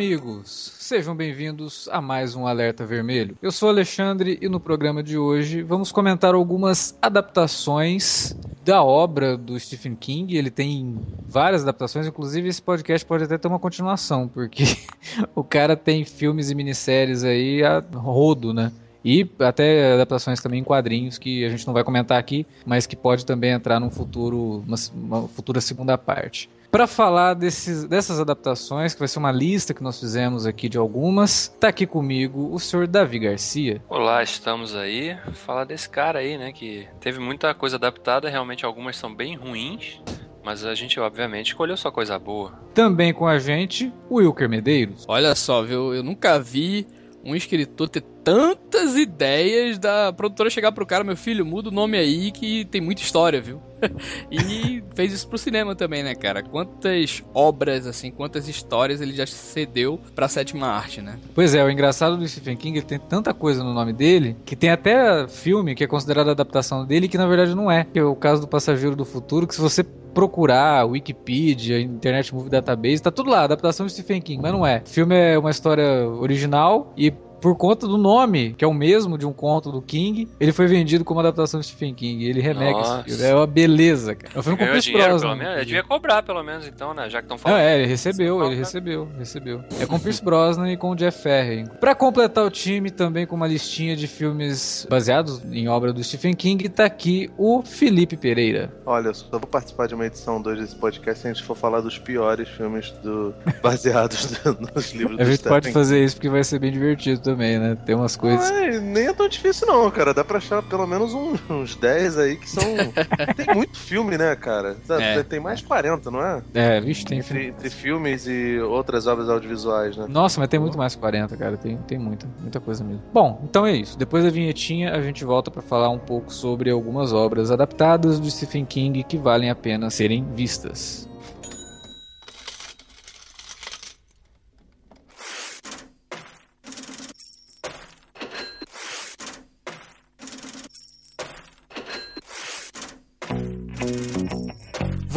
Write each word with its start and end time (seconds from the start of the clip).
amigos! 0.00 0.72
Sejam 0.78 1.14
bem-vindos 1.14 1.86
a 1.92 2.00
mais 2.00 2.34
um 2.34 2.46
Alerta 2.46 2.86
Vermelho. 2.86 3.36
Eu 3.42 3.52
sou 3.52 3.68
Alexandre 3.68 4.38
e 4.40 4.48
no 4.48 4.58
programa 4.58 5.02
de 5.02 5.18
hoje 5.18 5.60
vamos 5.60 5.92
comentar 5.92 6.34
algumas 6.34 6.96
adaptações 7.02 8.34
da 8.64 8.82
obra 8.82 9.36
do 9.36 9.60
Stephen 9.60 9.94
King. 9.94 10.38
Ele 10.38 10.50
tem 10.50 10.98
várias 11.28 11.64
adaptações, 11.64 12.06
inclusive 12.06 12.48
esse 12.48 12.62
podcast 12.62 13.06
pode 13.06 13.24
até 13.24 13.36
ter 13.36 13.46
uma 13.46 13.58
continuação, 13.58 14.26
porque 14.26 14.64
o 15.36 15.44
cara 15.44 15.76
tem 15.76 16.02
filmes 16.02 16.50
e 16.50 16.54
minisséries 16.54 17.22
aí 17.22 17.62
a 17.62 17.84
rodo, 17.92 18.54
né? 18.54 18.72
E 19.04 19.28
até 19.38 19.92
adaptações 19.92 20.40
também 20.40 20.60
em 20.60 20.64
quadrinhos 20.64 21.18
que 21.18 21.44
a 21.44 21.50
gente 21.50 21.66
não 21.66 21.74
vai 21.74 21.84
comentar 21.84 22.18
aqui, 22.18 22.46
mas 22.64 22.86
que 22.86 22.96
pode 22.96 23.26
também 23.26 23.50
entrar 23.50 23.78
num 23.78 23.90
futuro, 23.90 24.64
uma, 24.66 24.76
uma 24.94 25.28
futura 25.28 25.60
segunda 25.60 25.98
parte. 25.98 26.48
Para 26.70 26.86
falar 26.86 27.34
desses, 27.34 27.84
dessas 27.84 28.20
adaptações, 28.20 28.94
que 28.94 29.00
vai 29.00 29.08
ser 29.08 29.18
uma 29.18 29.32
lista 29.32 29.74
que 29.74 29.82
nós 29.82 29.98
fizemos 29.98 30.46
aqui 30.46 30.68
de 30.68 30.78
algumas, 30.78 31.48
tá 31.58 31.66
aqui 31.66 31.84
comigo 31.84 32.48
o 32.54 32.60
senhor 32.60 32.86
Davi 32.86 33.18
Garcia. 33.18 33.82
Olá, 33.88 34.22
estamos 34.22 34.76
aí. 34.76 35.18
Falar 35.32 35.64
desse 35.64 35.88
cara 35.88 36.20
aí, 36.20 36.38
né? 36.38 36.52
Que 36.52 36.86
teve 37.00 37.18
muita 37.18 37.52
coisa 37.54 37.74
adaptada, 37.74 38.30
realmente 38.30 38.64
algumas 38.64 38.96
são 38.96 39.12
bem 39.12 39.34
ruins. 39.34 40.00
Mas 40.44 40.64
a 40.64 40.72
gente, 40.72 41.00
obviamente, 41.00 41.48
escolheu 41.48 41.76
só 41.76 41.90
coisa 41.90 42.16
boa. 42.20 42.52
Também 42.72 43.12
com 43.12 43.26
a 43.26 43.38
gente, 43.40 43.92
o 44.08 44.16
Wilker 44.18 44.48
Medeiros. 44.48 45.04
Olha 45.08 45.34
só, 45.34 45.62
viu? 45.62 45.92
Eu 45.92 46.04
nunca 46.04 46.38
vi 46.38 46.86
um 47.24 47.34
escritor 47.34 47.88
ter 47.88 48.02
tantas 48.24 48.96
ideias 48.96 49.78
da 49.78 50.12
produtora 50.12 50.50
chegar 50.50 50.72
pro 50.72 50.86
cara, 50.86 51.04
meu 51.04 51.16
filho, 51.16 51.44
muda 51.44 51.68
o 51.68 51.72
nome 51.72 51.96
aí 51.98 52.30
que 52.30 52.64
tem 52.66 52.80
muita 52.80 53.02
história, 53.02 53.40
viu? 53.40 53.60
e 54.30 54.82
fez 54.94 55.12
isso 55.12 55.28
pro 55.28 55.38
cinema 55.38 55.74
também, 55.74 56.02
né, 56.02 56.14
cara? 56.14 56.42
Quantas 56.42 57.22
obras, 57.32 57.86
assim, 57.86 58.10
quantas 58.10 58.48
histórias 58.48 59.00
ele 59.00 59.12
já 59.12 59.26
cedeu 59.26 59.98
pra 60.14 60.28
sétima 60.28 60.66
arte, 60.68 61.00
né? 61.00 61.18
Pois 61.34 61.54
é, 61.54 61.64
o 61.64 61.70
engraçado 61.70 62.16
do 62.16 62.28
Stephen 62.28 62.56
King, 62.56 62.78
ele 62.78 62.86
tem 62.86 62.98
tanta 62.98 63.32
coisa 63.32 63.64
no 63.64 63.72
nome 63.72 63.92
dele, 63.92 64.36
que 64.44 64.54
tem 64.54 64.70
até 64.70 65.26
filme 65.28 65.74
que 65.74 65.84
é 65.84 65.86
considerado 65.86 66.30
adaptação 66.30 66.84
dele, 66.84 67.08
que 67.08 67.18
na 67.18 67.26
verdade 67.26 67.54
não 67.54 67.70
é. 67.70 67.84
Que 67.84 67.98
é 67.98 68.04
o 68.04 68.14
caso 68.14 68.42
do 68.42 68.48
Passageiro 68.48 68.94
do 68.94 69.04
Futuro, 69.04 69.46
que 69.46 69.54
se 69.54 69.60
você 69.60 69.82
procurar 69.82 70.84
Wikipedia, 70.86 71.80
Internet 71.80 72.34
Movie 72.34 72.50
Database, 72.50 73.00
tá 73.00 73.10
tudo 73.10 73.30
lá, 73.30 73.44
adaptação 73.44 73.86
de 73.86 73.92
Stephen 73.92 74.20
King, 74.20 74.42
mas 74.42 74.52
não 74.52 74.66
é. 74.66 74.82
O 74.84 74.88
filme 74.88 75.14
é 75.14 75.38
uma 75.38 75.50
história 75.50 76.06
original 76.08 76.92
e 76.96 77.12
por 77.40 77.56
conta 77.56 77.86
do 77.86 77.96
nome, 77.96 78.54
que 78.56 78.64
é 78.64 78.68
o 78.68 78.74
mesmo 78.74 79.16
de 79.16 79.26
um 79.26 79.32
conto 79.32 79.72
do 79.72 79.80
King, 79.80 80.28
ele 80.38 80.52
foi 80.52 80.66
vendido 80.66 81.04
como 81.04 81.20
adaptação 81.20 81.60
de 81.60 81.66
Stephen 81.66 81.94
King. 81.94 82.24
Ele 82.24 82.40
remega 82.40 82.80
esse 82.80 83.02
filme. 83.04 83.22
É 83.22 83.34
uma 83.34 83.46
beleza, 83.46 84.14
cara. 84.14 84.34
É 84.34 84.38
um 84.38 84.42
filme 84.42 84.58
com 84.58 84.66
Chris 84.66 84.88
Brosnan. 84.88 85.38
Ele 85.42 85.64
devia 85.64 85.82
cobrar, 85.82 86.22
pelo 86.22 86.42
menos, 86.42 86.66
então, 86.66 86.94
né? 86.94 87.08
Já 87.08 87.18
que 87.18 87.24
estão 87.24 87.38
falando. 87.38 87.58
Não, 87.58 87.64
é, 87.64 87.78
ele 87.78 87.86
recebeu, 87.86 88.44
ele 88.44 88.56
recebeu, 88.56 89.08
recebeu. 89.18 89.64
É 89.80 89.86
com 89.86 89.98
Chris 89.98 90.20
Brosnan 90.20 90.70
e 90.70 90.76
com 90.76 90.90
o 90.90 90.94
Jeff 90.94 91.22
Ferry. 91.22 91.64
Pra 91.80 91.94
completar 91.94 92.44
o 92.44 92.50
time, 92.50 92.90
também 92.90 93.26
com 93.26 93.36
uma 93.36 93.46
listinha 93.46 93.96
de 93.96 94.06
filmes 94.06 94.86
baseados 94.88 95.42
em 95.52 95.68
obra 95.68 95.92
do 95.92 96.02
Stephen 96.02 96.34
King, 96.34 96.68
tá 96.68 96.84
aqui 96.84 97.30
o 97.38 97.62
Felipe 97.62 98.16
Pereira. 98.16 98.72
Olha, 98.84 99.08
eu 99.08 99.14
só 99.14 99.26
vou 99.30 99.40
participar 99.40 99.86
de 99.86 99.94
uma 99.94 100.06
edição 100.06 100.40
2 100.40 100.60
desse 100.60 100.76
podcast 100.76 101.22
se 101.22 101.28
a 101.28 101.32
gente 101.32 101.42
for 101.42 101.56
falar 101.56 101.80
dos 101.80 101.98
piores 101.98 102.48
filmes 102.48 102.90
do... 103.02 103.34
baseados 103.62 104.40
nos 104.74 104.92
livros 104.92 105.16
do 105.16 105.22
A 105.22 105.24
gente 105.24 105.42
pode 105.42 105.72
fazer 105.72 106.04
isso 106.04 106.16
porque 106.16 106.28
vai 106.28 106.44
ser 106.44 106.58
bem 106.58 106.72
divertido 106.72 107.20
também, 107.30 107.58
né? 107.58 107.76
Tem 107.86 107.94
umas 107.94 108.16
coisas. 108.16 108.50
Ai, 108.50 108.80
nem 108.80 109.06
é 109.06 109.12
tão 109.12 109.28
difícil, 109.28 109.66
não, 109.66 109.90
cara. 109.90 110.12
Dá 110.12 110.24
pra 110.24 110.38
achar 110.38 110.62
pelo 110.62 110.86
menos 110.86 111.14
uns, 111.14 111.40
uns 111.48 111.76
10 111.76 112.18
aí 112.18 112.36
que 112.36 112.48
são. 112.48 112.64
tem 113.36 113.54
muito 113.54 113.78
filme, 113.78 114.16
né, 114.18 114.34
cara? 114.36 114.76
É. 114.88 115.22
Tem 115.22 115.40
mais 115.40 115.60
de 115.60 115.66
40, 115.66 116.10
não 116.10 116.20
é? 116.20 116.42
É, 116.54 116.80
vixe, 116.80 117.04
tem 117.04 117.18
entre, 117.18 117.48
entre 117.48 117.70
filmes 117.70 118.26
e 118.26 118.58
outras 118.60 119.06
obras 119.06 119.28
audiovisuais, 119.28 119.96
né? 119.96 120.06
Nossa, 120.08 120.40
mas 120.40 120.48
tem 120.48 120.60
muito 120.60 120.76
mais 120.78 120.94
40, 120.94 121.36
cara. 121.36 121.56
Tem, 121.56 121.76
tem 121.78 121.98
muita, 121.98 122.28
muita 122.40 122.60
coisa 122.60 122.84
mesmo. 122.84 123.02
Bom, 123.12 123.40
então 123.44 123.66
é 123.66 123.72
isso. 123.72 123.98
Depois 123.98 124.24
da 124.24 124.30
vinhetinha, 124.30 124.92
a 124.92 125.00
gente 125.00 125.24
volta 125.24 125.50
para 125.50 125.62
falar 125.62 125.90
um 125.90 125.98
pouco 125.98 126.32
sobre 126.32 126.70
algumas 126.70 127.12
obras 127.12 127.50
adaptadas 127.50 128.20
de 128.20 128.30
Stephen 128.30 128.64
King 128.64 129.02
que 129.04 129.16
valem 129.16 129.50
a 129.50 129.54
pena 129.54 129.90
serem 129.90 130.24
vistas. 130.34 131.09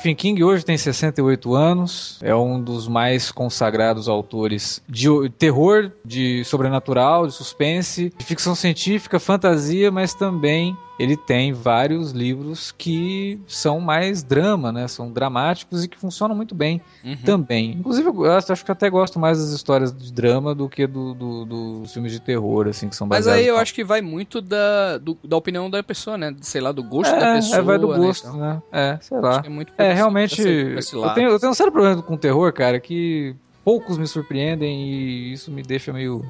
Stephen 0.00 0.14
King 0.14 0.42
hoje 0.42 0.64
tem 0.64 0.78
68 0.78 1.54
anos, 1.54 2.18
é 2.22 2.34
um 2.34 2.58
dos 2.58 2.88
mais 2.88 3.30
consagrados 3.30 4.08
autores 4.08 4.82
de 4.88 5.06
terror, 5.36 5.92
de 6.02 6.42
sobrenatural, 6.42 7.26
de 7.26 7.34
suspense, 7.34 8.10
de 8.16 8.24
ficção 8.24 8.54
científica, 8.54 9.20
fantasia, 9.20 9.90
mas 9.90 10.14
também 10.14 10.74
ele 11.00 11.16
tem 11.16 11.50
vários 11.50 12.12
livros 12.12 12.74
que 12.76 13.40
são 13.46 13.80
mais 13.80 14.22
drama, 14.22 14.70
né? 14.70 14.86
São 14.86 15.10
dramáticos 15.10 15.82
e 15.82 15.88
que 15.88 15.96
funcionam 15.96 16.36
muito 16.36 16.54
bem 16.54 16.78
uhum. 17.02 17.16
também. 17.24 17.72
Inclusive, 17.72 18.06
eu 18.08 18.30
acho 18.30 18.62
que 18.62 18.70
até 18.70 18.90
gosto 18.90 19.18
mais 19.18 19.38
das 19.38 19.48
histórias 19.48 19.96
de 19.96 20.12
drama 20.12 20.54
do 20.54 20.68
que 20.68 20.86
do, 20.86 21.14
do, 21.14 21.44
dos 21.46 21.92
filmes 21.94 22.12
de 22.12 22.20
terror, 22.20 22.68
assim, 22.68 22.90
que 22.90 22.94
são 22.94 23.06
Mas 23.06 23.26
aí 23.26 23.46
eu 23.46 23.56
acho 23.56 23.72
que 23.72 23.82
vai 23.82 24.02
muito 24.02 24.42
da, 24.42 24.98
do, 24.98 25.16
da 25.24 25.38
opinião 25.38 25.70
da 25.70 25.82
pessoa, 25.82 26.18
né? 26.18 26.36
Sei 26.42 26.60
lá, 26.60 26.70
do 26.70 26.82
gosto 26.82 27.14
é, 27.14 27.18
da 27.18 27.32
pessoa. 27.36 27.58
É, 27.58 27.62
vai 27.62 27.78
do 27.78 27.88
né, 27.88 27.96
gosto, 27.96 28.24
né? 28.26 28.32
Então, 28.34 28.40
né? 28.40 28.62
É, 28.70 28.98
sei 29.00 29.20
lá. 29.20 29.42
É, 29.78 29.86
é 29.86 29.92
realmente. 29.94 30.42
eu, 30.42 31.14
tenho, 31.14 31.30
eu 31.30 31.40
tenho 31.40 31.50
um 31.50 31.54
sério 31.54 31.72
problema 31.72 32.02
com 32.02 32.14
terror, 32.14 32.52
cara, 32.52 32.78
que 32.78 33.34
poucos 33.70 33.96
me 33.96 34.06
surpreendem 34.08 34.82
e 34.82 35.32
isso 35.32 35.48
me 35.48 35.62
deixa 35.62 35.92
meio 35.92 36.24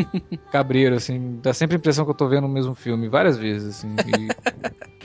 cabreiro, 0.50 0.94
assim. 0.94 1.38
Dá 1.42 1.52
sempre 1.52 1.76
a 1.76 1.78
impressão 1.78 2.06
que 2.06 2.10
eu 2.10 2.14
tô 2.14 2.26
vendo 2.26 2.46
o 2.46 2.48
mesmo 2.48 2.74
filme 2.74 3.06
várias 3.06 3.36
vezes, 3.36 3.76
assim. 3.76 3.94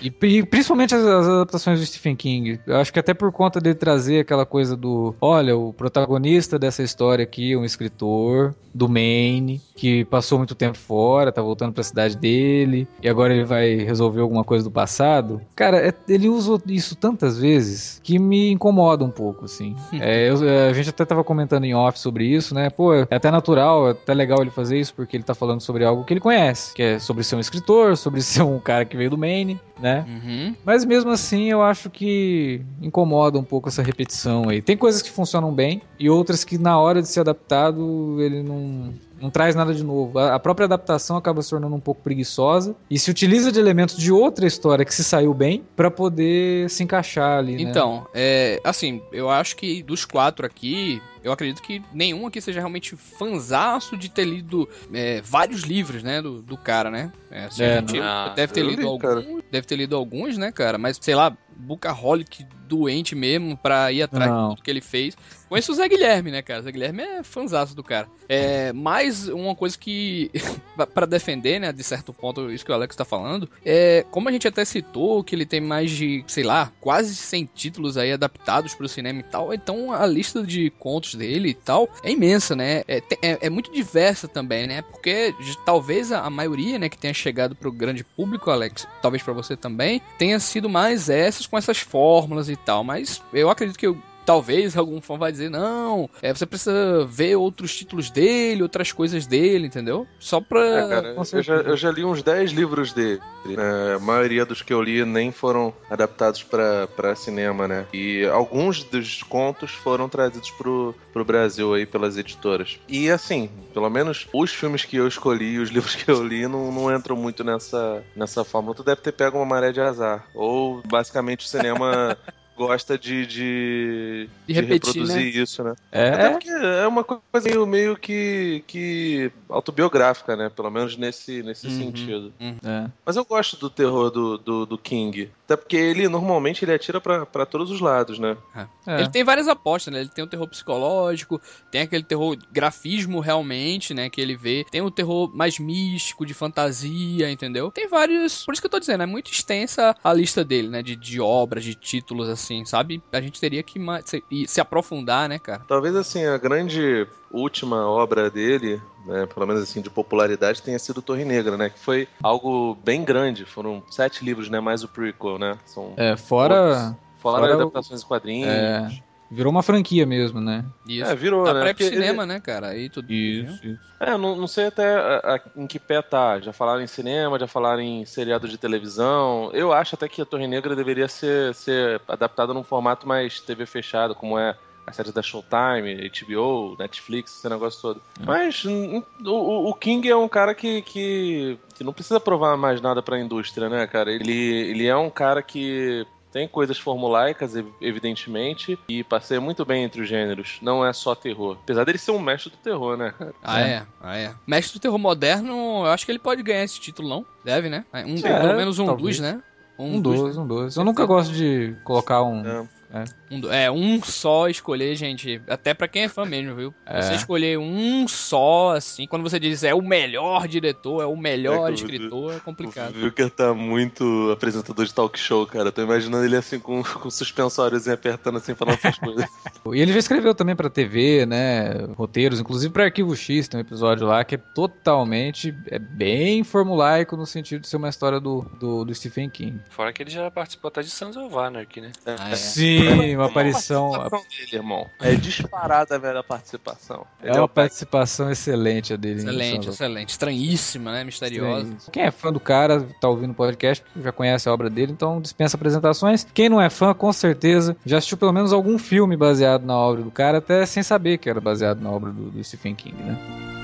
E, 0.02 0.08
e, 0.08 0.38
e 0.38 0.46
principalmente 0.46 0.96
as, 0.96 1.04
as, 1.04 1.28
adaptações 1.28 1.82
do 1.82 1.86
Stephen 1.86 2.16
King. 2.16 2.62
Eu 2.66 2.78
acho 2.78 2.94
que 2.94 3.00
até 3.00 3.14
por 3.14 3.30
conta 3.34 3.60
dele 3.60 3.76
trazer 3.76 4.22
aquela 4.22 4.46
coisa 4.46 4.78
do: 4.78 5.14
olha, 5.20 5.58
o 5.58 5.74
protagonista 5.74 6.58
dessa 6.58 6.82
história 6.82 7.24
aqui 7.24 7.52
é 7.52 7.58
um 7.58 7.66
escritor 7.66 8.56
do 8.74 8.88
Maine 8.88 9.62
que 9.76 10.06
passou 10.06 10.38
muito 10.38 10.56
tempo 10.56 10.78
fora, 10.78 11.32
tá 11.32 11.42
voltando 11.42 11.74
para 11.74 11.82
a 11.82 11.84
cidade 11.84 12.16
dele 12.16 12.88
e 13.02 13.10
agora 13.10 13.34
ele 13.34 13.44
vai 13.44 13.76
resolver 13.78 14.22
alguma 14.22 14.44
coisa 14.44 14.64
do 14.64 14.72
passado. 14.72 15.42
Cara, 15.56 15.78
é, 15.88 15.94
ele 16.08 16.30
usou 16.30 16.62
isso 16.68 16.96
tantas 16.96 17.38
vezes 17.38 18.00
que 18.04 18.18
me 18.18 18.52
incomoda 18.52 19.04
um 19.04 19.10
pouco, 19.10 19.46
assim. 19.46 19.76
é, 19.94 20.30
eu, 20.30 20.38
a 20.70 20.74
gente 20.74 20.90
até 20.90 21.04
tava 21.04 21.24
comentando 21.24 21.66
em 21.66 21.74
off 21.82 22.00
sobre 22.00 22.26
isso, 22.26 22.54
né? 22.54 22.70
Pô, 22.70 22.94
é 22.94 23.08
até 23.12 23.30
natural, 23.32 23.90
é 23.90 23.92
até 23.92 24.14
legal 24.14 24.42
ele 24.42 24.52
fazer 24.52 24.80
isso 24.80 24.94
porque 24.94 25.18
ele 25.18 25.24
tá 25.24 25.36
falando 25.36 25.62
sobre 25.62 25.84
algo 25.84 26.04
que 26.04 26.14
ele 26.14 26.20
conhece, 26.20 26.74
que 26.74 26.84
é 26.84 27.00
sobre 27.00 27.24
ser 27.24 27.36
um 27.36 27.40
escritor, 27.40 27.98
sobre 27.98 28.22
ser 28.24 28.44
um 28.44 28.60
cara 28.60 28.86
que 28.86 28.98
veio 28.98 29.10
do 29.10 29.18
Maine, 29.18 29.60
né? 29.82 30.06
Uhum. 30.08 30.56
Mas 30.64 30.86
mesmo 30.86 31.12
assim, 31.12 31.50
eu 31.50 31.62
acho 31.62 31.90
que 31.90 32.62
incomoda 32.82 33.38
um 33.38 33.44
pouco 33.44 33.70
essa 33.70 33.82
repetição 33.82 34.50
aí. 34.50 34.62
Tem 34.62 34.78
coisas 34.78 35.02
que 35.02 35.10
funcionam 35.10 35.54
bem 35.54 35.82
e 36.00 36.10
outras 36.10 36.44
que 36.44 36.58
na 36.58 36.80
hora 36.80 37.02
de 37.02 37.08
ser 37.08 37.22
adaptado 37.22 38.18
ele 38.20 38.44
não 38.44 38.94
não 39.22 39.30
traz 39.30 39.56
nada 39.56 39.74
de 39.74 39.84
novo. 39.84 40.18
A 40.18 40.40
própria 40.40 40.66
adaptação 40.66 41.16
acaba 41.16 41.42
se 41.42 41.50
tornando 41.52 41.76
um 41.76 41.80
pouco 41.80 42.02
preguiçosa 42.02 42.76
e 42.90 42.98
se 42.98 43.12
utiliza 43.12 43.52
de 43.52 43.60
elementos 43.60 43.96
de 43.96 44.12
outra 44.12 44.48
história 44.48 44.84
que 44.84 44.94
se 44.94 45.04
saiu 45.04 45.34
bem 45.34 45.64
para 45.76 45.92
poder 45.92 46.70
se 46.70 46.84
encaixar 46.84 47.38
ali. 47.38 47.56
Né? 47.56 47.62
Então, 47.62 48.08
é, 48.14 48.60
assim, 48.64 49.02
eu 49.12 49.30
acho 49.30 49.56
que 49.56 49.84
dos 49.84 50.06
quatro 50.06 50.46
aqui, 50.46 51.00
eu 51.24 51.32
acredito 51.32 51.62
que 51.62 51.84
nenhum 51.94 52.26
aqui 52.26 52.42
seja 52.42 52.60
realmente 52.60 52.96
fanzaço 52.96 53.96
de 53.96 54.10
ter 54.10 54.26
lido 54.26 54.68
é, 54.92 55.22
vários 55.22 55.62
livros, 55.62 56.02
né, 56.02 56.22
do, 56.22 56.42
do 56.42 56.58
cara, 56.58 56.90
né? 56.90 57.12
É, 57.30 57.46
assim, 57.46 57.64
é, 57.64 57.76
gente, 57.78 58.00
deve 58.36 58.54
ter 58.54 58.64
lido 58.64 58.82
li, 58.82 58.88
alguns, 58.88 59.44
deve 59.52 59.68
ter 59.68 59.71
lido 59.76 59.96
alguns, 59.96 60.38
né, 60.38 60.52
cara? 60.52 60.78
Mas, 60.78 60.98
sei 61.02 61.16
lá, 61.16 61.36
bucaholic 61.56 62.46
doente 62.68 63.16
mesmo 63.16 63.58
pra 63.58 63.92
ir 63.92 64.02
atrás 64.04 64.30
Não. 64.32 64.50
de 64.50 64.56
tudo 64.56 64.64
que 64.64 64.72
ele 64.72 64.82
fez. 64.82 65.16
Conheço 65.52 65.74
o 65.74 65.76
Zé 65.76 65.86
Guilherme, 65.90 66.32
né, 66.32 66.42
cara? 66.42 66.62
O 66.62 66.64
Zé 66.64 66.72
Guilherme 66.72 67.04
é 67.04 67.24
fanzaço 67.24 67.76
do 67.76 67.84
cara. 67.84 68.08
É, 68.30 68.72
mais 68.72 69.28
uma 69.28 69.54
coisa 69.54 69.78
que, 69.78 70.32
para 70.96 71.06
defender, 71.06 71.60
né, 71.60 71.74
de 71.74 71.84
certo 71.84 72.14
ponto, 72.14 72.50
isso 72.50 72.64
que 72.64 72.72
o 72.72 72.74
Alex 72.74 72.96
tá 72.96 73.04
falando, 73.04 73.50
é, 73.66 74.06
como 74.10 74.30
a 74.30 74.32
gente 74.32 74.48
até 74.48 74.64
citou, 74.64 75.22
que 75.22 75.36
ele 75.36 75.46
tem 75.46 75.60
mais 75.60 75.92
de, 75.92 76.24
sei 76.26 76.46
lá, 76.46 76.72
quase 76.80 77.14
100 77.14 77.50
títulos 77.54 77.98
aí 77.98 78.14
adaptados 78.14 78.74
pro 78.74 78.88
cinema 78.88 79.20
e 79.20 79.24
tal, 79.24 79.54
então 79.54 79.92
a 79.92 80.06
lista 80.06 80.42
de 80.42 80.70
contos 80.80 81.16
dele 81.16 81.50
e 81.50 81.54
tal 81.54 81.90
é 82.02 82.10
imensa, 82.12 82.56
né? 82.56 82.84
É, 82.88 83.04
é, 83.22 83.38
é 83.42 83.50
muito 83.50 83.74
diversa 83.74 84.30
também, 84.30 84.66
né? 84.68 84.82
Porque 84.84 85.36
talvez 85.66 86.14
a, 86.14 86.22
a, 86.22 86.30
maioria, 86.30 86.80
né, 86.80 86.88
que 86.88 86.98
tenha 86.98 87.14
chegado 87.14 87.58
pro 87.58 87.74
grande 87.74 88.06
público, 88.06 88.50
Alex, 88.50 88.88
talvez 89.02 89.22
para 89.22 89.34
você 89.34 89.58
também, 89.58 90.02
tenha 90.18 90.40
sido 90.40 90.70
mais 90.70 91.10
essas 91.10 91.46
com 91.46 91.58
essas 91.58 91.80
fórmulas 91.80 92.50
e 92.50 92.56
tal, 92.56 92.86
mas 92.86 93.22
eu 93.34 93.50
acredito 93.50 93.78
que 93.78 93.94
talvez 94.32 94.78
algum 94.78 95.02
fã 95.02 95.18
vai 95.18 95.30
dizer, 95.30 95.50
não, 95.50 96.10
é, 96.22 96.34
você 96.34 96.46
precisa 96.46 97.06
ver 97.06 97.36
outros 97.36 97.76
títulos 97.76 98.10
dele, 98.10 98.64
outras 98.64 98.94
coisas 98.94 99.28
dele, 99.28 99.68
entendeu? 99.68 100.08
Só 100.20 100.40
pra. 100.40 100.66
É, 100.66 100.88
cara, 100.88 101.16
eu, 101.34 101.44
já, 101.44 101.56
eu 101.56 101.76
já 101.76 101.92
li 101.92 102.06
uns 102.06 102.24
10 102.24 102.52
livros 102.52 102.94
dele. 102.94 103.20
É, 103.46 103.96
a 103.96 104.00
maioria 104.00 104.46
dos 104.46 104.62
que 104.62 104.72
eu 104.72 104.82
li 104.82 105.04
nem 105.04 105.34
foram 105.34 105.74
adaptados 105.90 106.44
para 106.44 107.14
cinema, 107.14 107.68
né? 107.68 107.86
E 107.92 108.26
alguns 108.26 108.86
dos 108.86 109.22
contos 109.22 109.72
foram 109.72 110.08
trazidos 110.08 110.50
pro, 110.52 110.96
pro 111.12 111.26
Brasil 111.26 111.74
aí 111.74 111.86
pelas 111.86 112.18
editoras. 112.18 112.80
E 112.88 113.10
assim, 113.10 113.50
pelo 113.74 113.90
menos 113.90 114.30
os 114.34 114.54
filmes 114.54 114.86
que 114.86 114.96
eu 114.96 115.10
escolhi, 115.10 115.60
os 115.60 115.70
livros 115.70 115.96
que 115.96 116.10
eu 116.10 116.24
li, 116.24 116.48
não, 116.48 116.72
não 116.72 116.96
entram 116.96 117.18
muito 117.18 117.44
nessa, 117.44 118.02
nessa 118.16 118.46
fórmula. 118.46 118.76
Tu 118.76 118.84
deve 118.84 119.02
ter 119.02 119.12
pego 119.12 119.38
uma 119.38 119.46
maré 119.46 119.74
de 119.74 119.82
azar. 119.82 120.26
Ou 120.34 120.82
basicamente 120.88 121.46
o 121.46 121.50
cinema 121.50 122.18
gosta 122.68 122.98
de, 122.98 123.26
de, 123.26 124.30
de, 124.46 124.54
repetir, 124.54 124.94
reproduzir 124.94 125.34
né? 125.34 125.42
isso, 125.42 125.64
né? 125.64 125.74
É. 125.92 126.10
Até 126.10 126.30
porque 126.30 126.50
é 126.50 126.88
uma 126.88 127.04
coisa 127.04 127.50
meio, 127.50 127.66
meio 127.66 127.98
que, 127.98 128.64
que 128.68 129.32
autobiográfica, 129.50 130.36
né? 130.36 130.50
Pelo 130.50 130.70
menos 130.70 130.96
nesse, 130.96 131.42
nesse 131.42 131.68
uhum, 131.68 131.78
sentido. 131.80 132.34
Uhum. 132.40 132.58
É. 132.64 132.90
Mas 133.04 133.16
eu 133.16 133.26
gosto 133.26 133.58
do 133.58 133.70
terror 133.70 134.12
do, 134.12 134.38
do, 134.38 134.66
do, 134.66 134.78
King. 134.78 135.32
Até 135.52 135.58
porque 135.58 135.78
ele, 135.78 136.08
normalmente, 136.08 136.64
ele 136.64 136.74
atira 136.74 137.02
para 137.02 137.46
todos 137.46 137.72
os 137.72 137.82
lados, 137.82 138.20
né? 138.20 138.38
É. 138.56 138.68
é. 138.88 139.00
Ele 139.00 139.10
tem 139.10 139.24
várias 139.24 139.48
apostas, 139.48 139.94
né? 139.94 140.02
Ele 140.02 140.10
tem 140.10 140.24
o 140.24 140.28
terror 140.28 140.48
psicológico, 140.48 141.42
tem 141.72 141.82
aquele 141.82 142.04
terror 142.04 142.38
grafismo 142.52 143.20
realmente, 143.20 143.94
né? 143.94 144.10
Que 144.10 144.22
ele 144.22 144.36
vê. 144.36 144.66
Tem 144.70 144.82
o 144.82 144.92
terror 144.92 145.30
mais 145.34 145.58
místico, 145.58 146.26
de 146.26 146.34
fantasia, 146.34 147.30
entendeu? 147.32 147.72
Tem 147.72 147.88
vários... 147.88 148.46
Por 148.46 148.54
isso 148.54 148.62
que 148.62 148.68
eu 148.68 148.72
tô 148.72 148.80
dizendo, 148.80 149.04
é 149.04 149.06
muito 149.06 149.32
extensa 149.32 149.96
a 150.04 150.14
lista 150.14 150.44
dele, 150.44 150.70
né? 150.70 150.82
De, 150.82 150.96
de 150.96 151.20
obras, 151.20 151.64
de 151.64 151.76
títulos, 151.76 152.30
assim 152.30 152.52
assim, 152.52 152.66
sabe? 152.66 153.02
A 153.12 153.22
gente 153.22 153.40
teria 153.40 153.64
que 153.64 153.80
se, 154.06 154.24
se 154.48 154.62
aprofundar, 154.62 155.30
né, 155.30 155.40
cara? 155.40 155.64
Talvez, 155.68 155.96
assim, 155.96 156.26
a 156.26 156.38
grande 156.38 157.08
última 157.32 157.88
obra 157.88 158.30
dele, 158.30 158.82
né, 159.06 159.26
pelo 159.26 159.48
menos 159.48 159.64
assim, 159.64 159.82
de 159.82 159.90
popularidade, 159.90 160.62
tenha 160.62 160.80
sido 160.80 161.02
Torre 161.02 161.26
Negra, 161.26 161.58
né? 161.58 161.70
Que 161.70 161.80
foi 161.80 162.08
algo 162.22 162.76
bem 162.84 163.04
grande. 163.04 163.46
Foram 163.46 163.84
sete 163.90 164.24
livros, 164.24 164.50
né? 164.50 164.60
Mais 164.60 164.84
o 164.84 164.88
prequel, 164.88 165.38
né? 165.38 165.58
São 165.66 165.94
é, 165.98 166.16
fora... 166.16 166.96
Fora, 167.18 167.42
fora 167.42 167.54
adaptações 167.54 168.02
de 168.02 168.06
quadrinhos. 168.06 168.50
É... 168.50 168.90
Virou 169.32 169.50
uma 169.50 169.64
franquia 169.64 170.06
mesmo, 170.06 170.42
né? 170.42 170.66
Isso. 170.86 171.10
É, 171.10 171.16
virou, 171.16 171.46
Dá 171.46 171.54
né? 171.54 171.74
Pro 171.74 171.86
cinema, 171.86 172.24
ele... 172.24 172.34
né, 172.34 172.40
cara? 172.42 172.68
Aí 172.68 172.90
tudo. 172.90 173.10
Isso, 173.14 173.66
isso. 173.66 173.80
É, 173.98 174.18
não, 174.18 174.36
não 174.36 174.46
sei 174.46 174.66
até 174.66 174.94
a, 174.94 175.36
a, 175.36 175.40
em 175.56 175.66
que 175.68 175.80
pé 175.80 176.02
tá. 176.02 176.42
Já 176.42 176.52
falaram 176.52 176.82
em 176.82 176.88
cinema, 176.88 177.40
já 177.40 177.48
falaram 177.48 177.82
em 177.82 178.06
seriado 178.06 178.46
de 178.46 178.58
televisão. 178.58 179.50
Eu 179.54 179.72
acho 179.72 179.96
até 179.96 180.10
que 180.10 180.22
a 180.22 180.26
Torre 180.26 180.48
Negra 180.48 180.76
deveria 180.76 181.08
ser, 181.08 181.56
ser 181.56 182.02
adaptada 182.10 182.54
num 182.54 182.64
formato 182.64 183.08
mais 183.08 183.40
TV 183.40 183.66
fechado, 183.66 184.14
como 184.14 184.38
é 184.38 184.54
a 184.86 184.92
série 184.92 185.12
da 185.12 185.22
Showtime, 185.22 186.10
HBO, 186.10 186.76
Netflix, 186.78 187.38
esse 187.38 187.50
negócio 187.50 187.82
todo. 187.82 188.02
É. 188.20 188.26
Mas 188.26 188.64
o, 188.66 189.70
o, 189.70 189.74
King 189.74 190.10
é 190.10 190.16
um 190.16 190.28
cara 190.28 190.54
que, 190.54 190.82
que, 190.82 191.58
que 191.76 191.84
não 191.84 191.94
precisa 191.94 192.20
provar 192.20 192.58
mais 192.58 192.82
nada 192.82 193.02
pra 193.02 193.20
indústria, 193.20 193.70
né, 193.70 193.88
cara? 193.88 194.12
Ele, 194.12 194.32
ele 194.34 194.88
é 194.88 194.96
um 194.96 195.10
cara 195.10 195.42
que 195.42 196.06
tem 196.32 196.48
coisas 196.48 196.80
formulaicas, 196.80 197.54
evidentemente, 197.82 198.80
e 198.88 199.04
passeia 199.04 199.42
muito 199.42 199.66
bem 199.66 199.84
entre 199.84 200.02
os 200.02 200.08
gêneros. 200.08 200.60
Não 200.62 200.86
é 200.86 200.94
só 200.94 201.14
terror. 201.14 201.58
Apesar 201.62 201.84
dele 201.84 201.98
ser 201.98 202.12
um 202.12 202.20
mestre 202.20 202.50
do 202.50 202.58
terror, 202.58 202.96
né? 202.96 203.14
Ah, 203.44 203.62
é. 203.62 203.86
Ah, 204.02 204.18
é. 204.18 204.34
Mestre 204.48 204.80
do 204.80 204.82
terror 204.82 204.98
moderno, 204.98 205.86
eu 205.86 205.88
acho 205.88 206.06
que 206.06 206.12
ele 206.12 206.20
pode 206.20 206.42
ganhar 206.42 206.64
esse 206.64 206.80
título, 206.80 207.10
não? 207.10 207.26
Deve, 207.44 207.70
né? 207.70 207.86
Um, 207.94 208.16
é, 208.16 208.40
pelo 208.40 208.56
menos 208.56 208.80
um 208.80 208.86
talvez. 208.86 209.18
dos, 209.18 209.20
né? 209.20 209.42
Um, 209.78 209.96
um 209.96 210.02
dois, 210.02 210.38
um 210.38 210.48
dois. 210.48 210.76
Eu 210.76 210.86
nunca 210.86 211.06
gosto 211.06 211.34
de 211.34 211.76
colocar 211.84 212.24
um. 212.24 212.46
É. 212.94 213.04
É. 213.32 213.36
Um, 213.36 213.54
é, 213.54 213.72
um 213.72 214.04
só 214.04 214.50
escolher, 214.50 214.96
gente. 214.96 215.42
Até 215.48 215.74
para 215.74 215.88
quem 215.88 216.04
é 216.04 216.10
fã 216.10 216.26
mesmo, 216.26 216.56
viu? 216.56 216.74
É. 216.86 217.02
Você 217.02 217.16
escolher 217.16 217.58
um 217.58 218.08
só, 218.08 218.76
assim, 218.76 219.08
quando 219.08 219.24
você 219.24 219.40
diz 219.40 219.64
é 219.64 219.74
o 219.74 219.82
melhor 219.82 220.48
diretor, 220.48 221.02
é 221.02 221.06
o 221.06 221.16
melhor 221.16 221.70
é, 221.70 221.74
escritor, 221.74 222.34
é 222.34 222.40
complicado. 222.40 222.94
Viu 222.94 223.12
que 223.12 223.30
tá 223.30 223.54
muito 223.54 224.32
apresentador 224.32 224.86
de 224.86 224.94
talk 224.94 225.18
show, 225.18 225.46
cara. 225.46 225.72
Tô 225.72 225.82
imaginando 225.82 226.26
ele 226.26 226.36
assim 226.36 226.60
com, 226.60 226.84
com 226.84 227.10
suspensórios 227.10 227.88
apertando 227.88 228.38
assim, 228.38 228.54
falando 228.54 228.76
essas 228.76 228.98
coisas. 229.00 229.26
e 229.74 229.80
ele 229.80 229.94
já 229.94 230.00
escreveu 230.00 230.34
também 230.34 230.56
pra 230.56 230.70
TV, 230.70 231.26
né? 231.26 231.86
Roteiros, 231.96 232.40
inclusive 232.40 232.74
pra 232.74 232.86
Arquivo 232.86 233.16
X, 233.16 233.48
tem 233.48 233.60
um 233.60 233.62
episódio 233.62 234.08
lá 234.08 234.24
que 234.24 234.36
é 234.36 234.38
totalmente, 234.38 235.56
é 235.68 235.80
bem 235.80 236.44
formulaico 236.44 237.16
no 237.16 237.26
sentido 237.26 237.62
de 237.62 237.68
ser 237.68 237.78
uma 237.78 237.90
história 237.90 238.20
do, 238.20 238.46
do, 238.60 238.86
do 238.86 238.96
Stephen 238.96 239.30
King. 239.30 239.60
Fora 239.70 239.94
que 239.94 240.04
ele 240.04 240.10
já 240.10 240.30
participou 240.32 240.70
até 240.70 240.82
de 240.82 240.90
Sons 240.90 241.16
of 241.16 241.36
Anarchy, 241.36 241.82
né? 241.82 241.92
Ah, 242.06 242.32
é. 242.32 242.36
Sim. 242.36 243.21
Uma 243.22 243.30
aparição. 243.30 243.92
dele, 243.92 244.50
irmão. 244.54 244.88
É 245.00 245.16
disparada 245.16 245.96
a 245.96 245.98
velha 245.98 246.24
participação. 246.24 247.06
É 247.22 247.32
uma 247.34 247.48
participação 247.48 248.32
excelente 248.32 248.94
a 248.94 248.96
dele. 248.96 249.20
Excelente, 249.20 249.70
excelente. 249.70 250.10
Estranhíssima, 250.10 250.92
né? 250.92 251.04
Misteriosa. 251.04 251.76
Quem 251.92 252.04
é 252.04 252.12
fã 252.12 252.32
do 252.32 252.40
cara, 252.40 252.82
tá 253.00 253.08
ouvindo 253.08 253.32
o 253.32 253.36
podcast, 253.36 253.84
já 254.02 254.12
conhece 254.12 254.48
a 254.48 254.54
obra 254.54 254.70
dele, 254.70 254.92
então 254.92 255.22
dispensa 255.22 255.56
apresentações. 255.56 256.26
Quem 256.34 256.50
não 256.50 256.62
é 256.62 256.70
fã, 256.70 256.94
com 256.94 257.12
certeza, 257.12 257.76
já 257.86 257.98
assistiu 257.98 258.18
pelo 258.18 258.34
menos 258.34 258.54
algum 258.54 258.78
filme 258.78 259.16
baseado 259.16 259.66
na 259.66 259.78
obra 259.78 260.02
do 260.02 260.12
cara, 260.12 260.40
até 260.40 260.66
sem 260.66 260.84
saber 260.84 261.18
que 261.18 261.30
era 261.30 261.42
baseado 261.42 261.82
na 261.82 261.90
obra 261.90 262.12
do, 262.12 262.32
do 262.32 262.44
Stephen 262.44 262.76
King, 262.76 263.02
né? 263.02 263.61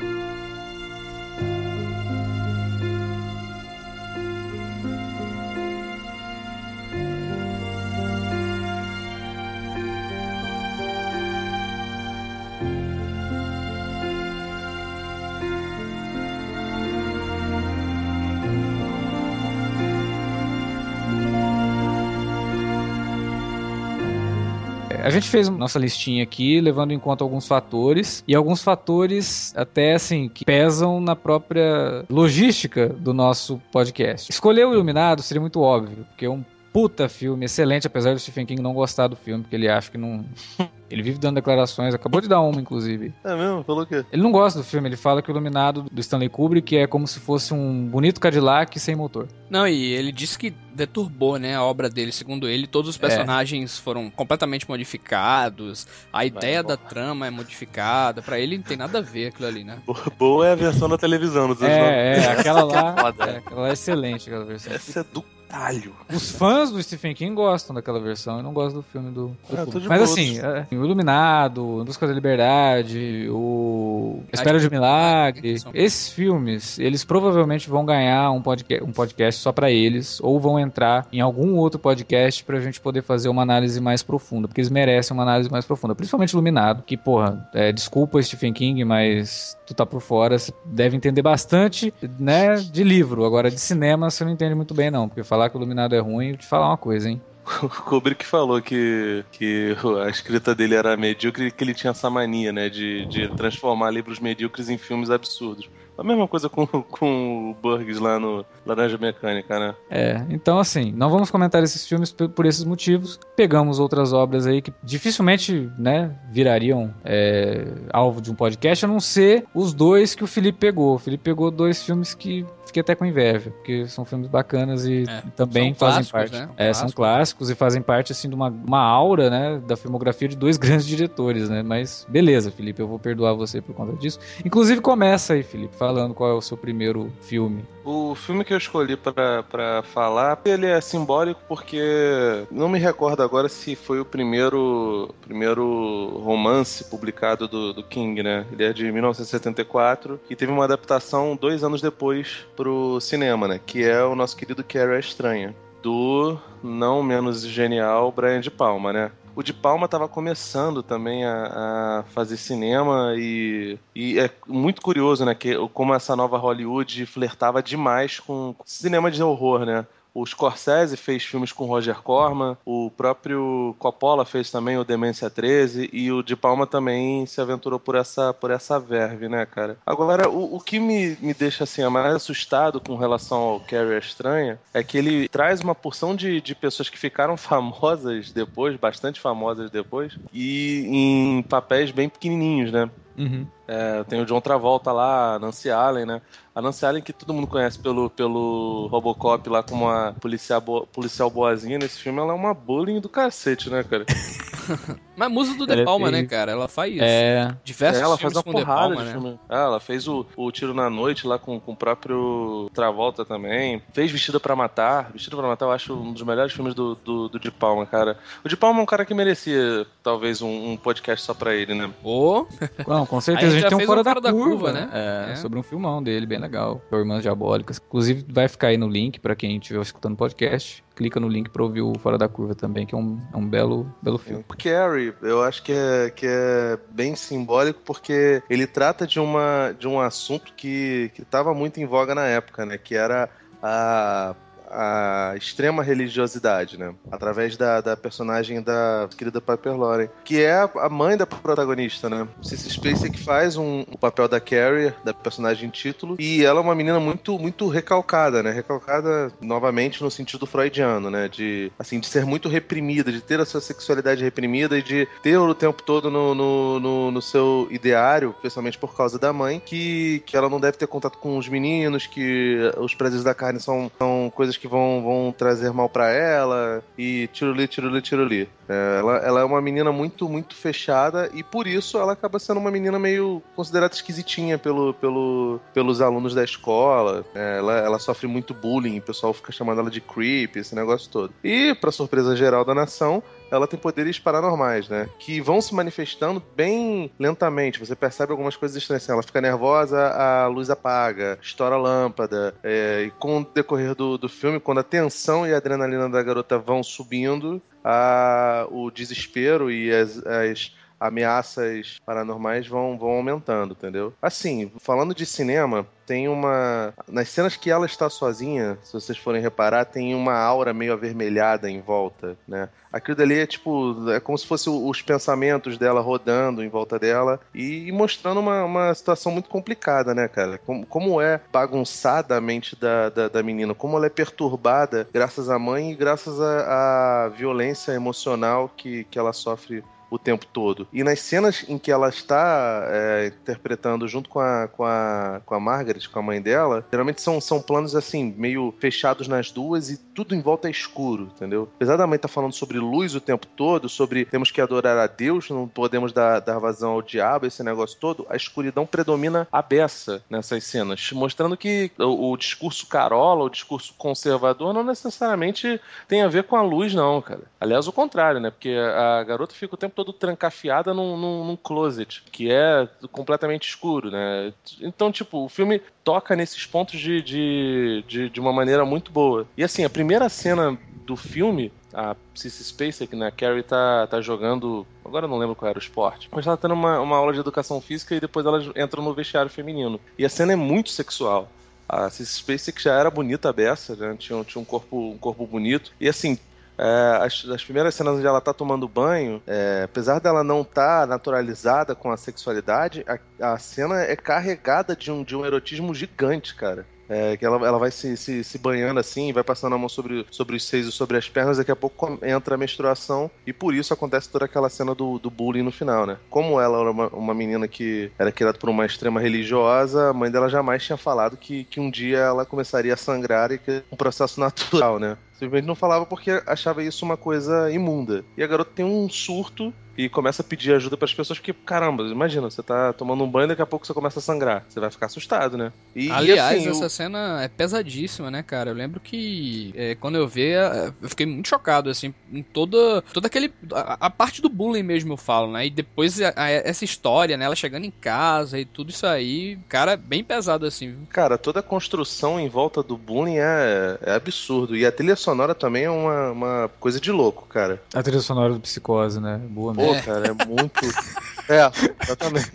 Gente 25.20 25.30
fez 25.30 25.50
nossa 25.50 25.80
listinha 25.80 26.24
aqui, 26.24 26.60
levando 26.62 26.92
em 26.92 27.00
conta 27.00 27.24
alguns 27.24 27.48
fatores, 27.48 28.24
e 28.28 28.36
alguns 28.36 28.62
fatores 28.62 29.54
até 29.56 29.94
assim, 29.94 30.30
que 30.30 30.46
pesam 30.46 31.00
na 31.00 31.16
própria 31.16 32.06
logística 32.10 32.88
do 32.88 33.14
nosso 33.14 33.62
podcast. 33.72 34.32
Escolher 34.32 34.66
o 34.66 34.74
Iluminado 34.74 35.22
seria 35.22 35.42
muito 35.42 35.62
óbvio, 35.62 36.06
porque 36.10 36.26
é 36.26 36.30
um 36.30 36.44
puta 36.78 37.10
filme, 37.10 37.44
excelente, 37.44 37.88
apesar 37.88 38.14
do 38.14 38.20
Stephen 38.20 38.46
King 38.46 38.62
não 38.62 38.72
gostar 38.72 39.08
do 39.08 39.16
filme, 39.16 39.42
porque 39.42 39.56
ele 39.56 39.68
acha 39.68 39.90
que 39.90 39.98
não. 39.98 40.24
Ele 40.90 41.04
vive 41.04 41.18
dando 41.18 41.36
declarações, 41.36 41.94
acabou 41.94 42.22
de 42.22 42.30
dar 42.30 42.40
uma, 42.40 42.62
inclusive. 42.62 43.14
É 43.22 43.36
mesmo? 43.36 43.62
Falou 43.66 43.84
o 43.84 43.86
quê? 43.86 44.06
Ele 44.10 44.22
não 44.22 44.32
gosta 44.32 44.60
do 44.60 44.64
filme, 44.64 44.88
ele 44.88 44.96
fala 44.96 45.22
que 45.22 45.30
o 45.30 45.34
Iluminado 45.34 45.84
do 45.92 46.00
Stanley 46.00 46.30
Kubrick 46.30 46.78
é 46.78 46.88
como 46.88 47.06
se 47.06 47.20
fosse 47.20 47.54
um 47.54 47.86
bonito 47.88 48.22
Cadillac 48.22 48.80
sem 48.80 48.96
motor. 48.96 49.28
Não, 49.50 49.68
e 49.68 49.94
ele 49.94 50.14
disse 50.14 50.40
que 50.40 50.54
deturbou, 50.74 51.38
né, 51.38 51.58
a 51.58 51.62
obra 51.62 51.90
dele. 51.90 52.14
Segundo 52.14 52.48
ele, 52.48 52.68
todos 52.68 52.92
os 52.92 52.96
é. 52.96 53.00
personagens 53.00 53.78
é. 53.78 53.82
foram 53.82 54.10
completamente 54.10 54.66
modificados, 54.70 55.86
a 56.14 56.26
ideia 56.26 56.64
da 56.64 56.78
trama 56.78 57.28
é 57.28 57.30
modificada. 57.30 58.22
para 58.22 58.40
ele 58.40 58.56
não 58.56 58.64
tem 58.64 58.78
nada 58.78 59.00
a 59.00 59.02
ver 59.02 59.28
aquilo 59.28 59.50
ali, 59.50 59.66
né? 59.66 59.80
Boa 60.18 60.48
é 60.48 60.54
a 60.54 60.56
versão 60.56 60.88
da 60.88 60.98
televisão, 60.98 61.50
não 61.50 61.68
É, 61.68 62.20
é, 62.20 62.32
aquela 62.32 62.64
lá, 62.64 62.96
é, 63.28 63.38
aquela 63.40 63.62
lá 63.64 63.70
é 63.70 63.74
excelente, 63.74 64.30
aquela 64.30 64.46
versão. 64.46 64.72
Essa 64.72 65.02
é 65.02 65.04
do 65.04 65.22
caralho. 65.48 65.94
Os 66.14 66.32
fãs 66.32 66.72
do 66.72 66.82
Stephen 66.82 67.14
King 67.14 67.34
gostam 67.34 67.74
daquela 67.74 68.00
versão 68.00 68.40
e 68.40 68.44
não 68.44 68.54
gostam 68.54 68.82
do 68.82 68.84
filme 68.84 69.12
do. 69.12 69.36
do 69.50 69.80
é, 69.86 69.88
Mas 69.88 70.02
assim, 70.02 70.40
é, 70.40 70.66
o 70.72 70.86
Iluminado, 70.86 71.84
Busca 71.86 72.08
da 72.08 72.14
Liberdade, 72.14 73.28
o 73.30 74.24
Espera 74.32 74.60
de 74.60 74.70
Milagre, 74.70 75.58
esses 75.74 76.10
filmes, 76.10 76.80
eles 76.80 77.04
provavelmente 77.04 77.70
vão 77.70 77.86
ganhar 77.86 78.32
um 78.32 78.42
podcast, 78.42 78.84
um 78.84 78.92
podcast 78.92 79.42
só 79.42 79.52
para 79.52 79.72
eles, 79.72 80.20
ou 80.22 80.40
vão 80.40 80.60
entrar 80.60 81.08
em 81.12 81.22
algum 81.22 81.56
outro 81.56 81.80
podcast 81.80 82.44
pra 82.44 82.60
gente 82.60 82.80
poder 82.80 83.02
fazer 83.02 83.30
uma 83.30 83.42
análise 83.42 83.80
mais 83.80 84.04
profunda, 84.04 84.48
porque 84.48 84.62
eles 84.62 84.70
merecem 84.70 85.16
uma 85.16 85.24
análise 85.24 85.50
mais 85.50 85.66
profunda, 85.66 85.96
principalmente 85.96 86.32
Iluminado, 86.32 86.84
que, 86.84 86.96
porra, 86.98 87.50
é, 87.54 87.72
desculpa 87.72 88.22
Stephen 88.22 88.54
King, 88.54 88.84
mas 88.84 89.58
tu 89.66 89.74
tá 89.74 89.86
por 89.86 90.02
fora, 90.02 90.38
você 90.38 90.54
deve 90.66 90.96
entender 90.96 91.22
bastante, 91.22 91.94
né, 92.20 92.56
de 92.56 92.84
livro. 92.84 93.26
Agora, 93.26 93.52
de 93.52 93.60
cinema, 93.60 94.10
você 94.10 94.24
não 94.24 94.32
entende 94.32 94.56
muito 94.56 94.74
bem, 94.74 94.90
não, 94.90 95.08
porque 95.10 95.24
falar 95.38 95.50
que 95.52 95.58
o 95.58 95.60
Iluminado 95.60 95.94
é 95.94 96.00
ruim, 96.00 96.36
te 96.36 96.46
falar 96.46 96.68
uma 96.68 96.78
coisa, 96.78 97.10
hein? 97.10 97.22
o 97.62 97.70
Kubrick 97.70 98.26
falou 98.26 98.62
que, 98.62 99.24
que 99.32 99.76
a 100.04 100.10
escrita 100.10 100.56
dele 100.56 100.76
era 100.76 100.98
medíocre 100.98 101.48
e 101.48 101.52
que 101.52 101.64
ele 101.64 101.74
tinha 101.74 101.92
essa 101.92 102.10
mania, 102.10 102.52
né? 102.52 102.70
De, 102.70 103.06
de 103.06 103.30
transformar 103.30 103.92
livros 103.92 104.20
medíocres 104.20 104.68
em 104.68 104.78
filmes 104.78 105.10
absurdos. 105.10 105.70
A 105.98 106.04
mesma 106.04 106.28
coisa 106.28 106.50
com, 106.50 106.66
com 106.68 107.52
o 107.52 107.54
Burgess 107.62 108.00
lá 108.00 108.20
no 108.20 108.46
Laranja 108.66 108.98
Mecânica, 108.98 109.60
né? 109.60 109.76
É, 109.90 110.26
então 110.30 110.60
assim, 110.60 110.92
não 110.92 111.10
vamos 111.10 111.32
comentar 111.32 111.64
esses 111.64 111.88
filmes 111.88 112.12
por 112.12 112.46
esses 112.46 112.64
motivos. 112.64 113.20
Pegamos 113.36 113.80
outras 113.80 114.14
obras 114.14 114.46
aí 114.46 114.62
que 114.62 114.74
dificilmente, 114.84 115.72
né, 115.78 116.16
virariam 116.32 116.94
é, 117.04 117.68
alvo 117.92 118.22
de 118.22 118.32
um 118.32 118.36
podcast, 118.36 118.86
a 118.86 118.88
não 118.88 119.00
ser 119.00 119.46
os 119.54 119.74
dois 119.74 120.16
que 120.16 120.24
o 120.24 120.28
Felipe 120.28 120.60
pegou. 120.60 120.96
O 120.96 121.00
Felipe 121.00 121.24
pegou 121.24 121.50
dois 121.50 121.84
filmes 121.84 122.14
que 122.14 122.46
fiquei 122.68 122.82
até 122.82 122.96
com 122.96 123.06
inveja, 123.06 123.50
porque 123.50 123.88
são 123.88 124.06
filmes 124.06 124.28
bacanas 124.28 124.86
e 124.86 125.04
é, 125.08 125.24
também 125.36 125.74
fazem 125.74 126.04
parte. 126.04 126.34
Né? 126.34 126.50
É, 126.58 126.74
são 126.74 126.90
clássicos 126.90 127.50
e 127.50 127.56
fazem 127.56 127.82
parte 127.82 128.12
assim 128.12 128.30
de 128.30 128.36
uma, 128.36 128.50
uma 128.50 128.82
aura, 128.82 129.30
né, 129.30 129.62
da 129.66 129.76
filmografia 129.76 130.28
de 130.28 130.36
dois 130.36 130.58
grandes 130.58 130.86
diretores, 130.86 131.50
né? 131.50 131.64
Mas 131.64 132.06
beleza, 132.10 132.52
Felipe, 132.52 132.82
eu 132.82 132.88
vou 132.88 133.00
perdoar 133.00 133.34
você 133.34 133.62
por 133.62 133.74
conta 133.74 133.94
disso. 133.98 134.20
Inclusive 134.46 134.82
começa 134.82 135.34
aí, 135.34 135.44
Felipe, 135.44 135.76
falando 135.88 136.14
qual 136.14 136.30
é 136.30 136.34
o 136.34 136.42
seu 136.42 136.58
primeiro 136.58 137.10
filme. 137.22 137.64
O 137.86 138.14
filme 138.14 138.44
que 138.44 138.54
eu 138.54 138.58
escolhi 138.58 138.98
para 138.98 139.82
falar, 139.84 140.42
ele 140.44 140.66
é 140.66 140.82
simbólico 140.82 141.40
porque 141.48 142.46
não 142.52 142.68
me 142.68 142.78
recordo 142.78 143.24
agora 143.24 143.48
se 143.48 143.74
foi 143.74 144.02
o 144.02 144.06
primeiro 144.06 145.16
primeiro 145.22 146.20
romance 146.22 146.84
publicado 146.84 147.48
do, 147.48 147.72
do 147.72 147.84
King, 147.84 148.22
né? 148.22 148.46
Ele 148.52 148.66
é 148.66 148.74
de 148.74 148.92
1974 148.92 150.20
e 150.30 150.36
teve 150.36 150.52
uma 150.52 150.66
adaptação 150.66 151.38
dois 151.40 151.64
anos 151.64 151.82
depois 151.82 152.46
pro 152.58 153.00
cinema, 153.00 153.48
né? 153.48 153.62
Que 153.66 153.86
é 153.86 154.04
o 154.04 154.14
nosso 154.14 154.36
querido 154.36 154.66
Carrie 154.66 155.00
Estranha, 155.00 155.56
do 155.82 156.38
não 156.62 157.02
menos 157.02 157.48
genial 157.48 158.12
Brian 158.12 158.42
de 158.42 158.52
Palma, 158.52 158.92
né? 158.92 159.12
O 159.38 159.44
de 159.44 159.54
Palma 159.54 159.86
estava 159.86 160.08
começando 160.08 160.82
também 160.82 161.24
a, 161.24 162.00
a, 162.00 162.04
fazer 162.12 162.38
cinema 162.38 163.14
e, 163.16 163.78
e 163.94 164.18
é 164.18 164.32
muito 164.48 164.82
curioso, 164.82 165.24
né, 165.24 165.36
que 165.36 165.56
como 165.76 165.94
essa 165.94 166.16
nova 166.16 166.40
Hollywood 166.40 167.06
flertava 167.06 167.62
demais 167.62 168.20
com 168.20 168.56
cinema 168.66 169.12
de 169.12 169.22
horror, 169.22 169.64
né? 169.64 169.86
O 170.18 170.26
Scorsese 170.26 170.98
fez 170.98 171.24
filmes 171.24 171.52
com 171.52 171.68
Roger 171.68 172.02
Corman, 172.02 172.58
o 172.66 172.90
próprio 172.90 173.76
Coppola 173.78 174.26
fez 174.26 174.50
também 174.50 174.76
o 174.76 174.84
Demência 174.84 175.30
13 175.30 175.92
e 175.94 176.12
o 176.12 176.24
De 176.24 176.36
Palma 176.36 176.66
também 176.66 177.24
se 177.28 177.40
aventurou 177.40 177.80
por 177.80 177.94
essa, 177.94 178.34
por 178.34 178.50
essa 178.50 178.80
verve, 178.80 179.30
né, 179.30 179.46
cara? 179.46 179.78
Agora, 179.86 180.28
o, 180.28 180.56
o 180.56 180.60
que 180.60 180.80
me, 180.80 181.16
me 181.22 181.36
deixa 181.36 181.66
assim 181.66 181.88
mais 181.88 182.16
assustado 182.16 182.82
com 182.82 182.96
relação 182.96 183.38
ao 183.38 183.60
Carrie 183.60 184.00
Estranha 184.00 184.58
é 184.74 184.82
que 184.82 184.98
ele 184.98 185.30
traz 185.30 185.62
uma 185.62 185.76
porção 185.76 186.16
de, 186.16 186.42
de 186.42 186.56
pessoas 186.56 186.90
que 186.90 186.98
ficaram 186.98 187.38
famosas 187.38 188.32
depois, 188.32 188.76
bastante 188.76 189.22
famosas 189.22 189.70
depois, 189.70 190.18
e 190.34 190.84
em 190.88 191.44
papéis 191.44 191.92
bem 191.92 192.10
pequenininhos, 192.10 192.72
né? 192.72 192.90
Uhum. 193.16 193.46
É, 193.68 194.04
tem 194.06 194.22
o 194.22 194.26
John 194.26 194.40
Travolta 194.40 194.92
lá, 194.92 195.36
a 195.36 195.40
Nancy 195.40 195.70
Allen, 195.70 196.06
né? 196.06 196.22
A 196.56 196.62
Nancy 196.62 196.86
Allen, 196.86 197.04
que 197.04 197.14
todo 197.14 197.34
mundo 197.34 197.48
conhece 197.48 197.78
pelo, 197.78 198.10
pelo 198.10 198.88
Robocop 198.88 199.48
lá 199.50 199.62
como 199.62 199.86
uma 199.86 200.16
policial, 200.20 200.60
bo 200.60 200.88
policial 200.88 201.30
boazinha 201.30 201.78
nesse 201.78 202.00
filme, 202.00 202.20
ela 202.20 202.32
é 202.32 202.36
uma 202.36 202.54
bullying 202.54 203.00
do 203.00 203.10
cacete, 203.10 203.70
né, 203.70 203.84
cara? 203.84 204.06
Mas 205.16 205.32
musa 205.32 205.56
do 205.56 205.66
De 205.66 205.84
Palma, 205.84 206.12
né, 206.12 206.24
cara? 206.26 206.52
Ela 206.52 206.68
faz 206.68 206.96
é... 207.00 207.56
diversos 207.64 208.02
é, 208.02 208.04
ela 208.04 208.18
faz 208.18 208.34
uma 208.34 208.44
porrada 208.44 208.66
Palma, 208.66 208.96
de 208.98 209.04
né? 209.04 209.12
filme. 209.12 209.40
É, 209.50 209.56
ela 209.56 209.80
fez 209.80 210.08
o, 210.08 210.26
o 210.36 210.52
Tiro 210.52 210.74
na 210.74 210.90
Noite 210.90 211.26
lá 211.26 211.40
com, 211.40 211.60
com 211.60 211.72
o 211.72 211.76
próprio 211.76 212.70
Travolta 212.74 213.26
também. 213.26 213.82
Fez 213.94 214.12
Vestida 214.12 214.40
para 214.40 214.56
Matar. 214.56 215.12
Vestida 215.12 215.36
para 215.36 215.48
Matar 215.48 215.66
eu 215.66 215.72
acho 215.72 215.94
um 215.94 216.14
dos 216.14 216.22
melhores 216.22 216.54
filmes 216.54 216.76
do, 216.76 216.96
do, 216.96 217.30
do 217.30 217.40
De 217.40 217.50
Palma, 217.50 217.86
cara. 217.86 218.18
O 218.44 218.50
De 218.50 218.56
Palma 218.56 218.80
é 218.80 218.84
um 218.84 218.86
cara 218.86 219.06
que 219.06 219.14
merecia, 219.14 219.88
talvez, 220.04 220.42
um, 220.42 220.72
um 220.72 220.78
podcast 220.78 221.26
só 221.26 221.34
pra 221.34 221.56
ele, 221.56 221.74
né? 221.74 221.90
Ô! 222.04 222.46
Oh. 222.46 222.48
Não, 222.88 223.06
com 223.06 223.20
certeza 223.20 223.57
a 223.58 223.70
gente 223.70 223.70
tem 223.70 223.78
um 223.78 223.88
fora, 223.88 224.02
um 224.02 224.04
fora 224.04 224.22
da, 224.22 224.30
da, 224.30 224.32
curva, 224.32 224.50
curva 224.50 224.72
né? 224.72 224.90
É, 224.92 225.32
é, 225.32 225.36
sobre 225.36 225.58
um 225.60 225.64
filmão 225.64 226.02
dele, 226.02 226.26
bem 226.26 226.40
legal. 226.40 226.82
Irmãs 226.92 227.22
Diabólicas. 227.22 227.82
Inclusive, 227.86 228.26
vai 228.28 228.48
ficar 228.48 228.68
aí 228.68 228.78
no 228.78 228.88
link 228.88 229.20
para 229.20 229.36
quem 229.36 229.58
estiver 229.58 229.82
escutando 229.82 230.14
o 230.14 230.18
podcast 230.18 230.84
clica 230.98 231.20
no 231.20 231.30
link 231.30 231.50
para 231.52 231.62
ouvir 231.62 231.82
o 231.82 231.94
Fora 232.00 232.18
da 232.18 232.28
Curva 232.28 232.56
também, 232.56 232.86
que 232.86 232.96
é 232.96 232.98
um, 232.98 233.20
é 233.32 233.38
um 233.38 233.48
belo, 233.48 233.86
belo 234.02 234.18
filme. 234.18 234.44
O 234.50 234.58
Carrie, 234.58 235.14
eu 235.22 235.44
acho 235.44 235.62
que 235.62 235.72
é, 235.72 236.10
que 236.10 236.26
é 236.28 236.78
bem 236.90 237.16
simbólico 237.16 237.80
porque 237.86 238.42
ele 238.50 238.66
trata 238.66 239.06
de, 239.06 239.20
uma, 239.20 239.76
de 239.78 239.88
um 239.88 240.00
assunto 240.00 240.54
que 240.56 241.12
estava 241.18 241.54
muito 241.54 241.80
em 241.80 241.86
voga 241.86 242.16
na 242.16 242.26
época, 242.26 242.66
né? 242.66 242.80
Que 242.80 242.96
era 242.96 243.30
a 243.62 244.36
a 244.70 245.34
extrema 245.38 245.84
religiosidade, 245.84 246.78
né? 246.78 246.94
Através 247.12 247.58
da, 247.58 247.82
da 247.82 247.98
personagem 247.98 248.62
da 248.62 249.08
querida 249.18 249.42
Piper 249.42 249.78
Lauren, 249.78 250.10
que 250.24 250.42
é 250.42 250.70
a 250.76 250.90
mãe 250.90 251.18
da 251.18 251.26
protagonista, 251.26 252.10
né? 252.10 252.28
Cissy 252.42 252.70
Spacek 252.70 253.20
faz 253.20 253.58
um, 253.58 253.82
o 253.92 253.98
papel 253.98 254.28
da 254.28 254.40
Carrie, 254.40 254.94
da 255.04 255.14
personagem 255.14 255.70
título, 255.70 256.16
e 256.20 256.44
ela 256.44 256.60
é 256.60 256.64
uma 256.64 256.76
menina 256.76 257.00
muito 257.00 257.38
muito 257.40 257.68
recalcada, 257.68 258.44
né? 258.44 258.52
Recalcada 258.52 259.32
novamente 259.42 260.04
no 260.04 260.12
sentido 260.12 260.46
freudiano, 260.46 261.10
né? 261.10 261.28
De 261.28 261.72
assim, 261.78 262.00
de 262.00 262.08
ser 262.08 262.26
muito 262.26 262.50
reprimida, 262.50 263.12
de 263.12 263.22
ter 263.22 263.40
a 263.40 263.46
sua 263.46 263.62
sexualidade 263.62 264.24
reprimida 264.24 264.78
e 264.78 264.84
de 264.84 265.08
ter 265.22 265.38
o 265.38 265.54
tempo 265.54 265.82
todo 265.84 266.10
no, 266.10 266.36
no, 266.36 266.80
no, 266.80 267.12
no 267.12 267.22
seu 267.22 267.68
ideário, 267.72 268.36
principalmente 268.40 268.78
por 268.78 268.96
causa 268.96 269.18
da 269.18 269.32
mãe, 269.32 269.62
que, 269.64 270.22
que 270.26 270.36
ela 270.36 270.50
não 270.50 270.60
deve 270.60 270.78
ter 270.78 270.88
contato 270.88 271.18
com 271.18 271.38
os 271.38 271.48
meninos, 271.48 272.08
que 272.08 272.72
os 272.78 272.94
prazeres 272.94 273.24
da 273.24 273.34
carne 273.34 273.60
são, 273.60 273.92
são 273.98 274.32
coisas 274.34 274.57
que 274.58 274.68
vão, 274.68 275.02
vão 275.04 275.34
trazer 275.36 275.72
mal 275.72 275.90
para 275.90 276.10
ela 276.10 276.84
e 276.98 277.28
tiruli, 277.34 277.68
tiruli, 277.68 278.02
tiruli. 278.02 278.50
É, 278.68 279.00
ela, 279.00 279.18
ela 279.18 279.40
é 279.42 279.44
uma 279.44 279.62
menina 279.62 279.92
muito, 279.92 280.28
muito 280.28 280.56
fechada 280.56 281.30
e 281.34 281.44
por 281.44 281.68
isso 281.68 281.98
ela 281.98 282.14
acaba 282.14 282.38
sendo 282.40 282.60
uma 282.60 282.70
menina 282.70 283.00
meio 283.00 283.42
considerada 283.56 283.94
esquisitinha 283.94 284.58
pelo, 284.58 284.94
pelo, 284.96 285.60
pelos 285.74 286.02
alunos 286.02 286.34
da 286.34 286.44
escola. 286.44 287.26
É, 287.34 287.58
ela, 287.60 287.78
ela 287.78 288.00
sofre 288.00 288.28
muito 288.28 288.54
bullying, 288.54 289.00
o 289.00 289.02
pessoal 289.02 289.34
fica 289.34 289.52
chamando 289.52 289.80
ela 289.80 289.90
de 289.90 290.02
creep, 290.02 290.56
esse 290.58 290.76
negócio 290.76 291.10
todo. 291.10 291.34
E, 291.44 291.74
para 291.76 291.92
surpresa 291.92 292.36
geral 292.36 292.66
da 292.66 292.76
nação, 292.76 293.24
ela 293.50 293.68
tem 293.68 293.80
poderes 293.80 294.20
paranormais, 294.20 294.90
né? 294.90 295.10
Que 295.20 295.40
vão 295.42 295.62
se 295.62 295.74
manifestando 295.74 296.42
bem 296.56 297.12
lentamente. 297.20 297.80
Você 297.80 297.96
percebe 297.96 298.32
algumas 298.32 298.56
coisas 298.56 298.78
estranhas. 298.78 299.04
Assim, 299.04 299.12
ela 299.12 299.24
fica 299.24 299.42
nervosa, 299.42 300.10
a 300.10 300.48
luz 300.48 300.70
apaga, 300.70 301.38
estoura 301.42 301.76
a 301.76 301.80
lâmpada. 301.80 302.56
É, 302.64 303.04
e 303.08 303.12
com 303.12 303.42
o 303.42 303.46
decorrer 303.46 303.96
do, 303.96 304.18
do 304.18 304.30
filme, 304.30 304.60
quando 304.60 304.80
a 304.80 304.84
tensão 304.84 305.48
e 305.48 305.54
a 305.54 305.58
adrenalina 305.58 306.10
da 306.10 306.22
garota 306.22 306.58
vão 306.58 306.84
subindo, 306.84 307.62
a, 307.84 308.68
o 308.70 308.92
desespero 308.92 309.72
e 309.72 309.92
as, 309.94 310.18
as 310.26 310.76
ameaças 311.00 312.00
paranormais 312.06 312.68
vão, 312.68 312.98
vão 312.98 313.12
aumentando, 313.12 313.74
entendeu? 313.74 314.14
Assim, 314.22 314.72
falando 314.80 315.14
de 315.14 315.26
cinema, 315.26 315.88
tem 316.08 316.30
uma. 316.30 316.94
Nas 317.08 317.28
cenas 317.28 317.58
que 317.58 317.70
ela 317.70 317.86
está 317.86 318.10
sozinha, 318.10 318.78
se 318.82 318.94
vocês 318.94 319.18
forem 319.18 319.42
reparar, 319.42 319.84
tem 319.84 320.16
uma 320.16 320.34
aura 320.34 320.74
meio 320.74 320.94
avermelhada 320.94 321.70
em 321.70 321.82
volta, 321.82 322.38
né? 322.48 322.70
Aquilo 322.92 323.18
dali 323.18 323.38
é 323.38 323.46
tipo. 323.46 324.10
É 324.10 324.20
como 324.20 324.38
se 324.38 324.48
fosse 324.48 324.70
os 324.70 325.02
pensamentos 325.02 325.78
dela 325.78 326.00
rodando 326.00 326.64
em 326.64 326.70
volta 326.70 326.98
dela 326.98 327.42
e, 327.54 327.92
mostrando 327.92 328.40
uma, 328.40 328.64
uma 328.64 328.94
situação 328.94 329.34
muito 329.34 329.50
complicada, 329.50 330.16
né, 330.16 330.30
cara? 330.30 330.58
Como, 330.60 330.86
como 330.86 331.22
é 331.22 331.42
bagunçada 331.52 332.38
a 332.38 332.42
mente 332.42 332.80
da, 332.80 333.10
da, 333.10 333.28
da, 333.28 333.44
menina, 333.44 333.76
como 333.76 333.98
ela 333.98 334.06
é 334.06 334.10
perturbada 334.10 335.08
graças 335.14 335.50
à 335.50 335.60
mãe 335.60 335.92
e 335.92 335.96
graças 335.96 336.40
à 336.40 337.30
violência 337.36 337.92
emocional 337.92 338.72
que, 338.76 339.04
que 339.06 339.20
ela 339.20 339.34
sofre 339.34 339.84
o 340.10 340.18
tempo 340.18 340.46
todo. 340.46 340.88
E 340.92 341.04
nas 341.04 341.20
cenas 341.20 341.66
em 341.68 341.78
que 341.78 341.92
ela 341.92 342.10
está 342.10 342.84
é, 342.90 343.28
interpretando 343.42 344.08
junto 344.08 344.30
com 344.30 344.40
a, 344.40 344.68
com, 344.68 344.86
a, 344.86 345.42
com 345.46 345.56
a 345.56 345.60
Margaret, 345.60 346.08
com 346.12 346.20
a 346.20 346.22
mãe 346.22 346.42
dela, 346.42 346.86
geralmente 346.92 347.22
são, 347.22 347.40
são 347.42 347.62
planos 347.62 347.96
assim, 347.96 348.34
meio 348.38 348.74
fechados 348.80 349.28
nas 349.28 349.52
duas 349.52 349.90
e 349.90 349.98
tudo 349.98 350.34
em 350.34 350.42
volta 350.42 350.68
é 350.68 350.72
escuro, 350.72 351.30
entendeu? 351.36 351.70
Apesar 351.76 351.98
da 351.98 352.08
mãe 352.08 352.16
estar 352.16 352.28
tá 352.28 352.34
falando 352.34 352.54
sobre 352.54 352.78
luz 352.78 353.16
o 353.16 353.22
tempo 353.22 353.46
todo, 353.48 353.90
sobre 353.90 354.26
temos 354.26 354.52
que 354.52 354.62
adorar 354.62 354.98
a 354.98 355.08
Deus, 355.08 355.50
não 355.50 355.68
podemos 355.68 356.12
dar, 356.12 356.40
dar 356.40 356.60
vazão 356.60 356.92
ao 356.92 357.02
diabo, 357.02 357.46
esse 357.46 357.64
negócio 357.64 357.98
todo, 358.00 358.26
a 358.30 358.36
escuridão 358.36 358.86
predomina 358.86 359.48
a 359.52 359.62
beça 359.62 360.24
nessas 360.30 360.64
cenas, 360.64 361.12
mostrando 361.12 361.58
que 361.58 361.92
o, 361.98 362.32
o 362.32 362.38
discurso 362.38 362.88
carola, 362.88 363.44
o 363.44 363.50
discurso 363.50 363.94
conservador, 363.98 364.74
não 364.74 364.84
necessariamente 364.84 365.80
tem 366.08 366.22
a 366.22 366.28
ver 366.28 366.44
com 366.44 366.56
a 366.56 366.62
luz, 366.62 366.94
não, 366.94 367.22
cara. 367.22 367.42
Aliás, 367.60 367.88
o 367.88 367.92
contrário, 367.92 368.40
né? 368.40 368.50
Porque 368.50 368.70
a 368.70 369.24
garota 369.24 369.54
fica 369.54 369.76
o 369.76 369.78
tempo 369.78 369.97
todo 369.98 370.14
trancafiada 370.14 370.94
num, 370.94 371.18
num, 371.18 371.44
num, 371.44 371.56
closet, 371.56 372.22
que 372.32 372.52
é 372.52 372.88
completamente 373.12 373.68
escuro, 373.68 374.12
né? 374.12 374.54
Então, 374.80 375.12
tipo, 375.12 375.46
o 375.46 375.50
filme 375.50 375.82
toca 376.04 376.36
nesses 376.36 376.68
pontos 376.68 377.00
de, 377.00 377.20
de, 377.20 378.06
de, 378.08 378.30
de 378.30 378.40
uma 378.40 378.54
maneira 378.54 378.86
muito 378.86 379.12
boa. 379.12 379.48
E 379.58 379.64
assim, 379.64 379.84
a 379.84 379.90
primeira 379.90 380.30
cena 380.30 380.78
do 381.04 381.16
filme, 381.16 381.74
a 381.92 382.16
Cissy 382.36 382.64
Spacek, 382.64 383.16
né, 383.16 383.28
a 383.28 383.32
Carrie 383.32 383.64
tá, 383.64 384.06
tá 384.06 384.22
jogando, 384.22 384.86
agora 385.04 385.26
eu 385.26 385.30
não 385.30 385.40
lembro 385.40 385.56
qual 385.56 385.70
era 385.70 385.80
o 385.80 385.82
esporte, 385.82 386.30
mas 386.32 386.46
ela 386.46 386.58
tá 386.58 386.68
numa 386.68 387.00
uma 387.00 387.18
aula 387.18 387.34
de 387.34 387.40
educação 387.40 387.82
física 387.82 388.14
e 388.14 388.20
depois 388.20 388.46
ela 388.46 388.62
entra 388.76 389.02
no 389.02 389.16
vestiário 389.16 389.50
feminino. 389.50 390.00
E 390.16 390.24
a 390.24 390.30
cena 390.30 390.54
é 390.54 390.56
muito 390.56 390.92
sexual. 390.92 391.50
A 391.90 392.08
Cissy 392.12 392.34
Spacek 392.34 392.84
já 392.84 392.94
era 392.94 393.10
bonita 393.10 393.50
a 393.50 393.54
beça, 393.54 393.96
né? 393.96 394.16
tinha, 394.20 394.44
tinha 394.44 394.62
um, 394.62 394.66
corpo, 394.66 395.14
um 395.14 395.18
corpo 395.18 395.48
bonito. 395.48 395.92
E 396.00 396.08
assim, 396.08 396.38
É, 396.78 397.26
as, 397.26 397.44
as, 397.46 397.64
primeiras 397.64 397.96
cenas 397.96 398.18
onde 398.18 398.28
ela 398.28 398.40
tá 398.40 398.54
tomando 398.54 398.88
banho, 398.88 399.42
é, 399.48 399.82
apesar 399.86 400.20
dela 400.20 400.44
não 400.44 400.62
estar 400.62 401.02
tá 401.02 401.08
naturalizada 401.08 401.96
com 401.96 402.12
a 402.12 402.18
sexualidade, 402.18 403.04
a, 403.08 403.54
a 403.54 403.58
cena 403.58 404.02
é 404.02 404.16
carregada 404.16 404.96
de 404.96 405.12
um, 405.12 405.24
de 405.24 405.36
um 405.36 405.46
erotismo 405.46 405.94
gigante, 405.94 406.54
cara. 406.56 406.86
É, 407.10 407.38
que 407.38 407.46
ela, 407.46 407.66
ela 407.66 407.80
vai 407.80 407.90
se, 407.90 408.18
se, 408.18 408.44
se, 408.44 408.58
banhando 408.58 409.00
assim, 409.00 409.32
vai 409.32 409.44
passando 409.44 409.74
a 409.74 409.78
mão 409.78 409.88
sobre, 409.88 410.26
sobre 410.30 410.58
os 410.58 410.66
seios 410.66 410.88
e 410.88 410.92
sobre 410.92 411.18
as 411.18 411.30
pernas, 411.30 411.58
daqui 411.58 411.72
a 411.72 411.76
pouco 411.76 412.20
entra 412.22 412.56
a 412.56 412.58
menstruação 412.58 413.32
e 413.46 413.54
por 413.54 413.74
isso 413.74 413.94
acontece 413.94 414.30
toda 414.30 414.44
aquela 414.44 414.70
cena 414.70 414.94
do, 414.94 415.18
do 415.18 415.30
bullying 415.30 415.62
no 415.62 415.72
final, 415.72 416.06
né? 416.06 416.18
Como 416.30 416.60
ela 416.60 416.82
era 416.82 416.92
uma, 416.92 417.08
uma 417.08 417.34
menina 417.34 417.66
que 417.66 418.12
era 418.20 418.30
criada 418.32 418.58
por 418.58 418.70
uma 418.70 418.86
extrema 418.86 419.22
religiosa, 419.22 420.10
a 420.10 420.14
mãe 420.14 420.30
dela 420.30 420.50
jamais 420.50 420.84
tinha 420.84 420.98
falado 420.98 421.38
que, 421.38 421.64
que 421.64 421.80
um 421.80 421.90
dia 421.90 422.18
ela 422.18 422.46
começaria 422.46 422.94
a 422.94 422.98
sangrar 422.98 423.54
e 423.54 423.58
que 423.58 423.72
é 423.72 423.84
um 423.90 423.96
processo 423.96 424.38
natural, 424.40 425.00
né? 425.00 425.18
Simplesmente 425.38 425.68
não 425.68 425.76
falava 425.76 426.06
porque 426.06 426.42
achava 426.46 426.84
isso 426.84 427.06
uma 427.06 427.16
coisa 427.16 427.72
imunda. 427.72 428.26
E 428.36 428.44
a 428.44 428.48
garota 428.48 428.72
tem 428.74 428.86
um 428.86 429.08
surto 429.08 429.74
e 429.98 430.08
começa 430.08 430.44
a 430.44 430.46
pedir 430.46 430.74
ajuda 430.74 430.96
para 430.96 431.06
as 431.06 431.14
pessoas, 431.14 431.40
porque, 431.40 431.52
caramba, 431.52 432.04
imagina, 432.04 432.50
você 432.50 432.62
tá 432.62 432.94
tomando 432.94 433.24
um 433.24 433.30
banho 433.30 433.46
e 433.46 433.48
daqui 433.48 433.62
a 433.64 433.66
pouco 433.66 433.86
você 433.86 433.94
começa 433.94 434.20
a 434.20 434.22
sangrar. 434.22 434.64
Você 434.70 434.80
vai 434.80 434.92
ficar 434.92 435.08
assustado, 435.08 435.58
né? 435.58 435.74
E, 435.96 436.12
Aliás, 436.12 436.58
e 436.58 436.60
assim, 436.60 436.70
essa 436.70 436.86
eu... 436.86 436.90
cena 436.90 437.42
é 437.42 437.48
pesadíssima, 437.48 438.30
né, 438.30 438.44
cara? 438.44 438.70
Eu 438.70 438.76
lembro 438.76 439.00
que 439.00 439.74
é, 439.76 439.96
quando 439.96 440.16
eu 440.16 440.28
vi, 440.28 440.52
é, 440.52 440.94
eu 441.02 441.10
fiquei 441.10 441.26
muito 441.26 441.48
chocado, 441.50 441.90
assim, 441.90 442.14
em 442.32 442.44
toda, 442.44 443.02
toda 443.12 443.26
aquele. 443.26 443.52
A, 443.74 444.06
a, 444.06 444.10
parte 444.10 444.40
do 444.40 444.50
bullying 444.50 444.84
mesmo, 444.84 445.14
eu 445.14 445.18
falo, 445.18 445.52
né? 445.52 445.66
E 445.66 445.70
depois 445.72 446.22
a, 446.22 446.32
a, 446.36 446.50
essa 446.52 446.86
história, 446.86 447.36
né? 447.36 447.46
Ela 447.46 447.56
chegando 447.56 447.86
em 447.86 447.92
casa 447.92 448.60
e 448.60 448.66
tudo 448.66 448.92
isso 448.92 449.08
aí, 449.08 449.58
cara, 449.68 449.98
bem 449.98 450.24
pesado, 450.24 450.68
assim. 450.68 450.96
Cara, 451.10 451.40
toda 451.40 451.62
a 451.62 451.64
construção 451.64 452.40
em 452.40 452.48
volta 452.48 452.84
do 452.84 452.96
bullying 452.96 453.38
é, 453.38 453.98
é 454.02 454.12
absurdo. 454.14 454.78
E 454.78 454.86
a 454.86 454.92
trilha 454.92 455.16
sonora 455.28 455.54
também 455.54 455.84
é 455.84 455.90
uma, 455.90 456.32
uma 456.32 456.72
coisa 456.80 457.02
de 457.02 457.12
louco, 457.12 457.46
cara. 457.48 457.82
A 457.94 458.02
trilha 458.02 458.22
sonora 458.22 458.54
do 458.54 458.62
Psicose, 458.62 459.20
né? 459.20 459.38
Boa 459.50 459.74
mesmo. 459.74 459.92
Pô, 459.92 459.98
é. 459.98 460.02
cara, 460.02 460.28
é 460.28 460.46
muito. 460.46 460.86
é, 461.50 461.70
exatamente. 462.02 462.52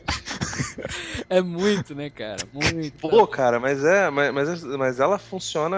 É 1.28 1.40
muito, 1.40 1.94
né, 1.94 2.10
cara? 2.10 2.38
Muito. 2.52 2.92
Pô, 2.98 3.26
cara, 3.26 3.58
mas 3.58 3.84
é, 3.84 4.10
mas, 4.10 4.62
mas, 4.64 5.00
ela 5.00 5.18
funciona 5.18 5.76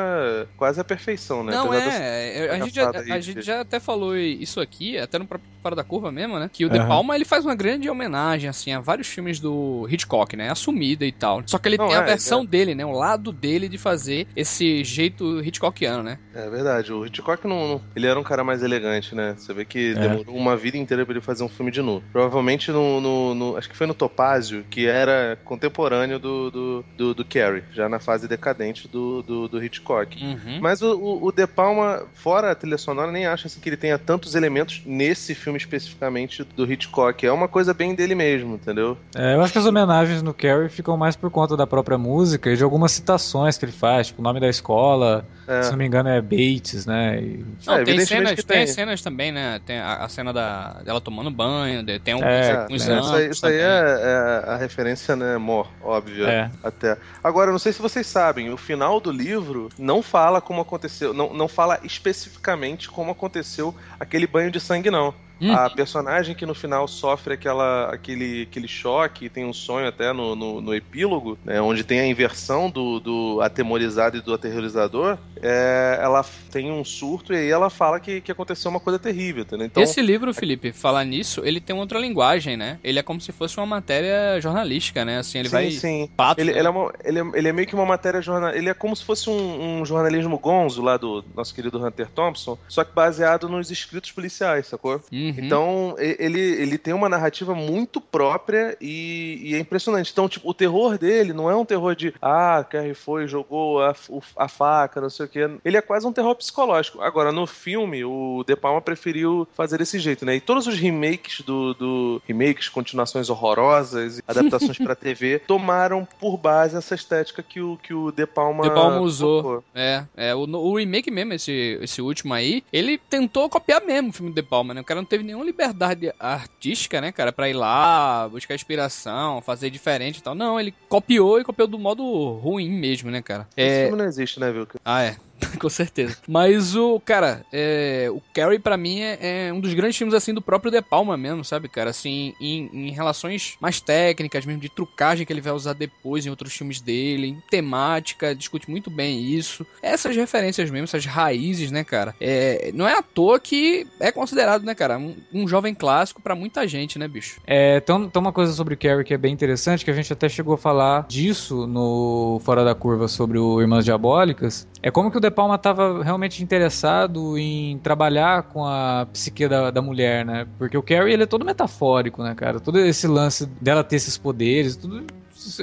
quase 0.57 0.81
à 0.81 0.85
perfeição, 0.85 1.45
né? 1.45 1.53
Não, 1.53 1.73
é. 1.73 2.51
A, 2.51 2.59
gente 2.59 2.75
já, 2.75 2.91
a 2.91 3.21
gente 3.21 3.43
já 3.43 3.61
até 3.61 3.79
falou 3.79 4.17
isso 4.17 4.61
aqui, 4.61 4.99
até 4.99 5.19
no 5.19 5.27
Fora 5.63 5.77
da 5.77 5.85
Curva 5.85 6.11
mesmo, 6.11 6.39
né? 6.39 6.51
Que 6.53 6.65
o 6.65 6.69
uhum. 6.69 6.75
De 6.75 6.87
Palma, 6.87 7.15
ele 7.15 7.25
faz 7.25 7.45
uma 7.45 7.55
grande 7.55 7.89
homenagem, 7.89 8.49
assim, 8.49 8.73
a 8.73 8.81
vários 8.81 9.09
filmes 9.09 9.41
do 9.41 9.87
Hitchcock, 9.89 10.37
né? 10.37 10.51
Assumida 10.51 11.07
e 11.07 11.13
tal. 11.13 11.43
Só 11.47 11.59
que 11.59 11.69
ele 11.69 11.79
Não, 11.79 11.87
tem 11.87 11.97
é, 11.97 11.99
a 11.99 12.03
versão 12.03 12.43
é. 12.43 12.47
dele, 12.47 12.75
né? 12.75 12.85
O 12.85 12.93
lado 12.93 13.33
dele 13.33 13.69
de 13.69 13.79
fazer 13.79 14.27
esse 14.37 14.85
jeito 14.85 15.41
Hitchcockiano, 15.41 16.03
né? 16.03 16.19
É 16.35 16.49
verdade. 16.51 16.84
O 16.93 17.07
Hitchcock 17.07 17.47
não, 17.47 17.81
ele 17.95 18.07
era 18.07 18.19
um 18.19 18.23
cara 18.23 18.45
mais 18.45 18.63
elegante, 18.63 19.15
né? 19.15 19.35
Você 19.37 19.53
vê 19.53 19.65
que 19.65 19.93
é. 19.93 19.95
demorou 19.95 20.37
uma 20.37 20.57
vida 20.57 20.77
inteira 20.77 21.05
pra 21.05 21.15
ele 21.15 21.21
fazer 21.21 21.45
um 21.45 21.49
filme 21.49 21.71
de 21.71 21.83
nu. 21.83 22.03
Provavelmente 22.13 22.71
no, 22.71 23.01
no, 23.01 23.35
no, 23.35 23.57
Acho 23.57 23.69
que 23.69 23.77
foi 23.77 23.87
no 23.87 23.95
Topázio, 23.95 24.65
que 24.71 24.87
era 24.87 25.39
contemporâneo 25.45 26.19
do, 26.19 26.51
do, 26.51 26.85
do, 26.97 27.15
do 27.15 27.25
Carrie, 27.25 27.65
já 27.73 27.89
na 27.89 27.99
fase 27.99 28.29
decadente 28.29 28.89
do, 28.89 29.23
do, 29.23 29.49
do 29.49 29.65
Hitchcock. 29.65 30.23
Uhum. 30.23 30.59
Mas 30.61 30.83
o, 30.83 30.97
o, 30.97 31.27
o, 31.27 31.33
De 31.33 31.47
Palma, 31.47 32.05
fora 32.15 32.51
a 32.51 32.55
trilha 32.55 32.79
sonora, 32.79 33.13
nem 33.13 33.27
acha 33.27 33.47
assim, 33.47 33.61
que 33.61 33.69
ele 33.69 33.77
tenha 33.77 33.99
tantos 33.99 34.35
elementos 34.35 34.83
nesse 34.85 35.35
filme 35.35 35.59
especificamente 35.59 36.45
do 36.45 36.71
Hitchcock. 36.71 37.27
É 37.27 37.33
uma 37.33 37.49
coisa 37.49 37.73
bem 37.73 37.95
dele 37.95 38.15
mesmo, 38.15 38.55
entendeu? 38.55 38.97
É, 39.15 39.35
eu 39.35 39.43
acho 39.43 39.53
que 39.53 39.59
as 39.59 39.67
homenagens 39.67 40.23
no 40.23 40.35
Carrie 40.35 40.69
ficam 40.69 40.97
mais 40.97 41.17
por 41.17 41.31
conta 41.31 41.57
da 41.57 41.67
própria 41.67 41.99
música 41.99 42.51
e 42.51 42.57
de 42.57 42.65
algumas 42.65 42.93
citações 42.93 43.57
que 43.57 43.65
ele 43.65 43.73
faz, 43.73 44.09
tipo 44.09 44.21
o 44.21 44.25
nome 44.25 44.41
da 44.41 44.49
escola, 44.49 45.27
é. 45.47 45.63
se 45.63 45.71
não 45.71 45.79
me 45.79 45.87
engano 45.87 46.09
é 46.09 46.21
Bates, 46.21 46.74
né? 46.87 47.21
E... 47.21 47.45
Não, 47.67 47.75
é, 47.75 47.85
tem, 47.85 48.01
cenas, 48.05 48.35
tem. 48.35 48.45
tem 48.45 48.67
cenas 48.67 49.03
também, 49.03 49.31
né? 49.33 49.61
Tem 49.65 49.79
a, 49.79 50.05
a 50.05 50.09
cena 50.09 50.33
da, 50.33 50.83
dela 50.85 51.01
tomando 51.01 51.31
banho, 51.31 51.85
tem 52.01 52.15
um, 52.15 52.23
é, 52.23 52.67
uns 52.71 52.89
é, 52.89 52.99
Isso 52.99 53.15
aí, 53.15 53.31
isso 53.31 53.47
aí 53.47 53.57
é, 53.57 53.61
é, 53.61 54.51
a 54.51 54.57
referência, 54.57 55.15
né, 55.15 55.39
mor, 55.39 55.71
óbvia, 55.83 56.27
é. 56.27 56.51
até. 56.63 56.97
Agora, 57.23 57.53
não 57.53 57.59
sei 57.59 57.73
se 57.73 57.81
vocês 57.81 58.07
sabem, 58.07 58.51
o 58.51 58.57
final 58.57 59.01
do 59.01 59.11
livro 59.11 59.69
não 59.79 60.03
fala 60.03 60.41
como 60.41 60.61
aconteceu, 60.61 61.15
não, 61.15 61.33
não 61.33 61.49
fala 61.49 61.79
especificamente 61.83 62.89
como 62.89 63.13
aconteceu 63.13 63.75
aquele 63.99 64.27
banho 64.27 64.51
de 64.51 64.61
sangue, 64.61 64.91
não. 64.91 65.15
Uhum. 65.45 65.55
A 65.55 65.69
personagem 65.69 66.35
que 66.35 66.47
no 66.47 66.55
final 66.55 66.89
sofre 66.89 67.35
aquela, 67.35 67.93
aquele, 67.93 68.43
aquele 68.43 68.69
choque, 68.69 69.29
tem 69.29 69.45
um 69.45 69.53
sonho 69.53 69.87
até 69.87 70.13
no, 70.13 70.35
no, 70.35 70.61
no 70.61 70.75
epílogo, 70.75 71.39
né, 71.45 71.61
onde 71.61 71.85
tem 71.85 72.01
a 72.01 72.07
inversão 72.07 72.71
do, 72.71 72.99
do 72.99 73.41
atemorizado 73.43 74.17
e 74.17 74.21
do 74.21 74.33
aterrorizador, 74.33 75.19
é, 75.43 75.99
ela 76.01 76.25
tem 76.51 76.73
um 76.73 76.85
surto 76.85 77.33
e 77.33 77.37
aí 77.37 77.51
ela 77.51 77.69
fala 77.69 78.01
que, 78.01 78.21
que 78.21 78.33
aconteceu 78.33 78.71
uma 78.71 78.81
coisa 78.81 78.99
terrível? 78.99 79.45
Então, 79.53 79.83
Esse 79.83 80.01
livro, 80.01 80.33
Felipe, 80.33 80.73
falar 80.73 81.05
nisso, 81.05 81.43
ele 81.45 81.61
tem 81.61 81.77
outra 81.77 81.99
linguagem, 81.99 82.57
né? 82.57 82.79
Ele 82.83 82.99
é 82.99 83.03
como 83.03 83.21
se 83.21 83.33
fosse 83.33 83.59
uma 83.59 83.67
matéria 83.67 84.41
jornalística, 84.41 85.05
né? 85.05 85.19
Assim, 85.19 85.39
ele 85.39 85.49
sim, 85.49 85.55
vai... 85.55 85.71
Sim, 85.71 86.11
pato, 86.17 86.41
ele, 86.41 86.53
né? 86.53 86.59
ele, 86.59 86.67
é 86.67 86.71
uma, 86.71 86.93
ele, 87.05 87.19
é, 87.19 87.25
ele 87.35 87.49
é 87.49 87.53
meio 87.53 87.69
que 87.69 87.75
uma 87.75 87.87
matéria 87.87 88.23
jornal... 88.23 88.51
Ele 88.55 88.69
é 88.69 88.75
como 88.75 88.95
se 88.97 89.05
fosse 89.05 89.29
um, 89.29 89.81
um 89.81 89.85
jornalismo 89.85 90.39
gonzo 90.39 90.83
lá 90.83 90.97
do 90.97 91.25
nosso 91.35 91.55
querido 91.55 91.85
Hunter 91.85 92.09
Thompson, 92.09 92.57
só 92.69 92.85
que 92.85 92.95
baseado 92.95 93.49
nos 93.49 93.71
escritos 93.71 94.13
policiais, 94.13 94.67
sacou? 94.69 95.01
Uhum. 95.13 95.34
Uhum. 95.37 95.45
Então, 95.45 95.95
ele, 95.99 96.41
ele 96.41 96.79
tem 96.79 96.95
uma 96.95 97.09
narrativa 97.09 97.55
muito 97.55 98.01
própria 98.01 98.77
e, 98.81 99.41
e, 99.43 99.55
é 99.55 99.59
impressionante. 99.59 100.11
Então, 100.13 100.29
tipo, 100.29 100.49
o 100.49 100.55
terror 100.55 100.99
dele 100.99 101.33
não 101.33 101.51
é 101.51 101.57
um 101.57 101.65
terror 101.65 101.95
de 101.95 102.15
ah, 102.21 102.65
Carrie 102.69 102.95
foi, 102.95 103.27
jogou 103.27 103.83
a, 103.83 103.95
a 104.37 104.49
faca, 104.49 105.01
não 105.01 105.11
sei 105.11 105.27
o 105.27 105.29
quê. 105.29 105.51
Ele 105.65 105.77
é 105.77 105.81
quase 105.83 106.07
um 106.07 106.13
terror 106.13 106.35
psicológico. 106.35 107.01
Agora, 107.01 107.33
no 107.33 107.47
filme, 107.47 108.05
o 108.05 108.45
De 108.47 108.57
Palma 108.57 108.81
preferiu 108.81 109.47
fazer 109.55 109.79
desse 109.79 109.99
jeito, 109.99 110.25
né? 110.25 110.37
E 110.37 110.41
todos 110.41 110.67
os 110.67 110.79
remakes 110.79 111.41
do. 111.41 111.75
do 111.75 112.23
remakes, 112.27 112.69
continuações 112.69 113.29
horrorosas, 113.29 114.21
adaptações 114.27 114.79
pra 114.79 114.95
TV, 114.95 115.41
tomaram 115.41 116.07
por 116.19 116.37
base 116.37 116.77
essa 116.77 116.95
estética 116.95 117.43
que 117.43 117.61
o, 117.61 117.77
que 117.77 117.93
o 117.93 118.11
De 118.11 118.27
Palma. 118.27 118.65
De 118.65 118.71
Palma 118.71 119.01
usou. 119.01 119.63
É, 119.75 120.05
é 120.17 120.35
o, 120.35 120.41
o 120.41 120.77
remake 120.77 121.11
mesmo, 121.11 121.33
esse, 121.33 121.79
esse 121.81 122.01
último 122.01 122.35
aí, 122.35 122.63
ele 122.73 122.99
tentou 122.99 123.49
copiar 123.49 123.85
mesmo 123.85 124.11
o 124.11 124.13
filme 124.13 124.31
do 124.33 124.35
De 124.35 124.43
Palma, 124.43 124.75
né? 124.75 124.81
O 124.81 124.85
cara 124.85 125.01
não 125.01 125.07
teve 125.15 125.25
nenhuma 125.25 125.45
liberdade 125.45 126.13
artística, 126.19 127.01
né, 127.01 127.13
cara, 127.13 127.33
pra 127.33 127.49
ir 127.49 127.53
lá, 127.53 128.29
buscar 128.29 128.55
inspiração, 128.55 129.41
fazer 129.41 129.71
diferente 129.71 130.19
e 130.19 130.23
tal. 130.23 130.35
Não, 130.35 130.59
ele 130.59 130.75
copiou 130.89 131.41
e 131.41 131.45
copiou 131.45 131.69
do 131.69 131.79
modo 131.79 132.03
ruim 132.33 132.69
mesmo, 132.69 133.11
né, 133.11 133.23
cara? 133.23 133.47
Esse 133.57 133.77
é... 133.77 133.83
filme 133.85 133.99
não 133.99 134.05
existe, 134.05 134.41
né, 134.41 134.51
Vilca? 134.51 134.79
Ah, 134.85 135.03
é. 135.03 135.17
Com 135.59 135.69
certeza. 135.69 136.17
Mas 136.29 136.75
o, 136.77 137.01
cara, 137.01 137.45
é, 137.53 138.09
o 138.11 138.21
Carrie 138.33 138.59
para 138.59 138.77
mim 138.77 139.01
é, 139.01 139.47
é, 139.49 139.53
um 139.53 139.61
dos 139.61 139.75
grandes 139.75 139.97
filmes 139.97 140.15
assim 140.15 140.35
do 140.35 140.43
próprio 140.43 140.71
De 140.71 140.83
Palma 140.83 141.17
mesmo, 141.17 141.45
sabe, 141.45 141.69
cara? 141.69 141.91
Assim, 141.91 142.35
em, 142.41 142.71
em, 142.73 142.91
relações 142.91 143.57
mais 143.61 143.81
técnicas 143.81 144.45
mesmo, 144.45 144.61
de 144.61 144.69
trucagem 144.69 145.27
que 145.27 145.33
ele 145.33 145.41
vai 145.41 145.53
usar 145.53 145.73
depois 145.73 146.27
em 146.27 146.31
outros 146.31 146.55
filmes 146.55 146.81
dele, 146.81 147.29
em 147.29 147.43
temática, 147.51 148.35
discute 148.35 148.71
muito 148.71 148.91
bem 148.91 149.23
isso. 149.23 149.67
Essas 149.83 150.17
referências 150.17 150.71
mesmo, 150.71 150.85
essas 150.85 151.07
raízes, 151.07 151.71
né, 151.71 151.85
cara? 151.85 152.15
É, 152.21 152.71
não 152.75 152.87
é 152.87 152.99
à 152.99 153.03
toa 153.03 153.39
que 153.39 153.87
é 154.01 154.11
considerado, 154.11 154.65
né, 154.65 154.75
cara, 154.75 154.99
um, 154.99 155.17
um 155.33 155.49
jovem 155.49 155.75
clássico 155.75 156.23
para 156.23 156.35
muita 156.35 156.67
gente, 156.67 156.99
né, 156.99 157.09
bicho? 157.09 157.41
É, 157.47 157.81
tem, 157.81 158.09
tem 158.09 158.21
uma 158.21 158.33
coisa 158.33 158.53
sobre 158.53 158.77
Carrie 158.77 159.05
que 159.05 159.15
é 159.15 159.19
bem 159.19 159.33
interessante, 159.33 159.85
que 159.85 159.91
a 159.91 159.95
gente 159.95 160.13
até 160.13 160.29
chegou 160.29 160.55
a 160.55 160.59
falar 160.59 161.07
disso 161.09 161.67
no 161.67 162.41
Fora 162.45 162.65
da 162.65 162.75
Curva 162.75 163.09
sobre 163.09 163.39
o 163.39 163.61
Irmãs 163.61 163.85
Diabólicas. 163.85 164.67
É 164.87 164.91
como 164.91 165.11
que 165.11 165.17
o 165.17 165.21
De 165.21 165.31
Palma 165.31 165.55
estava 165.55 166.05
realmente 166.05 166.43
interessado 166.43 167.39
em 167.39 167.79
trabalhar 167.79 168.43
com 168.43 168.67
a 168.67 169.07
psique 169.11 169.49
da, 169.49 169.71
da 169.71 169.81
mulher, 169.81 170.27
né? 170.27 170.47
Porque 170.59 170.77
o 170.77 170.83
Carrie, 170.83 171.15
ele 171.15 171.23
é 171.23 171.27
todo 171.27 171.43
metafórico, 171.43 172.23
né, 172.23 172.35
cara? 172.35 172.61
Todo 172.61 172.79
esse 172.79 173.07
lance 173.07 173.47
dela 173.47 173.83
ter 173.83 173.97
esses 173.97 174.19
poderes, 174.19 174.77
tudo 174.77 175.03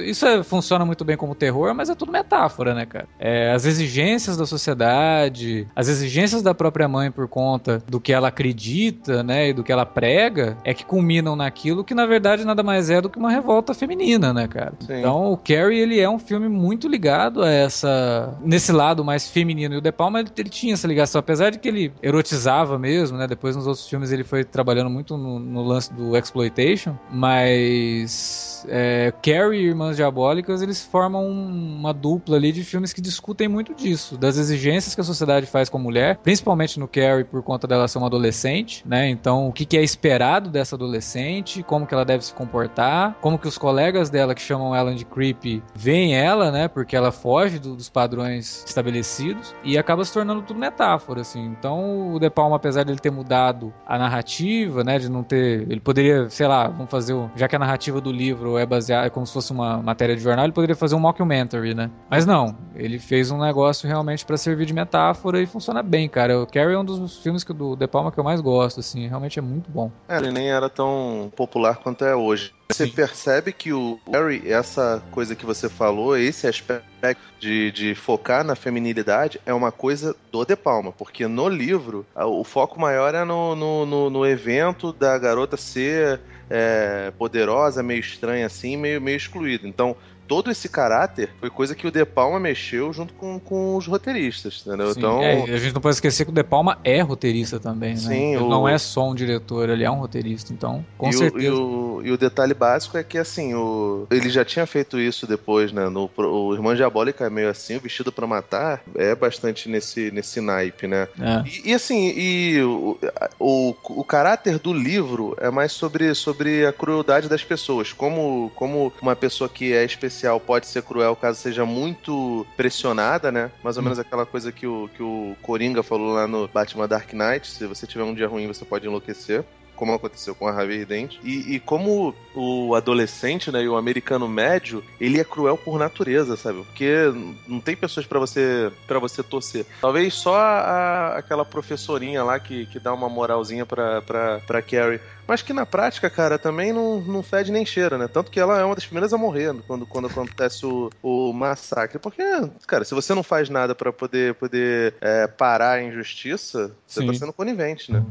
isso, 0.00 0.26
é, 0.26 0.42
funciona 0.42 0.84
muito 0.84 1.04
bem 1.04 1.16
como 1.16 1.34
terror, 1.34 1.74
mas 1.74 1.88
é 1.88 1.94
tudo 1.94 2.12
metáfora, 2.12 2.74
né, 2.74 2.86
cara? 2.86 3.06
É, 3.18 3.52
as 3.52 3.64
exigências 3.64 4.36
da 4.36 4.46
sociedade, 4.46 5.66
as 5.74 5.88
exigências 5.88 6.42
da 6.42 6.54
própria 6.54 6.88
mãe 6.88 7.10
por 7.10 7.28
conta 7.28 7.82
do 7.88 8.00
que 8.00 8.12
ela 8.12 8.28
acredita, 8.28 9.22
né, 9.22 9.48
e 9.48 9.52
do 9.52 9.62
que 9.62 9.72
ela 9.72 9.86
prega, 9.86 10.56
é 10.64 10.74
que 10.74 10.84
culminam 10.84 11.36
naquilo 11.36 11.84
que 11.84 11.94
na 11.94 12.06
verdade 12.06 12.44
nada 12.44 12.62
mais 12.62 12.90
é 12.90 13.00
do 13.00 13.10
que 13.10 13.18
uma 13.18 13.30
revolta 13.30 13.74
feminina, 13.74 14.32
né, 14.32 14.48
cara? 14.48 14.72
Sim. 14.80 14.98
Então 14.98 15.32
o 15.32 15.36
Carrie 15.36 15.78
ele 15.78 16.00
é 16.00 16.08
um 16.08 16.18
filme 16.18 16.48
muito 16.48 16.88
ligado 16.88 17.42
a 17.42 17.50
essa 17.50 18.36
nesse 18.42 18.72
lado 18.72 19.04
mais 19.04 19.28
feminino 19.28 19.74
e 19.74 19.78
o 19.78 19.80
De 19.80 19.92
Palma 19.92 20.20
ele, 20.20 20.30
ele 20.36 20.48
tinha 20.48 20.74
essa 20.74 20.86
ligação, 20.86 21.18
apesar 21.18 21.50
de 21.50 21.58
que 21.58 21.68
ele 21.68 21.92
erotizava 22.02 22.78
mesmo, 22.78 23.16
né? 23.18 23.26
Depois 23.26 23.56
nos 23.56 23.66
outros 23.66 23.88
filmes 23.88 24.12
ele 24.12 24.24
foi 24.24 24.44
trabalhando 24.44 24.90
muito 24.90 25.16
no, 25.16 25.38
no 25.38 25.62
lance 25.62 25.92
do 25.92 26.16
exploitation, 26.16 26.96
mas 27.10 28.51
É, 28.68 29.12
Carrie 29.22 29.60
e 29.60 29.66
Irmãs 29.68 29.96
Diabólicas, 29.96 30.62
eles 30.62 30.82
formam 30.82 31.26
uma 31.26 31.92
dupla 31.92 32.36
ali 32.36 32.52
de 32.52 32.64
filmes 32.64 32.92
que 32.92 33.00
discutem 33.00 33.48
muito 33.48 33.74
disso, 33.74 34.16
das 34.16 34.36
exigências 34.36 34.94
que 34.94 35.00
a 35.00 35.04
sociedade 35.04 35.46
faz 35.46 35.68
com 35.68 35.78
a 35.78 35.80
mulher, 35.80 36.18
principalmente 36.18 36.78
no 36.78 36.88
Carrie 36.88 37.24
por 37.24 37.42
conta 37.42 37.66
dela 37.66 37.88
ser 37.88 37.98
uma 37.98 38.06
adolescente, 38.06 38.82
né? 38.86 39.08
Então, 39.08 39.48
o 39.48 39.52
que, 39.52 39.64
que 39.64 39.76
é 39.76 39.82
esperado 39.82 40.50
dessa 40.50 40.76
adolescente, 40.76 41.62
como 41.62 41.86
que 41.86 41.94
ela 41.94 42.04
deve 42.04 42.24
se 42.24 42.32
comportar, 42.32 43.16
como 43.20 43.38
que 43.38 43.48
os 43.48 43.58
colegas 43.58 44.10
dela 44.10 44.34
que 44.34 44.42
chamam 44.42 44.74
ela 44.74 44.94
de 44.94 45.04
creepy 45.04 45.62
veem 45.74 46.14
ela, 46.14 46.50
né? 46.50 46.68
Porque 46.68 46.96
ela 46.96 47.12
foge 47.12 47.58
do, 47.58 47.74
dos 47.74 47.88
padrões 47.88 48.64
estabelecidos 48.66 49.54
e 49.64 49.78
acaba 49.78 50.04
se 50.04 50.12
tornando 50.12 50.42
tudo 50.42 50.58
metáfora, 50.58 51.20
assim. 51.20 51.44
Então, 51.44 52.14
o 52.14 52.18
De 52.18 52.30
Palma, 52.30 52.56
apesar 52.56 52.84
de 52.84 52.92
ele 52.92 53.00
ter 53.00 53.10
mudado 53.10 53.72
a 53.86 53.98
narrativa, 53.98 54.84
né? 54.84 54.98
De 54.98 55.08
não 55.08 55.22
ter. 55.22 55.62
Ele 55.70 55.80
poderia, 55.80 56.28
sei 56.30 56.46
lá, 56.46 56.68
vamos 56.68 56.90
fazer. 56.90 57.12
O, 57.14 57.30
já 57.36 57.48
que 57.48 57.56
a 57.56 57.58
narrativa 57.58 58.00
do 58.00 58.12
livro 58.12 58.51
é 58.58 58.66
baseada, 58.66 59.06
é 59.06 59.10
como 59.10 59.26
se 59.26 59.32
fosse 59.32 59.52
uma 59.52 59.78
matéria 59.78 60.16
de 60.16 60.22
jornal, 60.22 60.44
ele 60.44 60.52
poderia 60.52 60.76
fazer 60.76 60.94
um 60.94 61.00
mockumentary, 61.00 61.74
né? 61.74 61.90
Mas 62.10 62.26
não, 62.26 62.56
ele 62.74 62.98
fez 62.98 63.30
um 63.30 63.38
negócio 63.38 63.88
realmente 63.88 64.24
para 64.24 64.36
servir 64.36 64.66
de 64.66 64.72
metáfora 64.72 65.40
e 65.40 65.46
funciona 65.46 65.82
bem, 65.82 66.08
cara. 66.08 66.40
O 66.40 66.46
Carrie 66.46 66.74
é 66.74 66.78
um 66.78 66.84
dos 66.84 67.18
filmes 67.18 67.44
que, 67.44 67.52
do 67.52 67.76
De 67.76 67.86
Palma 67.86 68.10
que 68.10 68.18
eu 68.18 68.24
mais 68.24 68.40
gosto, 68.40 68.80
assim. 68.80 69.06
Realmente 69.06 69.38
é 69.38 69.42
muito 69.42 69.70
bom. 69.70 69.90
É, 70.08 70.16
ele 70.16 70.30
nem 70.30 70.50
era 70.50 70.68
tão 70.68 71.32
popular 71.36 71.76
quanto 71.76 72.04
é 72.04 72.14
hoje. 72.14 72.52
Você 72.72 72.86
Sim. 72.86 72.92
percebe 72.92 73.52
que 73.52 73.72
o 73.72 74.00
Harry, 74.10 74.50
essa 74.50 75.02
coisa 75.10 75.36
que 75.36 75.44
você 75.44 75.68
falou, 75.68 76.16
esse 76.16 76.46
aspecto 76.46 77.22
de, 77.38 77.70
de 77.70 77.94
focar 77.94 78.42
na 78.42 78.54
feminilidade 78.54 79.40
é 79.44 79.52
uma 79.52 79.70
coisa 79.70 80.16
do 80.30 80.44
De 80.44 80.56
Palma, 80.56 80.90
porque 80.92 81.26
no 81.26 81.48
livro 81.48 82.06
o 82.14 82.42
foco 82.44 82.80
maior 82.80 83.14
é 83.14 83.24
no, 83.24 83.54
no, 83.54 83.84
no, 83.84 84.10
no 84.10 84.26
evento 84.26 84.92
da 84.92 85.18
garota 85.18 85.56
ser 85.56 86.20
é, 86.54 87.10
poderosa, 87.12 87.82
meio 87.82 88.00
estranha 88.00 88.44
assim, 88.44 88.76
meio, 88.76 89.00
meio 89.00 89.16
excluída. 89.16 89.66
Então, 89.66 89.96
todo 90.32 90.50
esse 90.50 90.66
caráter 90.66 91.28
foi 91.38 91.50
coisa 91.50 91.74
que 91.74 91.86
o 91.86 91.90
De 91.90 92.06
Palma 92.06 92.40
mexeu 92.40 92.90
junto 92.90 93.12
com, 93.12 93.38
com 93.38 93.76
os 93.76 93.86
roteiristas, 93.86 94.64
entendeu? 94.66 94.94
Sim, 94.94 94.98
então, 94.98 95.22
é, 95.22 95.42
a 95.42 95.58
gente 95.58 95.74
não 95.74 95.80
pode 95.82 95.96
esquecer 95.96 96.24
que 96.24 96.30
o 96.30 96.34
De 96.34 96.42
Palma 96.42 96.78
é 96.82 97.02
roteirista 97.02 97.60
também, 97.60 97.90
né? 97.90 98.00
Sim, 98.00 98.34
ele 98.36 98.42
o... 98.42 98.48
não 98.48 98.66
é 98.66 98.78
só 98.78 99.10
um 99.10 99.14
diretor, 99.14 99.68
ele 99.68 99.84
é 99.84 99.90
um 99.90 99.96
roteirista, 99.96 100.50
então, 100.50 100.82
com 100.96 101.10
e 101.10 101.12
certeza. 101.12 101.52
O, 101.52 102.00
e, 102.00 102.06
o, 102.06 102.06
e 102.06 102.12
o 102.12 102.16
detalhe 102.16 102.54
básico 102.54 102.96
é 102.96 103.04
que, 103.04 103.18
assim, 103.18 103.52
o, 103.52 104.06
ele 104.10 104.30
já 104.30 104.42
tinha 104.42 104.64
feito 104.64 104.98
isso 104.98 105.26
depois, 105.26 105.70
né? 105.70 105.90
No, 105.90 106.10
o 106.16 106.54
Irmã 106.54 106.74
Diabólica 106.74 107.26
é 107.26 107.30
meio 107.30 107.50
assim, 107.50 107.76
o 107.76 107.80
Vestido 107.80 108.10
para 108.10 108.26
Matar 108.26 108.82
é 108.94 109.14
bastante 109.14 109.68
nesse, 109.68 110.10
nesse 110.12 110.40
naipe, 110.40 110.86
né? 110.86 111.08
É. 111.20 111.46
E, 111.46 111.72
e, 111.72 111.74
assim, 111.74 112.10
e 112.16 112.62
o, 112.62 112.96
o, 113.38 113.74
o 113.90 114.02
caráter 114.02 114.58
do 114.58 114.72
livro 114.72 115.36
é 115.38 115.50
mais 115.50 115.72
sobre, 115.72 116.14
sobre 116.14 116.64
a 116.64 116.72
crueldade 116.72 117.28
das 117.28 117.44
pessoas, 117.44 117.92
como, 117.92 118.50
como 118.54 118.90
uma 119.02 119.14
pessoa 119.14 119.46
que 119.46 119.74
é 119.74 119.84
especial 120.22 120.38
pode 120.38 120.66
ser 120.66 120.82
cruel 120.82 121.16
caso 121.16 121.40
seja 121.40 121.66
muito 121.66 122.46
pressionada, 122.56 123.32
né? 123.32 123.50
Mais 123.62 123.76
ou 123.76 123.80
hum. 123.80 123.84
menos 123.84 123.98
aquela 123.98 124.24
coisa 124.24 124.52
que 124.52 124.66
o, 124.66 124.88
que 124.94 125.02
o 125.02 125.36
Coringa 125.42 125.82
falou 125.82 126.12
lá 126.12 126.26
no 126.26 126.46
Batman 126.48 126.86
Dark 126.86 127.12
Knight: 127.12 127.46
se 127.46 127.66
você 127.66 127.86
tiver 127.86 128.04
um 128.04 128.14
dia 128.14 128.28
ruim, 128.28 128.46
você 128.46 128.64
pode 128.64 128.86
enlouquecer 128.86 129.44
como 129.82 129.94
aconteceu 129.94 130.32
com 130.32 130.46
a 130.46 130.52
Harvey 130.52 130.84
Dent. 130.84 131.16
E, 131.24 131.56
e, 131.56 131.58
como 131.58 132.14
o 132.36 132.72
adolescente, 132.76 133.50
né, 133.50 133.64
e 133.64 133.68
o 133.68 133.76
americano 133.76 134.28
médio, 134.28 134.80
ele 135.00 135.18
é 135.18 135.24
cruel 135.24 135.58
por 135.58 135.76
natureza, 135.76 136.36
sabe? 136.36 136.62
Porque 136.62 137.12
não 137.48 137.58
tem 137.58 137.74
pessoas 137.74 138.06
para 138.06 138.20
você 138.20 138.70
para 138.86 139.00
você 139.00 139.24
torcer. 139.24 139.66
Talvez 139.80 140.14
só 140.14 140.36
a, 140.36 141.16
aquela 141.18 141.44
professorinha 141.44 142.22
lá 142.22 142.38
que, 142.38 142.66
que 142.66 142.78
dá 142.78 142.94
uma 142.94 143.08
moralzinha 143.08 143.66
pra, 143.66 144.00
pra, 144.02 144.38
pra 144.46 144.62
Carrie. 144.62 145.00
Mas 145.26 145.42
que 145.42 145.52
na 145.52 145.66
prática, 145.66 146.08
cara, 146.08 146.38
também 146.38 146.72
não, 146.72 147.00
não 147.00 147.20
fede 147.20 147.50
nem 147.50 147.66
cheira, 147.66 147.98
né? 147.98 148.06
Tanto 148.06 148.30
que 148.30 148.38
ela 148.38 148.60
é 148.60 148.64
uma 148.64 148.76
das 148.76 148.84
primeiras 148.84 149.12
a 149.12 149.18
morrer 149.18 149.52
quando, 149.66 149.84
quando 149.84 150.06
acontece 150.06 150.64
o, 150.64 150.90
o 151.02 151.32
massacre. 151.32 151.98
Porque, 151.98 152.22
cara, 152.68 152.84
se 152.84 152.94
você 152.94 153.12
não 153.14 153.24
faz 153.24 153.48
nada 153.48 153.74
para 153.74 153.92
poder, 153.92 154.34
poder 154.34 154.94
é, 155.00 155.26
parar 155.26 155.72
a 155.72 155.82
injustiça, 155.82 156.70
você 156.86 157.04
tá 157.04 157.12
Sim. 157.12 157.18
sendo 157.18 157.32
conivente, 157.32 157.90
né? 157.90 158.04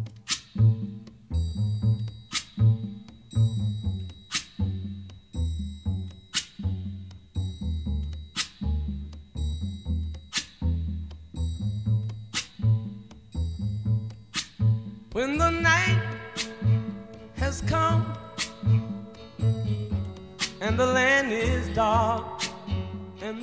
When 15.14 15.38
the 15.38 15.52
night 15.52 16.02
has 17.38 17.62
come 17.62 18.06
and 20.62 20.78
the 20.78 20.86
land 20.86 21.32
is 21.32 21.70
dark. 21.76 22.42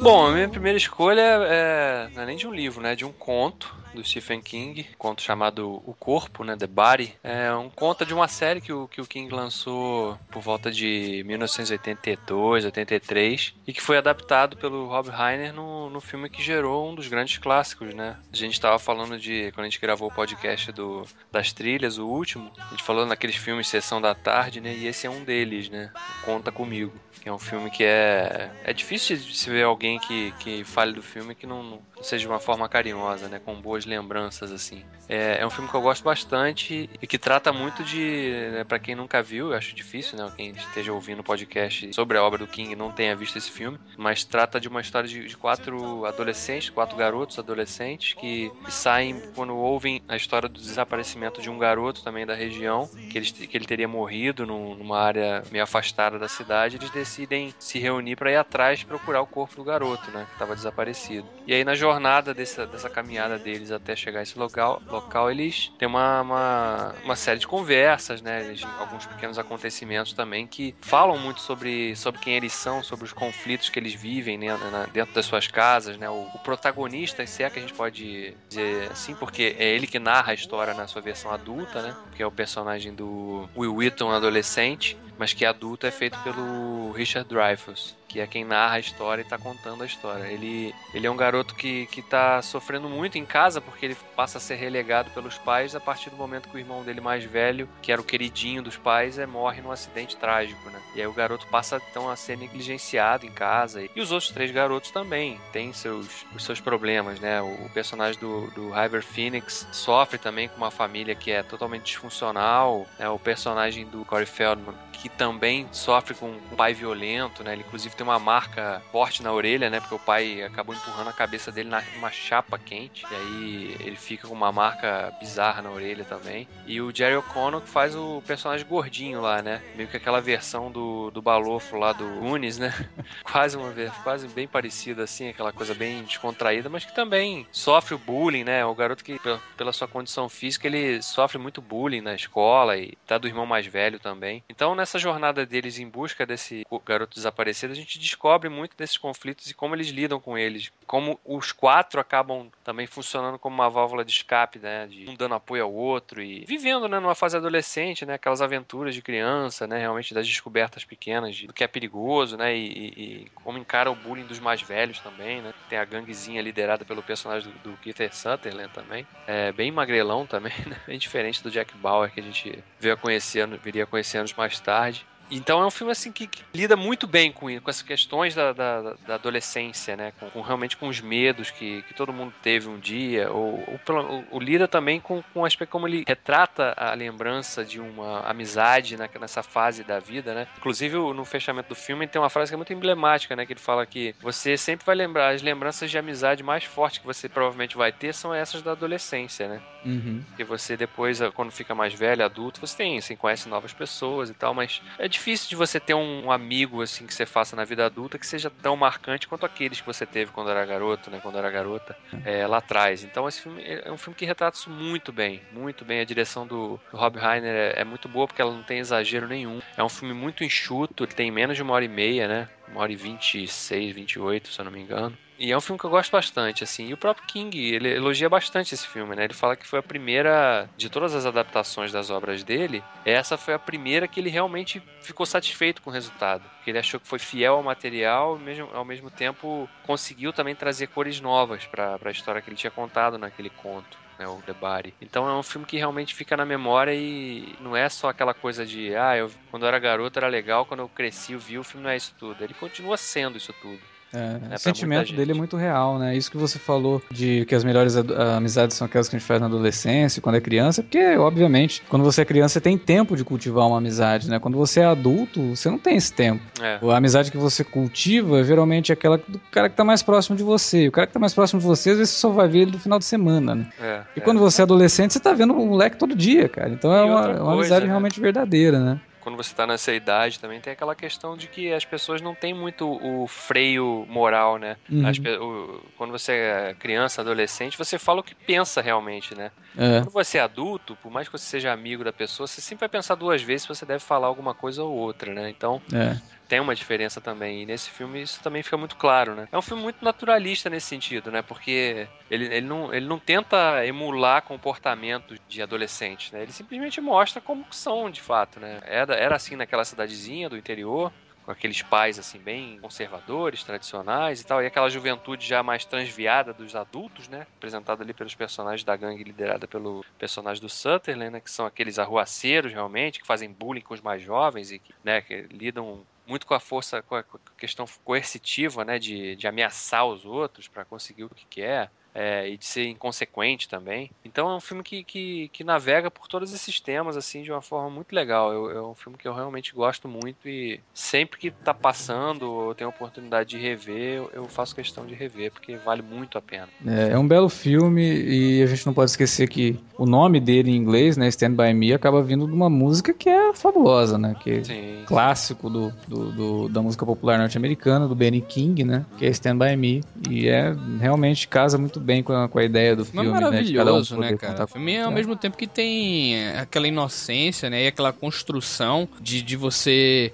Bom, 0.01 0.27
a 0.27 0.33
minha 0.33 0.48
primeira 0.48 0.77
escolha 0.77 1.20
é, 1.20 2.09
não 2.14 2.22
é 2.22 2.27
nem 2.27 2.37
de 2.37 2.48
um 2.48 2.53
livro, 2.53 2.83
né? 2.83 2.92
É 2.92 2.96
de 2.96 3.05
um 3.05 3.12
conto 3.12 3.78
do 3.94 4.05
Stephen 4.05 4.40
King, 4.40 4.87
um 4.94 4.98
conto 4.98 5.22
chamado 5.22 5.83
O 5.87 5.94
Corpo, 5.94 6.44
né, 6.44 6.57
The 6.57 6.66
Body. 6.66 7.14
É 7.22 7.53
um 7.53 7.70
conto 7.70 8.05
de 8.05 8.14
uma 8.14 8.29
série 8.29 8.61
que 8.61 8.72
o, 8.72 8.88
que 8.88 9.01
o 9.01 9.07
King 9.07 9.33
lançou 9.35 10.18
por 10.31 10.42
volta 10.42 10.70
de 10.70 11.22
1982, 11.27 12.64
83 12.64 13.55
e 13.66 13.72
que 13.72 13.83
foi 13.83 13.98
adaptado 13.98 14.57
pelo 14.57 14.87
Rob 14.87 15.11
Reiner 15.11 15.53
no, 15.53 15.90
no 15.90 16.01
filme 16.01 16.29
que 16.29 16.42
gerou 16.42 16.88
um 16.88 16.94
dos 16.94 17.09
grandes 17.09 17.38
clássicos, 17.38 17.94
né? 17.94 18.16
A 18.33 18.37
gente 18.37 18.53
estava 18.53 18.79
falando 18.79 19.18
de 19.18 19.51
quando 19.53 19.66
a 19.66 19.68
gente 19.68 19.81
gravou 19.81 20.09
o 20.09 20.14
podcast 20.14 20.72
do, 20.72 21.07
das 21.31 21.53
trilhas, 21.53 21.98
o 21.98 22.07
último, 22.07 22.53
a 22.59 22.70
gente 22.70 22.83
falou 22.83 23.07
naqueles 23.07 23.37
filmes 23.37 23.68
Sessão 23.68 24.01
da 24.01 24.14
Tarde, 24.14 24.61
né? 24.61 24.74
E 24.74 24.87
esse 24.87 25.07
é 25.07 25.11
um 25.11 25.24
deles, 25.24 25.68
né? 25.68 25.92
Conta 26.24 26.51
comigo, 26.51 26.92
que 27.20 27.29
é 27.29 27.33
um 27.33 27.38
filme 27.38 27.70
que 27.70 27.85
é 27.85 28.51
é 28.64 28.72
difícil 28.72 29.16
de 29.16 29.37
se 29.37 29.51
ver 29.51 29.64
alguém 29.64 29.98
que, 29.98 30.33
que 30.33 30.64
fale 30.64 30.92
do 30.92 31.03
filme 31.03 31.35
que 31.35 31.46
não 31.46 31.81
seja 32.03 32.23
de 32.23 32.29
uma 32.29 32.41
forma 32.41 32.69
carinhosa, 32.69 33.29
né? 33.29 33.41
Com 33.45 33.55
boas 33.61 33.85
lembranças, 33.85 34.53
assim. 34.53 34.85
É, 35.09 35.39
é 35.41 35.47
um 35.47 35.51
filme 35.51 35.69
que 35.69 35.75
eu 35.75 35.81
gosto 35.81 36.05
bastante 36.05 36.89
e 37.01 37.07
que 37.07 37.19
trata 37.19 37.53
muito 37.53 37.83
de. 37.83 38.51
Né, 38.53 38.65
para 38.65 38.79
quem 38.79 38.95
nunca 38.95 39.23
viu, 39.23 39.51
eu 39.51 39.57
acho 39.57 39.75
difícil, 39.75 40.19
né? 40.19 40.31
Quem 40.37 40.51
esteja 40.51 40.93
ouvindo 40.93 41.21
o 41.21 41.25
podcast 41.25 41.93
sobre 41.95 42.19
a 42.19 42.23
obra 42.23 42.39
do 42.39 42.47
King 42.47 42.77
não 42.77 42.91
tenha 42.91 43.17
visto 43.17 43.37
esse 43.37 43.51
filme, 43.51 43.79
mas 43.97 44.25
trata 44.25 44.61
de 44.61 44.69
uma 44.69 44.81
história 44.81 45.09
de, 45.09 45.27
de 45.27 45.37
quatro 45.37 46.05
adolescentes, 46.05 46.71
quatro 46.71 46.97
garotos 46.97 47.39
adolescentes 47.39 48.15
que, 48.15 48.51
saem 48.69 49.21
quando 49.35 49.57
ouvem 49.57 50.03
a 50.07 50.17
história 50.17 50.49
do 50.49 50.61
desaparecimento 50.61 51.41
de 51.41 51.51
um 51.51 51.59
garoto 51.59 52.03
também 52.03 52.27
da 52.27 52.35
região, 52.35 52.89
que 53.11 53.19
ele, 53.19 53.27
que 53.27 53.57
ele 53.57 53.67
teria 53.67 53.89
morrido 53.89 54.47
num, 54.47 54.75
numa 54.75 54.99
área 54.99 55.43
meio 55.51 55.65
afastada 55.65 56.19
da 56.19 56.29
cidade. 56.29 56.77
Eles 56.77 56.91
decidem 56.91 57.55
se 57.59 57.79
reunir 57.79 58.17
para 58.17 58.31
ir 58.31 58.37
atrás 58.37 58.85
procurar 58.85 59.23
o 59.23 59.27
corpo 59.27 59.57
do 59.57 59.65
garoto, 59.65 60.11
né? 60.11 60.27
Que 60.27 60.33
estava 60.35 60.55
desaparecido. 60.55 61.27
E 61.47 61.55
aí, 61.55 61.65
na 61.65 61.75
jornada 61.75 61.88
dessa, 62.35 62.66
dessa 62.66 62.90
caminhada 62.90 63.38
deles 63.38 63.70
até 63.70 63.96
chegar 63.96 64.20
a 64.20 64.22
esse 64.22 64.38
local, 64.38 64.83
local 64.88 65.31
eles 65.31 65.72
têm 65.79 65.88
uma, 65.88 66.20
uma, 66.20 66.94
uma 67.05 67.16
série 67.16 67.38
de 67.38 67.46
conversas, 67.46 68.20
né? 68.20 68.44
Eles, 68.44 68.62
alguns 68.79 69.07
pequenos 69.07 69.38
acontecimentos 69.38 70.12
também 70.12 70.46
que 70.46 70.74
falam 70.81 71.18
muito 71.18 71.40
sobre, 71.40 71.96
sobre 71.96 72.20
quem 72.20 72.35
eles 72.35 72.53
são, 72.53 72.83
sobre 72.83 73.05
os 73.05 73.12
conflitos 73.12 73.68
que 73.68 73.79
eles 73.79 73.94
vivem 73.94 74.37
né, 74.37 74.48
na, 74.70 74.87
dentro 74.87 75.14
das 75.14 75.27
suas 75.27 75.46
casas, 75.46 75.96
né? 75.96 76.09
O, 76.09 76.29
o, 76.35 76.38
protagonista, 76.40 77.27
se 77.27 77.42
é 77.42 77.51
que 77.51 77.59
a 77.59 77.62
gente 77.62 77.74
pode 77.74 78.35
dizer 78.48 78.90
assim, 78.90 79.14
porque 79.14 79.57
é 79.59 79.74
ele 79.74 79.87
que 79.87 79.98
narra 79.98 80.33
a 80.33 80.35
história 80.35 80.74
na 80.74 80.87
sua 80.87 81.03
versão 81.03 81.31
adulta, 81.31 81.83
né? 81.83 81.96
Que 82.14 82.22
é 82.22 82.27
o 82.27 82.31
personagem 82.31 82.94
do 82.94 83.48
Will 83.57 83.74
Wheaton, 83.74 84.11
adolescente, 84.11 84.96
mas 85.18 85.33
que 85.33 85.44
adulto 85.44 85.87
é 85.87 85.90
feito 85.90 86.18
pelo 86.20 86.92
Richard 86.92 87.28
Dreyfuss 87.28 87.98
que 88.09 88.20
é 88.20 88.26
quem 88.26 88.44
narra 88.44 88.76
a 88.76 88.81
história 88.81 89.20
e 89.20 89.24
está 89.24 89.37
contando 89.37 89.83
a 89.83 89.87
história. 89.87 90.24
Ele, 90.24 90.74
ele 90.94 91.07
é 91.07 91.11
um 91.11 91.16
garoto 91.16 91.54
que, 91.54 91.87
que 91.87 92.00
tá 92.00 92.40
sofrendo 92.40 92.88
muito 92.88 93.18
em 93.18 93.26
casa 93.26 93.61
porque 93.61 93.85
ele 93.85 93.96
passa 94.16 94.38
a 94.38 94.40
ser 94.40 94.54
relegado 94.54 95.11
pelos 95.11 95.37
pais 95.37 95.76
a 95.76 95.81
partir 95.81 96.09
do 96.09 96.16
momento 96.16 96.48
que 96.48 96.57
o 96.57 96.59
irmão 96.59 96.83
dele 96.83 97.00
mais 97.00 97.24
velho, 97.24 97.68
que 97.83 97.92
era 97.92 98.00
o 98.00 98.04
queridinho 98.04 98.62
dos 98.62 98.78
pais, 98.78 99.18
é, 99.18 99.26
morre 99.26 99.61
num 99.61 99.70
acidente 99.70 100.16
trágico, 100.16 100.70
né? 100.70 100.81
E 100.94 101.00
aí 101.00 101.07
o 101.07 101.12
garoto 101.12 101.46
passa 101.48 101.81
então 101.90 102.09
a 102.09 102.16
ser 102.16 102.38
negligenciado 102.38 103.26
em 103.26 103.31
casa. 103.31 103.87
E 103.94 104.00
os 104.00 104.11
outros 104.11 104.31
três 104.31 104.50
garotos 104.50 104.90
também 104.90 105.38
têm 105.52 105.72
seus, 105.74 106.24
os 106.35 106.44
seus 106.44 106.61
problemas, 106.61 107.20
né? 107.20 107.42
O 107.42 107.68
personagem 107.74 108.18
do, 108.18 108.50
do 108.52 108.70
Hyber 108.70 109.02
Phoenix 109.02 109.68
sofre 109.70 110.16
também 110.16 110.48
com 110.48 110.57
uma 110.57 110.70
família 110.70 111.14
que 111.14 111.31
é 111.31 111.42
totalmente 111.42 111.85
disfuncional. 111.85 112.87
Né? 112.98 113.09
O 113.09 113.18
personagem 113.18 113.87
do 113.87 114.04
Corey 114.07 114.26
Feldman 114.26 114.74
que 114.98 115.08
também 115.16 115.68
sofre 115.73 116.14
com 116.14 116.31
um 116.31 116.57
pai 116.57 116.75
violento, 116.75 117.42
né? 117.42 117.53
Ele 117.53 117.64
inclusive 117.66 117.94
tem 117.94 118.07
uma 118.07 118.18
marca 118.18 118.83
forte 118.90 119.23
na 119.23 119.33
orelha, 119.33 119.71
né? 119.71 119.81
Porque 119.81 119.94
o 119.94 119.99
pai 119.99 120.42
acabou 120.42 120.75
empurrando 120.75 121.09
a 121.09 121.12
cabeça 121.12 121.51
dele 121.51 121.71
numa 121.94 122.11
chapa 122.11 122.59
quente. 122.59 123.05
E 123.11 123.14
aí 123.14 123.77
ele 123.81 123.97
fica 123.97 124.27
com 124.29 124.35
uma 124.35 124.53
marca 124.53 125.12
bizarra 125.18 125.62
na 125.62 125.71
orelha 125.71 126.05
também. 126.05 126.49
E 126.66 126.81
o 126.81 126.94
Jerry 126.94 127.18
que 127.62 127.68
faz 127.68 127.94
o 127.94 128.23
personagem 128.27 128.66
gordinho 128.66 129.21
lá, 129.21 129.42
né? 129.42 129.62
Meio 129.75 129.88
que 129.88 129.97
aquela 129.97 130.21
versão 130.21 130.71
do, 130.71 131.11
do 131.11 131.23
balofo 131.23 131.77
lá 131.77 131.92
do 131.92 132.05
Unis, 132.05 132.59
né? 132.59 132.73
quase 133.23 133.57
uma 133.57 133.71
vez, 133.71 133.92
quase 134.03 134.29
bem 134.29 134.47
parecida 134.47 135.05
assim, 135.05 135.29
aquela 135.29 135.53
coisa 135.53 135.75
bem 135.75 136.03
descontraída, 136.03 136.68
mas 136.68 136.85
que 136.85 136.94
também 136.94 137.47
sofre 137.51 137.94
o 137.94 137.99
bullying, 137.99 138.44
né? 138.44 138.64
O 138.64 138.75
garoto 138.75 139.05
que, 139.05 139.21
pela 139.57 139.73
sua 139.73 139.88
condição 139.88 140.29
física, 140.29 140.66
ele 140.66 141.03
sofre 141.03 141.38
muito 141.38 141.61
bullying 141.61 142.01
na 142.01 142.14
escola 142.14 142.77
e 142.77 142.97
tá 143.07 143.18
do 143.18 143.29
irmão 143.29 143.47
mais 143.47 143.66
velho 143.66 143.99
também. 143.99 144.42
Então, 144.49 144.75
nessa 144.75 144.98
nessa 144.99 145.01
jornada 145.01 145.47
deles 145.47 145.79
em 145.79 145.89
busca 145.89 146.27
desse 146.27 146.67
garoto 146.85 147.15
desaparecido, 147.15 147.73
a 147.73 147.77
gente 147.77 147.99
descobre 147.99 148.49
muito 148.49 148.77
desses 148.77 148.97
conflitos 148.97 149.49
e 149.51 149.55
como 149.55 149.75
eles 149.75 149.89
lidam 149.89 150.21
com 150.21 150.37
eles. 150.37 150.71
Como 150.87 151.19
os 151.25 151.53
quatro 151.53 152.01
acabam 152.01 152.51
também 152.65 152.87
funcionando 152.87 153.39
como 153.39 153.55
uma 153.55 153.71
válvula 153.71 154.05
de 154.05 154.11
escape, 154.11 154.59
né? 154.59 154.87
De 154.87 155.09
um 155.09 155.15
dando 155.15 155.35
apoio 155.35 155.65
ao 155.65 155.73
outro 155.73 156.23
e 156.23 156.45
vivendo, 156.47 156.89
né, 156.89 156.99
numa 156.99 157.15
fase 157.15 157.37
adolescente, 157.37 158.05
né? 158.05 158.15
Aquelas 158.15 158.43
aventuras 158.43 158.95
de 158.95 159.03
criança, 159.03 159.67
né? 159.67 159.79
Realmente 159.79 160.13
das 160.13 160.27
descobertas 160.27 160.85
pequenas 160.85 161.41
do 161.43 161.53
que 161.53 161.65
é 161.65 161.69
perigoso, 161.69 162.37
né? 162.37 162.57
E, 162.57 162.67
e, 162.67 163.03
e 163.03 163.31
como 163.35 163.59
encara 163.59 163.91
o 163.91 163.95
bullying 163.95 164.27
dos 164.27 164.41
mais 164.41 164.61
velhos 164.61 164.99
também, 165.01 165.41
né? 165.41 165.53
Tem 165.69 165.79
a 165.79 165.85
ganguezinha 165.85 166.43
liderada 166.43 166.85
pelo 166.85 167.03
personagem 167.03 167.53
do, 167.53 167.71
do 167.71 167.77
Keith 167.79 168.13
Sutherland 168.13 168.71
também. 168.73 169.07
É 169.27 169.53
bem 169.53 169.71
magrelão 169.71 170.27
também, 170.27 170.53
né? 170.67 170.77
Bem 170.87 170.99
diferente 170.99 171.43
do 171.43 171.51
Jack 171.51 171.77
Bauer 171.77 172.11
que 172.11 172.21
a 172.21 172.23
gente 172.23 172.65
veio 172.81 172.95
a 172.95 172.97
conhecer, 172.97 173.47
viria 173.59 173.85
a 173.85 173.87
conhecer 173.87 174.19
anos 174.19 174.33
mais 174.35 174.59
tarde 174.61 174.88
verdade. 174.88 175.17
Então 175.31 175.62
é 175.62 175.67
um 175.67 175.71
filme 175.71 175.93
assim 175.93 176.11
que, 176.12 176.27
que 176.27 176.43
lida 176.55 176.77
muito 176.77 177.07
bem 177.07 177.31
com, 177.33 177.47
com 177.61 177.71
essas 177.71 177.83
questões 177.83 178.35
da, 178.35 178.53
da, 178.53 178.95
da 179.07 179.14
adolescência, 179.14 179.97
né? 179.97 180.12
Com, 180.19 180.31
com, 180.31 180.41
realmente 180.41 180.77
com 180.77 180.88
os 180.88 181.01
medos 181.01 181.51
que, 181.51 181.83
que 181.83 181.95
todo 181.95 182.12
mundo 182.12 182.33
teve 182.43 182.69
um 182.69 182.79
dia, 182.79 183.31
ou, 183.31 183.62
ou, 183.67 184.25
ou 184.31 184.41
lida 184.41 184.67
também 184.67 185.01
com, 185.01 185.23
com 185.35 185.41
o 185.41 185.45
aspecto 185.45 185.71
como 185.71 185.87
ele 185.87 186.05
retrata 186.07 186.75
a 186.77 186.95
lembrança 186.95 187.64
de 187.64 187.81
uma 187.81 188.21
amizade 188.21 188.97
na, 188.97 189.09
nessa 189.21 189.43
fase 189.43 189.85
da 189.85 189.99
vida, 189.99 190.35
né? 190.35 190.47
Inclusive 190.57 190.97
no 190.97 191.25
fechamento 191.25 191.69
do 191.69 191.75
filme 191.75 192.07
tem 192.07 192.21
uma 192.21 192.31
frase 192.31 192.51
que 192.51 192.55
é 192.55 192.57
muito 192.57 192.73
emblemática, 192.73 193.37
né? 193.37 193.45
Que 193.45 193.53
ele 193.53 193.61
fala 193.61 193.85
que 193.87 194.14
você 194.21 194.57
sempre 194.57 194.87
vai 194.87 194.95
lembrar 194.95 195.35
as 195.35 195.43
lembranças 195.43 195.91
de 195.91 195.99
amizade 195.99 196.43
mais 196.43 196.64
fortes 196.64 196.99
que 196.99 197.07
você 197.07 197.29
provavelmente 197.29 197.77
vai 197.77 197.93
ter 197.93 198.14
são 198.14 198.35
essas 198.35 198.62
da 198.62 198.73
adolescência, 198.73 199.49
né? 199.49 199.61
Uhum. 199.85 200.23
Porque 200.29 200.45
você 200.45 200.77
depois, 200.77 201.21
quando 201.35 201.51
fica 201.51 201.75
mais 201.75 201.95
velho, 201.95 202.25
adulto, 202.25 202.61
você 202.61 202.77
tem, 202.77 203.01
você 203.01 203.17
conhece 203.17 203.49
novas 203.49 203.73
pessoas 203.73 204.31
e 204.31 204.35
tal, 204.35 204.55
mas 204.55 204.83
é 204.99 205.09
difícil 205.18 205.48
de 205.48 205.57
você 205.57 205.81
ter 205.81 205.94
um 205.94 206.31
amigo 206.31 206.81
assim 206.81 207.07
que 207.07 207.12
você 207.12 207.26
faça 207.26 207.57
na 207.57 207.64
vida 207.64 207.85
adulta 207.85 208.18
que 208.18 208.26
seja 208.26 208.48
tão 208.62 208.76
marcante 208.76 209.26
quanto 209.26 209.44
aqueles 209.44 209.81
que 209.81 209.87
você 209.87 210.07
teve 210.07 210.31
quando 210.31 210.50
era 210.50 210.64
garoto, 210.64 211.11
né? 211.11 211.18
Quando 211.20 211.38
era 211.38 211.50
garota 211.50 211.96
é, 212.24 212.46
lá 212.46 212.59
atrás. 212.59 213.02
Então 213.02 213.28
esse 213.28 213.42
filme 213.42 213.62
é 213.64 213.90
um 213.90 213.98
filme 213.98 214.14
que 214.16 214.24
retrata 214.24 214.57
isso 214.57 214.70
muito 214.70 215.12
bem, 215.12 215.42
muito 215.52 215.85
bem. 215.85 216.00
A 216.00 216.04
direção 216.04 216.46
do, 216.46 216.81
do 216.90 216.96
Rob 216.96 217.18
Reiner 217.18 217.54
é, 217.54 217.81
é 217.81 217.85
muito 217.85 218.09
boa 218.09 218.26
porque 218.26 218.40
ela 218.40 218.52
não 218.52 218.62
tem 218.62 218.78
exagero 218.78 219.26
nenhum. 219.26 219.61
É 219.76 219.83
um 219.83 219.88
filme 219.88 220.14
muito 220.14 220.44
enxuto, 220.44 221.04
ele 221.04 221.12
tem 221.12 221.31
menos 221.31 221.57
de 221.57 221.62
uma 221.62 221.74
hora 221.74 221.85
e 221.85 221.88
meia, 221.88 222.28
né? 222.28 222.48
Uma 222.68 222.81
hora 222.81 222.92
e 222.92 222.96
vinte 222.96 223.42
e 223.42 223.48
seis, 223.48 223.94
vinte 223.94 224.12
e 224.12 224.20
oito, 224.20 224.52
se 224.52 224.61
eu 224.61 224.64
não 224.64 224.72
me 224.72 224.81
engano. 224.81 225.16
E 225.38 225.53
é 225.53 225.57
um 225.57 225.61
filme 225.61 225.79
que 225.79 225.85
eu 225.85 225.90
gosto 225.90 226.11
bastante, 226.11 226.64
assim. 226.64 226.88
E 226.88 226.92
o 226.92 226.96
próprio 226.96 227.27
King, 227.27 227.57
ele 227.57 227.94
elogia 227.94 228.29
bastante 228.29 228.74
esse 228.74 228.87
filme, 228.87 229.14
né? 229.14 229.24
Ele 229.24 229.35
fala 229.35 229.55
que 229.55 229.66
foi 229.66 229.79
a 229.79 229.83
primeira, 229.83 230.68
de 230.77 230.90
todas 230.90 231.14
as 231.14 231.24
adaptações 231.24 231.92
das 231.92 232.11
obras 232.11 232.42
dele, 232.42 232.83
essa 233.05 233.38
foi 233.38 233.55
a 233.55 233.59
primeira 233.59 234.09
que 234.09 234.18
ele 234.18 234.31
realmente 234.31 234.83
ficou 235.01 235.24
satisfeito 235.24 235.81
com 235.81 235.90
o 235.90 235.92
resultado. 235.92 236.42
Que 236.64 236.70
ele 236.70 236.79
achou 236.79 236.98
que 236.98 237.07
foi 237.07 237.20
fiel 237.20 237.55
ao 237.55 237.62
material 237.62 238.37
e 238.37 238.42
mesmo, 238.42 238.68
ao 238.74 238.85
mesmo 238.85 239.11
tempo 239.11 239.68
conseguiu 239.87 240.33
também 240.33 240.57
trazer 240.57 240.88
cores 240.88 241.20
novas 241.20 241.64
para 241.66 241.98
a 242.05 242.11
história 242.11 242.42
que 242.42 242.48
ele 242.48 242.57
tinha 242.57 242.70
contado 242.70 243.16
naquele 243.16 243.51
conto. 243.51 243.96
Né, 244.18 244.27
o 244.27 244.42
The 244.44 244.53
Body. 244.53 244.94
Então 245.01 245.29
é 245.29 245.33
um 245.33 245.44
filme 245.44 245.64
que 245.64 245.77
realmente 245.77 246.12
fica 246.12 246.37
na 246.37 246.44
memória 246.44 246.92
e 246.92 247.55
não 247.61 247.77
é 247.77 247.88
só 247.88 248.09
aquela 248.09 248.35
coisa 248.35 248.66
de, 248.66 248.92
ah, 248.96 249.16
eu, 249.16 249.31
quando 249.48 249.62
eu 249.62 249.68
era 249.68 249.79
garoto 249.79 250.18
era 250.18 250.27
legal, 250.27 250.66
quando 250.66 250.81
eu 250.81 250.88
cresci 250.88 251.35
eu 251.35 251.38
vi, 251.38 251.57
o 251.57 251.62
filme 251.62 251.85
não 251.85 251.90
é 251.92 251.96
isso 251.96 252.12
tudo. 252.18 252.42
Ele 252.42 252.53
continua 252.53 252.96
sendo 252.96 253.38
isso 253.38 253.53
tudo. 253.62 253.79
É, 254.12 254.53
é 254.53 254.55
o 254.55 254.59
sentimento 254.59 255.12
dele 255.12 255.33
é 255.33 255.35
muito 255.35 255.57
real, 255.57 255.99
né? 255.99 256.16
Isso 256.16 256.31
que 256.31 256.37
você 256.37 256.59
falou 256.59 257.03
de 257.11 257.44
que 257.47 257.55
as 257.55 257.64
melhores 257.64 257.94
amizades 257.97 258.77
são 258.77 258.87
aquelas 258.87 259.09
que 259.09 259.16
a 259.16 259.18
gente 259.18 259.27
faz 259.27 259.40
na 259.40 259.47
adolescência, 259.47 260.23
quando 260.23 260.37
é 260.37 260.40
criança, 260.40 260.83
porque, 260.83 261.16
obviamente, 261.16 261.83
quando 261.88 262.03
você 262.03 262.23
é 262.23 262.25
criança, 262.25 262.55
você 262.55 262.61
tem 262.61 262.79
tempo 262.79 263.16
de 263.16 263.25
cultivar 263.25 263.66
uma 263.66 263.79
amizade, 263.79 264.29
né? 264.29 264.38
Quando 264.38 264.57
você 264.57 264.81
é 264.81 264.85
adulto, 264.85 265.55
você 265.55 265.71
não 265.71 265.79
tem 265.79 265.97
esse 265.97 266.12
tempo. 266.12 266.42
É. 266.61 266.79
A 266.83 266.97
amizade 266.97 267.31
que 267.31 267.37
você 267.37 267.62
cultiva, 267.62 268.42
geralmente, 268.42 268.90
é 268.90 268.94
aquela 268.94 269.18
do 269.18 269.38
cara 269.51 269.68
que 269.68 269.77
tá 269.77 269.85
mais 269.85 270.03
próximo 270.03 270.37
de 270.37 270.42
você. 270.42 270.85
E 270.85 270.88
o 270.88 270.92
cara 270.92 271.07
que 271.07 271.12
tá 271.12 271.21
mais 271.21 271.35
próximo 271.35 271.61
de 271.61 271.66
você, 271.66 271.90
às 271.90 271.99
vezes 271.99 272.14
você 272.14 272.21
só 272.21 272.31
vai 272.31 272.49
ver 272.49 272.61
ele 272.61 272.73
no 272.73 272.79
final 272.79 272.99
de 272.99 273.05
semana, 273.05 273.55
né? 273.55 273.66
É, 273.81 274.01
e 274.16 274.21
quando 274.21 274.38
você 274.38 274.62
é 274.62 274.64
adolescente, 274.64 275.12
você 275.12 275.21
tá 275.21 275.33
vendo 275.33 275.53
o 275.53 275.66
moleque 275.66 275.97
todo 275.97 276.14
dia, 276.14 276.49
cara. 276.49 276.71
Então 276.71 276.92
é 276.92 277.03
uma, 277.03 277.25
coisa, 277.25 277.42
uma 277.42 277.53
amizade 277.53 277.85
né? 277.85 277.88
realmente 277.88 278.21
verdadeira, 278.21 278.81
né? 278.81 279.01
Quando 279.29 279.37
você 279.37 279.53
está 279.53 279.67
nessa 279.67 279.93
idade 279.93 280.41
também 280.41 280.59
tem 280.59 280.73
aquela 280.73 280.95
questão 280.95 281.37
de 281.37 281.49
que 281.49 281.71
as 281.71 281.85
pessoas 281.85 282.23
não 282.23 282.35
têm 282.35 282.55
muito 282.55 282.88
o 282.88 283.27
freio 283.27 284.07
moral, 284.09 284.57
né? 284.57 284.79
Uhum. 284.91 285.07
As, 285.07 285.19
o, 285.19 285.83
quando 285.99 286.11
você 286.11 286.33
é 286.33 286.77
criança, 286.79 287.21
adolescente, 287.21 287.77
você 287.77 287.99
fala 287.99 288.21
o 288.21 288.23
que 288.23 288.35
pensa 288.35 288.81
realmente, 288.81 289.35
né? 289.35 289.51
É. 289.77 290.01
Quando 290.01 290.12
você 290.12 290.38
é 290.38 290.41
adulto, 290.41 290.97
por 291.03 291.12
mais 291.12 291.29
que 291.29 291.33
você 291.33 291.45
seja 291.45 291.71
amigo 291.71 292.03
da 292.03 292.12
pessoa, 292.12 292.47
você 292.47 292.62
sempre 292.62 292.81
vai 292.81 292.88
pensar 292.88 293.17
duas 293.17 293.43
vezes 293.43 293.62
se 293.62 293.69
você 293.69 293.85
deve 293.85 294.01
falar 294.03 294.29
alguma 294.29 294.55
coisa 294.55 294.83
ou 294.83 294.95
outra, 294.95 295.35
né? 295.35 295.51
Então, 295.51 295.83
é 295.93 296.17
tem 296.49 296.61
uma 296.61 296.75
diferença 296.75 297.21
também. 297.21 297.63
E 297.63 297.67
nesse 297.67 297.91
filme 297.91 298.23
isso 298.23 298.41
também 298.43 298.63
fica 298.63 298.77
muito 298.77 298.97
claro, 298.97 299.35
né? 299.35 299.47
É 299.53 299.59
um 299.59 299.63
filme 299.63 299.83
muito 299.83 300.03
naturalista 300.05 300.71
nesse 300.71 300.87
sentido, 300.87 301.31
né? 301.31 301.43
Porque 301.43 302.09
ele, 302.31 302.47
ele, 302.47 302.67
não, 302.67 302.93
ele 302.93 303.07
não 303.07 303.19
tenta 303.19 303.85
emular 303.87 304.43
comportamentos 304.43 305.39
de 305.47 305.63
adolescentes, 305.63 306.33
né? 306.33 306.43
Ele 306.43 306.53
simplesmente 306.53 307.01
mostra 307.01 307.41
como 307.41 307.65
são 307.71 308.11
de 308.11 308.21
fato, 308.21 308.59
né? 308.59 308.81
Era, 308.85 309.15
era 309.15 309.37
assim 309.37 309.57
naquela 309.57 309.85
cidadezinha 309.85 310.49
do 310.49 310.57
interior, 310.57 311.13
com 311.49 311.53
aqueles 311.53 311.81
pais 311.81 312.19
assim 312.19 312.39
bem 312.39 312.79
conservadores, 312.79 313.65
tradicionais 313.65 314.43
e 314.43 314.45
tal, 314.45 314.63
e 314.63 314.67
aquela 314.67 314.91
juventude 314.91 315.47
já 315.47 315.63
mais 315.63 315.83
transviada 315.83 316.53
dos 316.53 316.77
adultos, 316.77 317.27
né, 317.27 317.47
apresentada 317.57 318.03
ali 318.03 318.13
pelos 318.13 318.35
personagens 318.35 318.85
da 318.85 318.95
gangue 318.95 319.25
liderada 319.25 319.67
pelo 319.67 320.05
personagem 320.19 320.61
do 320.61 320.69
Sutherland, 320.69 321.31
né, 321.31 321.41
que 321.41 321.51
são 321.51 321.65
aqueles 321.65 321.99
arruaceiros 321.99 322.71
realmente, 322.71 323.19
que 323.19 323.27
fazem 323.27 323.51
bullying 323.51 323.81
com 323.81 323.95
os 323.95 324.03
mais 324.03 324.23
jovens 324.23 324.71
e 324.71 324.79
que, 324.79 324.93
né, 325.03 325.23
que 325.23 325.47
lidam 325.51 326.07
muito 326.29 326.47
com 326.47 326.55
a 326.55 326.61
força, 326.61 327.03
com 327.03 327.17
a 327.17 327.25
questão 327.57 327.87
coercitiva, 328.05 328.85
né, 328.85 328.99
de, 328.99 329.35
de 329.37 329.47
ameaçar 329.49 330.07
os 330.07 330.25
outros 330.25 330.69
para 330.69 330.85
conseguir 330.85 331.25
o 331.25 331.31
que 331.31 331.47
quer. 331.47 331.91
é, 332.08 332.08
e 332.48 332.57
de 332.57 332.66
ser 332.66 332.88
inconsequente 332.88 333.68
também. 333.68 334.11
Então 334.24 334.50
é 334.50 334.57
um 334.57 334.61
filme 334.61 334.83
que, 334.83 335.04
que, 335.04 335.48
que, 335.52 335.64
navega 335.64 336.11
por 336.11 336.26
todos 336.26 336.52
esses 336.52 336.81
temas 336.81 337.16
assim 337.16 337.42
de 337.42 337.52
uma 337.52 337.62
forma 337.62 337.90
muito 337.90 338.12
legal. 338.12 338.52
Eu, 338.52 338.70
é 338.70 338.83
um 338.83 338.94
filme 338.94 339.18
que 339.18 339.28
eu 339.28 339.35
realmente 339.35 339.74
gosto 339.74 340.09
muito 340.09 340.48
e 340.48 340.81
sempre 340.94 341.38
que 341.38 341.50
tá 341.50 341.72
passando 341.74 342.42
ou 342.50 342.74
tenho 342.74 342.90
a 342.90 342.92
oportunidade 342.92 343.50
de 343.50 343.59
rever, 343.59 344.16
eu, 344.16 344.31
eu 344.33 344.48
faço 344.48 344.74
questão 344.74 345.07
de 345.07 345.14
rever 345.14 345.52
porque 345.52 345.76
vale 345.76 346.02
muito 346.02 346.38
a 346.38 346.42
pena. 346.42 346.68
É, 346.87 347.11
é, 347.11 347.18
um 347.18 347.26
belo 347.26 347.48
filme 347.48 348.02
e 348.02 348.62
a 348.62 348.66
gente 348.66 348.87
não 348.87 348.94
pode 348.94 349.11
esquecer 349.11 349.48
que 349.48 349.78
o 349.96 350.07
nome 350.07 350.40
dele 350.40 350.70
em 350.70 350.76
inglês, 350.76 351.16
né, 351.16 351.28
Stand 351.28 351.52
By 351.52 351.74
Me, 351.74 351.92
acaba 351.92 352.22
vindo 352.22 352.46
de 352.46 352.52
uma 352.52 352.70
música 352.70 353.12
que 353.12 353.28
é 353.28 353.52
fabulosa, 353.54 354.18
né, 354.18 354.35
que 354.40 354.50
é 354.50 354.64
Sim. 354.64 355.02
clássico 355.07 355.68
do, 355.68 355.92
do, 356.07 356.33
do, 356.33 356.68
da 356.68 356.83
música 356.83 357.04
popular 357.04 357.38
norte-americana, 357.38 358.07
do 358.09 358.14
Benny 358.14 358.40
King, 358.40 358.85
né, 358.85 359.04
que 359.16 359.26
é 359.26 359.28
Stand 359.28 359.59
By 359.59 359.76
Me 359.76 360.02
e 360.28 360.48
é 360.48 360.74
realmente 361.00 361.46
casa 361.48 361.78
muito 361.78 362.00
bem 362.09 362.23
com 362.23 362.33
a, 362.33 362.49
com 362.49 362.59
a 362.59 362.64
ideia 362.64 362.97
do 362.97 363.05
filme. 363.05 363.29
É 363.29 363.31
maravilhoso, 363.31 364.16
né, 364.16 364.29
um 364.29 364.31
né 364.31 364.37
cara? 364.38 364.64
O 364.64 364.66
filme, 364.66 364.99
ao 364.99 365.11
mesmo 365.11 365.37
tempo 365.37 365.59
que 365.59 365.66
tem 365.66 366.49
aquela 366.57 366.88
inocência, 366.88 367.68
né? 367.68 367.85
E 367.85 367.87
aquela 367.87 368.14
construção 368.14 369.07
de, 369.21 369.42
de 369.42 369.57
você 369.57 370.33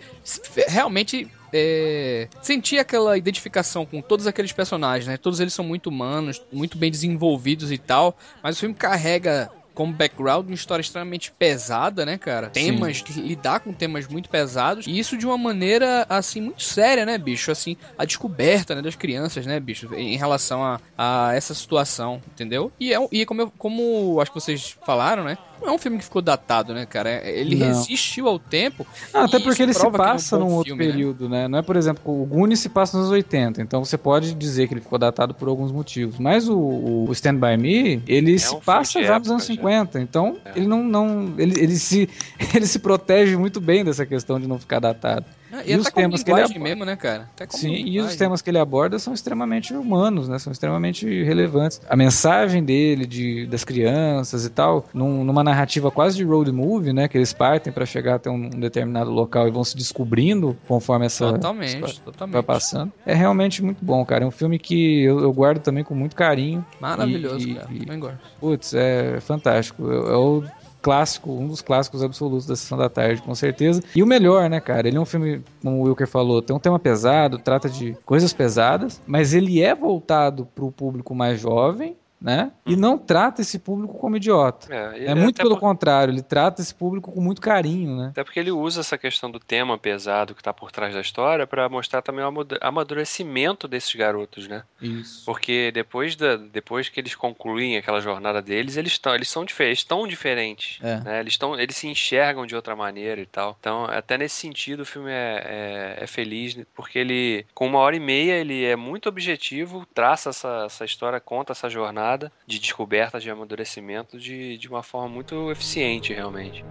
realmente 0.69 1.29
é, 1.53 2.29
sentir 2.41 2.79
aquela 2.79 3.19
identificação 3.19 3.85
com 3.85 4.01
todos 4.01 4.29
aqueles 4.29 4.53
personagens, 4.53 5.09
né? 5.09 5.17
Todos 5.17 5.41
eles 5.41 5.53
são 5.53 5.65
muito 5.65 5.89
humanos, 5.89 6.41
muito 6.53 6.79
bem 6.79 6.93
desenvolvidos 6.93 7.73
e 7.73 7.79
tal, 7.79 8.17
mas 8.41 8.57
o 8.57 8.61
filme 8.61 8.75
carrega 8.75 9.51
como 9.75 9.93
background 9.93 10.47
uma 10.47 10.55
história 10.55 10.81
extremamente 10.81 11.33
pesada, 11.33 12.07
né, 12.07 12.17
cara? 12.17 12.49
Temas, 12.49 13.03
Sim. 13.07 13.23
lidar 13.23 13.61
com 13.61 13.73
temas 13.73 14.07
muito 14.07 14.29
pesados. 14.29 14.87
E 14.87 14.99
isso 14.99 15.17
de 15.17 15.27
uma 15.27 15.37
maneira, 15.37 16.07
assim, 16.09 16.41
muito 16.41 16.63
séria, 16.63 17.05
né, 17.05 17.19
bicho? 17.19 17.51
Assim, 17.51 17.77
a 17.99 18.05
descoberta 18.05 18.75
né, 18.75 18.83
das 18.83 18.95
crianças, 18.95 19.45
né, 19.47 19.59
bicho? 19.59 19.93
Em 19.95 20.17
relação 20.17 20.63
a, 20.63 20.81
a 20.97 21.35
essa 21.35 21.55
situação, 21.55 22.21
entendeu? 22.29 22.73
E, 22.79 22.95
é, 22.95 23.09
e 23.11 23.27
como, 23.27 23.43
eu, 23.43 23.53
como 23.59 24.21
acho 24.21 24.31
que 24.33 24.41
vocês 24.41 24.77
falaram, 24.85 25.25
né? 25.25 25.37
não 25.65 25.73
é 25.73 25.73
um 25.73 25.79
filme 25.79 25.99
que 25.99 26.05
ficou 26.05 26.21
datado, 26.21 26.75
né, 26.75 26.87
cara? 26.87 27.11
É, 27.11 27.41
ele 27.41 27.57
não. 27.57 27.67
resistiu 27.69 28.29
ao 28.29 28.39
tempo. 28.39 28.87
Ah, 29.13 29.25
até 29.25 29.39
porque 29.39 29.63
ele 29.63 29.73
se 29.73 29.91
passa 29.91 30.37
é 30.37 30.39
um 30.39 30.43
num 30.43 30.53
outro 30.53 30.71
filme, 30.71 30.87
né? 30.87 30.93
período, 30.93 31.29
né? 31.29 31.43
né? 31.43 31.49
Não 31.49 31.59
é, 31.59 31.63
por 31.63 31.77
exemplo, 31.77 32.23
o 32.23 32.27
Goonies 32.27 32.61
se 32.61 32.69
passa 32.69 32.99
nos 32.99 33.11
80, 33.11 33.63
então 33.63 33.85
você 33.85 33.97
pode 33.97 34.35
dizer 34.35 34.69
que 34.69 34.75
ele 34.75 34.81
ficou 34.81 34.99
datado 34.99 35.35
por 35.35 35.49
alguns 35.49 35.73
motivos. 35.73 36.19
Mas 36.19 36.49
o, 36.49 36.59
o 36.59 37.13
Stand 37.13 37.37
By 37.37 37.57
Me, 37.57 38.03
ele 38.07 38.35
é 38.35 38.39
se 38.39 38.55
um 38.55 38.61
passa 38.61 39.03
já 39.03 39.19
nos 39.19 39.31
anos 39.31 39.45
50, 39.45 39.64
então 40.01 40.37
é. 40.45 40.53
ele 40.57 40.67
não, 40.67 40.83
não 40.83 41.35
ele, 41.39 41.61
ele, 41.61 41.77
se, 41.77 42.09
ele 42.55 42.67
se 42.67 42.79
protege 42.79 43.37
muito 43.37 43.61
bem 43.61 43.85
dessa 43.85 44.05
questão 44.05 44.39
de 44.41 44.47
não 44.47 44.59
ficar 44.59 44.81
datado. 44.81 45.27
Ah, 45.55 45.63
e, 45.65 45.73
e 45.73 45.77
os 45.77 45.89
temas 45.91 46.23
que 46.23 46.31
ele 46.31 46.41
aborda, 46.41 46.59
mesmo, 46.59 46.85
né, 46.85 46.97
cara? 46.97 47.29
Sim, 47.51 47.75
e 47.75 48.01
os 48.01 48.17
temas 48.17 48.43
que 48.43 48.51
ele 48.51 48.59
aborda 48.59 48.99
são 48.99 49.15
extremamente 49.15 49.73
humanos, 49.73 50.29
né? 50.29 50.39
São 50.39 50.53
extremamente 50.53 51.07
relevantes. 51.23 51.81
A 51.89 51.97
mensagem 51.97 52.65
dele 52.65 53.07
de, 53.07 53.47
das 53.47 53.63
crianças 53.63 54.45
e 54.45 54.51
tal, 54.51 54.87
num, 54.93 55.23
numa 55.23 55.45
narrativa 55.45 55.91
quase 55.91 56.17
de 56.17 56.25
road 56.25 56.51
movie, 56.51 56.93
né, 56.93 57.07
que 57.07 57.17
eles 57.17 57.33
partem 57.33 57.73
para 57.73 57.87
chegar 57.87 58.17
até 58.17 58.31
um, 58.31 58.47
um, 58.47 58.61
determinado 58.61 59.11
local 59.11 59.47
e 59.47 59.51
vão 59.51 59.63
se 59.63 59.77
descobrindo 59.77 60.57
conforme 60.67 61.07
essa 61.07 61.33
totalmente, 61.33 62.01
totalmente. 62.01 62.33
vai 62.33 62.43
passando. 62.43 62.93
É 63.07 63.15
realmente 63.15 63.63
muito 63.63 63.85
bom, 63.85 64.05
cara. 64.05 64.25
É 64.25 64.27
um 64.27 64.33
filme 64.33 64.59
que 64.59 65.03
eu, 65.03 65.21
eu 65.21 65.33
guardo 65.33 65.61
também 65.61 65.85
com 65.85 65.95
muito 65.95 66.17
carinho. 66.17 66.65
Maravilhoso, 66.81 67.49
e, 67.49 67.55
cara. 67.55 67.69
E, 67.71 67.79
Também 67.81 67.99
gosto. 68.01 68.19
Putz, 68.41 68.75
é 68.75 69.21
fantástico. 69.21 69.91
É 69.91 70.17
o 70.17 70.43
clássico, 70.85 71.33
um 71.33 71.49
dos 71.49 71.63
clássicos 71.63 72.03
absolutos 72.03 72.47
da 72.47 72.55
Sessão 72.55 72.77
da 72.77 72.91
Tarde, 72.91 73.23
com 73.23 73.35
certeza. 73.35 73.83
E 73.97 74.03
o 74.03 74.07
melhor, 74.07 74.51
né, 74.51 74.61
cara? 74.61 74.87
Ele 74.87 74.99
é 74.99 75.01
um 75.01 75.07
filme, 75.07 75.43
como 75.63 75.79
o 75.79 75.83
Wilker 75.85 76.07
falou, 76.07 76.43
tem 76.43 76.55
um 76.55 76.59
tema 76.59 76.79
pesado, 76.79 77.39
trata 77.39 77.71
de 77.71 77.97
coisas 78.05 78.35
pesadas, 78.35 79.01
mas 79.07 79.33
ele 79.33 79.63
é 79.63 79.75
voltado 79.75 80.47
para 80.55 80.63
o 80.63 80.71
público 80.71 81.15
mais 81.15 81.41
jovem, 81.41 81.97
né? 82.25 82.53
E 82.65 82.75
não 82.75 82.97
trata 82.97 83.43
esse 83.43 83.59
público 83.59 83.99
como 83.99 84.17
idiota. 84.17 84.75
É, 84.75 85.11
é 85.11 85.15
muito 85.15 85.37
pelo 85.37 85.57
por... 85.57 85.61
contrário, 85.61 86.11
ele 86.11 86.23
trata 86.23 86.63
esse 86.63 86.75
público 86.75 87.13
com 87.13 87.21
muito 87.21 87.39
carinho, 87.39 87.99
né? 87.99 88.09
Até 88.13 88.25
porque 88.25 88.41
ele 88.41 88.51
usa 88.51 88.81
essa 88.81 88.97
questão 88.97 89.31
do 89.31 89.39
tema 89.39 89.77
pesado 89.77 90.35
que 90.35 90.41
está 90.41 90.51
por 90.51 90.73
trás 90.73 90.95
da 90.95 91.03
história 91.03 91.47
para 91.47 91.69
mostrar 91.69 92.01
também 92.01 92.25
o 92.25 92.47
amadurecimento 92.63 93.69
desses 93.69 93.95
garotos, 93.95 94.49
né? 94.49 94.63
Isso. 94.81 95.23
Porque 95.27 95.71
depois, 95.71 96.17
da, 96.17 96.37
depois 96.37 96.89
que 96.89 96.99
eles 96.99 97.15
concluem 97.15 97.77
aquela 97.77 98.01
jornada 98.01 98.41
deles, 98.41 98.79
eles 98.79 98.93
estão 98.93 99.15
eles 99.15 99.29
são 99.29 99.45
diferentes, 99.45 99.85
tão 99.85 100.09
diferentes, 100.09 100.79
é. 100.83 101.01
né? 101.01 101.21
Eles 101.21 101.35
estão 101.35 101.61
eles 101.61 101.77
se 101.77 101.87
enxergam 101.87 102.47
de 102.47 102.57
outra 102.57 102.75
maneira 102.75 103.21
e 103.21 103.27
tal. 103.27 103.55
Então, 103.61 103.85
até 103.85 104.17
nesse 104.17 104.37
sentido, 104.37 104.81
o 104.81 104.87
filme 104.87 105.11
é, 105.11 105.97
é, 105.99 106.05
é 106.05 106.07
feliz 106.07 106.57
porque 106.75 106.99
ele 106.99 107.45
com 107.53 107.67
uma 107.67 107.81
hora 107.81 107.95
e 107.95 108.01
meia 108.01 108.37
ele 108.37 108.65
é 108.65 108.77
muito 108.77 109.11
objetivo, 109.11 109.87
traça 109.93 110.31
essa, 110.31 110.63
essa 110.65 110.87
história, 110.87 111.21
conta 111.21 111.53
essa 111.53 111.69
jornada 111.69 112.14
de 112.47 112.59
descoberta, 112.59 113.21
de 113.21 113.31
amadurecimento 113.31 114.19
de, 114.19 114.57
de 114.59 114.69
uma 114.69 114.83
forma 114.83 115.09
muito 115.09 115.51
eficiente, 115.51 116.13
realmente. 116.13 116.65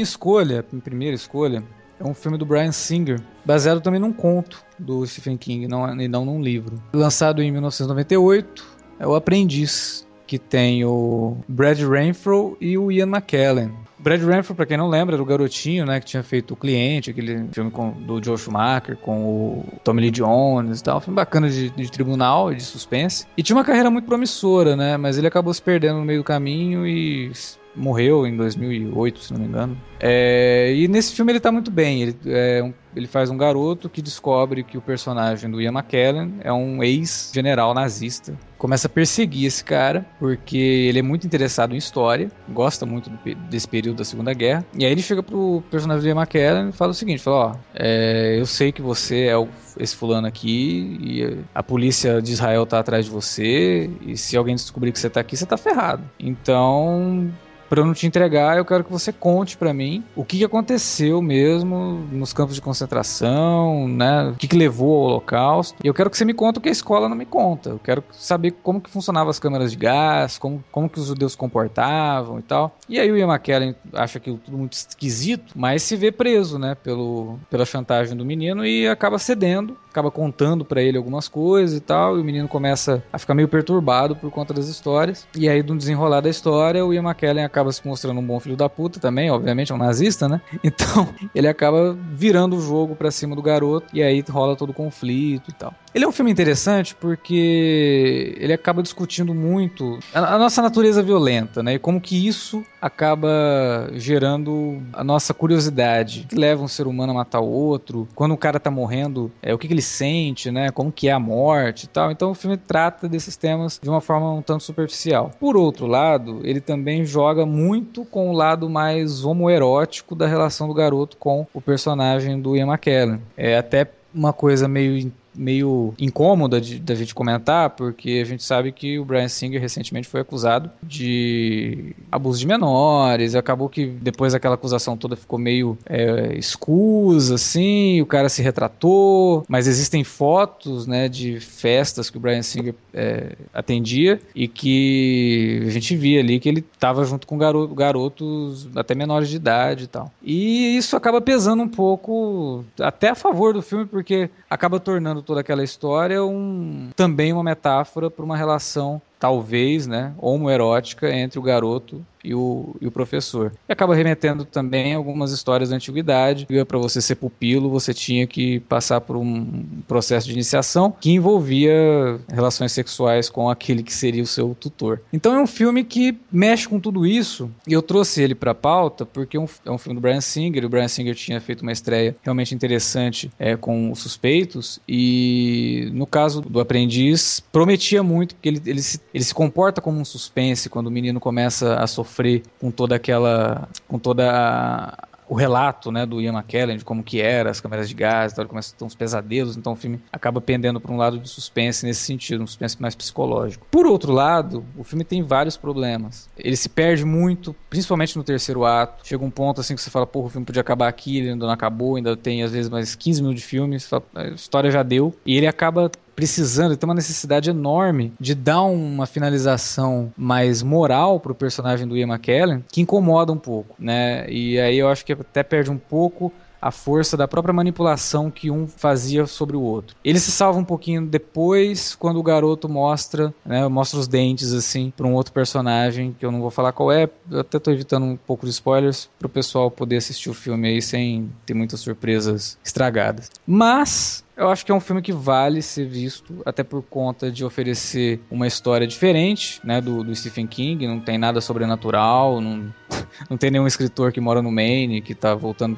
Minha 0.00 0.04
escolha, 0.04 0.64
minha 0.72 0.82
primeira 0.82 1.14
escolha, 1.14 1.62
é 1.98 2.04
um 2.04 2.14
filme 2.14 2.38
do 2.38 2.46
Brian 2.46 2.72
Singer, 2.72 3.20
baseado 3.44 3.82
também 3.82 4.00
num 4.00 4.12
conto 4.12 4.64
do 4.78 5.06
Stephen 5.06 5.36
King, 5.36 5.68
não, 5.68 6.00
e 6.00 6.08
não 6.08 6.24
num 6.24 6.40
livro. 6.40 6.82
Lançado 6.94 7.42
em 7.42 7.52
1998, 7.52 8.64
é 8.98 9.06
O 9.06 9.14
Aprendiz, 9.14 10.06
que 10.26 10.38
tem 10.38 10.84
o 10.86 11.36
Brad 11.46 11.78
Renfro 11.80 12.56
e 12.60 12.78
o 12.78 12.90
Ian 12.90 13.08
McKellen. 13.08 13.72
Brad 13.98 14.22
Renfro, 14.22 14.54
para 14.54 14.64
quem 14.64 14.78
não 14.78 14.88
lembra, 14.88 15.16
era 15.16 15.22
o 15.22 15.26
garotinho, 15.26 15.84
né, 15.84 16.00
que 16.00 16.06
tinha 16.06 16.22
feito 16.22 16.54
O 16.54 16.56
Cliente, 16.56 17.10
aquele 17.10 17.46
filme 17.52 17.70
com, 17.70 17.90
do 17.90 18.24
Joe 18.24 18.38
Schumacher, 18.38 18.96
com 18.96 19.22
o 19.22 19.64
Tommy 19.84 20.00
Lee 20.00 20.10
Jones 20.10 20.80
e 20.80 20.82
tal, 20.82 20.96
um 20.96 21.00
filme 21.02 21.16
bacana 21.16 21.50
de, 21.50 21.68
de 21.68 21.90
tribunal, 21.90 22.54
de 22.54 22.62
suspense. 22.62 23.26
E 23.36 23.42
tinha 23.42 23.54
uma 23.54 23.64
carreira 23.64 23.90
muito 23.90 24.06
promissora, 24.06 24.74
né, 24.74 24.96
mas 24.96 25.18
ele 25.18 25.26
acabou 25.26 25.52
se 25.52 25.60
perdendo 25.60 25.98
no 25.98 26.06
meio 26.06 26.20
do 26.20 26.24
caminho 26.24 26.86
e 26.86 27.30
morreu 27.74 28.26
em 28.26 28.36
2008, 28.36 29.20
se 29.20 29.32
não 29.32 29.40
me 29.40 29.46
engano. 29.46 29.76
É, 30.00 30.72
e 30.74 30.88
nesse 30.88 31.14
filme 31.14 31.32
ele 31.32 31.40
tá 31.40 31.52
muito 31.52 31.70
bem. 31.70 32.02
Ele, 32.02 32.16
é 32.26 32.62
um, 32.62 32.72
ele 32.96 33.06
faz 33.06 33.30
um 33.30 33.36
garoto 33.36 33.88
que 33.88 34.00
descobre 34.00 34.64
que 34.64 34.78
o 34.78 34.80
personagem 34.80 35.50
do 35.50 35.60
Ian 35.60 35.72
McKellen 35.72 36.34
é 36.40 36.52
um 36.52 36.82
ex-general 36.82 37.74
nazista. 37.74 38.34
Começa 38.56 38.86
a 38.86 38.90
perseguir 38.90 39.46
esse 39.46 39.64
cara, 39.64 40.04
porque 40.18 40.56
ele 40.56 40.98
é 40.98 41.02
muito 41.02 41.26
interessado 41.26 41.74
em 41.74 41.78
história, 41.78 42.30
gosta 42.48 42.84
muito 42.84 43.08
do, 43.08 43.18
desse 43.48 43.68
período 43.68 43.98
da 43.98 44.04
Segunda 44.04 44.34
Guerra. 44.34 44.64
E 44.76 44.84
aí 44.84 44.92
ele 44.92 45.02
chega 45.02 45.22
pro 45.22 45.62
personagem 45.70 46.02
do 46.02 46.08
Ian 46.08 46.20
McKellen 46.20 46.68
e 46.70 46.72
fala 46.72 46.90
o 46.90 46.94
seguinte: 46.94 47.22
fala, 47.22 47.36
ó, 47.36 47.56
é, 47.74 48.36
eu 48.38 48.46
sei 48.46 48.72
que 48.72 48.82
você 48.82 49.24
é 49.26 49.36
o, 49.36 49.48
esse 49.78 49.96
fulano 49.96 50.26
aqui, 50.26 50.98
e 51.00 51.38
a 51.54 51.62
polícia 51.62 52.20
de 52.20 52.32
Israel 52.32 52.66
tá 52.66 52.78
atrás 52.78 53.06
de 53.06 53.10
você, 53.10 53.90
e 54.02 54.16
se 54.16 54.36
alguém 54.36 54.54
descobrir 54.54 54.92
que 54.92 54.98
você 54.98 55.08
tá 55.08 55.20
aqui, 55.20 55.36
você 55.36 55.46
tá 55.46 55.56
ferrado. 55.56 56.02
Então 56.18 57.30
para 57.70 57.80
eu 57.80 57.86
não 57.86 57.94
te 57.94 58.04
entregar, 58.04 58.58
eu 58.58 58.64
quero 58.64 58.82
que 58.82 58.90
você 58.90 59.12
conte 59.12 59.56
para 59.56 59.72
mim 59.72 60.02
o 60.16 60.24
que, 60.24 60.44
aconteceu 60.44 61.22
mesmo 61.22 62.04
nos 62.10 62.32
campos 62.32 62.56
de 62.56 62.60
concentração, 62.60 63.86
né? 63.86 64.30
O 64.30 64.34
que, 64.34 64.48
que 64.48 64.56
levou 64.56 64.96
ao 64.96 65.10
Holocausto. 65.10 65.78
E 65.84 65.86
eu 65.86 65.94
quero 65.94 66.10
que 66.10 66.16
você 66.16 66.24
me 66.24 66.34
conte 66.34 66.58
o 66.58 66.60
que 66.60 66.68
a 66.68 66.72
escola 66.72 67.08
não 67.08 67.14
me 67.14 67.24
conta. 67.24 67.70
Eu 67.70 67.78
quero 67.78 68.02
saber 68.10 68.52
como 68.62 68.80
que 68.80 68.90
funcionavam 68.90 69.30
as 69.30 69.38
câmeras 69.38 69.70
de 69.70 69.76
gás, 69.76 70.36
como, 70.36 70.64
como 70.72 70.88
que 70.88 70.98
os 70.98 71.06
judeus 71.06 71.36
comportavam 71.36 72.40
e 72.40 72.42
tal. 72.42 72.76
E 72.88 72.98
aí 72.98 73.12
o 73.12 73.16
Ian 73.16 73.28
McKellen 73.28 73.76
acha 73.92 74.18
aquilo 74.18 74.38
tudo 74.38 74.58
muito 74.58 74.72
esquisito, 74.72 75.52
mas 75.54 75.84
se 75.84 75.94
vê 75.94 76.10
preso, 76.10 76.58
né? 76.58 76.74
Pelo, 76.74 77.38
pela 77.48 77.64
chantagem 77.64 78.16
do 78.16 78.24
menino 78.24 78.66
e 78.66 78.88
acaba 78.88 79.16
cedendo, 79.16 79.76
acaba 79.90 80.10
contando 80.10 80.64
para 80.64 80.80
ele 80.80 80.96
algumas 80.96 81.28
coisas 81.28 81.76
e 81.76 81.80
tal. 81.80 82.16
E 82.16 82.20
o 82.20 82.24
menino 82.24 82.48
começa 82.48 83.02
a 83.12 83.18
ficar 83.18 83.34
meio 83.34 83.48
perturbado 83.48 84.16
por 84.16 84.30
conta 84.30 84.54
das 84.54 84.68
histórias. 84.68 85.26
E 85.36 85.48
aí, 85.48 85.62
no 85.62 85.76
desenrolar 85.76 86.20
da 86.20 86.30
história, 86.30 86.84
o 86.84 86.94
Ian 86.94 87.02
McKellen 87.02 87.44
acaba 87.44 87.72
se 87.72 87.86
mostrando 87.86 88.20
um 88.20 88.26
bom 88.26 88.38
filho 88.40 88.56
da 88.56 88.68
puta 88.68 89.00
também, 89.00 89.30
obviamente, 89.30 89.72
é 89.72 89.74
um 89.74 89.78
nazista, 89.78 90.28
né? 90.28 90.40
Então, 90.62 91.08
ele 91.34 91.48
acaba 91.48 91.96
virando 92.12 92.56
o 92.56 92.60
jogo 92.60 92.94
pra 92.94 93.10
cima 93.10 93.34
do 93.34 93.42
garoto 93.42 93.86
e 93.92 94.02
aí 94.02 94.22
rola 94.28 94.54
todo 94.54 94.70
o 94.70 94.74
conflito 94.74 95.50
e 95.50 95.52
tal. 95.52 95.74
Ele 95.92 96.04
é 96.04 96.08
um 96.08 96.12
filme 96.12 96.30
interessante 96.30 96.94
porque 96.94 98.36
ele 98.38 98.52
acaba 98.52 98.82
discutindo 98.82 99.34
muito 99.34 99.98
a, 100.14 100.38
nossa 100.38 100.62
natureza 100.62 101.02
violenta, 101.02 101.62
né? 101.62 101.74
E 101.74 101.78
como 101.78 102.00
que 102.00 102.28
isso 102.28 102.64
acaba 102.80 103.90
gerando 103.94 104.80
a 104.92 105.02
nossa 105.02 105.34
curiosidade, 105.34 106.26
que 106.28 106.36
leva 106.36 106.62
um 106.62 106.68
ser 106.68 106.86
humano 106.86 107.12
a 107.12 107.16
matar 107.16 107.40
o 107.40 107.48
outro, 107.48 108.06
quando 108.14 108.32
o 108.32 108.36
cara 108.36 108.60
tá 108.60 108.70
morrendo, 108.70 109.32
é 109.42 109.52
o 109.52 109.58
que, 109.58 109.66
que 109.66 109.74
ele 109.74 109.82
sente, 109.82 110.50
né? 110.50 110.70
Como 110.70 110.92
que 110.92 111.08
é 111.08 111.12
a 111.12 111.18
morte 111.18 111.84
e 111.84 111.88
tal. 111.88 112.10
Então 112.12 112.30
o 112.30 112.34
filme 112.34 112.56
trata 112.56 113.08
desses 113.08 113.36
temas 113.36 113.80
de 113.82 113.88
uma 113.88 114.00
forma 114.00 114.32
um 114.32 114.42
tanto 114.42 114.62
superficial. 114.62 115.32
Por 115.40 115.56
outro 115.56 115.86
lado, 115.86 116.40
ele 116.44 116.60
também 116.60 117.04
joga 117.04 117.44
muito 117.44 118.04
com 118.04 118.30
o 118.30 118.32
lado 118.32 118.70
mais 118.70 119.24
homoerótico 119.24 120.14
da 120.14 120.26
relação 120.26 120.68
do 120.68 120.74
garoto 120.74 121.16
com 121.16 121.46
o 121.52 121.60
personagem 121.60 122.40
do 122.40 122.56
Ian 122.56 122.68
McKellen. 122.68 123.20
É 123.36 123.58
até 123.58 123.90
uma 124.14 124.32
coisa 124.32 124.68
meio 124.68 125.10
meio 125.34 125.94
incômoda 125.98 126.60
da 126.60 126.94
gente 126.94 127.14
comentar, 127.14 127.70
porque 127.70 128.20
a 128.22 128.24
gente 128.24 128.42
sabe 128.42 128.72
que 128.72 128.98
o 128.98 129.04
Brian 129.04 129.28
Singer 129.28 129.60
recentemente 129.60 130.08
foi 130.08 130.20
acusado 130.20 130.70
de 130.82 131.94
abuso 132.10 132.38
de 132.38 132.46
menores, 132.46 133.34
acabou 133.34 133.68
que 133.68 133.86
depois 133.86 134.34
aquela 134.34 134.54
acusação 134.54 134.96
toda 134.96 135.16
ficou 135.16 135.38
meio 135.38 135.78
é, 135.86 136.34
escusa, 136.36 137.34
assim, 137.34 138.00
o 138.00 138.06
cara 138.06 138.28
se 138.28 138.42
retratou, 138.42 139.44
mas 139.48 139.66
existem 139.66 140.04
fotos, 140.04 140.86
né, 140.86 141.08
de 141.08 141.40
festas 141.40 142.10
que 142.10 142.16
o 142.16 142.20
Brian 142.20 142.42
Singer 142.42 142.74
é, 142.92 143.36
atendia 143.52 144.20
e 144.34 144.48
que 144.48 145.62
a 145.66 145.70
gente 145.70 145.96
via 145.96 146.20
ali 146.20 146.40
que 146.40 146.48
ele 146.48 146.64
estava 146.72 147.04
junto 147.04 147.26
com 147.26 147.38
garoto, 147.38 147.74
garotos 147.74 148.68
até 148.74 148.94
menores 148.94 149.28
de 149.28 149.36
idade 149.36 149.84
e 149.84 149.86
tal. 149.86 150.12
E 150.22 150.76
isso 150.76 150.96
acaba 150.96 151.20
pesando 151.20 151.62
um 151.62 151.68
pouco 151.68 152.64
até 152.80 153.10
a 153.10 153.14
favor 153.14 153.52
do 153.52 153.62
filme, 153.62 153.86
porque 153.86 154.30
acaba 154.48 154.80
tornando 154.80 155.19
toda 155.22 155.40
aquela 155.40 155.62
história 155.62 156.24
um, 156.24 156.90
também 156.96 157.32
uma 157.32 157.42
metáfora 157.42 158.10
para 158.10 158.24
uma 158.24 158.36
relação 158.36 159.00
talvez, 159.20 159.86
né, 159.86 160.14
homoerótica 160.18 161.14
entre 161.14 161.38
o 161.38 161.42
garoto 161.42 162.02
e 162.24 162.34
o, 162.34 162.76
e 162.80 162.86
o 162.86 162.90
professor. 162.90 163.52
E 163.68 163.72
acaba 163.72 163.94
remetendo 163.94 164.44
também 164.44 164.94
algumas 164.94 165.32
histórias 165.32 165.70
da 165.70 165.76
antiguidade. 165.76 166.46
Para 166.66 166.78
você 166.78 167.00
ser 167.00 167.16
pupilo, 167.16 167.70
você 167.70 167.92
tinha 167.92 168.26
que 168.26 168.60
passar 168.60 169.00
por 169.00 169.16
um 169.16 169.64
processo 169.86 170.26
de 170.26 170.32
iniciação 170.32 170.94
que 171.00 171.10
envolvia 171.10 172.18
relações 172.28 172.72
sexuais 172.72 173.28
com 173.28 173.48
aquele 173.48 173.82
que 173.82 173.92
seria 173.92 174.22
o 174.22 174.26
seu 174.26 174.56
tutor. 174.58 175.00
Então 175.12 175.34
é 175.34 175.40
um 175.40 175.46
filme 175.46 175.84
que 175.84 176.16
mexe 176.30 176.68
com 176.68 176.78
tudo 176.78 177.06
isso. 177.06 177.50
E 177.66 177.72
eu 177.72 177.82
trouxe 177.82 178.22
ele 178.22 178.34
para 178.34 178.54
pauta 178.54 179.04
porque 179.04 179.36
é 179.36 179.40
um, 179.40 179.46
é 179.64 179.70
um 179.70 179.78
filme 179.78 179.98
do 179.98 180.00
Brian 180.00 180.20
Singer. 180.20 180.64
O 180.64 180.68
Brian 180.68 180.88
Singer 180.88 181.14
tinha 181.14 181.40
feito 181.40 181.62
uma 181.62 181.72
estreia 181.72 182.16
realmente 182.22 182.54
interessante 182.54 183.30
é, 183.38 183.56
com 183.56 183.90
os 183.90 183.98
suspeitos. 183.98 184.80
E 184.88 185.90
no 185.92 186.06
caso 186.06 186.40
do 186.40 186.60
aprendiz, 186.60 187.40
prometia 187.52 188.02
muito, 188.02 188.34
porque 188.34 188.48
ele, 188.48 188.62
ele 188.66 188.82
se 188.82 188.98
ele 189.12 189.24
se 189.24 189.34
comporta 189.34 189.80
como 189.80 189.98
um 189.98 190.04
suspense 190.04 190.68
quando 190.68 190.86
o 190.86 190.90
menino 190.90 191.20
começa 191.20 191.76
a 191.76 191.86
sofrer 191.86 192.42
com 192.60 192.70
toda 192.70 192.94
aquela. 192.94 193.68
com 193.88 193.98
toda 193.98 194.30
a, 194.30 195.08
o 195.30 195.34
relato, 195.36 195.92
né, 195.92 196.04
do 196.04 196.20
Ian 196.20 196.32
McKellen, 196.32 196.76
de 196.76 196.84
como 196.84 197.04
que 197.04 197.20
era, 197.20 197.50
as 197.50 197.60
câmeras 197.60 197.88
de 197.88 197.94
gás, 197.94 198.32
então 198.32 198.44
começa 198.46 198.74
a 198.78 198.84
uns 198.84 198.96
pesadelos, 198.96 199.56
então 199.56 199.74
o 199.74 199.76
filme 199.76 200.00
acaba 200.12 200.40
pendendo 200.40 200.80
para 200.80 200.92
um 200.92 200.96
lado 200.96 201.20
de 201.20 201.28
suspense 201.28 201.86
nesse 201.86 202.00
sentido, 202.00 202.42
um 202.42 202.46
suspense 202.48 202.82
mais 202.82 202.96
psicológico. 202.96 203.64
Por 203.70 203.86
outro 203.86 204.12
lado, 204.12 204.64
o 204.76 204.82
filme 204.82 205.04
tem 205.04 205.22
vários 205.22 205.56
problemas. 205.56 206.28
Ele 206.36 206.56
se 206.56 206.68
perde 206.68 207.04
muito, 207.04 207.54
principalmente 207.70 208.16
no 208.16 208.24
terceiro 208.24 208.64
ato. 208.64 209.06
Chega 209.06 209.24
um 209.24 209.30
ponto 209.30 209.60
assim 209.60 209.76
que 209.76 209.80
você 209.80 209.88
fala, 209.88 210.04
porra, 210.04 210.26
o 210.26 210.30
filme 210.30 210.44
podia 210.44 210.62
acabar 210.62 210.88
aqui, 210.88 211.18
ele 211.18 211.30
ainda 211.30 211.46
não 211.46 211.52
acabou, 211.52 211.94
ainda 211.94 212.16
tem 212.16 212.42
às 212.42 212.50
vezes 212.50 212.68
mais 212.68 212.96
15 212.96 213.22
minutos 213.22 213.42
de 213.42 213.46
filme, 213.46 213.76
a 214.16 214.24
história 214.30 214.68
já 214.68 214.82
deu. 214.82 215.14
E 215.24 215.36
ele 215.36 215.46
acaba 215.46 215.92
precisando, 216.20 216.76
tem 216.76 216.86
uma 216.86 216.94
necessidade 216.94 217.48
enorme 217.48 218.12
de 218.20 218.34
dar 218.34 218.60
uma 218.64 219.06
finalização 219.06 220.12
mais 220.14 220.62
moral 220.62 221.18
pro 221.18 221.34
personagem 221.34 221.88
do 221.88 221.96
Ian 221.96 222.08
McKellen, 222.08 222.62
que 222.70 222.82
incomoda 222.82 223.32
um 223.32 223.38
pouco, 223.38 223.74
né? 223.78 224.30
E 224.30 224.60
aí 224.60 224.78
eu 224.78 224.88
acho 224.88 225.02
que 225.02 225.14
até 225.14 225.42
perde 225.42 225.70
um 225.70 225.78
pouco 225.78 226.30
a 226.60 226.70
força 226.70 227.16
da 227.16 227.26
própria 227.26 227.54
manipulação 227.54 228.30
que 228.30 228.50
um 228.50 228.66
fazia 228.66 229.26
sobre 229.26 229.56
o 229.56 229.62
outro. 229.62 229.96
Ele 230.04 230.20
se 230.20 230.30
salva 230.30 230.58
um 230.58 230.64
pouquinho 230.64 231.06
depois, 231.06 231.94
quando 231.94 232.18
o 232.18 232.22
garoto 232.22 232.68
mostra, 232.68 233.32
né, 233.44 233.66
mostra 233.66 233.98
os 233.98 234.06
dentes 234.06 234.52
assim 234.52 234.92
para 234.94 235.06
um 235.06 235.14
outro 235.14 235.32
personagem 235.32 236.14
que 236.18 236.26
eu 236.26 236.30
não 236.30 236.40
vou 236.40 236.50
falar 236.50 236.72
qual 236.72 236.92
é. 236.92 237.08
Eu 237.30 237.40
até 237.40 237.58
tô 237.58 237.70
evitando 237.70 238.04
um 238.04 238.16
pouco 238.16 238.44
de 238.44 238.52
spoilers 238.52 239.08
para 239.18 239.26
o 239.26 239.30
pessoal 239.30 239.70
poder 239.70 239.96
assistir 239.96 240.28
o 240.28 240.34
filme 240.34 240.68
aí 240.68 240.82
sem 240.82 241.30
ter 241.46 241.54
muitas 241.54 241.80
surpresas 241.80 242.58
estragadas. 242.62 243.30
Mas 243.46 244.22
eu 244.40 244.48
acho 244.48 244.64
que 244.64 244.72
é 244.72 244.74
um 244.74 244.80
filme 244.80 245.02
que 245.02 245.12
vale 245.12 245.60
ser 245.60 245.86
visto, 245.86 246.40
até 246.46 246.64
por 246.64 246.82
conta 246.82 247.30
de 247.30 247.44
oferecer 247.44 248.20
uma 248.30 248.46
história 248.46 248.86
diferente, 248.86 249.60
né, 249.62 249.82
do, 249.82 250.02
do 250.02 250.16
Stephen 250.16 250.46
King. 250.46 250.86
Não 250.86 250.98
tem 250.98 251.18
nada 251.18 251.42
sobrenatural, 251.42 252.40
não, 252.40 252.72
não 253.28 253.36
tem 253.36 253.50
nenhum 253.50 253.66
escritor 253.66 254.12
que 254.12 254.20
mora 254.20 254.40
no 254.40 254.50
Maine, 254.50 255.02
que 255.02 255.12
está 255.12 255.34
voltando 255.34 255.76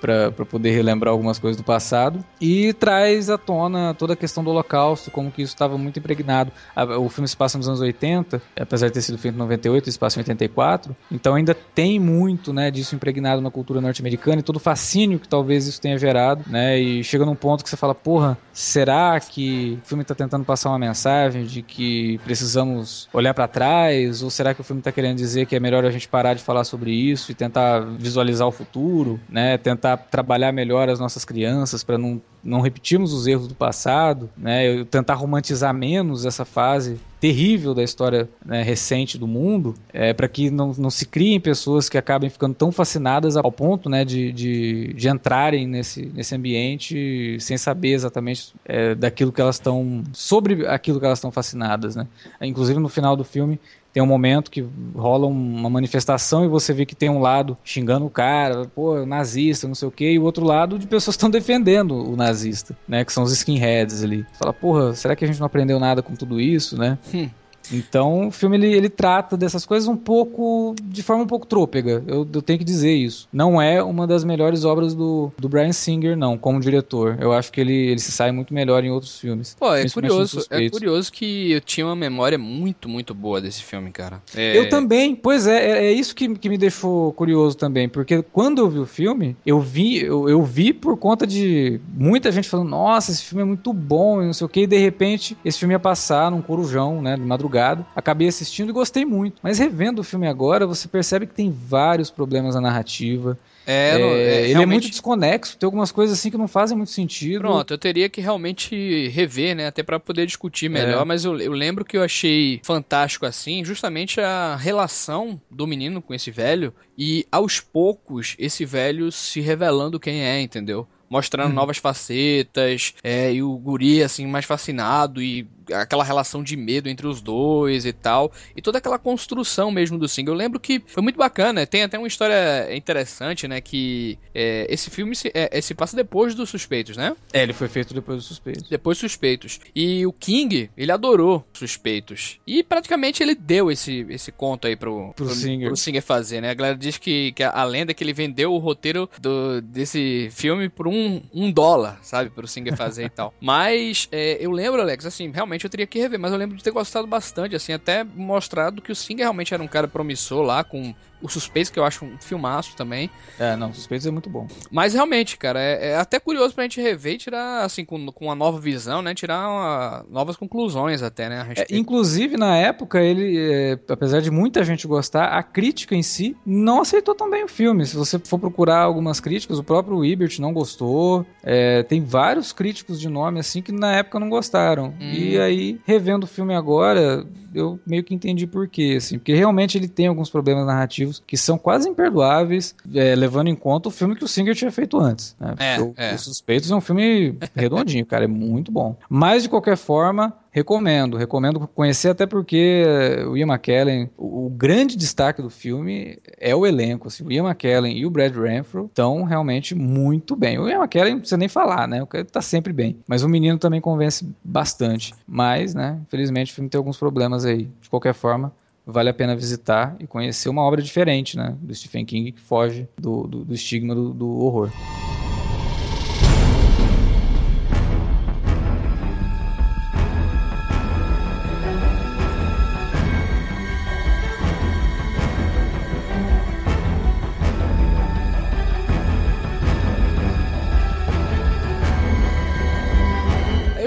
para 0.00 0.30
poder 0.44 0.70
relembrar 0.70 1.10
algumas 1.10 1.40
coisas 1.40 1.60
do 1.60 1.64
passado. 1.64 2.24
E 2.40 2.72
traz 2.74 3.28
à 3.28 3.36
tona 3.36 3.94
toda 3.94 4.12
a 4.12 4.16
questão 4.16 4.44
do 4.44 4.50
Holocausto, 4.50 5.10
como 5.10 5.32
que 5.32 5.42
isso 5.42 5.52
estava 5.52 5.76
muito 5.76 5.98
impregnado. 5.98 6.52
O 7.00 7.08
filme 7.08 7.26
se 7.26 7.36
passa 7.36 7.58
nos 7.58 7.66
anos 7.66 7.80
80, 7.80 8.40
apesar 8.60 8.86
de 8.86 8.92
ter 8.92 9.02
sido 9.02 9.18
feito 9.18 9.34
em 9.34 9.38
98, 9.38 9.90
se 9.90 9.98
passa 9.98 10.20
em 10.20 10.22
84. 10.22 10.94
Então 11.10 11.34
ainda 11.34 11.52
tem 11.52 11.98
muito 11.98 12.52
né, 12.52 12.70
disso 12.70 12.94
impregnado 12.94 13.42
na 13.42 13.50
cultura 13.50 13.80
norte-americana 13.80 14.38
e 14.38 14.42
todo 14.42 14.56
o 14.56 14.60
fascínio 14.60 15.18
que 15.18 15.26
talvez 15.26 15.66
isso 15.66 15.80
tenha 15.80 15.98
gerado. 15.98 16.44
Né, 16.46 16.78
e 16.78 17.02
chega 17.02 17.26
num 17.26 17.34
ponto 17.34 17.64
que 17.64 17.70
você 17.70 17.76
fala, 17.76 17.94
porra, 18.04 18.36
será 18.52 19.18
que 19.18 19.80
o 19.82 19.88
filme 19.88 20.02
está 20.02 20.14
tentando 20.14 20.44
passar 20.44 20.68
uma 20.68 20.78
mensagem 20.78 21.44
de 21.44 21.62
que 21.62 22.18
precisamos 22.18 23.08
olhar 23.14 23.32
para 23.32 23.48
trás? 23.48 24.22
Ou 24.22 24.28
será 24.28 24.52
que 24.52 24.60
o 24.60 24.64
filme 24.64 24.80
está 24.80 24.92
querendo 24.92 25.16
dizer 25.16 25.46
que 25.46 25.56
é 25.56 25.60
melhor 25.60 25.84
a 25.86 25.90
gente 25.90 26.06
parar 26.06 26.34
de 26.34 26.42
falar 26.42 26.64
sobre 26.64 26.92
isso 26.92 27.32
e 27.32 27.34
tentar 27.34 27.80
visualizar 27.80 28.46
o 28.46 28.52
futuro, 28.52 29.18
né? 29.26 29.56
Tentar 29.56 29.96
trabalhar 29.96 30.52
melhor 30.52 30.90
as 30.90 31.00
nossas 31.00 31.24
crianças 31.24 31.82
para 31.82 31.96
não 31.96 32.20
não 32.44 32.60
repetirmos 32.60 33.12
os 33.12 33.26
erros 33.26 33.48
do 33.48 33.54
passado, 33.54 34.28
né? 34.36 34.84
Tentar 34.84 35.14
romantizar 35.14 35.72
menos 35.72 36.24
essa 36.26 36.44
fase 36.44 36.98
terrível 37.24 37.72
da 37.72 37.82
história 37.82 38.28
né, 38.44 38.62
recente 38.62 39.16
do 39.16 39.26
mundo, 39.26 39.74
é, 39.94 40.12
para 40.12 40.28
que 40.28 40.50
não, 40.50 40.74
não 40.76 40.90
se 40.90 41.06
criem 41.06 41.40
pessoas 41.40 41.88
que 41.88 41.96
acabem 41.96 42.28
ficando 42.28 42.54
tão 42.54 42.70
fascinadas 42.70 43.34
ao 43.34 43.50
ponto 43.50 43.88
né, 43.88 44.04
de, 44.04 44.30
de, 44.30 44.92
de 44.92 45.08
entrarem 45.08 45.66
nesse, 45.66 46.04
nesse 46.14 46.34
ambiente 46.34 47.38
sem 47.40 47.56
saber 47.56 47.94
exatamente 47.94 48.54
é, 48.66 48.94
daquilo 48.94 49.32
que 49.32 49.40
elas 49.40 49.56
estão. 49.56 50.04
sobre 50.12 50.66
aquilo 50.66 51.00
que 51.00 51.06
elas 51.06 51.18
estão 51.18 51.32
fascinadas. 51.32 51.96
Né? 51.96 52.06
Inclusive 52.42 52.78
no 52.78 52.90
final 52.90 53.16
do 53.16 53.24
filme 53.24 53.58
tem 53.94 54.02
um 54.02 54.06
momento 54.06 54.50
que 54.50 54.66
rola 54.92 55.28
uma 55.28 55.70
manifestação 55.70 56.44
e 56.44 56.48
você 56.48 56.72
vê 56.72 56.84
que 56.84 56.96
tem 56.96 57.08
um 57.08 57.20
lado 57.20 57.56
xingando 57.62 58.04
o 58.04 58.10
cara, 58.10 58.66
pô, 58.74 59.06
nazista, 59.06 59.68
não 59.68 59.74
sei 59.76 59.86
o 59.86 59.90
quê, 59.90 60.10
e 60.10 60.18
o 60.18 60.24
outro 60.24 60.44
lado 60.44 60.80
de 60.80 60.86
pessoas 60.88 61.14
estão 61.14 61.30
defendendo 61.30 61.92
o 61.92 62.16
nazista, 62.16 62.76
né? 62.88 63.04
Que 63.04 63.12
são 63.12 63.22
os 63.22 63.30
skinheads 63.30 64.02
ali. 64.02 64.26
Fala, 64.36 64.52
porra, 64.52 64.94
será 64.94 65.14
que 65.14 65.24
a 65.24 65.28
gente 65.28 65.38
não 65.38 65.46
aprendeu 65.46 65.78
nada 65.78 66.02
com 66.02 66.16
tudo 66.16 66.40
isso, 66.40 66.76
né? 66.76 66.98
Hum. 67.14 67.30
Então, 67.72 68.28
o 68.28 68.30
filme 68.30 68.56
ele, 68.56 68.72
ele 68.72 68.88
trata 68.88 69.36
dessas 69.36 69.64
coisas 69.64 69.88
um 69.88 69.96
pouco 69.96 70.74
de 70.82 71.02
forma 71.02 71.22
um 71.22 71.26
pouco 71.26 71.46
trôpega. 71.46 72.02
Eu, 72.06 72.26
eu, 72.32 72.42
tenho 72.42 72.58
que 72.58 72.64
dizer 72.64 72.92
isso. 72.92 73.28
Não 73.32 73.60
é 73.60 73.82
uma 73.82 74.06
das 74.06 74.24
melhores 74.24 74.64
obras 74.64 74.94
do, 74.94 75.32
do 75.38 75.48
Brian 75.48 75.72
Singer, 75.72 76.16
não, 76.16 76.36
como 76.36 76.60
diretor. 76.60 77.16
Eu 77.20 77.32
acho 77.32 77.52
que 77.52 77.60
ele, 77.60 77.74
ele 77.74 78.00
se 78.00 78.12
sai 78.12 78.32
muito 78.32 78.52
melhor 78.52 78.84
em 78.84 78.90
outros 78.90 79.18
filmes. 79.18 79.56
Pô, 79.58 79.74
é 79.74 79.88
curioso. 79.88 80.44
É 80.50 80.68
curioso 80.68 81.12
que 81.12 81.52
eu 81.52 81.60
tinha 81.60 81.86
uma 81.86 81.96
memória 81.96 82.38
muito, 82.38 82.88
muito 82.88 83.14
boa 83.14 83.40
desse 83.40 83.62
filme, 83.62 83.90
cara. 83.90 84.22
É... 84.36 84.56
Eu 84.56 84.68
também. 84.68 85.14
Pois 85.14 85.46
é, 85.46 85.70
é, 85.70 85.86
é, 85.86 85.92
isso 85.92 86.14
que, 86.14 86.28
que 86.36 86.48
me 86.48 86.58
deixou 86.58 87.12
curioso 87.12 87.56
também, 87.56 87.88
porque 87.88 88.22
quando 88.32 88.58
eu 88.58 88.68
vi 88.68 88.78
o 88.78 88.86
filme, 88.86 89.36
eu 89.46 89.60
vi, 89.60 90.02
eu, 90.02 90.28
eu 90.28 90.42
vi 90.42 90.72
por 90.72 90.96
conta 90.96 91.26
de 91.26 91.80
muita 91.92 92.30
gente 92.30 92.48
falando, 92.48 92.68
nossa, 92.68 93.10
esse 93.10 93.22
filme 93.22 93.42
é 93.42 93.46
muito 93.46 93.72
bom 93.72 94.22
e 94.22 94.26
não 94.26 94.32
sei 94.32 94.44
o 94.44 94.48
que, 94.48 94.60
e 94.62 94.66
de 94.66 94.78
repente 94.78 95.36
esse 95.44 95.58
filme 95.58 95.74
ia 95.74 95.78
passar 95.78 96.30
num 96.30 96.42
corujão, 96.42 97.00
né, 97.00 97.16
de 97.16 97.22
madrugada 97.22 97.53
Acabei 97.94 98.28
assistindo 98.28 98.70
e 98.70 98.72
gostei 98.72 99.04
muito. 99.04 99.40
Mas 99.42 99.58
revendo 99.58 100.00
o 100.00 100.04
filme 100.04 100.26
agora, 100.26 100.66
você 100.66 100.88
percebe 100.88 101.26
que 101.26 101.34
tem 101.34 101.50
vários 101.50 102.10
problemas 102.10 102.54
na 102.54 102.60
narrativa. 102.60 103.38
É, 103.66 103.72
é, 103.72 104.00
é 104.00 104.40
ele 104.40 104.48
realmente... 104.48 104.62
é 104.62 104.66
muito 104.66 104.90
desconexo, 104.90 105.56
tem 105.56 105.66
algumas 105.66 105.90
coisas 105.90 106.18
assim 106.18 106.30
que 106.30 106.36
não 106.36 106.48
fazem 106.48 106.76
muito 106.76 106.90
sentido. 106.90 107.40
Pronto, 107.40 107.72
eu 107.72 107.78
teria 107.78 108.08
que 108.08 108.20
realmente 108.20 109.08
rever, 109.08 109.56
né, 109.56 109.66
até 109.66 109.82
para 109.82 109.98
poder 109.98 110.26
discutir 110.26 110.68
melhor, 110.68 111.02
é. 111.02 111.04
mas 111.04 111.24
eu, 111.24 111.38
eu, 111.38 111.52
lembro 111.52 111.84
que 111.84 111.96
eu 111.96 112.02
achei 112.02 112.60
fantástico 112.62 113.24
assim, 113.24 113.64
justamente 113.64 114.20
a 114.20 114.56
relação 114.56 115.40
do 115.50 115.66
menino 115.66 116.02
com 116.02 116.12
esse 116.12 116.30
velho 116.30 116.74
e 116.96 117.26
aos 117.32 117.60
poucos 117.60 118.36
esse 118.38 118.64
velho 118.64 119.10
se 119.10 119.40
revelando 119.40 119.98
quem 119.98 120.22
é, 120.22 120.40
entendeu? 120.40 120.86
mostrando 121.14 121.50
uhum. 121.50 121.54
novas 121.54 121.78
facetas, 121.78 122.94
é, 123.02 123.32
e 123.32 123.40
o 123.40 123.56
guri, 123.56 124.02
assim, 124.02 124.26
mais 124.26 124.44
fascinado, 124.44 125.22
e 125.22 125.46
aquela 125.72 126.04
relação 126.04 126.42
de 126.42 126.56
medo 126.56 126.88
entre 126.88 127.06
os 127.06 127.20
dois 127.20 127.84
e 127.84 127.92
tal, 127.92 128.32
e 128.56 128.62
toda 128.62 128.78
aquela 128.78 128.98
construção 128.98 129.70
mesmo 129.70 129.98
do 129.98 130.08
single. 130.08 130.34
Eu 130.34 130.38
lembro 130.38 130.60
que 130.60 130.82
foi 130.86 131.02
muito 131.02 131.16
bacana, 131.16 131.66
tem 131.66 131.82
até 131.82 131.98
uma 131.98 132.08
história 132.08 132.74
interessante, 132.74 133.46
né, 133.46 133.60
que 133.60 134.18
é, 134.34 134.66
esse 134.68 134.90
filme 134.90 135.14
se, 135.14 135.30
é, 135.34 135.60
se 135.60 135.74
passa 135.74 135.96
depois 135.96 136.34
dos 136.34 136.50
Suspeitos, 136.50 136.96
né? 136.96 137.16
É, 137.32 137.42
ele 137.42 137.52
foi 137.52 137.68
feito 137.68 137.94
depois 137.94 138.18
dos 138.18 138.26
Suspeitos. 138.26 138.68
Depois 138.68 138.98
dos 138.98 139.10
Suspeitos. 139.10 139.60
E 139.74 140.06
o 140.06 140.12
King, 140.12 140.70
ele 140.76 140.92
adorou 140.92 141.44
Suspeitos. 141.52 142.38
E 142.46 142.62
praticamente 142.62 143.22
ele 143.22 143.34
deu 143.34 143.70
esse, 143.70 144.06
esse 144.08 144.32
conto 144.32 144.66
aí 144.66 144.76
pro, 144.76 145.12
pro, 145.14 145.26
pro, 145.26 145.34
Singer. 145.34 145.68
pro 145.68 145.76
Singer 145.76 146.02
fazer, 146.02 146.40
né? 146.40 146.50
A 146.50 146.54
galera 146.54 146.76
diz 146.76 146.98
que, 146.98 147.32
que 147.32 147.42
a 147.42 147.64
lenda 147.64 147.92
é 147.92 147.94
que 147.94 148.02
ele 148.02 148.12
vendeu 148.12 148.52
o 148.52 148.58
roteiro 148.58 149.08
do, 149.20 149.60
desse 149.60 150.28
filme 150.32 150.68
por 150.68 150.88
um, 150.88 151.22
um 151.32 151.50
dólar, 151.50 151.98
sabe? 152.02 152.30
Pro 152.30 152.46
Singer 152.46 152.76
fazer 152.76 153.04
e 153.04 153.10
tal. 153.10 153.32
Mas 153.40 154.08
é, 154.10 154.38
eu 154.40 154.50
lembro, 154.50 154.80
Alex, 154.80 155.06
assim, 155.06 155.30
realmente 155.30 155.53
realmente 155.54 155.64
eu 155.64 155.70
teria 155.70 155.86
que 155.86 155.98
rever, 155.98 156.18
mas 156.18 156.32
eu 156.32 156.38
lembro 156.38 156.56
de 156.56 156.62
ter 156.62 156.70
gostado 156.70 157.06
bastante, 157.06 157.54
assim, 157.54 157.72
até 157.72 158.04
mostrado 158.04 158.82
que 158.82 158.92
o 158.92 158.96
Singer 158.96 159.24
realmente 159.24 159.54
era 159.54 159.62
um 159.62 159.68
cara 159.68 159.88
promissor 159.88 160.42
lá, 160.42 160.64
com 160.64 160.94
o 161.24 161.28
Suspeitos, 161.28 161.70
que 161.70 161.78
eu 161.78 161.84
acho 161.84 162.04
um 162.04 162.18
filmaço 162.20 162.76
também. 162.76 163.10
É, 163.38 163.56
não, 163.56 163.70
o 163.70 163.74
Suspeitos 163.74 164.06
é 164.06 164.10
muito 164.10 164.28
bom. 164.28 164.46
Mas 164.70 164.92
realmente, 164.92 165.38
cara, 165.38 165.58
é, 165.58 165.92
é, 165.92 165.96
até 165.96 166.20
curioso 166.20 166.54
pra 166.54 166.64
gente 166.64 166.82
rever 166.82 167.14
e 167.14 167.18
tirar, 167.18 167.64
assim, 167.64 167.82
com, 167.82 168.12
com 168.12 168.26
uma 168.26 168.34
nova 168.34 168.60
visão, 168.60 169.00
né? 169.00 169.14
Tirar 169.14 169.48
uma, 169.48 170.04
novas 170.10 170.36
conclusões 170.36 171.02
até, 171.02 171.30
né? 171.30 171.48
É, 171.56 171.66
inclusive, 171.74 172.36
na 172.36 172.54
época, 172.58 173.00
ele, 173.00 173.38
é, 173.38 173.78
apesar 173.88 174.20
de 174.20 174.30
muita 174.30 174.62
gente 174.62 174.86
gostar, 174.86 175.28
a 175.28 175.42
crítica 175.42 175.94
em 175.94 176.02
si 176.02 176.36
não 176.44 176.82
aceitou 176.82 177.14
tão 177.14 177.30
bem 177.30 177.44
o 177.44 177.48
filme. 177.48 177.86
Se 177.86 177.96
você 177.96 178.18
for 178.18 178.38
procurar 178.38 178.80
algumas 178.80 179.18
críticas, 179.18 179.58
o 179.58 179.64
próprio 179.64 180.04
Ebert 180.04 180.38
não 180.38 180.52
gostou. 180.52 181.24
É, 181.42 181.82
tem 181.84 182.04
vários 182.04 182.52
críticos 182.52 183.00
de 183.00 183.08
nome, 183.08 183.40
assim, 183.40 183.62
que 183.62 183.72
na 183.72 183.96
época 183.96 184.20
não 184.20 184.28
gostaram. 184.28 184.92
Hum. 185.00 185.10
E 185.10 185.38
aí, 185.38 185.80
revendo 185.86 186.24
o 186.24 186.28
filme 186.28 186.54
agora, 186.54 187.26
eu 187.54 187.78
meio 187.86 188.02
que 188.02 188.14
entendi 188.14 188.46
por 188.46 188.68
quê, 188.68 188.96
assim, 188.98 189.16
porque 189.16 189.32
realmente 189.32 189.78
ele 189.78 189.88
tem 189.88 190.08
alguns 190.08 190.28
problemas 190.28 190.66
narrativos 190.66 191.13
que 191.26 191.36
são 191.36 191.58
quase 191.58 191.88
imperdoáveis, 191.88 192.74
é, 192.94 193.14
levando 193.14 193.48
em 193.48 193.54
conta 193.54 193.88
o 193.88 193.92
filme 193.92 194.16
que 194.16 194.24
o 194.24 194.28
Singer 194.28 194.54
tinha 194.54 194.70
feito 194.70 194.98
antes. 194.98 195.36
Né? 195.38 195.54
É, 195.58 195.80
o, 195.80 195.94
é. 195.96 196.14
Os 196.14 196.22
Suspeitos 196.22 196.70
é 196.70 196.74
um 196.74 196.80
filme 196.80 197.38
redondinho, 197.54 198.06
cara, 198.06 198.24
é 198.24 198.28
muito 198.28 198.70
bom. 198.70 198.96
Mas, 199.08 199.42
de 199.42 199.48
qualquer 199.48 199.76
forma, 199.76 200.32
Recomendo, 200.54 201.16
recomendo 201.16 201.66
conhecer 201.74 202.10
até 202.10 202.26
porque 202.26 202.84
o 203.28 203.36
Ian 203.36 203.48
McKellen, 203.48 204.08
o, 204.16 204.46
o, 204.46 204.50
grande 204.50 204.96
destaque 204.96 205.42
do 205.42 205.50
filme 205.50 206.16
é 206.38 206.54
o 206.54 206.64
elenco, 206.64 207.08
assim, 207.08 207.24
o 207.24 207.32
Ian 207.32 207.48
McKellen 207.48 207.98
e 207.98 208.06
o 208.06 208.10
Brad 208.10 208.32
Renfro 208.36 208.84
estão 208.84 209.24
realmente 209.24 209.74
muito 209.74 210.36
bem. 210.36 210.56
O 210.60 210.68
Ian 210.68 210.78
McKellen 210.78 211.14
não 211.14 211.18
precisa 211.18 211.36
nem 211.36 211.48
falar, 211.48 211.88
né? 211.88 212.04
O 212.04 212.06
cara 212.06 212.24
tá 212.24 212.40
sempre 212.40 212.72
bem. 212.72 212.96
Mas 213.04 213.24
o 213.24 213.28
menino 213.28 213.58
também 213.58 213.80
convence 213.80 214.24
bastante. 214.44 215.12
Mas, 215.26 215.74
né, 215.74 215.98
infelizmente 216.06 216.52
o 216.52 216.54
filme 216.54 216.70
tem 216.70 216.78
alguns 216.78 216.98
problemas 216.98 217.44
aí. 217.44 217.68
De 217.80 217.90
qualquer 217.90 218.14
forma, 218.14 218.52
vale 218.86 219.10
a 219.10 219.14
pena 219.14 219.34
visitar 219.34 219.96
e 219.98 220.06
conhecer 220.06 220.48
uma 220.48 220.62
obra 220.62 220.82
diferente, 220.82 221.36
né, 221.36 221.56
do 221.60 221.74
Stephen 221.74 222.04
King 222.04 222.32
que 222.32 222.40
foge 222.40 222.88
do, 222.98 223.26
do, 223.26 223.44
do 223.44 223.54
estigma 223.54 223.94
do, 223.94 224.12
do 224.12 224.28
horror. 224.28 224.70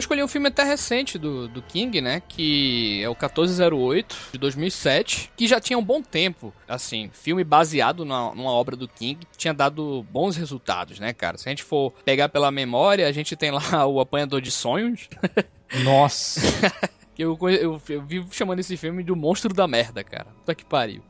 Escolhi 0.08 0.24
um 0.24 0.28
filme 0.28 0.48
até 0.48 0.64
recente 0.64 1.18
do, 1.18 1.50
do 1.50 1.62
King, 1.62 2.00
né? 2.00 2.22
Que 2.26 3.04
é 3.04 3.10
o 3.10 3.12
1408, 3.12 4.16
de 4.32 4.38
2007, 4.38 5.32
que 5.36 5.46
já 5.46 5.60
tinha 5.60 5.78
um 5.78 5.84
bom 5.84 6.02
tempo. 6.02 6.54
Assim, 6.66 7.10
filme 7.12 7.44
baseado 7.44 8.06
na, 8.06 8.34
numa 8.34 8.52
obra 8.52 8.78
do 8.78 8.88
King, 8.88 9.20
tinha 9.36 9.54
dado 9.54 10.06
bons 10.10 10.38
resultados, 10.38 10.98
né, 11.00 11.12
cara? 11.12 11.38
Se 11.38 11.50
a 11.50 11.52
gente 11.52 11.64
for 11.64 11.92
pegar 12.06 12.30
pela 12.30 12.50
memória, 12.50 13.06
a 13.06 13.12
gente 13.12 13.36
tem 13.36 13.52
lá 13.52 13.62
o 13.86 14.00
Apanhador 14.00 14.40
de 14.40 14.50
Sonhos. 14.50 15.10
Nossa! 15.84 16.40
eu, 17.20 17.38
eu, 17.42 17.82
eu, 17.90 18.02
vivo 18.02 18.30
chamando 18.32 18.60
esse 18.60 18.78
filme 18.78 19.04
do 19.04 19.16
Monstro 19.16 19.54
da 19.54 19.68
Merda, 19.68 20.04
cara. 20.06 20.28
Puta 20.40 20.56
que 20.56 20.64
pariu. 20.64 21.04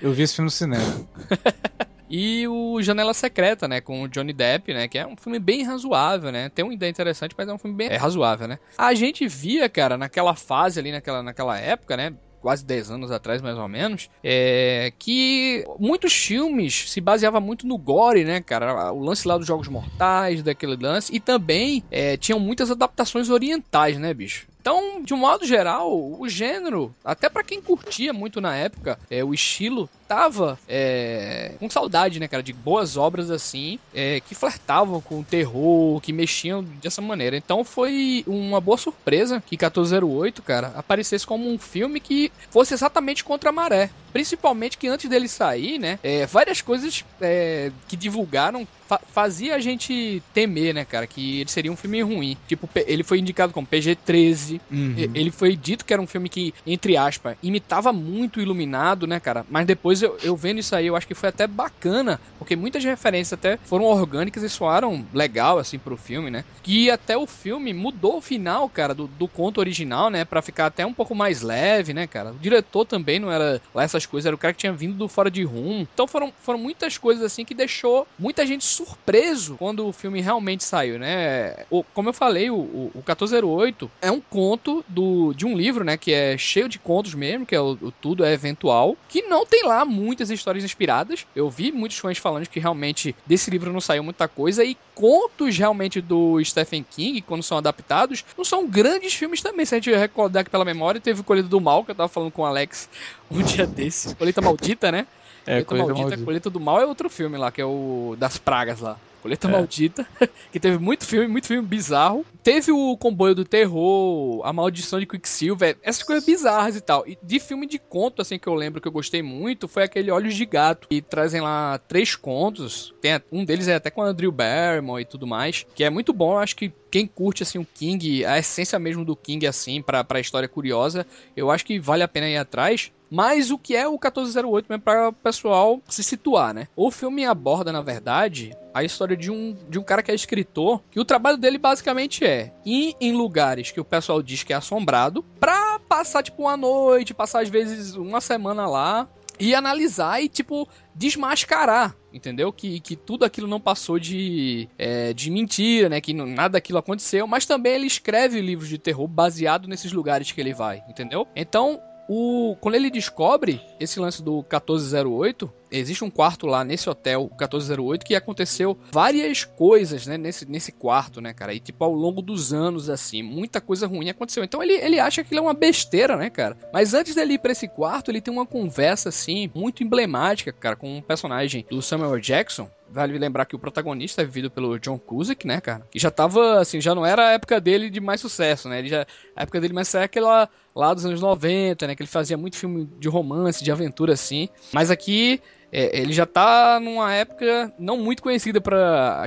Eu 0.00 0.12
vi 0.12 0.22
esse 0.22 0.36
filme 0.36 0.46
no 0.46 0.50
cinema. 0.50 1.08
E 2.08 2.46
o 2.48 2.80
Janela 2.82 3.14
Secreta, 3.14 3.66
né, 3.66 3.80
com 3.80 4.02
o 4.02 4.08
Johnny 4.08 4.32
Depp, 4.32 4.72
né, 4.72 4.88
que 4.88 4.98
é 4.98 5.06
um 5.06 5.16
filme 5.16 5.38
bem 5.38 5.62
razoável, 5.62 6.30
né? 6.30 6.48
Tem 6.48 6.64
uma 6.64 6.74
ideia 6.74 6.90
interessante, 6.90 7.34
mas 7.36 7.48
é 7.48 7.52
um 7.52 7.58
filme 7.58 7.76
bem 7.76 7.88
razoável, 7.96 8.46
né? 8.46 8.58
A 8.76 8.94
gente 8.94 9.26
via, 9.26 9.68
cara, 9.68 9.96
naquela 9.96 10.34
fase 10.34 10.78
ali, 10.78 10.92
naquela, 10.92 11.22
naquela 11.22 11.58
época, 11.58 11.96
né, 11.96 12.14
quase 12.44 12.62
10 12.62 12.90
anos 12.90 13.10
atrás, 13.10 13.40
mais 13.40 13.56
ou 13.56 13.66
menos, 13.66 14.10
é, 14.22 14.92
que 14.98 15.64
muitos 15.78 16.12
filmes 16.12 16.90
se 16.90 17.00
baseavam 17.00 17.40
muito 17.40 17.66
no 17.66 17.78
gore, 17.78 18.22
né, 18.22 18.42
cara? 18.42 18.92
O 18.92 19.00
lance 19.00 19.26
lá 19.26 19.38
dos 19.38 19.46
Jogos 19.46 19.66
Mortais, 19.66 20.42
daquele 20.42 20.76
lance, 20.76 21.14
e 21.14 21.18
também 21.18 21.82
é, 21.90 22.18
tinham 22.18 22.38
muitas 22.38 22.70
adaptações 22.70 23.30
orientais, 23.30 23.98
né, 23.98 24.12
bicho? 24.12 24.46
Então, 24.64 25.02
de 25.02 25.12
um 25.12 25.18
modo 25.18 25.44
geral, 25.44 25.92
o 25.94 26.26
gênero, 26.26 26.94
até 27.04 27.28
para 27.28 27.44
quem 27.44 27.60
curtia 27.60 28.14
muito 28.14 28.40
na 28.40 28.56
época, 28.56 28.98
é, 29.10 29.22
o 29.22 29.34
estilo 29.34 29.90
tava 30.08 30.58
é, 30.66 31.52
com 31.58 31.68
saudade, 31.68 32.18
né, 32.18 32.26
cara, 32.26 32.42
de 32.42 32.54
boas 32.54 32.96
obras 32.96 33.30
assim, 33.30 33.78
é, 33.92 34.20
que 34.20 34.34
flertavam 34.34 35.02
com 35.02 35.20
o 35.20 35.24
terror, 35.24 36.00
que 36.00 36.14
mexiam 36.14 36.62
dessa 36.62 37.02
maneira. 37.02 37.36
Então 37.36 37.62
foi 37.62 38.24
uma 38.26 38.58
boa 38.58 38.78
surpresa 38.78 39.42
que 39.46 39.54
1408, 39.54 40.42
cara, 40.42 40.72
aparecesse 40.74 41.26
como 41.26 41.46
um 41.46 41.58
filme 41.58 42.00
que 42.00 42.32
fosse 42.48 42.72
exatamente 42.72 43.22
contra 43.22 43.50
a 43.50 43.52
maré. 43.52 43.90
Principalmente 44.14 44.78
que 44.78 44.86
antes 44.86 45.10
dele 45.10 45.26
sair, 45.26 45.76
né, 45.76 45.98
é, 46.00 46.24
várias 46.24 46.60
coisas 46.60 47.04
é, 47.20 47.72
que 47.88 47.96
divulgaram 47.96 48.64
fa 48.86 49.00
fazia 49.12 49.54
a 49.54 49.58
gente 49.58 50.22
temer, 50.32 50.74
né, 50.74 50.84
cara, 50.84 51.06
que 51.06 51.40
ele 51.40 51.50
seria 51.50 51.72
um 51.72 51.76
filme 51.76 52.02
ruim. 52.02 52.36
Tipo, 52.46 52.68
ele 52.74 53.02
foi 53.02 53.18
indicado 53.18 53.52
como 53.52 53.66
PG-13. 53.66 54.60
Uhum. 54.70 54.94
Ele 54.96 55.30
foi 55.30 55.56
dito 55.56 55.84
que 55.84 55.92
era 55.92 56.02
um 56.02 56.06
filme 56.06 56.28
que, 56.28 56.52
entre 56.66 56.96
aspas, 56.96 57.36
imitava 57.42 57.92
muito 57.92 58.38
o 58.38 58.42
Iluminado, 58.42 59.06
né, 59.06 59.18
cara? 59.18 59.44
Mas 59.50 59.66
depois 59.66 60.02
eu, 60.02 60.16
eu 60.22 60.36
vendo 60.36 60.60
isso 60.60 60.74
aí, 60.76 60.86
eu 60.86 60.96
acho 60.96 61.06
que 61.06 61.14
foi 61.14 61.28
até 61.28 61.46
bacana, 61.46 62.20
porque 62.38 62.54
muitas 62.56 62.84
referências 62.84 63.32
até 63.32 63.56
foram 63.64 63.84
orgânicas 63.84 64.42
e 64.42 64.48
soaram 64.48 65.04
legal, 65.12 65.58
assim, 65.58 65.78
pro 65.78 65.96
filme, 65.96 66.30
né? 66.30 66.44
Que 66.62 66.90
até 66.90 67.16
o 67.16 67.26
filme 67.26 67.72
mudou 67.72 68.18
o 68.18 68.22
final, 68.22 68.68
cara, 68.68 68.94
do, 68.94 69.06
do 69.06 69.26
conto 69.26 69.58
original, 69.58 70.10
né, 70.10 70.24
para 70.24 70.42
ficar 70.42 70.66
até 70.66 70.84
um 70.84 70.94
pouco 70.94 71.14
mais 71.14 71.40
leve, 71.40 71.94
né, 71.94 72.06
cara? 72.06 72.32
O 72.32 72.38
diretor 72.38 72.84
também 72.84 73.18
não 73.18 73.30
era 73.30 73.60
lá 73.74 73.82
essas 73.82 74.03
coisas, 74.06 74.26
era 74.26 74.34
o 74.34 74.38
cara 74.38 74.52
que 74.52 74.60
tinha 74.60 74.72
vindo 74.72 74.94
do 74.94 75.08
Fora 75.08 75.30
de 75.30 75.42
Rumo. 75.44 75.88
Então 75.92 76.06
foram, 76.06 76.32
foram 76.42 76.58
muitas 76.58 76.98
coisas, 76.98 77.24
assim, 77.24 77.44
que 77.44 77.54
deixou 77.54 78.06
muita 78.18 78.46
gente 78.46 78.64
surpreso 78.64 79.56
quando 79.56 79.86
o 79.86 79.92
filme 79.92 80.20
realmente 80.20 80.64
saiu, 80.64 80.98
né? 80.98 81.64
O, 81.70 81.82
como 81.82 82.08
eu 82.08 82.12
falei, 82.12 82.50
o, 82.50 82.56
o, 82.56 82.90
o 82.94 82.98
1408 82.98 83.90
é 84.00 84.10
um 84.10 84.20
conto 84.20 84.84
do, 84.88 85.32
de 85.34 85.46
um 85.46 85.56
livro, 85.56 85.84
né? 85.84 85.96
Que 85.96 86.12
é 86.12 86.38
cheio 86.38 86.68
de 86.68 86.78
contos 86.78 87.14
mesmo, 87.14 87.46
que 87.46 87.54
é 87.54 87.60
o, 87.60 87.78
o 87.80 87.90
Tudo 87.90 88.24
é 88.24 88.32
Eventual, 88.32 88.96
que 89.08 89.22
não 89.22 89.46
tem 89.46 89.64
lá 89.64 89.84
muitas 89.84 90.30
histórias 90.30 90.64
inspiradas. 90.64 91.26
Eu 91.34 91.50
vi 91.50 91.72
muitos 91.72 91.98
fãs 91.98 92.18
falando 92.18 92.48
que 92.48 92.60
realmente 92.60 93.14
desse 93.26 93.50
livro 93.50 93.72
não 93.72 93.80
saiu 93.80 94.02
muita 94.02 94.28
coisa 94.28 94.64
e 94.64 94.76
contos 94.94 95.58
realmente 95.58 96.00
do 96.00 96.42
Stephen 96.44 96.84
King, 96.88 97.20
quando 97.20 97.42
são 97.42 97.58
adaptados, 97.58 98.24
não 98.36 98.44
são 98.44 98.66
grandes 98.66 99.14
filmes 99.14 99.42
também. 99.42 99.66
Se 99.66 99.74
a 99.74 99.78
gente 99.78 99.92
recordar 99.94 100.42
aqui 100.42 100.50
pela 100.50 100.64
memória, 100.64 101.00
teve 101.00 101.20
o 101.20 101.24
Colhido 101.24 101.48
do 101.48 101.60
Mal, 101.60 101.84
que 101.84 101.90
eu 101.90 101.94
tava 101.94 102.08
falando 102.08 102.30
com 102.30 102.42
o 102.42 102.46
Alex 102.46 102.88
um 103.30 103.42
dia 103.42 103.66
desse. 103.66 104.14
Colheita 104.14 104.40
Maldita, 104.40 104.92
né? 104.92 105.06
É, 105.46 105.62
Colheita, 105.62 105.66
Colheita 105.66 105.86
Maldita, 105.86 106.02
Maldita. 106.02 106.24
Colheita 106.24 106.50
do 106.50 106.60
Mal 106.60 106.80
é 106.80 106.86
outro 106.86 107.10
filme 107.10 107.36
lá, 107.36 107.50
que 107.50 107.60
é 107.60 107.64
o 107.64 108.16
das 108.18 108.38
pragas 108.38 108.80
lá. 108.80 108.96
Colheita 109.24 109.48
é. 109.48 109.50
Maldita, 109.50 110.06
que 110.52 110.60
teve 110.60 110.76
muito 110.76 111.06
filme, 111.06 111.26
muito 111.26 111.46
filme 111.46 111.66
bizarro. 111.66 112.26
Teve 112.42 112.70
o 112.72 112.94
Comboio 112.94 113.34
do 113.34 113.42
Terror, 113.42 114.42
A 114.44 114.52
Maldição 114.52 115.00
de 115.00 115.06
Quicksilver, 115.06 115.78
essas 115.82 116.02
coisas 116.02 116.26
bizarras 116.26 116.76
e 116.76 116.80
tal. 116.82 117.08
E 117.08 117.16
de 117.22 117.40
filme 117.40 117.66
de 117.66 117.78
conto, 117.78 118.20
assim, 118.20 118.38
que 118.38 118.46
eu 118.46 118.52
lembro 118.52 118.82
que 118.82 118.86
eu 118.86 118.92
gostei 118.92 119.22
muito, 119.22 119.66
foi 119.66 119.84
aquele 119.84 120.10
Olhos 120.10 120.34
de 120.34 120.44
Gato, 120.44 120.88
que 120.88 121.00
trazem 121.00 121.40
lá 121.40 121.78
três 121.88 122.14
contos. 122.14 122.92
Tem, 123.00 123.18
um 123.32 123.46
deles 123.46 123.66
é 123.66 123.76
até 123.76 123.88
com 123.90 124.02
a 124.02 124.12
Drew 124.12 124.30
Barrymore 124.30 125.00
e 125.00 125.06
tudo 125.06 125.26
mais, 125.26 125.64
que 125.74 125.82
é 125.82 125.88
muito 125.88 126.12
bom. 126.12 126.34
Eu 126.34 126.40
acho 126.40 126.54
que 126.54 126.70
quem 126.90 127.06
curte, 127.06 127.42
assim, 127.42 127.56
o 127.56 127.64
King, 127.64 128.26
a 128.26 128.38
essência 128.38 128.78
mesmo 128.78 129.06
do 129.06 129.16
King, 129.16 129.46
assim, 129.46 129.80
pra, 129.80 130.04
pra 130.04 130.20
história 130.20 130.46
curiosa, 130.46 131.06
eu 131.34 131.50
acho 131.50 131.64
que 131.64 131.80
vale 131.80 132.02
a 132.02 132.08
pena 132.08 132.28
ir 132.28 132.36
atrás. 132.36 132.92
Mas 133.10 133.50
o 133.50 133.56
que 133.56 133.74
é 133.74 133.86
o 133.86 133.92
1408 133.92 134.66
mesmo 134.68 134.82
para 134.82 135.08
o 135.08 135.12
pessoal 135.12 135.80
se 135.88 136.02
situar, 136.02 136.52
né? 136.52 136.68
O 136.76 136.90
filme 136.90 137.24
aborda, 137.24 137.72
na 137.72 137.80
verdade, 137.80 138.54
a 138.74 138.82
história 138.82 139.16
de 139.16 139.30
um, 139.30 139.56
de 139.68 139.78
um 139.78 139.82
cara 139.84 140.02
que 140.02 140.10
é 140.10 140.14
escritor, 140.14 140.82
que 140.90 140.98
o 140.98 141.04
trabalho 141.04 141.38
dele 141.38 141.56
basicamente 141.56 142.24
é 142.24 142.52
ir 142.66 142.94
em 143.00 143.12
lugares 143.12 143.70
que 143.70 143.80
o 143.80 143.84
pessoal 143.84 144.20
diz 144.20 144.42
que 144.42 144.52
é 144.52 144.56
assombrado, 144.56 145.22
pra 145.38 145.78
passar, 145.88 146.22
tipo, 146.24 146.42
uma 146.42 146.56
noite, 146.56 147.14
passar 147.14 147.42
às 147.42 147.48
vezes 147.48 147.94
uma 147.94 148.20
semana 148.20 148.66
lá, 148.66 149.08
e 149.38 149.54
analisar 149.54 150.22
e, 150.22 150.28
tipo, 150.28 150.68
desmascarar, 150.94 151.96
entendeu? 152.12 152.52
Que, 152.52 152.80
que 152.80 152.96
tudo 152.96 153.24
aquilo 153.24 153.46
não 153.46 153.60
passou 153.60 153.98
de, 153.98 154.68
é, 154.78 155.12
de 155.12 155.30
mentira, 155.30 155.88
né? 155.88 156.00
Que 156.00 156.12
nada 156.12 156.50
daquilo 156.50 156.78
aconteceu, 156.78 157.26
mas 157.26 157.46
também 157.46 157.74
ele 157.74 157.86
escreve 157.86 158.40
livros 158.40 158.68
de 158.68 158.78
terror 158.78 159.06
baseado 159.08 159.68
nesses 159.68 159.92
lugares 159.92 160.30
que 160.30 160.40
ele 160.40 160.54
vai, 160.54 160.82
entendeu? 160.88 161.26
Então, 161.34 161.80
o, 162.08 162.56
quando 162.60 162.74
ele 162.74 162.90
descobre 162.90 163.60
esse 163.80 163.98
lance 163.98 164.22
do 164.22 164.36
1408, 164.36 165.50
existe 165.70 166.04
um 166.04 166.10
quarto 166.10 166.46
lá 166.46 166.64
nesse 166.64 166.88
hotel 166.88 167.22
1408 167.30 168.04
que 168.04 168.14
aconteceu 168.14 168.78
várias 168.92 169.44
coisas, 169.44 170.06
né, 170.06 170.16
nesse, 170.16 170.48
nesse 170.48 170.72
quarto, 170.72 171.20
né, 171.20 171.32
cara? 171.32 171.54
E 171.54 171.60
tipo 171.60 171.82
ao 171.84 171.92
longo 171.92 172.22
dos 172.22 172.52
anos 172.52 172.88
assim, 172.88 173.22
muita 173.22 173.60
coisa 173.60 173.86
ruim 173.86 174.08
aconteceu. 174.08 174.44
Então 174.44 174.62
ele, 174.62 174.74
ele 174.74 175.00
acha 175.00 175.24
que 175.24 175.32
ele 175.32 175.40
é 175.40 175.42
uma 175.42 175.54
besteira, 175.54 176.16
né, 176.16 176.30
cara? 176.30 176.56
Mas 176.72 176.94
antes 176.94 177.14
dele 177.14 177.34
ir 177.34 177.38
para 177.38 177.52
esse 177.52 177.68
quarto, 177.68 178.10
ele 178.10 178.20
tem 178.20 178.32
uma 178.32 178.46
conversa 178.46 179.08
assim 179.08 179.50
muito 179.54 179.82
emblemática, 179.82 180.52
cara, 180.52 180.76
com 180.76 180.98
um 180.98 181.02
personagem 181.02 181.66
do 181.70 181.82
Samuel 181.82 182.20
Jackson, 182.20 182.68
Vale 182.94 183.18
lembrar 183.18 183.44
que 183.44 183.56
o 183.56 183.58
protagonista 183.58 184.22
é 184.22 184.24
vivido 184.24 184.48
pelo 184.48 184.78
John 184.78 184.96
Cusack, 184.96 185.44
né, 185.48 185.60
cara? 185.60 185.84
Que 185.90 185.98
já 185.98 186.12
tava, 186.12 186.60
assim, 186.60 186.80
já 186.80 186.94
não 186.94 187.04
era 187.04 187.26
a 187.26 187.32
época 187.32 187.60
dele 187.60 187.90
de 187.90 188.00
mais 188.00 188.20
sucesso, 188.20 188.68
né? 188.68 188.78
Ele 188.78 188.88
já, 188.88 189.04
a 189.34 189.42
época 189.42 189.60
dele 189.60 189.74
mais 189.74 189.92
é 189.96 190.04
aquela 190.04 190.48
lá 190.72 190.94
dos 190.94 191.04
anos 191.04 191.20
90, 191.20 191.88
né? 191.88 191.96
Que 191.96 192.02
ele 192.04 192.08
fazia 192.08 192.36
muito 192.36 192.56
filme 192.56 192.88
de 193.00 193.08
romance, 193.08 193.64
de 193.64 193.72
aventura, 193.72 194.12
assim. 194.12 194.48
Mas 194.72 194.92
aqui 194.92 195.42
é, 195.72 196.00
ele 196.00 196.12
já 196.12 196.24
tá 196.24 196.78
numa 196.80 197.12
época 197.12 197.74
não 197.80 197.96
muito 197.96 198.22
conhecida 198.22 198.60
para 198.60 199.26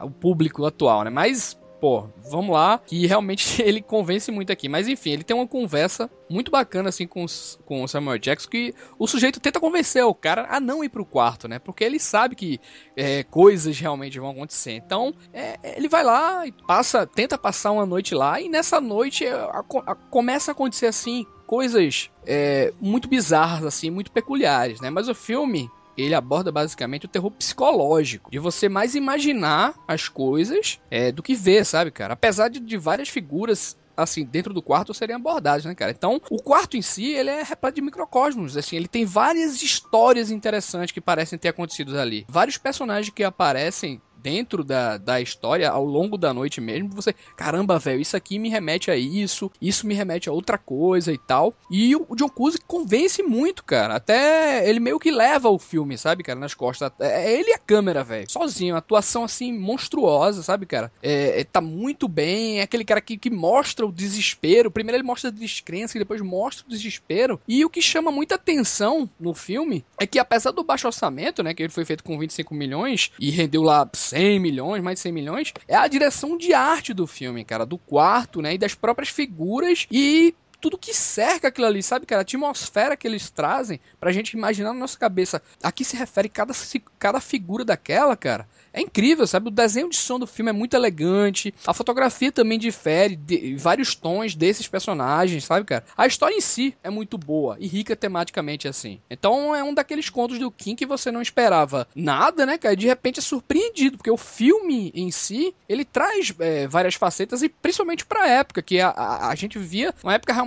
o 0.00 0.10
público 0.10 0.64
atual, 0.64 1.04
né? 1.04 1.10
Mas 1.10 1.54
pô, 1.80 2.08
vamos 2.30 2.54
lá, 2.54 2.78
que 2.78 3.06
realmente 3.06 3.60
ele 3.62 3.80
convence 3.80 4.30
muito 4.30 4.52
aqui. 4.52 4.68
Mas 4.68 4.88
enfim, 4.88 5.10
ele 5.10 5.24
tem 5.24 5.36
uma 5.36 5.46
conversa 5.46 6.10
muito 6.28 6.50
bacana 6.50 6.88
assim 6.88 7.06
com, 7.06 7.24
com 7.64 7.82
o 7.82 7.88
Samuel 7.88 8.18
Jackson 8.18 8.48
que 8.48 8.74
o 8.98 9.06
sujeito 9.06 9.40
tenta 9.40 9.60
convencer 9.60 10.04
o 10.04 10.14
cara 10.14 10.46
a 10.50 10.58
não 10.58 10.82
ir 10.82 10.88
pro 10.88 11.04
quarto, 11.04 11.46
né? 11.48 11.58
Porque 11.58 11.84
ele 11.84 11.98
sabe 11.98 12.34
que 12.34 12.60
é, 12.96 13.22
coisas 13.24 13.78
realmente 13.78 14.18
vão 14.18 14.30
acontecer. 14.30 14.72
Então, 14.72 15.14
é, 15.32 15.58
ele 15.76 15.88
vai 15.88 16.02
lá 16.02 16.46
e 16.46 16.52
passa, 16.52 17.06
tenta 17.06 17.38
passar 17.38 17.72
uma 17.72 17.86
noite 17.86 18.14
lá 18.14 18.40
e 18.40 18.48
nessa 18.48 18.80
noite 18.80 19.24
é, 19.24 19.32
a, 19.32 19.62
a, 19.86 19.94
começa 19.94 20.50
a 20.50 20.52
acontecer 20.52 20.86
assim 20.86 21.24
coisas 21.46 22.10
é, 22.26 22.72
muito 22.80 23.08
bizarras 23.08 23.64
assim, 23.64 23.88
muito 23.90 24.10
peculiares, 24.10 24.80
né? 24.80 24.90
Mas 24.90 25.08
o 25.08 25.14
filme 25.14 25.70
ele 25.96 26.14
aborda 26.14 26.52
basicamente 26.52 27.06
o 27.06 27.08
terror 27.08 27.30
psicológico, 27.30 28.30
de 28.30 28.38
você 28.38 28.68
mais 28.68 28.94
imaginar 28.94 29.74
as 29.86 30.08
coisas 30.08 30.80
é, 30.90 31.10
do 31.10 31.22
que 31.22 31.34
ver, 31.34 31.64
sabe, 31.64 31.90
cara? 31.90 32.14
Apesar 32.14 32.48
de, 32.48 32.60
de 32.60 32.76
várias 32.76 33.08
figuras 33.08 33.76
assim, 33.96 34.24
dentro 34.24 34.52
do 34.52 34.62
quarto 34.62 34.92
seriam 34.92 35.16
abordadas, 35.16 35.64
né, 35.64 35.74
cara? 35.74 35.90
Então, 35.90 36.20
o 36.30 36.42
quarto 36.42 36.76
em 36.76 36.82
si, 36.82 37.12
ele 37.12 37.30
é 37.30 37.42
repleto 37.42 37.76
de 37.76 37.82
microcosmos, 37.82 38.56
assim, 38.56 38.76
ele 38.76 38.88
tem 38.88 39.04
várias 39.04 39.62
histórias 39.62 40.30
interessantes 40.30 40.92
que 40.92 41.00
parecem 41.00 41.38
ter 41.38 41.48
acontecido 41.48 41.98
ali. 41.98 42.26
Vários 42.28 42.58
personagens 42.58 43.12
que 43.12 43.24
aparecem 43.24 44.00
dentro 44.22 44.64
da, 44.64 44.96
da 44.96 45.20
história, 45.20 45.68
ao 45.68 45.84
longo 45.84 46.16
da 46.16 46.32
noite 46.32 46.60
mesmo, 46.60 46.88
você, 46.88 47.12
caramba, 47.36 47.78
velho, 47.78 48.00
isso 48.00 48.16
aqui 48.16 48.38
me 48.38 48.48
remete 48.48 48.90
a 48.90 48.96
isso, 48.96 49.50
isso 49.60 49.86
me 49.86 49.94
remete 49.94 50.28
a 50.28 50.32
outra 50.32 50.56
coisa 50.56 51.12
e 51.12 51.18
tal. 51.18 51.54
E 51.70 51.94
o 51.94 52.06
John 52.16 52.28
Cusack 52.28 52.64
convence 52.66 53.22
muito, 53.22 53.64
cara. 53.64 53.96
Até 53.96 54.68
ele 54.68 54.80
meio 54.80 54.98
que 54.98 55.10
leva 55.10 55.48
o 55.48 55.58
filme, 55.58 55.98
sabe, 55.98 56.22
cara, 56.22 56.38
nas 56.38 56.54
costas. 56.54 56.90
É, 57.00 57.26
é 57.26 57.38
ele 57.38 57.50
e 57.50 57.54
a 57.54 57.58
câmera, 57.58 58.02
velho. 58.02 58.30
Sozinho, 58.30 58.76
atuação 58.76 59.24
assim 59.24 59.52
monstruosa, 59.52 60.42
sabe, 60.42 60.66
cara? 60.66 60.90
É, 61.02 61.40
é, 61.40 61.44
tá 61.44 61.60
muito 61.60 62.08
bem. 62.08 62.60
É 62.60 62.62
aquele 62.62 62.84
cara 62.84 63.00
que, 63.00 63.16
que 63.16 63.30
mostra 63.30 63.84
o 63.84 63.92
desespero. 63.92 64.70
Primeiro 64.70 64.96
ele 64.96 65.06
mostra 65.06 65.30
a 65.30 65.32
descrença 65.32 65.96
depois 66.06 66.20
mostra 66.20 66.64
o 66.66 66.70
desespero. 66.70 67.40
E 67.46 67.64
o 67.64 67.70
que 67.70 67.82
chama 67.82 68.10
muita 68.10 68.36
atenção 68.36 69.10
no 69.18 69.34
filme 69.34 69.84
é 70.00 70.06
que 70.06 70.18
apesar 70.18 70.52
do 70.52 70.62
baixo 70.62 70.86
orçamento, 70.86 71.42
né, 71.42 71.52
que 71.52 71.62
ele 71.62 71.72
foi 71.72 71.84
feito 71.84 72.04
com 72.04 72.18
25 72.18 72.54
milhões 72.54 73.10
e 73.20 73.30
rendeu 73.30 73.62
lá 73.62 73.88
100 74.08 74.38
milhões, 74.40 74.82
mais 74.82 74.96
de 74.96 75.00
100 75.00 75.12
milhões, 75.12 75.52
é 75.68 75.74
a 75.74 75.86
direção 75.86 76.36
de 76.36 76.52
arte 76.52 76.92
do 76.92 77.06
filme, 77.06 77.44
cara, 77.44 77.66
do 77.66 77.78
quarto, 77.78 78.40
né, 78.40 78.54
e 78.54 78.58
das 78.58 78.74
próprias 78.74 79.08
figuras 79.08 79.86
e 79.90 80.34
tudo 80.60 80.78
que 80.78 80.94
cerca 80.94 81.48
aquilo 81.48 81.66
ali, 81.66 81.82
sabe, 81.82 82.06
cara? 82.06 82.20
A 82.20 82.22
atmosfera 82.22 82.96
que 82.96 83.06
eles 83.06 83.30
trazem 83.30 83.80
pra 84.00 84.12
gente 84.12 84.32
imaginar 84.32 84.72
na 84.72 84.80
nossa 84.80 84.98
cabeça. 84.98 85.42
Aqui 85.62 85.84
se 85.84 85.96
refere 85.96 86.28
cada, 86.28 86.52
cada 86.98 87.20
figura 87.20 87.64
daquela, 87.64 88.16
cara 88.16 88.46
é 88.76 88.82
incrível, 88.82 89.26
sabe? 89.26 89.48
O 89.48 89.50
desenho 89.50 89.88
de 89.88 89.96
som 89.96 90.18
do 90.18 90.26
filme 90.26 90.50
é 90.50 90.52
muito 90.52 90.76
elegante, 90.76 91.52
a 91.66 91.72
fotografia 91.72 92.30
também 92.30 92.58
difere 92.58 93.16
de 93.16 93.56
vários 93.56 93.94
tons 93.94 94.34
desses 94.34 94.68
personagens, 94.68 95.44
sabe, 95.44 95.64
cara? 95.64 95.82
A 95.96 96.06
história 96.06 96.36
em 96.36 96.42
si 96.42 96.76
é 96.84 96.90
muito 96.90 97.16
boa 97.16 97.56
e 97.58 97.66
rica 97.66 97.96
tematicamente 97.96 98.68
assim. 98.68 99.00
Então 99.08 99.56
é 99.56 99.64
um 99.64 99.72
daqueles 99.72 100.10
contos 100.10 100.38
do 100.38 100.50
King 100.50 100.76
que 100.76 100.84
você 100.84 101.10
não 101.10 101.22
esperava 101.22 101.88
nada, 101.94 102.44
né, 102.44 102.58
cara? 102.58 102.74
E 102.74 102.76
de 102.76 102.86
repente 102.86 103.18
é 103.18 103.22
surpreendido, 103.22 103.96
porque 103.96 104.10
o 104.10 104.18
filme 104.18 104.92
em 104.94 105.10
si, 105.10 105.54
ele 105.66 105.84
traz 105.84 106.34
é, 106.38 106.68
várias 106.68 106.94
facetas 106.94 107.42
e 107.42 107.48
principalmente 107.48 108.04
pra 108.04 108.28
época, 108.28 108.60
que 108.60 108.78
a, 108.78 108.90
a, 108.90 109.30
a 109.30 109.34
gente 109.34 109.58
vivia 109.58 109.94
uma 110.04 110.12
época 110.12 110.34
realmente 110.34 110.45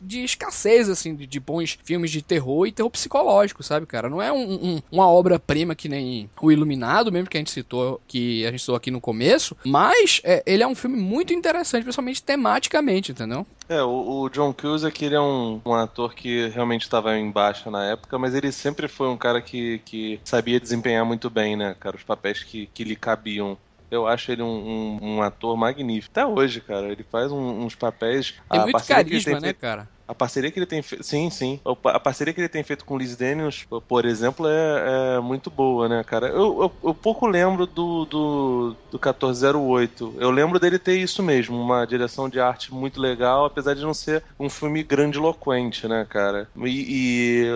de 0.00 0.24
escassez, 0.24 0.88
assim, 0.88 1.14
de, 1.14 1.26
de, 1.26 1.40
bons 1.40 1.78
filmes 1.82 2.10
de 2.10 2.22
terror 2.22 2.66
e 2.66 2.72
terror 2.72 2.90
psicológico, 2.90 3.62
sabe, 3.62 3.86
cara? 3.86 4.08
Não 4.08 4.20
é 4.20 4.32
um, 4.32 4.54
um, 4.54 4.82
uma 4.90 5.08
obra-prima 5.08 5.74
que 5.74 5.88
nem 5.88 6.28
O 6.40 6.50
Iluminado, 6.50 7.12
mesmo 7.12 7.28
que 7.28 7.36
a 7.36 7.40
gente 7.40 7.50
citou, 7.50 8.00
que 8.06 8.46
a 8.46 8.50
gente 8.50 8.60
citou 8.60 8.76
aqui 8.76 8.90
no 8.90 9.00
começo, 9.00 9.56
mas 9.64 10.20
é, 10.24 10.42
ele 10.46 10.62
é 10.62 10.66
um 10.66 10.74
filme 10.74 10.98
muito 10.98 11.32
interessante, 11.32 11.82
principalmente 11.82 12.22
tematicamente, 12.22 13.12
entendeu? 13.12 13.46
É, 13.68 13.82
o, 13.82 14.22
o 14.22 14.28
John 14.30 14.52
Cusack, 14.52 15.04
ele 15.04 15.14
é 15.14 15.20
um, 15.20 15.60
um 15.64 15.74
ator 15.74 16.14
que 16.14 16.48
realmente 16.48 16.82
estava 16.82 17.16
em 17.16 17.30
baixa 17.30 17.70
na 17.70 17.84
época, 17.84 18.18
mas 18.18 18.34
ele 18.34 18.50
sempre 18.50 18.88
foi 18.88 19.08
um 19.08 19.16
cara 19.16 19.42
que, 19.42 19.80
que 19.84 20.20
sabia 20.24 20.58
desempenhar 20.58 21.04
muito 21.04 21.28
bem, 21.28 21.54
né, 21.54 21.76
cara, 21.78 21.96
os 21.96 22.02
papéis 22.02 22.42
que, 22.42 22.66
que 22.72 22.84
lhe 22.84 22.96
cabiam. 22.96 23.58
Eu 23.90 24.06
acho 24.06 24.30
ele 24.30 24.42
um, 24.42 24.46
um, 24.46 24.98
um, 25.02 25.22
ator 25.22 25.56
magnífico. 25.56 26.12
Até 26.12 26.26
hoje, 26.26 26.60
cara, 26.60 26.88
ele 26.88 27.02
faz 27.02 27.32
um, 27.32 27.64
uns 27.64 27.74
papéis. 27.74 28.34
Tem 28.50 28.60
muito 28.60 28.86
carisma, 28.86 29.40
né, 29.40 29.52
cara? 29.52 29.88
A 30.08 30.14
parceria 30.14 30.50
que 30.50 30.58
ele 30.58 30.64
tem 30.64 30.80
feito. 30.80 31.04
Sim, 31.04 31.28
sim. 31.28 31.60
A 31.84 32.00
parceria 32.00 32.32
que 32.32 32.40
ele 32.40 32.48
tem 32.48 32.62
feito 32.62 32.82
com 32.84 32.94
o 32.94 32.98
Liz 32.98 33.14
Daniels, 33.14 33.66
por 33.86 34.06
exemplo, 34.06 34.46
é, 34.48 35.16
é 35.16 35.20
muito 35.20 35.50
boa, 35.50 35.86
né, 35.86 36.02
cara? 36.02 36.28
Eu, 36.28 36.62
eu, 36.62 36.72
eu, 36.82 36.94
pouco 36.94 37.26
lembro 37.26 37.66
do, 37.66 38.06
do, 38.06 38.76
do 38.90 38.98
1408. 38.98 40.14
Eu 40.18 40.30
lembro 40.30 40.58
dele 40.58 40.78
ter 40.78 40.96
isso 40.96 41.22
mesmo, 41.22 41.60
uma 41.60 41.84
direção 41.84 42.26
de 42.26 42.40
arte 42.40 42.72
muito 42.72 42.98
legal, 42.98 43.44
apesar 43.44 43.74
de 43.74 43.82
não 43.82 43.92
ser 43.92 44.22
um 44.40 44.48
filme 44.48 44.82
grandiloquente, 44.82 45.86
né, 45.86 46.06
cara? 46.08 46.48
E, 46.64 47.44
e 47.44 47.46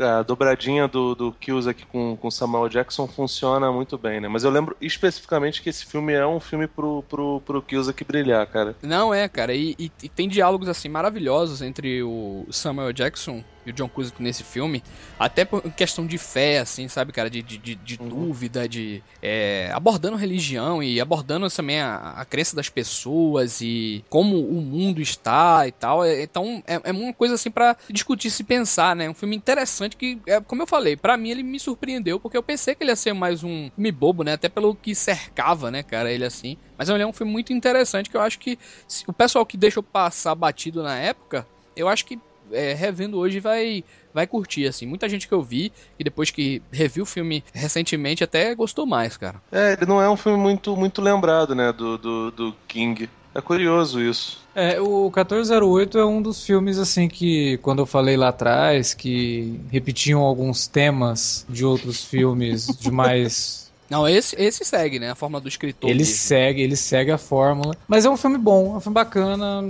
a, 0.00 0.18
a, 0.18 0.22
dobradinha 0.22 0.88
do, 0.88 1.14
do 1.14 1.32
Kills 1.32 1.68
aqui 1.68 1.86
com, 1.86 2.16
com 2.16 2.30
Samuel 2.32 2.68
Jackson 2.68 3.06
funciona 3.06 3.70
muito 3.70 3.96
bem, 3.96 4.20
né? 4.20 4.26
Mas 4.26 4.42
eu 4.42 4.50
lembro 4.50 4.76
especificamente 4.80 5.62
que 5.62 5.70
esse 5.70 5.86
filme 5.86 6.12
é 6.12 6.26
um 6.26 6.40
filme 6.40 6.66
pro, 6.66 7.04
pro, 7.08 7.40
pro 7.46 7.62
Kills 7.62 7.88
aqui 7.88 8.02
brilhar, 8.02 8.44
cara. 8.48 8.74
Não 8.82 9.14
é, 9.14 9.28
cara. 9.28 9.54
E, 9.54 9.76
e, 9.78 9.92
e 10.02 10.08
tem 10.08 10.28
diálogos 10.28 10.68
assim 10.68 10.88
maravilhosos 10.88 11.62
entre 11.62 11.91
o 12.00 12.46
Samuel 12.50 12.92
Jackson 12.92 13.42
e 13.66 13.70
o 13.70 13.72
John 13.72 13.88
Cusack 13.88 14.22
nesse 14.22 14.42
filme, 14.42 14.82
até 15.18 15.44
por 15.44 15.62
questão 15.72 16.06
de 16.06 16.18
fé, 16.18 16.58
assim, 16.58 16.88
sabe, 16.88 17.12
cara, 17.12 17.30
de, 17.30 17.42
de, 17.42 17.74
de 17.74 17.98
uhum. 18.00 18.08
dúvida, 18.08 18.68
de 18.68 19.02
é, 19.22 19.70
abordando 19.72 20.16
religião 20.16 20.82
e 20.82 21.00
abordando 21.00 21.48
também 21.50 21.80
a, 21.80 22.14
a 22.16 22.24
crença 22.24 22.56
das 22.56 22.68
pessoas 22.68 23.60
e 23.60 24.04
como 24.08 24.38
o 24.40 24.60
mundo 24.60 25.00
está 25.00 25.66
e 25.66 25.72
tal. 25.72 26.04
É, 26.04 26.22
então 26.22 26.62
é, 26.66 26.80
é, 26.84 26.92
uma 26.92 27.12
coisa 27.12 27.34
assim 27.34 27.50
para 27.50 27.76
discutir, 27.88 28.30
se 28.30 28.44
pensar, 28.44 28.96
né? 28.96 29.08
Um 29.08 29.14
filme 29.14 29.36
interessante 29.36 29.96
que, 29.96 30.20
é, 30.26 30.40
como 30.40 30.62
eu 30.62 30.66
falei, 30.66 30.96
para 30.96 31.16
mim 31.16 31.30
ele 31.30 31.42
me 31.42 31.60
surpreendeu 31.60 32.18
porque 32.18 32.36
eu 32.36 32.42
pensei 32.42 32.74
que 32.74 32.82
ele 32.82 32.90
ia 32.90 32.96
ser 32.96 33.12
mais 33.12 33.44
um 33.44 33.70
filme 33.74 33.92
bobo, 33.92 34.24
né? 34.24 34.32
Até 34.32 34.48
pelo 34.48 34.74
que 34.74 34.94
cercava, 34.94 35.70
né, 35.70 35.82
cara, 35.82 36.10
ele 36.10 36.24
assim. 36.24 36.56
Mas 36.76 36.88
ele 36.88 37.02
é 37.02 37.06
um 37.06 37.12
filme 37.12 37.30
muito 37.30 37.52
interessante 37.52 38.10
que 38.10 38.16
eu 38.16 38.20
acho 38.20 38.38
que 38.38 38.58
o 39.06 39.12
pessoal 39.12 39.46
que 39.46 39.56
deixou 39.56 39.82
passar 39.82 40.34
batido 40.34 40.82
na 40.82 40.98
época, 40.98 41.46
eu 41.76 41.88
acho 41.88 42.04
que 42.04 42.18
é, 42.50 42.74
revendo 42.74 43.18
hoje 43.18 43.40
vai 43.40 43.84
vai 44.12 44.26
curtir, 44.26 44.66
assim. 44.66 44.86
Muita 44.86 45.08
gente 45.08 45.26
que 45.26 45.32
eu 45.32 45.42
vi 45.42 45.72
e 45.98 46.04
depois 46.04 46.30
que 46.30 46.62
reviu 46.70 47.04
o 47.04 47.06
filme 47.06 47.42
recentemente 47.52 48.22
até 48.22 48.54
gostou 48.54 48.86
mais, 48.86 49.16
cara. 49.16 49.40
É, 49.50 49.72
ele 49.72 49.86
não 49.86 50.02
é 50.02 50.08
um 50.08 50.16
filme 50.16 50.38
muito, 50.38 50.76
muito 50.76 51.00
lembrado, 51.00 51.54
né, 51.54 51.72
do, 51.72 51.96
do, 51.96 52.30
do 52.30 52.54
King. 52.68 53.08
É 53.34 53.40
curioso 53.40 54.00
isso. 54.00 54.42
É, 54.54 54.78
o 54.78 55.04
1408 55.04 55.98
é 55.98 56.04
um 56.04 56.20
dos 56.20 56.44
filmes, 56.44 56.78
assim, 56.78 57.08
que 57.08 57.56
quando 57.58 57.78
eu 57.78 57.86
falei 57.86 58.16
lá 58.16 58.28
atrás, 58.28 58.92
que 58.92 59.58
repetiam 59.70 60.20
alguns 60.20 60.66
temas 60.66 61.46
de 61.48 61.64
outros 61.64 62.04
filmes 62.04 62.66
de 62.78 62.90
mais 62.90 63.61
não, 63.92 64.08
esse, 64.08 64.34
esse 64.40 64.64
segue, 64.64 64.98
né? 64.98 65.10
A 65.10 65.14
forma 65.14 65.38
do 65.38 65.46
escritor. 65.46 65.90
Ele 65.90 65.98
mesmo. 65.98 66.14
segue, 66.14 66.62
ele 66.62 66.76
segue 66.76 67.10
a 67.10 67.18
fórmula. 67.18 67.76
Mas 67.86 68.06
é 68.06 68.08
um 68.08 68.16
filme 68.16 68.38
bom, 68.38 68.72
é 68.72 68.76
um 68.78 68.80
filme 68.80 68.94
bacana. 68.94 69.62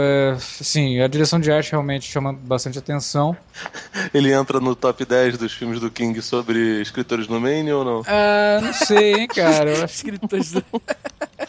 É, 0.00 0.32
assim, 0.60 1.00
a 1.00 1.06
direção 1.06 1.38
de 1.38 1.52
arte 1.52 1.70
realmente 1.70 2.10
chama 2.10 2.32
bastante 2.32 2.80
atenção. 2.80 3.36
Ele 4.12 4.32
entra 4.32 4.58
no 4.58 4.74
top 4.74 5.04
10 5.04 5.38
dos 5.38 5.52
filmes 5.52 5.78
do 5.78 5.90
King 5.90 6.20
sobre 6.20 6.80
escritores 6.80 7.28
no 7.28 7.40
Maine 7.40 7.72
ou 7.72 7.84
não? 7.84 8.02
Ah, 8.06 8.60
não 8.60 8.72
sei, 8.72 9.14
hein, 9.14 9.28
cara. 9.28 9.70
Eu 9.70 9.84
acho... 9.84 9.94
escritores 9.94 10.52
do... 10.52 10.64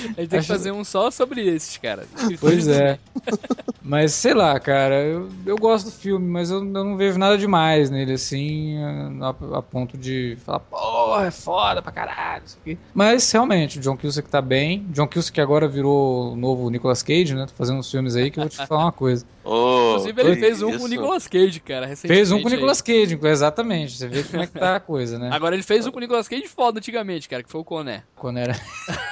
A 0.16 0.20
gente 0.20 0.30
tem 0.30 0.40
que 0.40 0.46
fazer 0.46 0.72
um 0.72 0.84
só 0.84 1.10
sobre 1.10 1.46
esses, 1.46 1.76
cara. 1.76 2.06
Pois 2.40 2.66
é. 2.68 2.98
mas 3.82 4.12
sei 4.12 4.34
lá, 4.34 4.58
cara, 4.58 5.02
eu, 5.02 5.28
eu 5.46 5.56
gosto 5.56 5.86
do 5.86 5.92
filme, 5.92 6.26
mas 6.26 6.50
eu, 6.50 6.58
eu 6.58 6.64
não 6.64 6.96
vejo 6.96 7.18
nada 7.18 7.36
demais 7.36 7.90
nele, 7.90 8.12
assim, 8.12 8.76
a, 9.20 9.58
a 9.58 9.62
ponto 9.62 9.96
de 9.96 10.36
falar, 10.44 10.60
porra, 10.60 11.26
é 11.26 11.30
foda 11.30 11.82
pra 11.82 11.92
caralho, 11.92 12.42
isso 12.44 12.58
aqui. 12.60 12.78
Mas 12.94 13.30
realmente, 13.30 13.78
o 13.78 13.80
John 13.80 13.96
Cusack 13.96 14.28
tá 14.28 14.40
bem. 14.40 14.86
John 14.90 15.06
Cusack 15.06 15.40
agora 15.40 15.68
virou 15.68 16.32
o 16.32 16.36
novo 16.36 16.68
Nicolas 16.70 17.02
Cage, 17.02 17.34
né? 17.34 17.46
Tô 17.46 17.54
fazendo 17.54 17.78
uns 17.78 17.90
filmes 17.90 18.16
aí 18.16 18.30
que 18.30 18.38
eu 18.38 18.44
vou 18.44 18.50
te 18.50 18.56
falar 18.66 18.84
uma 18.84 18.92
coisa. 18.92 19.24
Oh, 19.42 19.92
Inclusive, 19.92 20.20
ele 20.20 20.36
fez 20.36 20.62
um 20.62 20.78
com 20.78 20.84
o 20.84 20.88
Nicolas 20.88 21.26
Cage, 21.26 21.60
cara, 21.60 21.96
Fez 21.96 22.30
um 22.30 22.40
com 22.40 22.48
o 22.48 22.50
Nicolas 22.50 22.80
Cage, 22.80 23.18
exatamente. 23.22 23.96
Você 23.96 24.06
vê 24.06 24.22
como 24.22 24.42
é 24.42 24.46
que 24.46 24.52
tá 24.52 24.76
a 24.76 24.80
coisa, 24.80 25.18
né? 25.18 25.30
Agora 25.32 25.54
ele 25.54 25.62
fez 25.62 25.86
um 25.86 25.90
com 25.90 25.98
o 25.98 26.00
Nicolas 26.00 26.28
Cage 26.28 26.46
foda 26.48 26.78
antigamente, 26.78 27.28
cara, 27.28 27.42
que 27.42 27.50
foi 27.50 27.60
o 27.60 27.64
Coné. 27.64 28.02
Coné 28.16 28.42
era, 28.42 28.60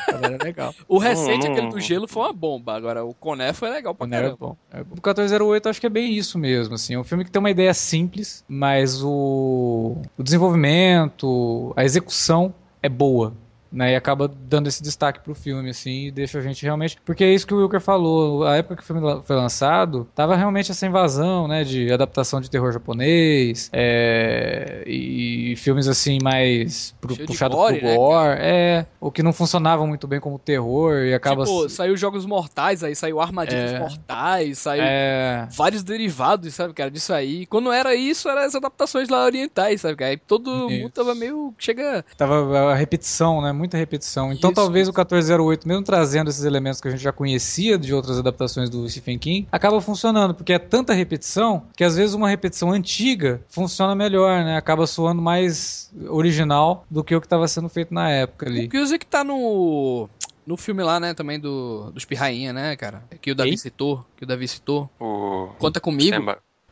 era 0.06 0.44
legal. 0.44 0.74
O 0.86 0.98
recente, 0.98 1.48
hum, 1.48 1.52
aquele 1.52 1.68
do 1.68 1.80
gelo, 1.80 2.06
foi 2.06 2.22
uma 2.22 2.32
bomba. 2.32 2.74
Agora, 2.74 3.04
o 3.04 3.14
Coné 3.14 3.52
foi 3.52 3.70
legal 3.70 3.94
pra 3.94 4.06
Coné 4.06 4.16
caramba. 4.16 4.34
É 4.34 4.38
bom. 4.38 4.56
É, 4.70 4.80
o 4.82 4.94
1408 4.94 5.68
acho 5.68 5.80
que 5.80 5.86
é 5.86 5.90
bem 5.90 6.12
isso 6.12 6.38
mesmo, 6.38 6.74
assim. 6.74 6.94
É 6.94 6.98
um 6.98 7.04
filme 7.04 7.24
que 7.24 7.30
tem 7.30 7.40
uma 7.40 7.50
ideia 7.50 7.72
simples, 7.74 8.44
mas 8.48 9.02
o, 9.02 9.96
o 10.16 10.22
desenvolvimento, 10.22 11.72
a 11.76 11.84
execução 11.84 12.54
é 12.82 12.88
boa 12.88 13.32
né, 13.70 13.92
e 13.92 13.96
acaba 13.96 14.28
dando 14.28 14.66
esse 14.66 14.82
destaque 14.82 15.20
pro 15.20 15.34
filme, 15.34 15.70
assim, 15.70 16.06
e 16.06 16.10
deixa 16.10 16.38
a 16.38 16.42
gente 16.42 16.62
realmente. 16.62 16.98
Porque 17.04 17.24
é 17.24 17.32
isso 17.32 17.46
que 17.46 17.54
o 17.54 17.58
Wilker 17.58 17.80
falou. 17.80 18.44
A 18.44 18.56
época 18.56 18.76
que 18.76 18.82
o 18.82 18.86
filme 18.86 19.02
foi 19.24 19.36
lançado, 19.36 20.08
tava 20.14 20.36
realmente 20.36 20.70
essa 20.70 20.86
invasão, 20.86 21.46
né, 21.46 21.64
de 21.64 21.92
adaptação 21.92 22.40
de 22.40 22.50
terror 22.50 22.72
japonês, 22.72 23.70
é, 23.72 24.82
e 24.86 25.54
filmes 25.56 25.88
assim 25.88 26.18
mais 26.22 26.94
pro, 27.00 27.16
puxado 27.16 27.56
gore, 27.56 27.78
pro 27.78 27.94
gore, 27.94 28.38
né, 28.38 28.38
é, 28.40 28.86
o 29.00 29.10
que 29.10 29.22
não 29.22 29.32
funcionava 29.32 29.86
muito 29.86 30.06
bem 30.06 30.20
como 30.20 30.38
terror 30.38 31.04
e 31.04 31.14
acaba. 31.14 31.44
Tipo, 31.44 31.68
saiu 31.68 31.96
Jogos 31.96 32.24
Mortais, 32.26 32.82
aí 32.82 32.94
saiu 32.94 33.20
Armadilhas 33.20 33.72
é, 33.72 33.78
Mortais, 33.78 34.58
saiu 34.58 34.82
é... 34.84 35.48
vários 35.52 35.82
derivados, 35.82 36.54
sabe, 36.54 36.72
cara, 36.74 36.90
disso 36.90 37.12
aí. 37.12 37.46
Quando 37.46 37.72
era 37.72 37.94
isso, 37.94 38.28
eram 38.28 38.42
as 38.42 38.54
adaptações 38.54 39.08
lá 39.08 39.24
orientais, 39.24 39.80
sabe, 39.80 39.96
cara? 39.96 40.10
Aí 40.10 40.16
todo 40.16 40.70
isso. 40.70 40.82
mundo 40.82 40.90
tava 40.90 41.14
meio. 41.14 41.54
Chega. 41.58 42.04
Tava 42.16 42.72
a 42.72 42.74
repetição, 42.74 43.40
né? 43.40 43.52
Muita 43.58 43.76
repetição. 43.76 44.32
Então 44.32 44.50
Isso. 44.50 44.60
talvez 44.60 44.88
o 44.88 44.92
1408, 44.92 45.66
mesmo 45.66 45.82
trazendo 45.82 46.30
esses 46.30 46.44
elementos 46.44 46.80
que 46.80 46.88
a 46.88 46.90
gente 46.90 47.02
já 47.02 47.12
conhecia 47.12 47.76
de 47.78 47.92
outras 47.92 48.18
adaptações 48.18 48.70
do 48.70 48.88
Stephen 48.88 49.18
King, 49.18 49.48
acaba 49.52 49.80
funcionando, 49.80 50.34
porque 50.34 50.52
é 50.52 50.58
tanta 50.58 50.92
repetição 50.92 51.66
que 51.76 51.84
às 51.84 51.96
vezes 51.96 52.14
uma 52.14 52.28
repetição 52.28 52.70
antiga 52.70 53.40
funciona 53.48 53.94
melhor, 53.94 54.44
né? 54.44 54.56
Acaba 54.56 54.86
soando 54.86 55.20
mais 55.20 55.92
original 56.08 56.86
do 56.90 57.02
que 57.04 57.14
o 57.14 57.20
que 57.20 57.26
estava 57.26 57.46
sendo 57.48 57.68
feito 57.68 57.92
na 57.92 58.10
época 58.10 58.46
ali. 58.46 58.66
O 58.66 58.68
que 58.68 58.98
que 58.98 59.06
tá 59.06 59.22
no 59.24 60.08
no 60.46 60.56
filme 60.56 60.82
lá, 60.82 60.98
né, 60.98 61.12
também 61.12 61.38
do 61.38 61.90
dos 61.90 62.06
Pirrainha, 62.06 62.54
né, 62.54 62.74
cara? 62.74 63.04
Que 63.20 63.32
o 63.32 63.34
Davi 63.34 63.50
Ei? 63.50 63.58
citou, 63.58 64.04
que 64.16 64.24
o 64.24 64.26
Davi 64.26 64.48
citou. 64.48 64.88
O... 64.98 65.50
Conta 65.58 65.78
comigo. 65.78 66.16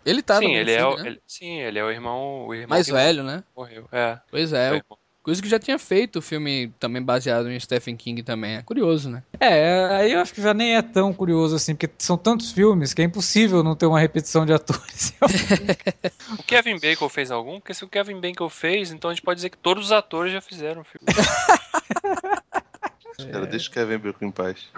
Ele 0.05 0.23
tá 0.23 0.39
sim, 0.39 0.55
ele 0.55 0.73
filme, 0.73 0.81
é 0.81 0.87
o, 0.87 0.97
né? 0.97 1.09
ele, 1.09 1.21
sim, 1.27 1.59
ele 1.59 1.79
é 1.81 1.85
o 1.85 1.91
irmão, 1.91 2.47
o 2.47 2.55
irmão 2.55 2.69
mais 2.69 2.87
velho, 2.87 3.25
né? 3.25 3.43
Morreu. 3.57 3.89
É. 3.91 4.19
Pois 4.31 4.53
é. 4.53 4.77
é 4.77 4.83
Coisa 5.27 5.43
que 5.43 5.49
já 5.49 5.59
tinha 5.59 5.77
feito 5.77 6.21
o 6.21 6.23
filme 6.23 6.73
também 6.79 7.03
baseado 7.03 7.51
em 7.51 7.59
Stephen 7.59 7.97
King 7.97 8.23
também. 8.23 8.59
É 8.59 8.63
curioso, 8.63 9.11
né? 9.11 9.25
É, 9.41 9.89
aí 9.91 10.13
eu 10.13 10.21
acho 10.21 10.33
que 10.33 10.41
já 10.41 10.55
nem 10.55 10.77
é 10.77 10.83
tão 10.83 11.13
curioso 11.13 11.57
assim, 11.57 11.75
porque 11.75 11.93
são 11.99 12.17
tantos 12.17 12.53
filmes 12.53 12.95
que 12.95 13.03
é 13.03 13.05
impossível 13.07 13.61
não 13.65 13.75
ter 13.75 13.87
uma 13.87 13.99
repetição 13.99 14.47
de 14.47 14.53
atores. 14.53 15.13
o 16.39 16.45
Kevin 16.45 16.79
Bacon 16.79 17.09
fez 17.09 17.33
algum? 17.33 17.59
Porque 17.59 17.75
se 17.75 17.85
o 17.85 17.89
Kevin 17.89 18.21
Bacon 18.21 18.49
fez, 18.49 18.93
então 18.93 19.11
a 19.11 19.15
gente 19.15 19.25
pode 19.25 19.39
dizer 19.39 19.51
que 19.51 19.59
todos 19.59 19.87
os 19.87 19.93
atores 19.93 20.33
já 20.33 20.41
fizeram 20.41 20.83
o 20.83 20.85
filme. 20.85 21.07
Cara, 23.33 23.47
deixa 23.47 23.69
o 23.69 23.73
Kevin 23.73 23.99
Bacon 23.99 24.27
em 24.27 24.31
paz. 24.31 24.69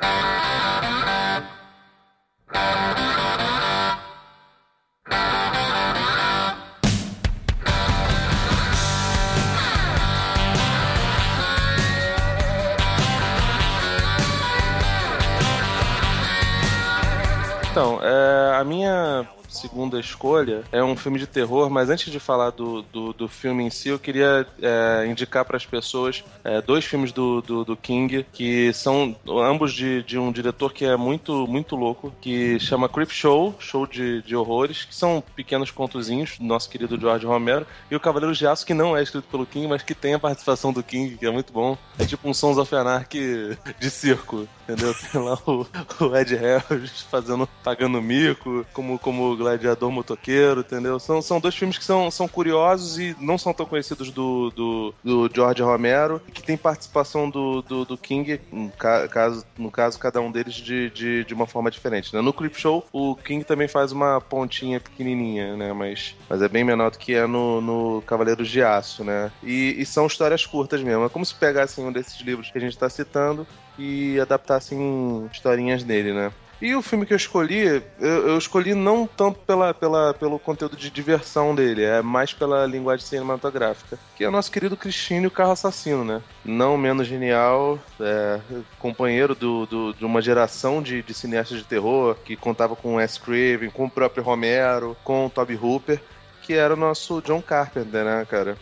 Então, 17.78 18.00
é, 18.02 18.56
a 18.56 18.64
minha 18.64 19.24
segunda 19.58 19.98
escolha 19.98 20.62
é 20.70 20.82
um 20.82 20.96
filme 20.96 21.18
de 21.18 21.26
terror, 21.26 21.68
mas 21.68 21.90
antes 21.90 22.12
de 22.12 22.20
falar 22.20 22.50
do, 22.50 22.82
do, 22.82 23.12
do 23.12 23.28
filme 23.28 23.64
em 23.64 23.70
si, 23.70 23.88
eu 23.88 23.98
queria 23.98 24.46
é, 24.62 25.06
indicar 25.06 25.44
para 25.44 25.56
as 25.56 25.66
pessoas 25.66 26.24
é, 26.44 26.60
dois 26.62 26.84
filmes 26.84 27.12
do, 27.12 27.42
do, 27.42 27.64
do, 27.64 27.76
King, 27.76 28.24
que 28.32 28.72
são 28.72 29.16
ambos 29.28 29.72
de, 29.72 30.02
de 30.02 30.18
um 30.18 30.30
diretor 30.30 30.72
que 30.72 30.84
é 30.84 30.96
muito, 30.96 31.46
muito 31.46 31.74
louco, 31.74 32.12
que 32.20 32.58
chama 32.60 32.88
Creep 32.88 33.10
Show, 33.10 33.54
show 33.58 33.86
de, 33.86 34.22
de 34.22 34.36
horrores, 34.36 34.84
que 34.84 34.94
são 34.94 35.22
pequenos 35.34 35.70
contozinhos 35.70 36.38
do 36.38 36.44
nosso 36.44 36.70
querido 36.70 36.98
George 36.98 37.26
Romero, 37.26 37.66
e 37.90 37.96
o 37.96 38.00
Cavaleiro 38.00 38.34
de 38.34 38.46
Aço, 38.46 38.66
que 38.66 38.74
não 38.74 38.96
é 38.96 39.02
escrito 39.02 39.28
pelo 39.28 39.46
King, 39.46 39.66
mas 39.66 39.82
que 39.82 39.94
tem 39.94 40.14
a 40.14 40.18
participação 40.18 40.72
do 40.72 40.82
King, 40.82 41.16
que 41.16 41.26
é 41.26 41.30
muito 41.30 41.52
bom. 41.52 41.76
É 41.98 42.04
tipo 42.04 42.28
um 42.28 42.34
Sons 42.34 42.58
of 42.58 42.74
Anarchy 42.74 43.58
de 43.78 43.90
circo, 43.90 44.46
entendeu? 44.62 44.94
Tem 44.94 45.20
lá 45.20 45.38
o, 45.46 45.66
o 46.00 46.16
Ed 46.16 46.34
Harris 46.36 47.02
fazendo, 47.10 47.48
pagando 47.64 48.00
mico, 48.00 48.64
como, 48.72 48.98
como 48.98 49.36
Gladiador 49.56 49.90
Motoqueiro, 49.90 50.60
entendeu? 50.60 50.98
São, 50.98 51.22
são 51.22 51.40
dois 51.40 51.54
filmes 51.54 51.78
que 51.78 51.84
são, 51.84 52.10
são 52.10 52.28
curiosos 52.28 52.98
e 52.98 53.16
não 53.20 53.38
são 53.38 53.52
tão 53.52 53.66
conhecidos 53.66 54.10
do, 54.10 54.50
do, 54.50 54.94
do 55.02 55.30
George 55.34 55.62
Romero, 55.62 56.20
que 56.32 56.42
tem 56.42 56.56
participação 56.56 57.28
do, 57.28 57.62
do, 57.62 57.84
do 57.84 57.96
King, 57.96 58.40
no 58.52 58.70
caso, 58.70 59.44
no 59.56 59.70
caso, 59.70 59.98
cada 59.98 60.20
um 60.20 60.30
deles 60.30 60.54
de, 60.54 60.90
de, 60.90 61.24
de 61.24 61.34
uma 61.34 61.46
forma 61.46 61.70
diferente. 61.70 62.14
Né? 62.14 62.20
No 62.20 62.32
Clip 62.32 62.58
Show, 62.58 62.86
o 62.92 63.14
King 63.16 63.44
também 63.44 63.68
faz 63.68 63.92
uma 63.92 64.20
pontinha 64.20 64.80
pequenininha, 64.80 65.56
né? 65.56 65.72
Mas, 65.72 66.14
mas 66.28 66.42
é 66.42 66.48
bem 66.48 66.64
menor 66.64 66.90
do 66.90 66.98
que 66.98 67.14
é 67.14 67.26
no, 67.26 67.60
no 67.60 68.02
Cavaleiros 68.02 68.48
de 68.48 68.62
Aço, 68.62 69.04
né? 69.04 69.30
E, 69.42 69.76
e 69.78 69.86
são 69.86 70.06
histórias 70.06 70.44
curtas 70.46 70.82
mesmo. 70.82 71.04
É 71.04 71.08
como 71.08 71.24
se 71.24 71.34
pegassem 71.34 71.84
um 71.84 71.92
desses 71.92 72.20
livros 72.20 72.50
que 72.50 72.58
a 72.58 72.60
gente 72.60 72.72
está 72.72 72.88
citando 72.88 73.46
e 73.78 74.18
adaptassem 74.20 75.28
historinhas 75.32 75.84
dele, 75.84 76.12
né? 76.12 76.32
E 76.60 76.74
o 76.74 76.82
filme 76.82 77.06
que 77.06 77.12
eu 77.12 77.16
escolhi, 77.16 77.82
eu, 78.00 78.28
eu, 78.28 78.38
escolhi 78.38 78.74
não 78.74 79.06
tanto 79.06 79.38
pela, 79.40 79.72
pela, 79.72 80.12
pelo 80.12 80.40
conteúdo 80.40 80.76
de 80.76 80.90
diversão 80.90 81.54
dele, 81.54 81.84
é 81.84 82.02
mais 82.02 82.32
pela 82.32 82.66
linguagem 82.66 83.06
cinematográfica, 83.06 83.96
que 84.16 84.24
é 84.24 84.28
o 84.28 84.32
nosso 84.32 84.50
querido 84.50 84.76
Cristine, 84.76 85.28
o 85.28 85.30
carro 85.30 85.52
assassino, 85.52 86.04
né? 86.04 86.20
Não 86.44 86.76
menos 86.76 87.06
genial, 87.06 87.78
é, 88.00 88.40
companheiro 88.78 89.36
do, 89.36 89.66
do, 89.66 89.94
de 89.94 90.04
uma 90.04 90.20
geração 90.20 90.82
de, 90.82 91.00
de 91.00 91.14
cineastas 91.14 91.58
de 91.58 91.64
terror, 91.64 92.16
que 92.24 92.34
contava 92.34 92.74
com 92.74 92.96
Wes 92.96 93.18
Craven, 93.18 93.70
com 93.70 93.84
o 93.84 93.90
próprio 93.90 94.24
Romero, 94.24 94.96
com 95.04 95.26
o 95.26 95.30
Toby 95.30 95.54
Hooper 95.54 96.00
que 96.48 96.54
era 96.54 96.72
o 96.72 96.78
nosso 96.78 97.20
John 97.20 97.42
Carpenter, 97.42 98.02
né, 98.02 98.26
cara? 98.26 98.56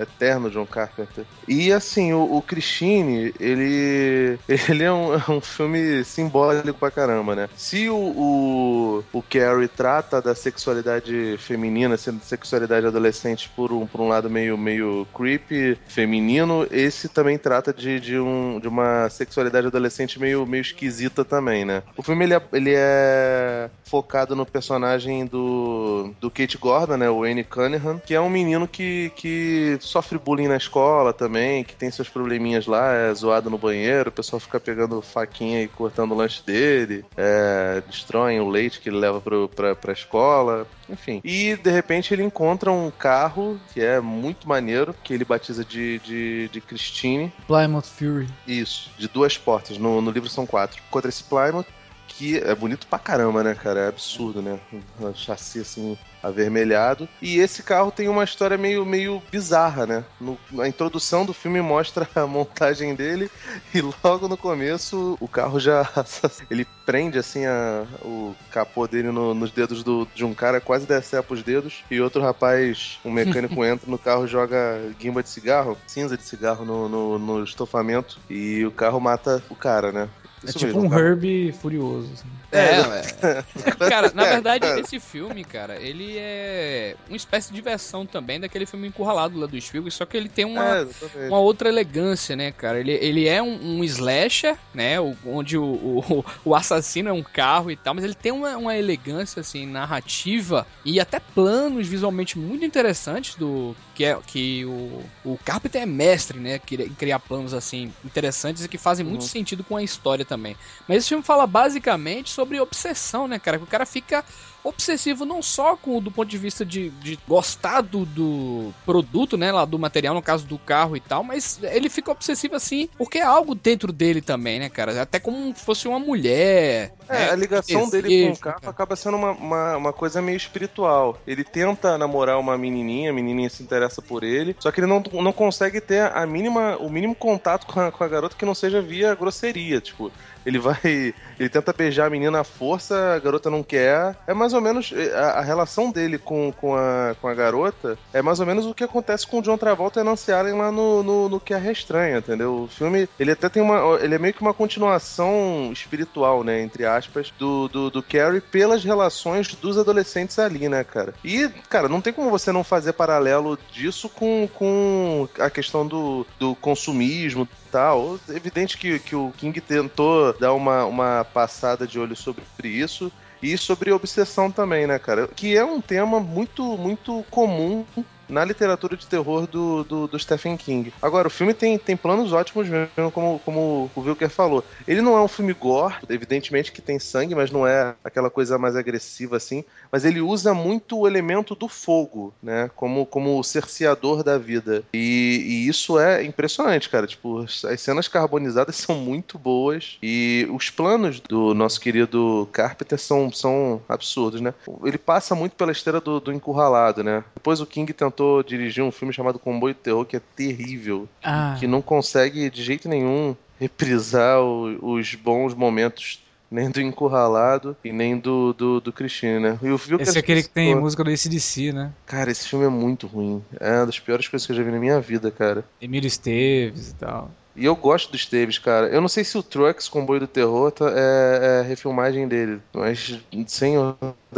Eterno 0.00 0.50
John 0.50 0.66
Carpenter. 0.66 1.24
E 1.46 1.72
assim, 1.72 2.12
o, 2.12 2.36
o 2.36 2.42
Christine, 2.42 3.34
ele. 3.38 4.38
Ele 4.48 4.84
é 4.84 4.92
um, 4.92 5.14
é 5.14 5.30
um 5.30 5.40
filme 5.40 6.04
simbólico 6.04 6.78
pra 6.78 6.90
caramba, 6.90 7.34
né? 7.34 7.48
Se 7.56 7.88
o, 7.88 7.96
o, 7.96 9.04
o 9.12 9.22
Carrie 9.22 9.68
trata 9.68 10.20
da 10.20 10.34
sexualidade 10.34 11.36
feminina, 11.38 11.96
sendo 11.96 12.22
sexualidade 12.22 12.86
adolescente 12.86 13.50
por 13.54 13.72
um, 13.72 13.86
por 13.86 14.00
um 14.00 14.08
lado 14.08 14.30
meio, 14.30 14.56
meio 14.56 15.06
creepy, 15.14 15.78
feminino, 15.86 16.66
esse 16.70 17.08
também 17.08 17.38
trata 17.38 17.72
de, 17.72 18.00
de, 18.00 18.18
um, 18.18 18.58
de 18.60 18.68
uma 18.68 19.08
sexualidade 19.08 19.66
adolescente 19.66 20.18
meio, 20.18 20.46
meio 20.46 20.62
esquisita 20.62 21.24
também, 21.24 21.64
né? 21.64 21.82
O 21.96 22.02
filme 22.02 22.24
ele 22.24 22.34
é, 22.34 22.42
ele 22.52 22.74
é 22.76 23.70
focado 23.84 24.36
no 24.36 24.44
personagem 24.44 25.26
do, 25.26 26.14
do 26.20 26.30
Kate 26.30 26.58
Gordon, 26.58 26.96
né? 26.96 27.10
O 27.10 27.20
Wayne 27.20 27.44
Cunningham, 27.44 28.00
que 28.04 28.14
é 28.14 28.20
um 28.20 28.30
menino 28.30 28.68
que, 28.68 29.10
que 29.16 29.57
sofre 29.80 30.18
bullying 30.18 30.48
na 30.48 30.56
escola 30.56 31.12
também, 31.12 31.64
que 31.64 31.74
tem 31.74 31.90
seus 31.90 32.08
probleminhas 32.08 32.66
lá, 32.66 32.92
é 32.92 33.14
zoado 33.14 33.50
no 33.50 33.58
banheiro, 33.58 34.08
o 34.08 34.12
pessoal 34.12 34.40
fica 34.40 34.58
pegando 34.58 35.00
faquinha 35.02 35.62
e 35.62 35.68
cortando 35.68 36.12
o 36.12 36.16
lanche 36.16 36.42
dele, 36.44 37.04
é, 37.16 37.82
destroem 37.86 38.40
o 38.40 38.48
leite 38.48 38.80
que 38.80 38.88
ele 38.88 38.98
leva 38.98 39.20
pro, 39.20 39.48
pra, 39.48 39.74
pra 39.74 39.92
escola, 39.92 40.66
enfim. 40.88 41.20
E 41.24 41.56
de 41.56 41.70
repente 41.70 42.12
ele 42.12 42.22
encontra 42.22 42.70
um 42.72 42.90
carro 42.90 43.60
que 43.72 43.80
é 43.80 44.00
muito 44.00 44.48
maneiro, 44.48 44.94
que 45.02 45.12
ele 45.12 45.24
batiza 45.24 45.64
de, 45.64 45.98
de, 46.00 46.48
de 46.48 46.60
Christine. 46.60 47.32
Plymouth 47.46 47.82
Fury. 47.82 48.28
Isso, 48.46 48.90
de 48.98 49.08
duas 49.08 49.36
portas. 49.36 49.78
No, 49.78 50.00
no 50.00 50.10
livro 50.10 50.28
são 50.28 50.46
quatro. 50.46 50.82
Contra 50.90 51.08
esse 51.08 51.24
Plymouth, 51.24 51.66
que 52.08 52.38
é 52.38 52.54
bonito 52.54 52.86
pra 52.86 52.98
caramba, 52.98 53.44
né, 53.44 53.54
cara? 53.54 53.80
É 53.80 53.88
absurdo, 53.88 54.42
né? 54.42 54.58
Um 55.00 55.14
chassi 55.14 55.60
assim 55.60 55.96
avermelhado. 56.22 57.08
E 57.22 57.38
esse 57.38 57.62
carro 57.62 57.92
tem 57.92 58.08
uma 58.08 58.24
história 58.24 58.58
meio, 58.58 58.84
meio 58.84 59.22
bizarra, 59.30 59.86
né? 59.86 60.04
No, 60.20 60.38
a 60.58 60.66
introdução 60.66 61.24
do 61.24 61.32
filme 61.32 61.60
mostra 61.60 62.08
a 62.16 62.26
montagem 62.26 62.94
dele 62.94 63.30
e 63.74 63.80
logo 64.02 64.26
no 64.26 64.36
começo 64.36 65.16
o 65.20 65.28
carro 65.28 65.60
já 65.60 65.88
ele 66.50 66.66
prende 66.84 67.18
assim 67.18 67.46
a, 67.46 67.86
o 68.02 68.34
capô 68.50 68.86
dele 68.88 69.12
no, 69.12 69.34
nos 69.34 69.50
dedos 69.50 69.82
do, 69.82 70.08
de 70.14 70.24
um 70.24 70.34
cara, 70.34 70.60
quase 70.60 70.86
decepa 70.86 71.34
os 71.34 71.42
dedos. 71.42 71.84
E 71.90 72.00
outro 72.00 72.20
rapaz, 72.20 72.98
um 73.04 73.10
mecânico 73.10 73.62
entra 73.64 73.88
no 73.88 73.98
carro 73.98 74.26
joga 74.26 74.80
guimba 74.98 75.22
de 75.22 75.28
cigarro, 75.28 75.78
cinza 75.86 76.16
de 76.16 76.22
cigarro 76.24 76.64
no, 76.64 76.88
no, 76.88 77.18
no 77.18 77.44
estofamento 77.44 78.18
e 78.28 78.64
o 78.64 78.72
carro 78.72 79.00
mata 79.00 79.42
o 79.48 79.54
cara, 79.54 79.92
né? 79.92 80.08
É 80.44 80.48
Isso 80.48 80.58
é 80.58 80.60
tipo 80.60 80.66
mesmo, 80.66 80.86
um 80.86 80.90
cara. 80.90 81.02
Herbie 81.02 81.52
furioso. 81.52 82.10
Assim. 82.12 82.38
É, 82.50 82.80
é. 83.26 83.72
cara, 83.90 84.10
na 84.14 84.24
verdade, 84.24 84.66
esse 84.80 84.98
filme, 84.98 85.44
cara, 85.44 85.76
ele 85.76 86.16
é 86.16 86.96
uma 87.06 87.16
espécie 87.16 87.52
de 87.52 87.60
versão 87.60 88.06
também 88.06 88.40
daquele 88.40 88.64
filme 88.64 88.88
encurralado 88.88 89.38
lá 89.38 89.46
do 89.46 89.60
Spielberg, 89.60 89.94
só 89.94 90.06
que 90.06 90.16
ele 90.16 90.28
tem 90.30 90.46
uma, 90.46 90.88
é, 91.14 91.28
uma 91.28 91.38
outra 91.38 91.68
elegância, 91.68 92.34
né, 92.34 92.50
cara? 92.50 92.80
Ele, 92.80 92.92
ele 92.92 93.28
é 93.28 93.42
um, 93.42 93.78
um 93.78 93.84
slasher, 93.84 94.56
né, 94.72 94.96
onde 95.26 95.58
o, 95.58 95.64
o, 95.64 96.24
o, 96.44 96.54
assassino 96.54 97.10
é 97.10 97.12
um 97.12 97.22
carro 97.22 97.70
e 97.70 97.76
tal, 97.76 97.94
mas 97.94 98.04
ele 98.04 98.14
tem 98.14 98.32
uma, 98.32 98.56
uma 98.56 98.76
elegância, 98.76 99.40
assim, 99.40 99.66
narrativa 99.66 100.66
e 100.84 100.98
até 100.98 101.20
planos 101.20 101.86
visualmente 101.86 102.38
muito 102.38 102.64
interessantes 102.64 103.34
do 103.34 103.76
que 103.94 104.04
é 104.04 104.16
que 104.26 104.64
o, 104.64 105.02
o 105.24 105.38
Carpenter 105.44 105.82
é 105.82 105.86
mestre, 105.86 106.38
né, 106.38 106.60
em 106.70 106.94
criar 106.94 107.18
planos, 107.18 107.52
assim, 107.52 107.92
interessantes 108.04 108.64
e 108.64 108.68
que 108.68 108.78
fazem 108.78 109.04
muito 109.04 109.22
uhum. 109.22 109.28
sentido 109.28 109.64
com 109.64 109.76
a 109.76 109.82
história 109.82 110.24
também. 110.28 110.56
Mas 110.86 110.98
esse 110.98 111.08
filme 111.08 111.24
fala 111.24 111.46
basicamente 111.46 112.30
sobre 112.30 112.60
obsessão, 112.60 113.26
né, 113.26 113.38
cara? 113.38 113.58
Que 113.58 113.64
o 113.64 113.66
cara 113.66 113.86
fica 113.86 114.24
obsessivo 114.62 115.24
não 115.24 115.42
só 115.42 115.76
com 115.76 116.00
do 116.00 116.10
ponto 116.10 116.28
de 116.28 116.38
vista 116.38 116.64
de, 116.64 116.90
de 116.90 117.18
gostar 117.26 117.80
do, 117.80 118.04
do, 118.04 118.74
produto, 118.84 119.36
né, 119.36 119.52
lá 119.52 119.64
do 119.64 119.78
material, 119.78 120.14
no 120.14 120.22
caso 120.22 120.46
do 120.46 120.58
carro 120.58 120.96
e 120.96 121.00
tal, 121.00 121.22
mas 121.22 121.60
ele 121.62 121.88
fica 121.88 122.10
obsessivo 122.10 122.56
assim 122.56 122.88
porque 122.96 123.18
é 123.18 123.22
algo 123.22 123.54
dentro 123.54 123.92
dele 123.92 124.20
também, 124.20 124.58
né, 124.58 124.68
cara? 124.68 125.00
Até 125.00 125.18
como 125.18 125.54
se 125.54 125.64
fosse 125.64 125.88
uma 125.88 125.98
mulher. 125.98 126.92
É, 127.08 127.26
né? 127.26 127.30
a 127.30 127.36
ligação 127.36 127.88
dele 127.88 128.26
com 128.26 128.32
o 128.32 128.38
carro 128.38 128.60
cara. 128.60 128.70
acaba 128.70 128.96
sendo 128.96 129.16
uma, 129.16 129.30
uma, 129.32 129.76
uma, 129.76 129.92
coisa 129.92 130.20
meio 130.20 130.36
espiritual. 130.36 131.18
Ele 131.26 131.44
tenta 131.44 131.96
namorar 131.96 132.38
uma 132.38 132.56
menininha, 132.58 133.10
a 133.10 133.14
menininha 133.14 133.48
se 133.48 133.62
interessa 133.62 134.02
por 134.02 134.22
ele, 134.22 134.54
só 134.58 134.70
que 134.70 134.80
ele 134.80 134.86
não, 134.86 135.02
não 135.22 135.32
consegue 135.32 135.80
ter 135.80 136.02
a 136.12 136.26
mínima, 136.26 136.76
o 136.78 136.90
mínimo 136.90 137.14
contato 137.14 137.66
com 137.66 137.80
a, 137.80 137.90
com 137.90 138.04
a 138.04 138.08
garota 138.08 138.36
que 138.36 138.44
não 138.44 138.54
seja 138.54 138.82
via 138.82 139.14
grosseria, 139.14 139.80
tipo 139.80 140.12
ele 140.48 140.58
vai. 140.58 141.14
Ele 141.38 141.48
tenta 141.48 141.72
beijar 141.72 142.06
a 142.06 142.10
menina 142.10 142.40
à 142.40 142.44
força, 142.44 143.14
a 143.14 143.18
garota 143.18 143.48
não 143.48 143.62
quer. 143.62 144.16
É 144.26 144.34
mais 144.34 144.52
ou 144.52 144.60
menos. 144.60 144.92
Eh, 144.92 145.14
a, 145.14 145.38
a 145.38 145.40
relação 145.40 145.90
dele 145.90 146.18
com, 146.18 146.52
com, 146.52 146.74
a, 146.74 147.14
com 147.20 147.28
a 147.28 147.34
garota 147.34 147.96
é 148.12 148.20
mais 148.20 148.40
ou 148.40 148.46
menos 148.46 148.66
o 148.66 148.74
que 148.74 148.82
acontece 148.82 149.26
com 149.26 149.38
o 149.38 149.42
John 149.42 149.56
Travolta 149.56 150.00
e 150.00 150.02
Nancy 150.02 150.32
Allen 150.32 150.54
lá 150.54 150.72
no, 150.72 151.02
no, 151.02 151.28
no 151.28 151.38
que 151.38 151.54
é 151.54 151.58
Restranha, 151.58 152.18
entendeu? 152.18 152.62
O 152.62 152.68
filme, 152.68 153.08
ele 153.20 153.30
até 153.30 153.48
tem 153.48 153.62
uma. 153.62 153.98
Ele 154.00 154.14
é 154.14 154.18
meio 154.18 154.34
que 154.34 154.40
uma 154.40 154.54
continuação 154.54 155.70
espiritual, 155.72 156.42
né? 156.42 156.60
Entre 156.60 156.84
aspas, 156.84 157.32
do, 157.38 157.68
do, 157.68 157.90
do 157.90 158.02
Carrie 158.02 158.40
pelas 158.40 158.82
relações 158.82 159.54
dos 159.54 159.78
adolescentes 159.78 160.38
ali, 160.38 160.68
né, 160.68 160.82
cara? 160.82 161.14
E, 161.22 161.48
cara, 161.68 161.88
não 161.88 162.00
tem 162.00 162.12
como 162.12 162.30
você 162.30 162.50
não 162.50 162.64
fazer 162.64 162.94
paralelo 162.94 163.58
disso 163.70 164.08
com, 164.08 164.48
com 164.54 165.28
a 165.38 165.50
questão 165.50 165.86
do, 165.86 166.26
do 166.38 166.54
consumismo, 166.56 167.46
tal. 167.70 168.18
Evidente 168.28 168.76
que, 168.76 168.98
que 168.98 169.14
o 169.14 169.32
King 169.36 169.60
tentou 169.60 170.32
dar 170.38 170.52
uma, 170.52 170.84
uma 170.84 171.24
passada 171.24 171.86
de 171.86 171.98
olho 171.98 172.16
sobre 172.16 172.42
isso 172.64 173.12
e 173.42 173.56
sobre 173.56 173.92
obsessão 173.92 174.50
também, 174.50 174.86
né, 174.86 174.98
cara? 174.98 175.28
Que 175.28 175.56
é 175.56 175.64
um 175.64 175.80
tema 175.80 176.20
muito, 176.20 176.76
muito 176.76 177.24
comum 177.30 177.84
na 178.28 178.44
literatura 178.44 178.96
de 178.96 179.06
terror 179.06 179.46
do, 179.46 179.84
do, 179.84 180.06
do, 180.06 180.18
Stephen 180.18 180.56
King. 180.56 180.92
Agora, 181.00 181.28
o 181.28 181.30
filme 181.30 181.54
tem, 181.54 181.78
tem 181.78 181.96
planos 181.96 182.32
ótimos 182.32 182.68
mesmo, 182.68 183.10
como, 183.12 183.40
como 183.44 183.90
o 183.94 184.00
Wilker 184.00 184.28
falou. 184.28 184.64
Ele 184.86 185.00
não 185.00 185.16
é 185.16 185.22
um 185.22 185.28
filme 185.28 185.52
gore, 185.52 185.94
evidentemente 186.08 186.72
que 186.72 186.82
tem 186.82 186.98
sangue, 186.98 187.34
mas 187.34 187.50
não 187.50 187.66
é 187.66 187.94
aquela 188.04 188.30
coisa 188.30 188.58
mais 188.58 188.76
agressiva 188.76 189.36
assim. 189.36 189.64
Mas 189.90 190.04
ele 190.04 190.20
usa 190.20 190.52
muito 190.52 190.98
o 190.98 191.06
elemento 191.06 191.54
do 191.54 191.68
fogo, 191.68 192.34
né? 192.42 192.70
Como, 192.76 193.06
como 193.06 193.38
o 193.38 193.44
cerceador 193.44 194.22
da 194.22 194.36
vida. 194.36 194.82
E, 194.92 195.44
e 195.46 195.68
isso 195.68 195.98
é 195.98 196.24
impressionante, 196.24 196.88
cara. 196.88 197.06
Tipo, 197.06 197.40
as 197.42 197.80
cenas 197.80 198.08
carbonizadas 198.08 198.76
são 198.76 198.96
muito 198.96 199.38
boas 199.38 199.98
e 200.02 200.46
os 200.52 200.70
planos 200.70 201.20
do 201.20 201.54
nosso 201.54 201.80
querido 201.80 202.48
Carpenter 202.52 202.98
são, 202.98 203.32
são 203.32 203.80
absurdos, 203.88 204.40
né? 204.40 204.52
Ele 204.84 204.98
passa 204.98 205.34
muito 205.34 205.56
pela 205.56 205.72
esteira 205.72 206.00
do, 206.00 206.20
do 206.20 206.32
encurralado, 206.32 207.02
né? 207.02 207.24
Depois 207.34 207.60
o 207.60 207.66
King 207.66 207.92
tentou 207.92 208.17
tentou 208.18 208.42
dirigir 208.42 208.82
um 208.82 208.90
filme 208.90 209.14
chamado 209.14 209.38
Comboio 209.38 209.74
de 209.74 209.80
Terror, 209.80 210.04
que 210.04 210.16
é 210.16 210.20
terrível. 210.34 211.08
Ah. 211.22 211.56
Que 211.58 211.66
não 211.66 211.80
consegue 211.80 212.50
de 212.50 212.62
jeito 212.62 212.88
nenhum 212.88 213.36
reprisar 213.60 214.40
o, 214.40 214.94
os 214.94 215.14
bons 215.14 215.54
momentos 215.54 216.22
nem 216.50 216.70
do 216.70 216.80
Encurralado 216.80 217.76
e 217.84 217.92
nem 217.92 218.18
do, 218.18 218.54
do, 218.54 218.80
do 218.80 218.92
Christine, 218.92 219.38
né? 219.38 219.58
E 219.62 219.70
o 219.70 219.76
filme 219.76 220.02
esse 220.02 220.16
é 220.16 220.20
aquele 220.20 220.42
que 220.42 220.48
tem 220.48 220.74
música 220.74 221.04
do 221.04 221.10
ACDC, 221.10 221.72
né? 221.72 221.92
Cara, 222.06 222.30
esse 222.30 222.48
filme 222.48 222.64
é 222.64 222.70
muito 222.70 223.06
ruim. 223.06 223.44
É 223.60 223.76
uma 223.76 223.86
das 223.86 224.00
piores 224.00 224.26
coisas 224.26 224.46
que 224.46 224.52
eu 224.52 224.56
já 224.56 224.62
vi 224.62 224.70
na 224.70 224.78
minha 224.78 224.98
vida, 224.98 225.30
cara. 225.30 225.62
Emílio 225.80 226.08
Esteves 226.08 226.90
e 226.90 226.94
tal. 226.94 227.30
E 227.58 227.64
eu 227.64 227.74
gosto 227.74 228.10
do 228.10 228.16
Esteves, 228.16 228.56
cara. 228.56 228.86
Eu 228.86 229.00
não 229.00 229.08
sei 229.08 229.24
se 229.24 229.36
o 229.36 229.42
Trucks, 229.42 229.88
Comboio 229.88 230.20
do 230.20 230.26
Terror, 230.28 230.70
tá, 230.70 230.92
é, 230.94 231.60
é 231.60 231.62
refilmagem 231.62 232.28
dele, 232.28 232.60
mas 232.72 233.18
sem 233.48 233.74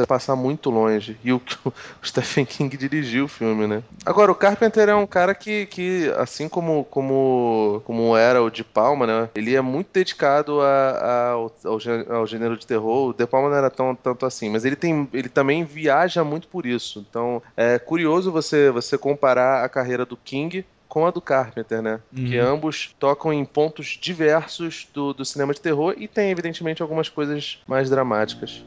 passar 0.09 0.35
muito 0.35 0.71
longe. 0.71 1.19
E 1.23 1.31
o, 1.31 1.37
o, 1.67 1.73
Stephen 2.03 2.47
King 2.47 2.75
dirigiu 2.79 3.27
o 3.27 3.29
filme, 3.29 3.67
né? 3.67 3.83
Agora, 4.07 4.33
o 4.33 4.35
Carpenter 4.35 4.89
é 4.89 4.95
um 4.95 5.07
cara 5.07 5.35
que, 5.35 5.67
que 5.67 6.11
assim 6.17 6.49
como, 6.49 6.85
como, 6.85 7.83
como 7.85 8.17
era 8.17 8.43
o 8.43 8.51
de 8.51 8.65
Palma, 8.65 9.07
né? 9.07 9.29
Ele 9.35 9.55
é 9.55 9.61
muito 9.61 9.89
dedicado 9.93 10.63
a, 10.63 10.91
a 10.91 11.31
ao, 11.31 11.53
ao, 12.09 12.27
gênero 12.27 12.57
de 12.57 12.67
terror. 12.67 13.11
O 13.11 13.13
De 13.13 13.27
Palma 13.27 13.51
não 13.51 13.57
era 13.57 13.71
tão, 13.71 13.95
tanto 13.95 14.25
assim, 14.25 14.49
mas 14.49 14.65
ele, 14.65 14.77
tem, 14.77 15.07
ele 15.13 15.29
também 15.29 15.63
viaja 15.63 16.25
muito 16.25 16.49
por 16.49 16.65
isso. 16.65 17.05
Então, 17.09 17.43
é 17.55 17.79
curioso 17.79 18.33
você, 18.33 18.71
você 18.71 18.97
comparar 18.97 19.63
a 19.63 19.69
carreira 19.69 20.07
do 20.07 20.17
King 20.17 20.65
com 20.91 21.07
a 21.07 21.11
do 21.13 21.21
Carpenter, 21.21 21.81
né? 21.81 22.01
Uhum. 22.15 22.27
Que 22.27 22.37
ambos 22.37 22.95
tocam 22.99 23.33
em 23.33 23.45
pontos 23.45 23.97
diversos 23.99 24.89
do, 24.93 25.15
do 25.15 25.25
cinema 25.25 25.55
de 25.55 25.61
terror 25.61 25.95
e 25.97 26.09
tem, 26.09 26.31
evidentemente, 26.31 26.83
algumas 26.83 27.09
coisas 27.09 27.63
mais 27.67 27.89
dramáticas. 27.89 28.63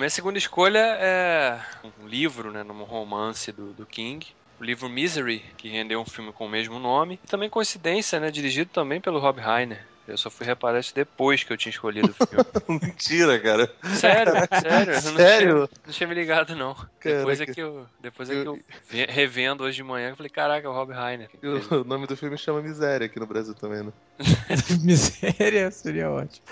Minha 0.00 0.10
segunda 0.10 0.38
escolha 0.38 0.78
é 0.78 1.60
um 2.02 2.06
livro, 2.06 2.50
né, 2.50 2.62
num 2.62 2.82
romance 2.84 3.52
do, 3.52 3.74
do 3.74 3.84
King, 3.84 4.26
o 4.58 4.64
livro 4.64 4.88
Misery, 4.88 5.44
que 5.58 5.68
rendeu 5.68 6.00
um 6.00 6.06
filme 6.06 6.32
com 6.32 6.46
o 6.46 6.48
mesmo 6.48 6.78
nome. 6.78 7.20
E 7.22 7.26
também 7.26 7.50
coincidência, 7.50 8.18
né? 8.18 8.30
Dirigido 8.30 8.70
também 8.72 9.00
pelo 9.00 9.18
Rob 9.18 9.40
Reiner. 9.40 9.86
Eu 10.08 10.16
só 10.16 10.28
fui 10.30 10.44
reparar 10.46 10.80
isso 10.80 10.94
depois 10.94 11.44
que 11.44 11.52
eu 11.52 11.56
tinha 11.56 11.70
escolhido 11.70 12.14
o 12.18 12.26
filme. 12.26 12.44
Mentira, 12.82 13.38
cara. 13.38 13.72
Sério, 13.94 14.32
sério. 14.60 14.92
Não 14.94 15.16
sério? 15.16 15.68
Tinha, 15.68 15.82
não 15.86 15.92
tinha 15.92 16.08
me 16.08 16.14
ligado, 16.14 16.56
não. 16.56 16.74
Caraca. 16.74 17.18
Depois 17.18 17.40
é 17.40 17.46
que 17.46 17.60
eu, 17.60 17.86
depois 18.00 18.30
é 18.30 18.42
que 18.42 18.48
eu 18.48 18.58
revendo 19.08 19.64
hoje 19.64 19.76
de 19.76 19.82
manhã, 19.82 20.08
eu 20.08 20.16
falei, 20.16 20.30
caraca, 20.30 20.66
é 20.66 20.70
o 20.70 20.72
Rob 20.72 20.92
Reiner. 20.92 21.28
O 21.70 21.84
nome 21.84 22.06
do 22.06 22.16
filme 22.16 22.36
chama 22.38 22.62
Miséria 22.62 23.06
aqui 23.06 23.20
no 23.20 23.26
Brasil 23.26 23.54
também, 23.54 23.82
né? 23.82 23.92
Miséria 24.82 25.70
seria 25.70 26.10
ótimo. 26.10 26.44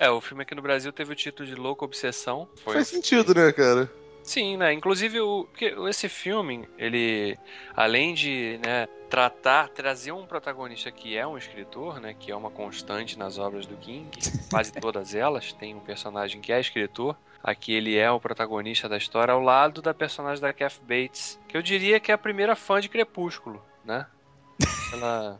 É, 0.00 0.08
o 0.08 0.18
filme 0.18 0.42
aqui 0.42 0.54
no 0.54 0.62
Brasil 0.62 0.90
teve 0.94 1.12
o 1.12 1.14
título 1.14 1.46
de 1.46 1.54
Louco 1.54 1.84
Obsessão. 1.84 2.48
Foi... 2.64 2.72
Faz 2.72 2.88
sentido, 2.88 3.34
né, 3.34 3.52
cara? 3.52 3.92
Sim, 4.22 4.56
né? 4.56 4.72
Inclusive, 4.72 5.20
o, 5.20 5.44
porque 5.44 5.74
esse 5.90 6.08
filme, 6.08 6.66
ele, 6.78 7.36
além 7.76 8.14
de 8.14 8.58
né, 8.64 8.88
tratar, 9.10 9.68
trazer 9.68 10.12
um 10.12 10.24
protagonista 10.24 10.90
que 10.90 11.18
é 11.18 11.26
um 11.26 11.36
escritor, 11.36 12.00
né? 12.00 12.16
Que 12.18 12.32
é 12.32 12.36
uma 12.36 12.50
constante 12.50 13.18
nas 13.18 13.36
obras 13.36 13.66
do 13.66 13.76
King, 13.76 14.08
quase 14.48 14.72
todas 14.72 15.14
elas, 15.14 15.52
tem 15.52 15.74
um 15.74 15.80
personagem 15.80 16.40
que 16.40 16.50
é 16.50 16.58
escritor. 16.58 17.14
Aqui 17.42 17.74
ele 17.74 17.94
é 17.98 18.10
o 18.10 18.18
protagonista 18.18 18.88
da 18.88 18.96
história 18.96 19.34
ao 19.34 19.40
lado 19.40 19.82
da 19.82 19.92
personagem 19.92 20.40
da 20.40 20.52
Kath 20.52 20.80
Bates, 20.80 21.38
que 21.46 21.54
eu 21.54 21.62
diria 21.62 22.00
que 22.00 22.10
é 22.10 22.14
a 22.14 22.18
primeira 22.18 22.56
fã 22.56 22.80
de 22.80 22.88
Crepúsculo, 22.88 23.62
né? 23.84 24.06
Ela 24.94 25.38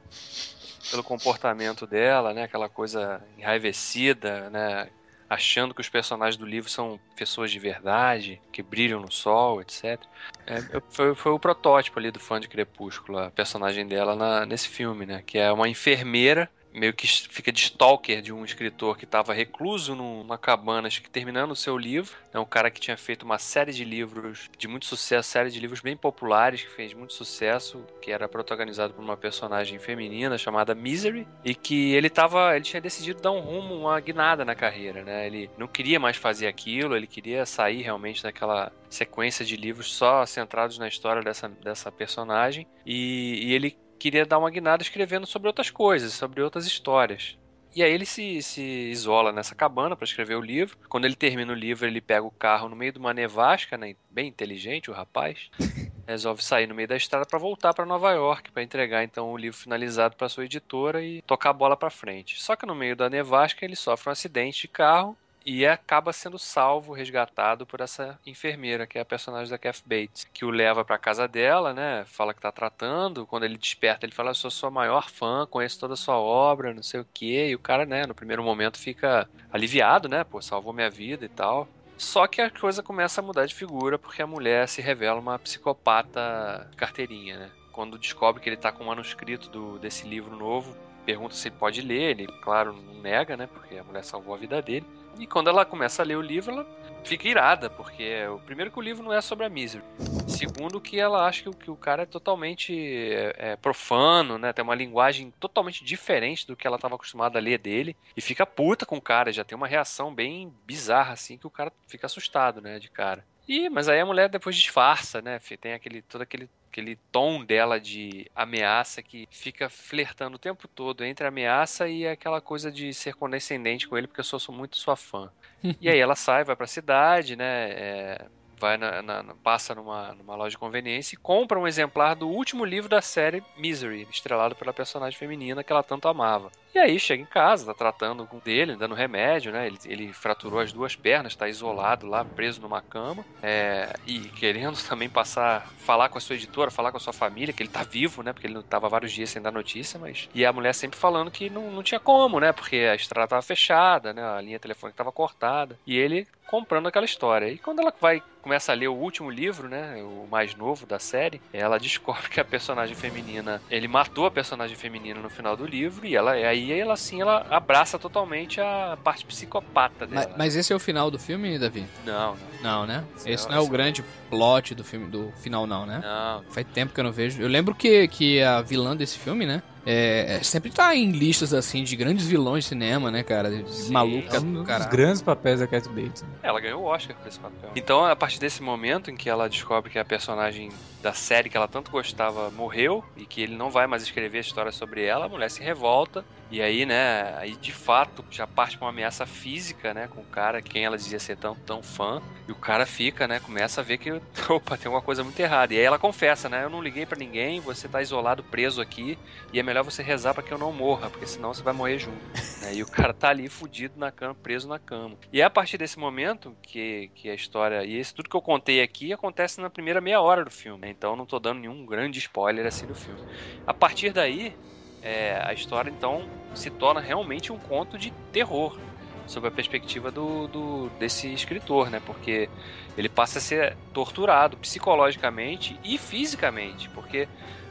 pelo 0.91 1.03
comportamento 1.03 1.87
dela, 1.87 2.33
né? 2.33 2.45
Aquela 2.45 2.69
coisa 2.69 3.23
enraivecida, 3.37 4.49
né? 4.51 4.89
Achando 5.29 5.75
que 5.75 5.81
os 5.81 5.89
personagens 5.89 6.37
do 6.37 6.45
livro 6.45 6.69
são 6.69 6.99
pessoas 7.15 7.53
de 7.53 7.59
verdade, 7.59 8.41
que 8.51 8.63
brilham 8.63 9.01
no 9.01 9.13
sol, 9.13 9.61
etc. 9.61 10.01
É, 10.47 10.61
foi, 10.91 11.15
foi, 11.15 11.33
o 11.33 11.39
protótipo 11.39 11.99
ali 11.99 12.11
do 12.11 12.19
fã 12.19 12.41
de 12.41 12.49
Crepúsculo, 12.49 13.19
a 13.19 13.31
personagem 13.31 13.87
dela 13.87 14.17
na, 14.17 14.45
nesse 14.45 14.69
filme, 14.69 15.07
né? 15.07 15.23
Que 15.25 15.39
é 15.39 15.53
uma 15.53 15.69
enfermeira 15.69 16.51
meio 16.73 16.93
que 16.93 17.07
fica 17.07 17.53
de 17.53 17.61
stalker 17.61 18.23
de 18.23 18.33
um 18.33 18.45
escritor 18.45 18.97
que 18.97 19.05
estava 19.05 19.33
recluso 19.33 19.95
numa 19.95 20.39
cabana, 20.39 20.89
acho 20.89 21.03
que 21.03 21.11
terminando 21.11 21.51
o 21.53 21.57
seu 21.57 21.77
livro. 21.77 22.17
É 22.33 22.39
um 22.39 22.45
cara 22.45 22.71
que 22.71 22.81
tinha 22.81 22.97
feito 22.97 23.25
uma 23.25 23.39
série 23.39 23.73
de 23.73 23.85
livros 23.85 24.49
de 24.57 24.69
muito 24.69 24.87
sucesso, 24.87 25.29
série 25.29 25.51
de 25.51 25.61
livros 25.61 25.81
bem 25.81 25.97
populares, 25.97 26.63
que 26.63 26.71
fez 26.71 26.95
muito 26.95 27.13
sucesso, 27.13 27.85
que 28.01 28.13
era 28.13 28.29
protagonizado 28.29 28.95
por 28.95 29.03
uma 29.03 29.17
personagem 29.17 29.79
feminina 29.79 30.39
chamada 30.39 30.75
Misery, 30.75 31.27
e 31.45 31.55
que 31.55 31.93
ele 31.93 32.09
tava, 32.09 32.55
ele 32.55 32.65
tinha 32.65 32.81
decidido 32.81 33.21
dar 33.21 33.33
um 33.33 33.41
rumo, 33.41 33.75
uma 33.75 34.01
guinada 34.01 34.45
na 34.45 34.55
carreira, 34.55 35.03
né? 35.03 35.27
Ele 35.27 35.51
não 35.59 35.67
queria 35.67 35.99
mais 35.99 36.17
fazer 36.17 36.47
aquilo, 36.47 36.97
ele 36.97 37.07
queria 37.07 37.45
sair 37.45 37.83
realmente 37.83 38.23
daquela 38.23 38.73
sequência 38.89 39.45
de 39.45 39.57
livros 39.57 39.93
só 39.93 40.25
centrados 40.27 40.79
na 40.79 40.89
história 40.89 41.23
dessa, 41.23 41.49
dessa 41.49 41.91
personagem, 41.91 42.67
e, 42.85 43.49
e 43.49 43.55
ele 43.55 43.77
queria 44.01 44.25
dar 44.25 44.39
uma 44.39 44.51
guinada 44.51 44.83
escrevendo 44.83 45.27
sobre 45.27 45.47
outras 45.47 45.71
coisas, 45.71 46.15
sobre 46.15 46.41
outras 46.43 46.67
histórias. 46.67 47.39
E 47.77 47.85
aí 47.85 47.93
ele 47.93 48.07
se, 48.07 48.43
se 48.43 48.63
isola 48.91 49.31
nessa 49.31 49.55
cabana 49.55 49.95
para 49.95 50.05
escrever 50.05 50.35
o 50.35 50.41
livro. 50.41 50.77
Quando 50.89 51.05
ele 51.05 51.15
termina 51.15 51.53
o 51.53 51.55
livro, 51.55 51.87
ele 51.87 52.01
pega 52.01 52.27
o 52.27 52.31
carro 52.31 52.69
no 52.69 52.75
meio 52.75 52.93
de 52.93 52.99
uma 52.99 53.15
nevasca, 53.15 53.77
né? 53.77 53.95
bem 54.11 54.27
inteligente 54.27 54.91
o 54.91 54.95
rapaz. 54.95 55.51
Resolve 56.09 56.43
sair 56.43 56.67
no 56.67 56.75
meio 56.75 56.89
da 56.89 56.97
estrada 56.97 57.25
para 57.25 57.39
voltar 57.39 57.73
para 57.73 57.87
Nova 57.87 58.11
York 58.11 58.51
para 58.51 58.65
entregar 58.65 59.05
então 59.05 59.31
o 59.31 59.37
livro 59.37 59.57
finalizado 59.57 60.17
para 60.17 60.29
sua 60.29 60.45
editora 60.45 61.01
e 61.01 61.23
tocar 61.23 61.51
a 61.51 61.53
bola 61.53 61.77
para 61.77 61.91
frente. 61.91 62.43
Só 62.43 62.57
que 62.57 62.67
no 62.67 62.75
meio 62.75 62.97
da 62.97 63.09
nevasca 63.09 63.65
ele 63.65 63.77
sofre 63.77 64.09
um 64.09 64.13
acidente 64.13 64.63
de 64.63 64.69
carro 64.69 65.17
e 65.45 65.67
acaba 65.67 66.13
sendo 66.13 66.39
salvo, 66.39 66.93
resgatado 66.93 67.67
por 67.67 67.81
essa 67.81 68.19
enfermeira, 68.27 68.87
que 68.87 68.99
é 68.99 69.01
a 69.01 69.05
personagem 69.05 69.51
da 69.51 69.59
Kath 69.59 69.83
Bates, 69.85 70.27
que 70.33 70.45
o 70.45 70.51
leva 70.51 70.85
para 70.85 70.99
casa 70.99 71.27
dela, 71.27 71.73
né? 71.73 72.05
Fala 72.07 72.35
que 72.35 72.41
tá 72.41 72.53
tratando. 72.53 73.27
Quando 73.27 73.45
ele 73.45 73.57
desperta, 73.57 74.05
ele 74.07 74.15
fala: 74.15 74.31
"Eu 74.31 74.35
sou 74.35 74.51
sua 74.51 74.71
maior 74.71 75.11
fã, 75.11 75.47
conheço 75.47 75.81
toda 75.81 75.95
a 75.95 75.97
sua 75.97 76.19
obra, 76.19 76.75
não 76.75 76.83
sei 76.83 77.01
o 77.01 77.07
quê". 77.13 77.49
E 77.51 77.55
o 77.55 77.59
cara, 77.59 77.85
né, 77.87 78.07
no 78.07 78.15
primeiro 78.15 78.43
momento 78.43 78.79
fica 78.79 79.29
aliviado, 79.51 80.09
né? 80.09 80.25
Pô, 80.25 80.41
salvou 80.41 80.73
minha 80.73 80.91
vida 80.91 81.25
e 81.25 81.29
tal. 81.29 81.69
Só 81.97 82.27
que 82.27 82.41
a 82.41 82.51
coisa 82.51 82.83
começa 82.83 83.21
a 83.21 83.25
mudar 83.25 83.45
de 83.45 83.55
figura 83.55 83.99
porque 83.99 84.23
a 84.23 84.27
mulher 84.27 84.67
se 84.69 84.81
revela 84.81 85.21
uma 85.21 85.39
psicopata 85.39 86.71
carteirinha, 86.77 87.39
né? 87.39 87.51
Quando 87.73 87.99
descobre 87.99 88.43
que 88.43 88.49
ele 88.49 88.57
tá 88.57 88.73
com 88.73 88.85
o 88.85 88.87
manuscrito 88.87 89.51
do, 89.51 89.79
desse 89.79 90.09
livro 90.09 90.35
novo, 90.35 90.75
pergunta 91.05 91.35
se 91.35 91.49
ele 91.49 91.57
pode 91.57 91.83
ler, 91.83 92.11
ele, 92.11 92.27
claro, 92.43 92.73
não 92.73 93.03
nega, 93.03 93.37
né? 93.37 93.47
Porque 93.47 93.77
a 93.77 93.85
mulher 93.85 94.03
salvou 94.03 94.35
a 94.35 94.39
vida 94.39 94.63
dele. 94.63 94.87
E 95.19 95.27
quando 95.27 95.49
ela 95.49 95.65
começa 95.65 96.03
a 96.03 96.05
ler 96.05 96.17
o 96.17 96.23
livro, 96.23 96.53
ela 96.53 96.67
fica 97.05 97.29
irada, 97.29 97.69
porque 97.69 98.03
é, 98.03 98.31
o 98.31 98.39
primeiro 98.39 98.71
que 98.71 98.79
o 98.79 98.83
livro 98.83 99.03
não 99.03 99.13
é 99.13 99.21
sobre 99.21 99.45
a 99.45 99.49
Misery. 99.49 99.85
Segundo 100.27 100.81
que 100.81 100.99
ela 100.99 101.27
acha 101.27 101.43
que 101.43 101.49
o, 101.49 101.53
que 101.53 101.71
o 101.71 101.77
cara 101.77 102.03
é 102.03 102.07
totalmente 102.07 102.75
é, 102.75 103.35
é, 103.37 103.57
profano, 103.57 104.39
né? 104.39 104.53
Tem 104.53 104.63
uma 104.63 104.75
linguagem 104.75 105.33
totalmente 105.39 105.85
diferente 105.85 106.47
do 106.47 106.57
que 106.57 106.67
ela 106.67 106.77
estava 106.77 106.95
acostumada 106.95 107.39
a 107.39 107.43
ler 107.43 107.59
dele. 107.59 107.97
E 108.17 108.21
fica 108.21 108.47
puta 108.47 108.87
com 108.87 108.97
o 108.97 109.03
cara, 109.03 109.33
já 109.33 109.45
tem 109.45 109.57
uma 109.57 109.67
reação 109.67 110.15
bem 110.15 110.53
bizarra, 110.65 111.13
assim, 111.13 111.37
que 111.37 111.47
o 111.47 111.51
cara 111.51 111.73
fica 111.87 112.07
assustado, 112.07 112.61
né, 112.61 112.79
de 112.79 112.89
cara. 112.89 113.25
E, 113.53 113.69
mas 113.69 113.89
aí 113.89 113.99
a 113.99 114.07
mulher 114.07 114.29
depois 114.29 114.55
disfarça, 114.55 115.21
né? 115.21 115.41
Tem 115.61 115.73
aquele, 115.73 116.03
todo 116.03 116.23
aquele 116.23 116.49
aquele 116.69 116.95
tom 117.11 117.45
dela 117.45 117.81
de 117.81 118.31
ameaça 118.33 119.03
que 119.03 119.27
fica 119.29 119.69
flertando 119.69 120.37
o 120.37 120.39
tempo 120.39 120.69
todo 120.69 121.05
entre 121.05 121.25
a 121.25 121.29
ameaça 121.29 121.89
e 121.89 122.07
aquela 122.07 122.41
coisa 122.41 122.71
de 122.71 122.95
ser 122.95 123.15
condescendente 123.17 123.89
com 123.89 123.99
ele, 123.99 124.07
porque 124.07 124.21
eu 124.21 124.25
sou, 124.25 124.39
sou 124.39 124.55
muito 124.55 124.77
sua 124.77 124.95
fã. 124.95 125.33
e 125.81 125.89
aí 125.89 125.99
ela 125.99 126.15
sai, 126.15 126.45
vai 126.45 126.55
pra 126.55 126.69
cidade, 126.69 127.35
né? 127.35 127.71
É, 127.73 128.29
vai 128.61 128.77
na, 128.77 129.03
na, 129.03 129.35
passa 129.43 129.75
numa, 129.75 130.13
numa 130.13 130.37
loja 130.37 130.51
de 130.51 130.59
conveniência 130.59 131.15
e 131.15 131.19
compra 131.19 131.59
um 131.59 131.67
exemplar 131.67 132.15
do 132.15 132.29
último 132.29 132.65
livro 132.65 132.89
da 132.89 133.01
série 133.01 133.43
Misery, 133.57 134.07
estrelado 134.11 134.55
pela 134.55 134.73
personagem 134.73 135.19
feminina 135.19 135.65
que 135.65 135.73
ela 135.73 135.83
tanto 135.83 136.07
amava. 136.07 136.53
E 136.73 136.79
aí 136.79 137.01
chega 137.01 137.21
em 137.21 137.27
casa, 137.27 137.67
tá 137.67 137.75
tratando 137.75 138.25
com 138.27 138.39
dele, 138.39 138.77
dando 138.77 138.95
remédio, 138.95 139.51
né? 139.51 139.67
Ele, 139.67 139.79
ele 139.87 140.13
fraturou 140.13 140.61
as 140.61 140.73
duas 140.73 140.95
pernas, 140.95 141.35
tá 141.35 141.49
isolado 141.49 142.07
lá, 142.07 142.25
preso 142.25 142.61
numa 142.61 142.81
cama. 142.81 143.25
É, 143.43 143.93
e 144.07 144.21
querendo 144.21 144.79
também 144.89 145.09
passar, 145.09 145.67
falar 145.79 146.09
com 146.09 146.19
a 146.19 146.21
sua 146.21 146.37
editora, 146.37 146.71
falar 146.71 146.93
com 146.93 146.97
a 146.97 147.01
sua 147.01 147.13
família, 147.13 147.53
que 147.53 147.61
ele 147.61 147.71
tá 147.71 147.83
vivo, 147.83 148.23
né? 148.23 148.33
Porque 148.33 148.47
ele 148.47 148.55
não 148.55 148.63
tava 148.63 148.89
vários 148.89 149.11
dias 149.11 149.31
sem 149.31 149.43
dar 149.43 149.51
notícia, 149.51 149.99
mas. 149.99 150.29
E 150.33 150.47
a 150.47 150.53
mulher 150.53 150.73
sempre 150.73 150.99
falando 150.99 151.31
que 151.31 151.51
não, 151.51 151.73
não 151.73 151.83
tinha 151.83 151.99
como, 151.99 152.39
né? 152.39 152.53
Porque 152.53 152.77
a 152.77 152.95
estrada 152.95 153.27
tava 153.27 153.43
fechada, 153.43 154.13
né? 154.13 154.23
A 154.23 154.41
linha 154.41 154.61
telefônica 154.61 154.97
tava 154.97 155.11
cortada. 155.11 155.77
E 155.85 155.99
ele 155.99 156.29
comprando 156.51 156.89
aquela 156.89 157.05
história. 157.05 157.49
E 157.49 157.59
quando 157.59 157.79
ela 157.79 157.95
vai 158.01 158.21
começa 158.43 158.73
a 158.73 158.75
ler 158.75 158.89
o 158.89 158.95
último 158.95 159.31
livro, 159.31 159.69
né, 159.69 160.03
o 160.03 160.27
mais 160.29 160.55
novo 160.55 160.87
da 160.87 160.99
série, 160.99 161.41
ela 161.53 161.79
descobre 161.79 162.29
que 162.29 162.41
a 162.41 162.45
personagem 162.45 162.97
feminina, 162.97 163.63
ele 163.71 163.87
matou 163.87 164.25
a 164.27 164.31
personagem 164.31 164.75
feminina 164.77 165.21
no 165.21 165.29
final 165.29 165.57
do 165.57 165.67
livro 165.67 166.07
e 166.07 166.17
ela 166.17 166.33
aí 166.33 166.73
ela 166.73 166.95
assim 166.95 167.21
ela 167.21 167.47
abraça 167.51 167.99
totalmente 167.99 168.61
a 168.61 168.99
parte 169.05 169.27
psicopata 169.27 170.07
dela. 170.07 170.27
Mas, 170.31 170.39
mas 170.39 170.57
esse 170.57 170.73
é 170.73 170.77
o 170.77 170.81
final 170.81 171.11
do 171.11 171.19
filme, 171.19 171.59
Davi? 171.59 171.87
Não, 172.05 172.35
não. 172.35 172.63
Não, 172.63 172.87
né? 172.87 173.05
Esse, 173.17 173.31
esse 173.31 173.49
não 173.49 173.57
é 173.57 173.61
o 173.61 173.69
grande 173.69 174.03
plot 174.29 174.75
do 174.75 174.83
filme 174.83 175.07
do 175.07 175.31
final 175.43 175.67
não, 175.67 175.87
né? 175.87 176.01
Não. 176.03 176.43
Faz 176.51 176.67
tempo 176.73 176.93
que 176.93 177.01
eu 177.01 177.05
não 177.05 177.13
vejo. 177.13 177.41
Eu 177.41 177.49
lembro 177.49 177.75
que 177.75 178.09
que 178.09 178.43
a 178.43 178.63
vilã 178.63 178.97
desse 178.97 179.19
filme, 179.19 179.45
né, 179.47 179.63
é, 179.87 180.41
sempre 180.43 180.71
tá 180.71 180.95
em 180.95 181.11
listas 181.11 181.55
assim 181.55 181.83
de 181.83 181.97
grandes 181.97 182.27
vilões 182.27 182.65
de 182.65 182.69
cinema, 182.69 183.11
né, 183.11 183.23
cara? 183.23 183.51
De 183.51 183.91
maluca 183.91 184.37
é 184.37 184.41
um 184.41 184.63
dos 184.63 184.87
grandes 184.87 185.23
papéis 185.23 185.61
da 185.61 185.67
Cat 185.67 185.89
Bates. 185.89 186.23
Né? 186.23 186.29
Ela 186.43 186.61
ganhou 186.61 186.83
o 186.83 186.87
Oscar 186.87 187.17
por 187.17 187.27
esse 187.27 187.39
papel. 187.39 187.71
Então, 187.75 188.05
a 188.05 188.15
partir 188.15 188.39
desse 188.39 188.63
momento 188.63 189.11
em 189.11 189.17
que 189.17 189.29
ela 189.29 189.49
descobre 189.49 189.91
que 189.91 189.99
a 189.99 190.05
personagem 190.05 190.71
da 191.03 191.13
série 191.13 191.49
que 191.49 191.57
ela 191.57 191.69
tanto 191.69 191.91
gostava 191.91 192.51
morreu 192.51 193.05
e 193.17 193.25
que 193.25 193.43
ele 193.43 193.57
não 193.57 193.71
vai 193.71 193.87
mais 193.87 194.03
escrever 194.03 194.39
a 194.39 194.43
história 194.43 194.73
sobre 194.73 195.05
ela, 195.05 195.27
a 195.27 195.29
mulher 195.29 195.51
se 195.51 195.63
revolta 195.63 196.25
e 196.51 196.61
aí, 196.61 196.85
né, 196.85 197.33
aí 197.39 197.55
de 197.55 197.73
fato 197.73 198.25
já 198.29 198.45
parte 198.45 198.77
pra 198.77 198.87
uma 198.87 198.91
ameaça 198.93 199.25
física, 199.25 199.95
né, 199.95 200.09
com 200.09 200.21
o 200.21 200.25
cara, 200.25 200.61
quem 200.61 200.85
ela 200.85 200.97
dizia 200.97 201.21
ser 201.21 201.37
tão, 201.37 201.55
tão 201.55 201.81
fã, 201.81 202.21
e 202.49 202.51
o 202.51 202.57
cara 202.57 202.85
fica, 202.85 203.29
né, 203.29 203.39
começa 203.39 203.81
a 203.81 203.85
ver 203.85 203.99
que, 203.99 204.11
opa, 204.51 204.77
tem 204.77 204.87
alguma 204.87 205.01
coisa 205.01 205.23
muito 205.23 205.39
errada. 205.39 205.73
E 205.73 205.79
aí 205.79 205.85
ela 205.85 205.99
confessa, 205.99 206.49
né, 206.49 206.65
eu 206.65 206.71
não 206.71 206.83
liguei 206.83 207.07
para 207.07 207.19
ninguém, 207.19 207.61
você 207.61 207.89
tá 207.89 208.03
isolado, 208.03 208.43
preso 208.43 208.81
aqui, 208.81 209.17
e 209.53 209.61
é 209.61 209.63
melhor 209.71 209.85
você 209.85 210.03
rezar 210.03 210.35
para 210.35 210.43
que 210.43 210.53
eu 210.53 210.59
não 210.59 210.73
morra, 210.73 211.09
porque 211.09 211.27
senão 211.27 211.55
você 211.55 211.63
vai 211.63 211.73
morrer 211.73 211.97
junto. 211.97 212.19
né? 212.61 212.75
E 212.75 212.83
o 212.83 212.87
cara 212.87 213.15
tá 213.15 213.29
ali 213.29 213.49
fudido 213.49 213.99
na 213.99 214.11
cama, 214.11 214.35
preso 214.35 214.69
na 214.69 214.81
cama. 214.81 215.17
E 215.33 215.41
é 215.41 215.45
a 215.45 215.51
partir 215.51 215.79
desse 215.79 215.97
momento 215.97 216.57
que, 216.61 217.09
que 217.15 217.31
a 217.31 217.35
história, 217.35 217.85
e 217.85 217.97
esse 217.97 218.13
tudo 218.13 218.29
que 218.29 218.37
eu 218.37 218.43
contei 218.43 218.83
aqui 218.83 219.13
acontece 219.13 219.61
na 219.61 219.71
primeira 219.71 220.01
meia 220.01 220.21
hora 220.21 220.45
do 220.45 220.51
filme, 220.51 220.81
né? 220.81 220.91
então 220.91 221.15
não 221.15 221.25
tô 221.25 221.39
dando 221.39 221.61
nenhum 221.61 221.87
grande 221.87 222.19
spoiler 222.19 222.67
assim 222.67 222.85
do 222.85 222.97
filme. 222.97 223.21
A 223.65 223.73
partir 223.73 224.13
daí, 224.13 224.53
é, 225.01 225.41
a 225.45 225.53
história 225.53 225.89
então 225.89 226.29
se 226.53 226.69
torna 226.69 227.01
realmente 227.01 227.53
um 227.53 227.59
conto 227.59 227.97
de 227.97 228.11
terror 228.33 228.77
sob 229.25 229.47
a 229.47 229.51
perspectiva 229.53 230.11
do, 230.11 230.49
do, 230.49 230.91
desse 230.99 231.33
escritor, 231.33 231.89
né? 231.89 232.01
Porque 232.05 232.51
ele 232.99 233.09
passa 233.09 233.39
a 233.39 233.41
ser 233.41 233.77
torturado 233.93 234.57
psicologicamente 234.57 235.79
e 235.85 235.97
fisicamente, 235.97 236.89
porque 236.91 237.29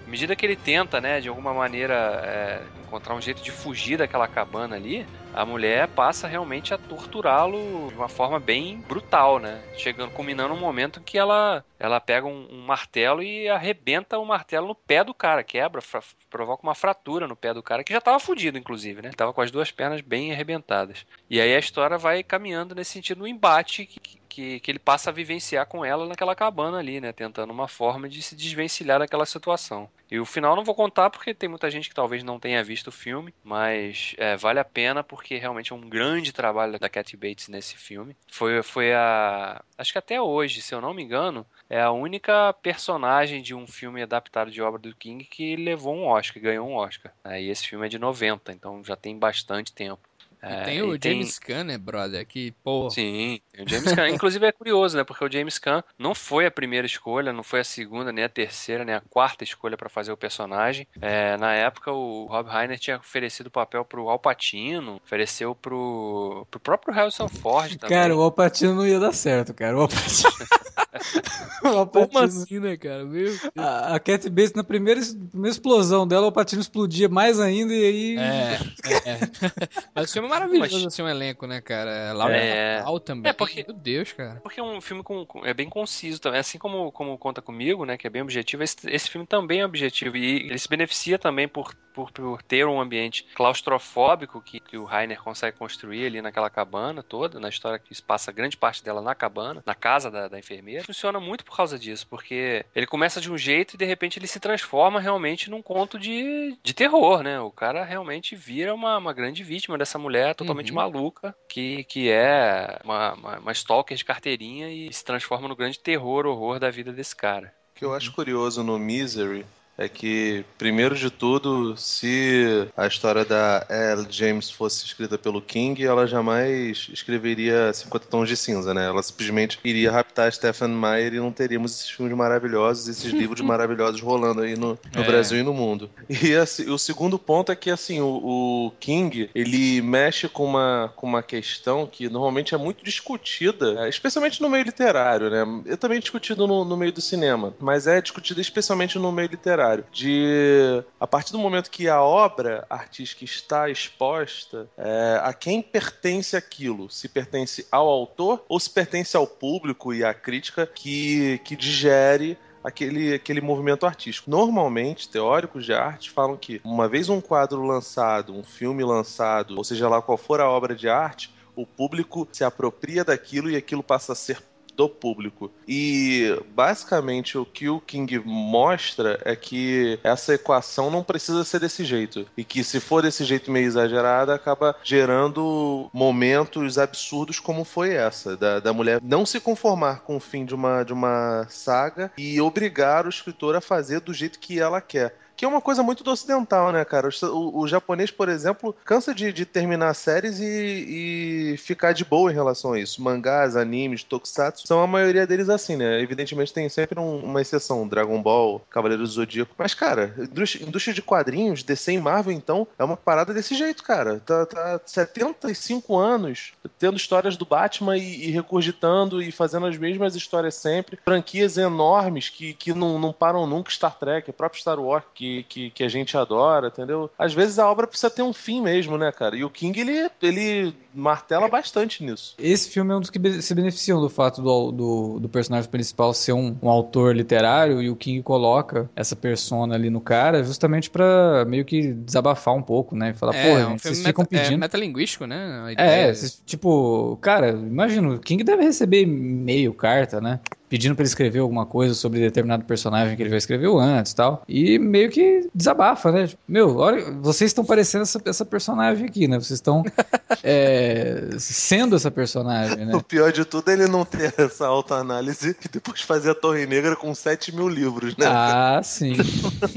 à 0.09 0.11
medida 0.11 0.35
que 0.35 0.43
ele 0.43 0.55
tenta, 0.55 0.99
né, 0.99 1.21
de 1.21 1.29
alguma 1.29 1.53
maneira 1.53 1.93
é, 2.25 2.63
encontrar 2.83 3.13
um 3.13 3.21
jeito 3.21 3.43
de 3.43 3.51
fugir 3.51 3.99
daquela 3.99 4.27
cabana 4.27 4.75
ali, 4.75 5.05
a 5.31 5.45
mulher 5.45 5.87
passa 5.89 6.27
realmente 6.27 6.73
a 6.73 6.79
torturá-lo 6.79 7.89
de 7.89 7.95
uma 7.95 8.09
forma 8.09 8.39
bem 8.39 8.81
brutal, 8.87 9.37
né? 9.37 9.61
Chegando, 9.77 10.09
culminando 10.09 10.55
um 10.55 10.59
momento 10.59 10.99
que 10.99 11.15
ela, 11.15 11.63
ela 11.79 11.99
pega 11.99 12.25
um, 12.25 12.47
um 12.51 12.65
martelo 12.65 13.21
e 13.21 13.47
arrebenta 13.47 14.17
o 14.17 14.25
martelo 14.25 14.69
no 14.69 14.73
pé 14.73 15.03
do 15.03 15.13
cara, 15.13 15.43
quebra, 15.43 15.79
provoca 16.27 16.63
uma 16.63 16.73
fratura 16.73 17.27
no 17.27 17.35
pé 17.35 17.53
do 17.53 17.61
cara, 17.61 17.83
que 17.83 17.93
já 17.93 17.99
estava 17.99 18.19
fudido, 18.19 18.57
inclusive, 18.57 19.03
né? 19.03 19.11
Tava 19.15 19.31
com 19.31 19.41
as 19.41 19.51
duas 19.51 19.69
pernas 19.69 20.01
bem 20.01 20.31
arrebentadas. 20.31 21.05
E 21.29 21.39
aí 21.39 21.53
a 21.53 21.59
história 21.59 21.99
vai 21.99 22.23
caminhando 22.23 22.73
nesse 22.73 22.93
sentido, 22.93 23.19
no 23.19 23.27
embate 23.27 23.85
que, 23.85 23.99
que, 23.99 24.18
que 24.29 24.71
ele 24.71 24.79
passa 24.79 25.09
a 25.09 25.13
vivenciar 25.13 25.65
com 25.65 25.83
ela 25.83 26.05
naquela 26.05 26.35
cabana 26.35 26.77
ali, 26.77 27.01
né? 27.01 27.11
Tentando 27.11 27.51
uma 27.51 27.67
forma 27.67 28.07
de 28.07 28.21
se 28.21 28.35
desvencilhar 28.35 28.99
daquela 28.99 29.25
situação. 29.25 29.89
E 30.09 30.19
o 30.19 30.25
final 30.25 30.55
não 30.55 30.63
vou 30.63 30.73
contar 30.73 31.09
porque 31.09 31.33
tem 31.33 31.47
muita 31.47 31.69
gente 31.69 31.89
que 31.89 31.95
talvez 31.95 32.23
não 32.23 32.39
tenha 32.39 32.63
visto 32.63 32.87
o 32.87 32.91
filme, 32.91 33.33
mas 33.43 34.15
é, 34.17 34.35
vale 34.35 34.59
a 34.59 34.65
pena 34.65 35.03
porque 35.03 35.37
realmente 35.37 35.71
é 35.71 35.75
um 35.75 35.87
grande 35.87 36.33
trabalho 36.33 36.79
da 36.79 36.89
Kathy 36.89 37.15
Bates 37.15 37.47
nesse 37.47 37.75
filme. 37.75 38.15
Foi, 38.27 38.63
foi 38.63 38.93
a. 38.93 39.63
Acho 39.77 39.91
que 39.91 39.99
até 39.99 40.19
hoje, 40.19 40.61
se 40.61 40.73
eu 40.73 40.81
não 40.81 40.93
me 40.93 41.03
engano, 41.03 41.45
é 41.69 41.79
a 41.79 41.91
única 41.91 42.53
personagem 42.53 43.41
de 43.41 43.53
um 43.53 43.67
filme 43.67 44.01
adaptado 44.01 44.49
de 44.49 44.61
obra 44.61 44.79
do 44.79 44.95
King 44.95 45.23
que 45.25 45.55
levou 45.55 45.95
um 45.95 46.05
Oscar, 46.05 46.41
ganhou 46.41 46.67
um 46.67 46.75
Oscar. 46.75 47.13
E 47.25 47.49
esse 47.49 47.67
filme 47.67 47.85
é 47.85 47.89
de 47.89 47.99
90, 47.99 48.51
então 48.51 48.83
já 48.83 48.95
tem 48.95 49.17
bastante 49.17 49.71
tempo. 49.71 50.08
É, 50.41 50.63
tem 50.63 50.81
o 50.81 50.97
James 51.01 51.37
tem... 51.37 51.55
Caan, 51.55 51.63
né, 51.65 51.77
brother? 51.77 52.25
Que, 52.25 52.51
pô. 52.63 52.89
Sim, 52.89 53.41
o 53.57 53.69
James 53.69 53.93
Caan. 53.93 54.09
Inclusive 54.09 54.45
é 54.45 54.51
curioso, 54.51 54.95
né? 54.95 55.03
Porque 55.03 55.23
o 55.23 55.31
James 55.31 55.59
Caan 55.59 55.83
não 55.97 56.15
foi 56.15 56.45
a 56.45 56.51
primeira 56.51 56.87
escolha, 56.87 57.33
não 57.33 57.43
foi 57.43 57.59
a 57.59 57.63
segunda, 57.63 58.11
nem 58.11 58.23
a 58.23 58.29
terceira, 58.29 58.85
nem 58.85 58.95
a 58.95 59.01
quarta 59.01 59.43
escolha 59.43 59.75
para 59.75 59.89
fazer 59.89 60.11
o 60.11 60.17
personagem. 60.17 60.87
É, 61.01 61.35
na 61.37 61.53
época, 61.53 61.91
o 61.91 62.25
Rob 62.25 62.49
Reiner 62.49 62.79
tinha 62.79 62.97
oferecido 62.97 63.47
o 63.47 63.51
papel 63.51 63.83
pro 63.83 64.09
Al 64.09 64.19
Pacino, 64.19 65.01
ofereceu 65.03 65.53
pro, 65.53 66.47
pro 66.49 66.59
próprio 66.59 66.93
Harrison 66.93 67.27
Ford 67.27 67.75
também. 67.75 67.97
Cara, 67.97 68.15
o 68.15 68.21
Al 68.21 68.31
Pacino 68.31 68.75
não 68.75 68.87
ia 68.87 68.99
dar 68.99 69.13
certo, 69.13 69.53
cara. 69.53 69.77
O 69.77 69.81
Al 69.81 69.89
Pacino. 69.89 70.31
Como 71.91 72.19
assim, 72.19 72.59
né, 72.59 72.75
cara? 72.75 73.05
Meu 73.05 73.31
a, 73.55 73.95
a 73.95 73.99
Cat 73.99 74.27
Bates, 74.29 74.53
na 74.53 74.63
primeira, 74.63 74.99
primeira 75.29 75.51
explosão 75.51 76.07
dela, 76.07 76.27
o 76.27 76.31
Patino 76.31 76.61
explodia 76.61 77.07
mais 77.07 77.39
ainda 77.39 77.73
e 77.73 77.85
aí. 77.85 78.17
É, 78.17 78.59
é. 78.85 79.11
é. 79.11 79.19
Mas 79.93 80.09
o 80.09 80.13
filme 80.13 80.27
é 80.27 80.31
maravilhoso, 80.31 80.75
Mas... 80.75 80.85
assim, 80.87 81.01
um 81.01 81.09
elenco, 81.09 81.45
né, 81.45 81.61
cara? 81.61 82.13
Laura 82.13 82.35
é... 82.35 82.83
também. 83.05 83.29
É 83.29 83.33
porque... 83.33 83.63
Meu 83.67 83.75
Deus, 83.75 84.11
cara. 84.13 84.39
Porque 84.41 84.59
é 84.59 84.63
um 84.63 84.81
filme 84.81 85.03
com, 85.03 85.25
com, 85.25 85.45
é 85.45 85.53
bem 85.53 85.69
conciso 85.69 86.19
também. 86.19 86.39
Assim 86.39 86.57
como, 86.57 86.91
como 86.91 87.17
Conta 87.17 87.41
Comigo, 87.41 87.85
né, 87.85 87.97
que 87.97 88.07
é 88.07 88.09
bem 88.09 88.21
objetivo, 88.21 88.63
esse, 88.63 88.89
esse 88.89 89.09
filme 89.09 89.27
também 89.27 89.61
é 89.61 89.65
objetivo. 89.65 90.17
E 90.17 90.47
ele 90.47 90.57
se 90.57 90.67
beneficia 90.67 91.19
também 91.19 91.47
por, 91.47 91.75
por, 91.93 92.11
por 92.11 92.41
ter 92.41 92.65
um 92.65 92.81
ambiente 92.81 93.27
claustrofóbico 93.35 94.41
que, 94.41 94.59
que 94.59 94.77
o 94.77 94.85
Rainer 94.85 95.21
consegue 95.21 95.57
construir 95.57 96.07
ali 96.07 96.21
naquela 96.21 96.49
cabana 96.49 97.03
toda, 97.03 97.39
na 97.39 97.49
história 97.49 97.77
que 97.77 97.99
passa 98.01 98.31
grande 98.31 98.57
parte 98.57 98.83
dela 98.83 99.01
na 99.01 99.13
cabana, 99.13 99.61
na 99.65 99.75
casa 99.75 100.09
da, 100.09 100.27
da 100.27 100.39
enfermeira 100.39 100.78
funciona 100.83 101.19
muito 101.19 101.45
por 101.45 101.55
causa 101.55 101.77
disso, 101.77 102.07
porque 102.07 102.65
ele 102.75 102.85
começa 102.85 103.21
de 103.21 103.31
um 103.31 103.37
jeito 103.37 103.73
e 103.73 103.77
de 103.77 103.85
repente 103.85 104.19
ele 104.19 104.27
se 104.27 104.39
transforma 104.39 104.99
realmente 104.99 105.49
num 105.49 105.61
conto 105.61 105.99
de, 105.99 106.57
de 106.63 106.73
terror, 106.73 107.21
né? 107.23 107.39
O 107.39 107.51
cara 107.51 107.83
realmente 107.83 108.35
vira 108.35 108.73
uma, 108.73 108.97
uma 108.97 109.13
grande 109.13 109.43
vítima 109.43 109.77
dessa 109.77 109.97
mulher 109.97 110.35
totalmente 110.35 110.71
uhum. 110.71 110.75
maluca, 110.75 111.35
que, 111.47 111.83
que 111.85 112.09
é 112.09 112.79
uma, 112.83 113.13
uma, 113.13 113.39
uma 113.39 113.51
stalker 113.51 113.97
de 113.97 114.05
carteirinha 114.05 114.71
e 114.71 114.91
se 114.91 115.03
transforma 115.03 115.47
no 115.47 115.55
grande 115.55 115.79
terror, 115.79 116.25
horror 116.25 116.59
da 116.59 116.69
vida 116.69 116.91
desse 116.91 117.15
cara. 117.15 117.53
O 117.75 117.79
que 117.79 117.85
eu 117.85 117.93
acho 117.93 118.11
curioso 118.11 118.63
no 118.63 118.77
Misery 118.77 119.45
é 119.79 119.87
que, 119.87 120.43
primeiro 120.57 120.93
de 120.93 121.09
tudo, 121.09 121.75
se 121.77 122.67
a 122.75 122.85
história 122.85 123.23
da 123.23 123.65
L. 123.69 124.05
James 124.09 124.51
fosse 124.51 124.85
escrita 124.85 125.17
pelo 125.17 125.41
King, 125.41 125.85
ela 125.85 126.05
jamais 126.05 126.89
escreveria 126.91 127.71
50 127.71 128.05
Tons 128.07 128.27
de 128.27 128.35
Cinza, 128.35 128.73
né? 128.73 128.87
Ela 128.87 129.01
simplesmente 129.01 129.57
iria 129.63 129.89
raptar 129.89 130.31
Stephen 130.33 130.67
Meyer 130.67 131.13
e 131.13 131.19
não 131.19 131.31
teríamos 131.31 131.71
esses 131.71 131.89
filmes 131.89 132.15
maravilhosos, 132.15 132.89
esses 132.89 133.13
livros 133.13 133.39
maravilhosos 133.41 134.01
rolando 134.01 134.41
aí 134.41 134.57
no, 134.57 134.77
no 134.93 135.01
é. 135.01 135.05
Brasil 135.05 135.39
e 135.39 135.43
no 135.43 135.53
mundo. 135.53 135.89
E 136.09 136.35
assim, 136.35 136.69
o 136.69 136.77
segundo 136.77 137.17
ponto 137.17 137.49
é 137.49 137.55
que, 137.55 137.71
assim, 137.71 138.01
o, 138.01 138.07
o, 138.07 138.71
King, 138.81 139.29
ele 139.33 139.81
mexe 139.81 140.27
com 140.27 140.43
uma, 140.43 140.91
com 140.93 141.07
uma 141.07 141.23
questão 141.23 141.87
que 141.87 142.09
normalmente 142.09 142.53
é 142.53 142.57
muito 142.57 142.83
discutida, 142.83 143.87
especialmente 143.87 144.41
no 144.41 144.49
meio 144.49 144.65
literário, 144.65 145.29
né? 145.29 145.45
Eu 145.65 145.77
também 145.77 146.01
discutido 146.01 146.45
no, 146.45 146.65
no 146.65 146.75
meio 146.75 146.91
do 146.91 146.99
cinema, 146.99 147.53
mas 147.61 147.87
é 147.87 148.01
discutida 148.01 148.41
especialmente 148.41 148.99
no 148.99 149.09
meio 149.09 149.29
literário 149.29 149.68
contrário, 149.69 149.85
de 149.91 150.83
a 150.99 151.07
partir 151.07 151.31
do 151.31 151.39
momento 151.39 151.69
que 151.69 151.87
a 151.87 152.01
obra 152.01 152.65
artística 152.69 153.23
está 153.23 153.69
exposta, 153.69 154.69
é, 154.77 155.19
a 155.23 155.33
quem 155.33 155.61
pertence 155.61 156.35
aquilo? 156.35 156.89
Se 156.89 157.07
pertence 157.07 157.67
ao 157.71 157.87
autor 157.87 158.43
ou 158.47 158.59
se 158.59 158.69
pertence 158.69 159.15
ao 159.15 159.27
público 159.27 159.93
e 159.93 160.03
à 160.03 160.13
crítica 160.13 160.65
que, 160.65 161.39
que 161.43 161.55
digere 161.55 162.37
aquele, 162.63 163.13
aquele 163.13 163.41
movimento 163.41 163.85
artístico. 163.85 164.29
Normalmente, 164.29 165.09
teóricos 165.09 165.65
de 165.65 165.73
arte 165.73 166.09
falam 166.09 166.35
que 166.35 166.59
uma 166.63 166.87
vez 166.87 167.09
um 167.09 167.21
quadro 167.21 167.63
lançado, 167.63 168.33
um 168.33 168.43
filme 168.43 168.83
lançado, 168.83 169.57
ou 169.57 169.63
seja 169.63 169.87
lá 169.87 170.01
qual 170.01 170.17
for 170.17 170.41
a 170.41 170.49
obra 170.49 170.75
de 170.75 170.89
arte, 170.89 171.33
o 171.55 171.65
público 171.65 172.27
se 172.31 172.43
apropria 172.43 173.03
daquilo 173.03 173.49
e 173.49 173.55
aquilo 173.55 173.83
passa 173.83 174.13
a 174.13 174.15
ser 174.15 174.41
do 174.75 174.89
público. 174.89 175.51
E 175.67 176.37
basicamente 176.53 177.37
o 177.37 177.45
que 177.45 177.69
o 177.69 177.79
King 177.79 178.19
mostra 178.19 179.19
é 179.23 179.35
que 179.35 179.99
essa 180.03 180.33
equação 180.33 180.89
não 180.89 181.03
precisa 181.03 181.43
ser 181.43 181.59
desse 181.59 181.83
jeito. 181.83 182.25
E 182.37 182.43
que 182.43 182.63
se 182.63 182.79
for 182.79 183.01
desse 183.01 183.23
jeito 183.23 183.51
meio 183.51 183.67
exagerado, 183.67 184.31
acaba 184.31 184.75
gerando 184.83 185.89
momentos 185.93 186.77
absurdos 186.77 187.39
como 187.39 187.63
foi 187.63 187.93
essa, 187.93 188.35
da, 188.35 188.59
da 188.59 188.73
mulher 188.73 188.99
não 189.03 189.25
se 189.25 189.39
conformar 189.39 190.01
com 190.01 190.17
o 190.17 190.19
fim 190.19 190.45
de 190.45 190.53
uma, 190.53 190.83
de 190.83 190.93
uma 190.93 191.45
saga 191.49 192.11
e 192.17 192.39
obrigar 192.41 193.05
o 193.05 193.09
escritor 193.09 193.55
a 193.55 193.61
fazer 193.61 193.99
do 194.01 194.13
jeito 194.13 194.39
que 194.39 194.59
ela 194.59 194.81
quer 194.81 195.15
Que 195.39 195.45
é 195.45 195.47
uma 195.47 195.61
coisa 195.61 195.81
muito 195.81 196.03
do 196.03 196.11
ocidental, 196.11 196.69
né, 196.73 196.83
cara? 196.83 197.07
O, 197.23 197.61
o, 197.61 197.65
japonês, 197.65 198.11
por 198.11 198.27
exemplo, 198.27 198.75
cansa 198.83 199.15
de, 199.15 199.31
de 199.31 199.45
terminar 199.45 199.93
séries 199.93 200.37
e, 200.37 201.53
e, 201.53 201.57
ficar 201.57 201.93
de 201.93 202.03
boa 202.03 202.29
em 202.29 202.33
relação 202.33 202.73
a 202.73 202.79
isso. 202.81 203.01
Mangás, 203.01 203.55
animes, 203.55 204.03
tokusatsu, 204.03 204.67
são 204.67 204.81
a 204.81 204.85
maioria 204.85 205.25
deles 205.25 205.47
assim, 205.47 205.77
né? 205.77 206.01
Evidentemente 206.01 206.51
tem 206.51 206.67
sempre 206.67 206.99
um, 206.99 207.19
uma 207.19 207.41
exceção, 207.41 207.87
Dragon 207.87 208.21
Ball, 208.21 208.61
Cavaleiros 208.69 209.11
do 209.11 209.15
Zodíaco. 209.15 209.55
Mas, 209.57 209.73
cara, 209.73 210.13
indústria 210.61 210.93
de 210.93 211.01
quadrinhos, 211.01 211.63
DC 211.63 211.93
e 211.93 212.01
Marvel, 212.01 212.33
então, 212.33 212.67
é 212.77 212.83
uma 212.83 212.97
parada 212.97 213.33
desse 213.33 213.55
jeito, 213.55 213.81
cara. 213.81 214.19
Tá, 214.19 214.45
tá 214.45 214.81
75 214.85 215.97
anos 215.97 216.51
tendo 216.77 216.97
histórias 216.97 217.37
do 217.37 217.45
Batman 217.45 217.95
e, 217.95 218.27
e 218.27 218.31
recurgitando 218.31 219.21
e 219.21 219.31
fazendo 219.31 219.67
as 219.67 219.77
mesmas 219.77 220.17
histórias 220.17 220.55
sempre. 220.55 220.99
Franquias 221.05 221.57
enormes 221.57 222.27
que, 222.27 222.53
que 222.53 222.73
não, 222.73 222.99
não 222.99 223.13
param 223.13 223.47
nunca. 223.47 223.71
Star 223.71 223.97
Trek, 223.97 224.29
o 224.29 224.33
próprio 224.33 224.59
Star 224.59 224.77
Wars, 224.77 225.05
que, 225.15 225.28
que, 225.47 225.69
que 225.69 225.83
a 225.83 225.89
gente 225.89 226.17
adora, 226.17 226.67
entendeu? 226.67 227.09
Às 227.17 227.33
vezes 227.33 227.59
a 227.59 227.69
obra 227.69 227.87
precisa 227.87 228.09
ter 228.09 228.21
um 228.21 228.33
fim 228.33 228.61
mesmo, 228.61 228.97
né, 228.97 229.11
cara? 229.11 229.35
E 229.35 229.43
o 229.43 229.49
King, 229.49 229.79
ele, 229.79 230.09
ele 230.21 230.73
martela 230.93 231.47
bastante 231.47 232.03
nisso. 232.03 232.35
Esse 232.37 232.69
filme 232.69 232.93
é 232.93 232.95
um 232.95 232.99
dos 232.99 233.09
que 233.09 233.41
se 233.41 233.53
beneficiam 233.53 234.01
do 234.01 234.09
fato 234.09 234.41
do, 234.41 234.71
do, 234.71 235.19
do 235.19 235.29
personagem 235.29 235.69
principal 235.69 236.13
ser 236.13 236.33
um, 236.33 236.55
um, 236.61 236.69
autor 236.69 237.15
literário 237.15 237.81
e 237.81 237.89
o 237.89 237.95
King 237.95 238.21
coloca 238.21 238.89
essa 238.95 239.15
persona 239.15 239.75
ali 239.75 239.89
no 239.89 240.01
cara 240.01 240.43
justamente 240.43 240.89
para 240.89 241.45
meio 241.45 241.65
que 241.65 241.93
desabafar 241.93 242.53
um 242.53 242.61
pouco, 242.61 242.95
né? 242.95 243.13
Falar, 243.13 243.35
é, 243.35 243.43
pô, 243.43 243.57
é 243.57 243.65
um 243.65 243.69
gente, 243.71 243.81
vocês 243.81 244.03
ficam 244.03 244.25
pedindo. 244.25 244.53
É 244.53 244.57
metalinguístico, 244.57 245.25
né? 245.25 245.73
É, 245.77 246.11
tipo, 246.45 247.17
cara, 247.21 247.49
imagina, 247.51 248.09
o 248.09 248.19
King 248.19 248.43
deve 248.43 248.63
receber 248.63 249.03
e-mail, 249.03 249.73
carta, 249.73 250.19
né? 250.19 250.39
Pedindo 250.69 250.95
para 250.95 251.01
ele 251.01 251.09
escrever 251.09 251.39
alguma 251.39 251.65
coisa 251.65 251.95
sobre 251.95 252.19
determinado 252.19 252.63
personagem 252.63 253.17
que 253.17 253.23
ele 253.23 253.31
já 253.31 253.37
escreveu 253.37 253.79
antes 253.79 254.13
tal. 254.13 254.43
E 254.47 254.77
meio 254.77 255.09
que 255.09 255.49
desabafa, 255.53 256.11
né? 256.11 256.27
Tipo, 256.27 256.41
meu, 256.47 256.77
olha, 256.77 257.11
vocês 257.19 257.49
estão 257.49 257.65
parecendo 257.65 258.03
essa, 258.03 258.21
essa 258.23 258.45
personagem 258.45 259.05
aqui, 259.05 259.27
né? 259.27 259.37
Vocês 259.39 259.57
estão 259.57 259.83
é, 260.43 261.29
sendo 261.39 261.95
essa 261.95 262.11
personagem, 262.11 262.85
né? 262.85 262.95
O 262.95 263.01
pior 263.01 263.31
de 263.31 263.43
tudo 263.43 263.69
é 263.69 263.73
ele 263.73 263.87
não 263.87 264.05
ter 264.05 264.33
essa 264.37 264.67
autoanálise 264.67 265.55
e 265.65 265.67
depois 265.67 266.01
fazer 266.01 266.31
a 266.31 266.35
Torre 266.35 266.67
Negra 266.67 266.95
com 266.95 267.13
7 267.15 267.55
mil 267.55 267.67
livros, 267.67 268.15
né? 268.15 268.27
Ah, 268.27 268.81
sim. 268.83 269.15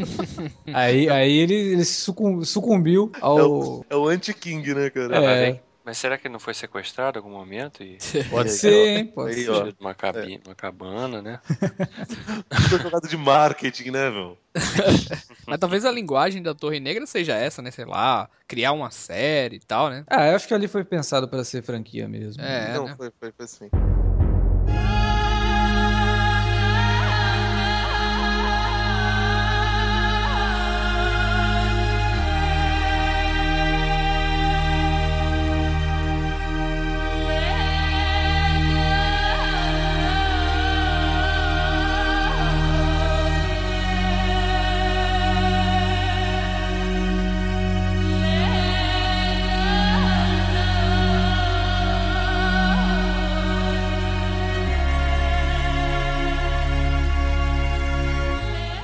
aí, 0.75 1.09
aí 1.09 1.33
ele, 1.33 1.55
ele 1.55 1.85
sucumbiu 1.85 3.11
ao. 3.21 3.39
É 3.39 3.43
o, 3.43 3.85
é 3.91 3.97
o 3.97 4.09
anti-King, 4.09 4.75
né, 4.75 4.91
cara? 4.91 5.17
É. 5.17 5.61
Mas 5.85 5.99
será 5.99 6.17
que 6.17 6.27
ele 6.27 6.33
não 6.33 6.41
foi 6.41 6.55
sequestrado 6.55 7.19
em 7.19 7.23
algum 7.23 7.35
momento? 7.37 7.83
E... 7.83 7.99
Pode 8.31 8.51
ser, 8.51 8.99
hein? 8.99 9.07
Pode 9.07 9.35
ser. 9.35 9.75
Uma, 9.81 9.95
cabine, 9.95 10.41
é. 10.45 10.49
uma 10.49 10.55
cabana, 10.55 11.21
né? 11.21 11.41
foi 12.69 12.79
jogado 12.79 13.09
de 13.09 13.17
marketing, 13.17 13.91
né, 13.91 14.11
meu? 14.11 14.39
Mas 15.47 15.59
talvez 15.59 15.85
a 15.85 15.91
linguagem 15.91 16.43
da 16.43 16.55
Torre 16.55 16.79
Negra 16.79 17.07
seja 17.07 17.35
essa, 17.35 17.61
né? 17.61 17.71
Sei 17.71 17.85
lá, 17.85 18.29
criar 18.47 18.73
uma 18.73 18.91
série 18.91 19.57
e 19.57 19.61
tal, 19.61 19.91
né? 19.91 20.05
Ah, 20.09 20.29
eu 20.29 20.37
acho 20.37 20.47
que 20.47 20.55
ali 20.55 20.69
foi 20.69 20.85
pensado 20.85 21.29
para 21.29 21.43
ser 21.43 21.63
franquia 21.63 22.07
mesmo. 22.09 22.43
É, 22.43 22.75
não, 22.75 22.85
né? 22.85 22.95
foi, 22.97 23.11
foi, 23.19 23.33
foi 23.33 23.45
assim. 23.45 23.71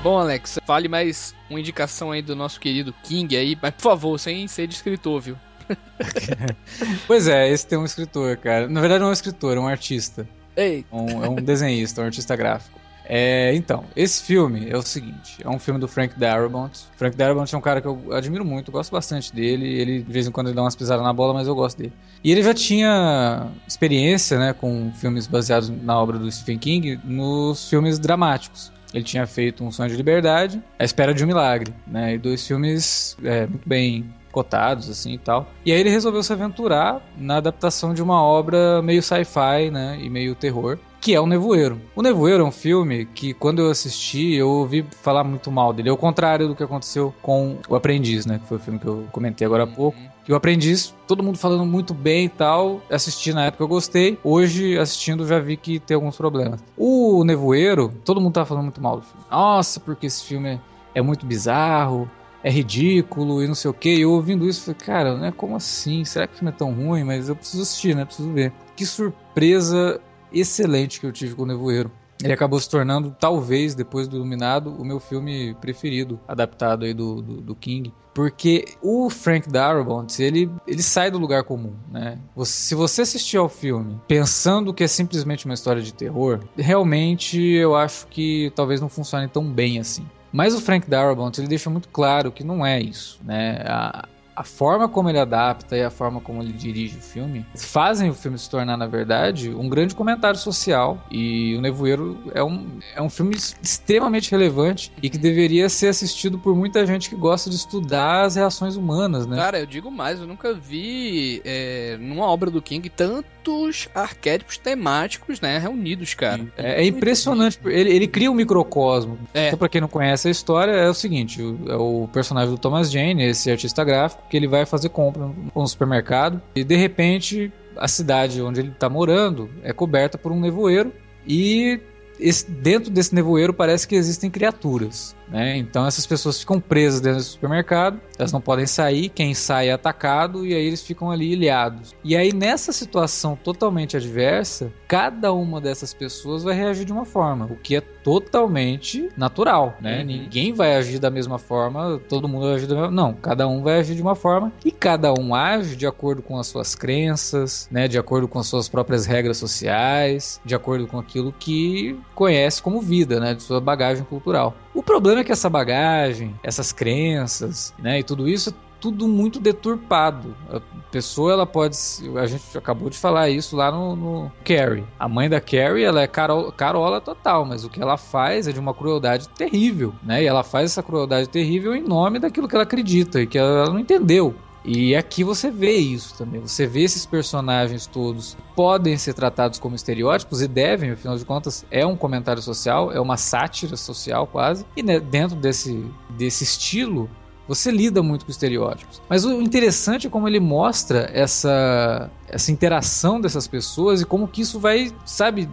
Bom, 0.09 0.19
Alex, 0.19 0.59
fale 0.65 0.89
mais 0.89 1.35
uma 1.51 1.61
indicação 1.61 2.13
aí 2.13 2.23
do 2.23 2.35
nosso 2.35 2.59
querido 2.59 2.95
King 3.03 3.37
aí, 3.37 3.59
mas 3.61 3.75
por 3.75 3.83
favor, 3.83 4.19
sem 4.19 4.49
ser 4.49 4.67
de 4.67 4.75
escritor, 4.75 5.21
viu? 5.21 5.37
pois 7.07 7.29
é, 7.29 7.51
esse 7.51 7.67
tem 7.67 7.77
um 7.77 7.85
escritor, 7.85 8.39
cara. 8.39 8.67
Na 8.69 8.81
verdade, 8.81 9.01
não 9.01 9.09
é 9.09 9.11
um 9.11 9.13
escritor, 9.13 9.59
é 9.59 9.61
um 9.61 9.69
artista. 9.69 10.27
Ei. 10.57 10.87
Um, 10.91 11.23
é 11.23 11.29
um 11.29 11.35
desenhista, 11.35 12.01
um 12.01 12.07
artista 12.07 12.35
gráfico. 12.35 12.81
É, 13.05 13.55
então, 13.55 13.85
esse 13.95 14.23
filme 14.23 14.71
é 14.71 14.79
o 14.79 14.81
seguinte: 14.81 15.43
é 15.45 15.49
um 15.51 15.59
filme 15.59 15.79
do 15.79 15.87
Frank 15.87 16.19
Darabont. 16.19 16.73
Frank 16.97 17.15
Darabont 17.15 17.55
é 17.55 17.59
um 17.59 17.61
cara 17.61 17.83
que 17.83 17.87
eu 17.87 18.03
admiro 18.11 18.47
muito, 18.47 18.73
gosto 18.73 18.91
bastante 18.91 19.31
dele. 19.35 19.67
Ele, 19.67 20.03
de 20.03 20.11
vez 20.11 20.27
em 20.27 20.31
quando, 20.31 20.47
ele 20.47 20.57
dá 20.57 20.63
umas 20.63 20.75
pisadas 20.75 21.05
na 21.05 21.13
bola, 21.13 21.35
mas 21.35 21.47
eu 21.47 21.55
gosto 21.55 21.77
dele. 21.77 21.93
E 22.25 22.33
ele 22.33 22.43
já 22.43 22.55
tinha 22.55 23.49
experiência 23.67 24.39
né, 24.39 24.55
com 24.55 24.91
filmes 24.95 25.27
baseados 25.27 25.69
na 25.69 26.01
obra 26.01 26.19
do 26.19 26.33
Stephen 26.33 26.59
King 26.59 26.99
nos 27.05 27.69
filmes 27.69 27.99
dramáticos. 27.99 28.73
Ele 28.93 29.05
tinha 29.05 29.26
feito 29.26 29.64
Um 29.64 29.70
Sonho 29.70 29.91
de 29.91 29.97
Liberdade, 29.97 30.62
A 30.78 30.84
Espera 30.84 31.12
de 31.12 31.22
um 31.22 31.26
Milagre, 31.26 31.74
né? 31.86 32.14
E 32.14 32.18
dois 32.18 32.47
filmes 32.47 33.16
é, 33.22 33.47
muito 33.47 33.68
bem 33.68 34.12
cotados, 34.32 34.89
assim 34.89 35.14
e 35.14 35.18
tal. 35.18 35.49
E 35.64 35.72
aí 35.72 35.80
ele 35.80 35.91
resolveu 35.91 36.22
se 36.22 36.32
aventurar 36.32 37.03
na 37.16 37.36
adaptação 37.36 37.93
de 37.93 38.03
uma 38.03 38.22
obra 38.22 38.80
meio 38.82 39.03
sci-fi, 39.03 39.70
né? 39.70 39.99
E 40.01 40.09
meio 40.09 40.34
terror, 40.34 40.78
que 41.01 41.14
é 41.14 41.20
O 41.20 41.26
Nevoeiro. 41.26 41.80
O 41.95 42.03
Nevoeiro 42.03 42.43
é 42.43 42.47
um 42.47 42.53
filme 42.53 43.07
que, 43.07 43.32
quando 43.34 43.61
eu 43.61 43.70
assisti, 43.70 44.34
eu 44.34 44.49
ouvi 44.49 44.84
falar 45.03 45.24
muito 45.24 45.51
mal 45.51 45.72
dele. 45.72 45.89
É 45.89 45.93
o 45.93 45.97
contrário 45.97 46.49
do 46.49 46.55
que 46.55 46.62
aconteceu 46.62 47.14
com 47.22 47.59
O 47.68 47.74
Aprendiz, 47.74 48.26
né? 48.26 48.39
Que 48.39 48.47
foi 48.47 48.57
o 48.59 48.61
filme 48.61 48.78
que 48.78 48.86
eu 48.86 49.07
comentei 49.12 49.47
agora 49.47 49.64
há 49.64 49.66
pouco. 49.66 49.99
Uhum. 49.99 50.18
E 50.29 50.33
o 50.33 50.37
Aprendiz, 50.37 50.95
todo 51.07 51.22
mundo 51.22 51.39
falando 51.39 51.64
muito 51.64 51.95
bem 51.95 52.26
e 52.26 52.29
tal. 52.29 52.83
Assisti 52.91 53.33
na 53.33 53.47
época 53.47 53.64
eu 53.64 53.68
gostei. 53.68 54.18
Hoje, 54.22 54.79
assistindo, 54.79 55.26
já 55.26 55.39
vi 55.39 55.57
que 55.57 55.81
tem 55.81 55.95
alguns 55.95 56.18
problemas. 56.18 56.62
O 56.76 57.24
Nevoeiro, 57.24 57.91
todo 58.05 58.20
mundo 58.20 58.35
tá 58.35 58.45
falando 58.45 58.64
muito 58.64 58.83
mal 58.83 58.97
do 58.97 59.03
filme. 59.03 59.24
Nossa, 59.31 59.81
porque 59.81 60.07
esse 60.07 60.22
filme 60.22 60.61
é 60.95 61.01
muito 61.01 61.24
bizarro, 61.24 62.11
é 62.45 62.51
ridículo 62.51 63.43
e 63.43 63.49
não 63.49 63.55
sei 63.55 63.70
o 63.70 63.74
que. 63.74 64.01
Eu 64.01 64.12
ouvindo 64.12 64.47
isso, 64.47 64.64
falei, 64.64 64.79
cara, 64.79 65.16
né, 65.16 65.33
como 65.35 65.57
assim? 65.57 66.05
Será 66.05 66.26
que 66.26 66.35
o 66.35 66.37
filme 66.37 66.53
é 66.53 66.57
tão 66.57 66.74
ruim? 66.74 67.05
Mas 67.05 67.31
eu 67.31 67.35
preciso 67.35 67.62
assistir, 67.62 67.97
né? 67.97 68.05
Preciso 68.05 68.31
ver. 68.31 68.53
Que 68.76 68.85
surpresa 68.85 69.99
excelente 70.31 71.01
que 71.01 71.07
eu 71.07 71.12
tive 71.12 71.35
com 71.35 71.45
o 71.45 71.47
Nevoeiro. 71.47 71.91
Ele 72.23 72.33
acabou 72.33 72.59
se 72.59 72.69
tornando, 72.69 73.14
talvez, 73.19 73.75
depois 73.75 74.09
do 74.09 74.16
Iluminado, 74.16 74.71
o 74.71 74.85
meu 74.85 74.99
filme 74.99 75.55
preferido, 75.61 76.19
adaptado 76.27 76.85
aí 76.85 76.93
do, 76.93 77.23
do, 77.23 77.41
do 77.41 77.55
King. 77.55 77.93
Porque 78.12 78.64
o 78.83 79.09
Frank 79.09 79.49
Darabont, 79.49 80.21
ele, 80.21 80.51
ele 80.66 80.83
sai 80.83 81.09
do 81.09 81.19
lugar 81.19 81.45
comum, 81.45 81.75
né? 81.89 82.19
Você, 82.35 82.53
se 82.53 82.75
você 82.75 83.03
assistir 83.03 83.37
ao 83.37 83.49
filme 83.49 84.01
pensando 84.09 84.75
que 84.75 84.83
é 84.83 84.89
simplesmente 84.89 85.45
uma 85.45 85.55
história 85.55 85.81
de 85.81 85.95
terror, 85.95 86.41
realmente 86.57 87.41
eu 87.41 87.77
acho 87.77 88.09
que 88.09 88.53
talvez 88.57 88.81
não 88.81 88.89
funcione 88.89 89.29
tão 89.29 89.45
bem 89.45 89.79
assim. 89.79 90.05
Mas 90.33 90.53
o 90.55 90.61
Frank 90.61 90.91
Darabont, 90.91 91.41
ele 91.41 91.49
deixa 91.49 91.71
muito 91.71 91.89
claro 91.89 92.33
que 92.33 92.43
não 92.43 92.66
é 92.66 92.81
isso, 92.81 93.21
né? 93.25 93.62
A, 93.64 94.09
a 94.39 94.45
forma 94.45 94.89
como 94.89 95.09
ele 95.09 95.18
adapta 95.18 95.76
e 95.76 95.82
a 95.82 95.91
forma 95.91 96.20
como 96.20 96.41
ele 96.41 96.53
dirige 96.53 96.97
o 96.99 97.01
filme 97.01 97.45
fazem 97.57 98.09
o 98.09 98.14
filme 98.14 98.39
se 98.39 98.49
tornar, 98.49 98.76
na 98.76 98.86
verdade, 98.86 99.51
um 99.51 99.68
grande 99.68 99.97
comentário 99.97 100.39
social. 100.39 101.05
E 101.11 101.57
O 101.57 101.61
Nevoeiro 101.61 102.16
é 102.32 102.43
um, 102.43 102.78
é 102.95 103.03
um 103.03 103.11
filme 103.11 103.34
extremamente 103.34 104.30
relevante 104.30 104.93
e 105.03 105.11
que 105.11 105.18
deveria 105.18 105.68
ser 105.68 105.89
assistido 105.89 106.39
por 106.39 106.55
muita 106.55 106.86
gente 106.86 107.11
que 107.11 107.16
gosta 107.16 107.51
de 107.51 107.57
estudar 107.57 108.26
as 108.26 108.36
reações 108.36 108.76
humanas, 108.76 109.26
né? 109.26 109.36
Cara, 109.36 109.59
eu 109.59 109.66
digo 109.66 109.91
mais, 109.91 110.20
eu 110.20 110.26
nunca 110.26 110.55
vi 110.55 111.43
é, 111.45 111.97
numa 111.99 112.26
obra 112.26 112.49
do 112.49 112.62
King 112.62 112.89
tantos 112.89 113.89
arquétipos 113.93 114.57
temáticos, 114.57 115.41
né, 115.41 115.59
reunidos, 115.59 116.14
cara. 116.14 116.47
É, 116.57 116.82
é 116.82 116.86
impressionante. 116.86 117.59
Ele, 117.64 117.91
ele 117.91 118.07
cria 118.07 118.30
um 118.30 118.34
microcosmo. 118.34 119.18
É. 119.34 119.49
Então, 119.49 119.59
pra 119.59 119.68
quem 119.68 119.80
não 119.80 119.89
conhece 119.89 120.28
a 120.28 120.30
história, 120.30 120.70
é 120.70 120.89
o 120.89 120.95
seguinte: 120.95 121.43
o, 121.43 121.59
é 121.66 121.74
o 121.74 122.09
personagem 122.12 122.51
do 122.51 122.59
Thomas 122.59 122.91
Jane, 122.91 123.24
esse 123.24 123.51
artista 123.51 123.82
gráfico, 123.82 124.22
que 124.29 124.37
ele 124.37 124.47
vai 124.47 124.66
fazer 124.66 124.89
compra 124.89 125.31
no 125.55 125.66
supermercado 125.66 126.40
e 126.55 126.62
de 126.62 126.77
repente 126.77 127.53
a 127.77 127.89
cidade 127.89 128.43
onde 128.43 128.61
ele 128.61 128.70
está 128.70 128.89
morando 128.89 129.51
é 129.62 129.73
coberta 129.73 130.19
por 130.19 130.32
um 130.32 130.40
nevoeiro 130.40 130.93
e 131.27 131.81
esse, 132.19 132.51
dentro 132.51 132.90
desse 132.90 133.15
nevoeiro 133.15 133.55
parece 133.55 133.86
que 133.86 133.94
existem 133.94 134.31
criaturas. 134.31 135.15
Né? 135.31 135.57
Então 135.57 135.87
essas 135.87 136.07
pessoas 136.07 136.41
ficam 136.41 136.61
presas 136.61 137.01
dentro 137.01 137.19
do 137.19 137.25
supermercado, 137.25 138.01
elas 138.19 138.33
não 138.33 138.41
podem 138.41 138.67
sair, 138.67 139.09
quem 139.09 139.35
sai 139.35 139.69
é 139.69 139.73
atacado 139.73 140.47
e 140.47 140.55
aí 140.55 140.65
eles 140.67 140.83
ficam 140.83 141.11
ali 141.11 141.33
ilhados. 141.33 141.95
E 142.03 142.17
aí 142.17 142.33
nessa 142.33 142.73
situação 142.73 143.37
totalmente 143.37 143.97
adversa, 143.97 144.73
cada 144.87 145.33
uma 145.33 145.61
dessas 145.61 145.93
pessoas 145.93 146.43
vai 146.43 146.55
reagir 146.55 146.85
de 146.85 146.93
uma 146.93 147.05
forma, 147.05 147.47
o 147.47 147.57
que 147.57 147.77
é 147.77 147.81
totalmente 147.81 149.11
natural, 149.17 149.77
né? 149.81 150.01
Uhum. 150.01 150.07
Ninguém 150.07 150.53
vai 150.53 150.77
agir 150.77 150.99
da 150.99 151.11
mesma 151.11 151.39
forma, 151.39 152.01
todo 152.09 152.27
mundo 152.27 152.47
vai 152.47 152.55
agir 152.55 152.67
da 152.67 152.75
mesma... 152.75 152.91
Não, 152.91 153.13
cada 153.13 153.47
um 153.47 153.63
vai 153.63 153.81
agir 153.81 153.95
de 153.95 154.01
uma 154.01 154.15
forma 154.15 154.51
e 154.65 154.73
cada 154.73 155.13
um 155.13 155.35
age 155.35 155.77
de 155.77 155.87
acordo 155.87 156.23
com 156.23 156.39
as 156.39 156.47
suas 156.47 156.75
crenças, 156.75 157.69
né? 157.71 157.87
De 157.87 157.99
acordo 157.99 158.27
com 158.27 158.39
as 158.39 158.47
suas 158.47 158.69
próprias 158.69 159.05
regras 159.05 159.37
sociais, 159.37 160.41
de 160.45 160.55
acordo 160.55 160.87
com 160.87 160.99
aquilo 160.99 161.35
que 161.39 161.99
conhece 162.15 162.63
como 162.63 162.81
vida, 162.81 163.21
né? 163.21 163.35
De 163.35 163.43
sua 163.43 163.61
bagagem 163.61 164.05
cultural. 164.05 164.57
O 164.79 164.83
problema 164.83 165.23
é 165.23 165.25
que 165.25 165.33
essa 165.33 165.51
bagagem, 165.51 166.39
essas 166.41 166.71
crenças, 166.71 167.75
né, 167.81 167.99
e 167.99 168.05
tudo 168.05 168.29
isso 168.29 168.55
tudo 168.81 169.09
muito 169.09 169.41
deturpado. 169.41 170.37
A 170.49 170.61
pessoa, 170.93 171.33
ela 171.33 171.45
pode. 171.45 171.77
A 172.17 172.27
gente 172.27 172.57
acabou 172.57 172.89
de 172.89 172.97
falar 172.97 173.29
isso 173.29 173.57
lá 173.57 173.73
no, 173.73 173.97
no 173.97 174.33
Carrie. 174.45 174.85
A 174.97 175.09
mãe 175.09 175.29
da 175.29 175.41
Carrie, 175.41 175.83
ela 175.83 176.01
é 176.01 176.07
carol, 176.07 176.53
carola 176.53 177.01
total, 177.01 177.45
mas 177.45 177.65
o 177.65 177.69
que 177.69 177.83
ela 177.83 177.97
faz 177.97 178.47
é 178.47 178.53
de 178.53 178.61
uma 178.61 178.73
crueldade 178.73 179.29
terrível, 179.31 179.93
né? 180.01 180.23
E 180.23 180.27
ela 180.27 180.45
faz 180.45 180.67
essa 180.67 180.83
crueldade 180.83 181.29
terrível 181.29 181.75
em 181.75 181.83
nome 181.83 182.21
daquilo 182.21 182.47
que 182.47 182.55
ela 182.55 182.63
acredita 182.63 183.21
e 183.21 183.27
que 183.27 183.37
ela 183.37 183.67
não 183.67 183.81
entendeu. 183.81 184.33
E 184.64 184.94
aqui 184.94 185.24
você 185.24 185.51
vê 185.51 185.76
isso 185.76 186.14
também. 186.16 186.40
Você 186.40 186.66
vê 186.66 186.82
esses 186.82 187.06
personagens 187.06 187.86
todos 187.86 188.36
podem 188.55 188.97
ser 188.97 189.14
tratados 189.14 189.59
como 189.59 189.76
estereótipos 189.76 190.43
e 190.43 190.48
devem, 190.48 190.90
afinal 190.90 191.16
de 191.16 191.24
contas, 191.24 191.64
é 191.70 191.86
um 191.86 191.97
comentário 191.97 192.43
social, 192.43 192.93
é 192.93 193.01
uma 193.01 193.16
sátira 193.16 193.76
social 193.76 194.26
quase. 194.26 194.66
E 194.76 194.82
né, 194.82 195.01
dentro 195.01 195.36
desse, 195.36 195.85
desse 196.10 196.44
estilo, 196.44 197.09
você 197.47 197.70
lida 197.70 198.02
muito 198.02 198.26
com 198.26 198.30
estereótipos. 198.30 199.01
Mas 199.09 199.24
o 199.24 199.40
interessante 199.40 200.06
é 200.06 200.10
como 200.10 200.28
ele 200.28 200.40
mostra 200.40 201.09
essa, 201.14 202.10
essa 202.28 202.52
interação 202.52 203.20
dessas 203.20 203.48
pessoas 203.48 204.02
e 204.02 204.05
como 204.05 204.28
que 204.28 204.43
isso 204.43 204.60
vai, 204.60 204.93
sabe, 205.06 205.48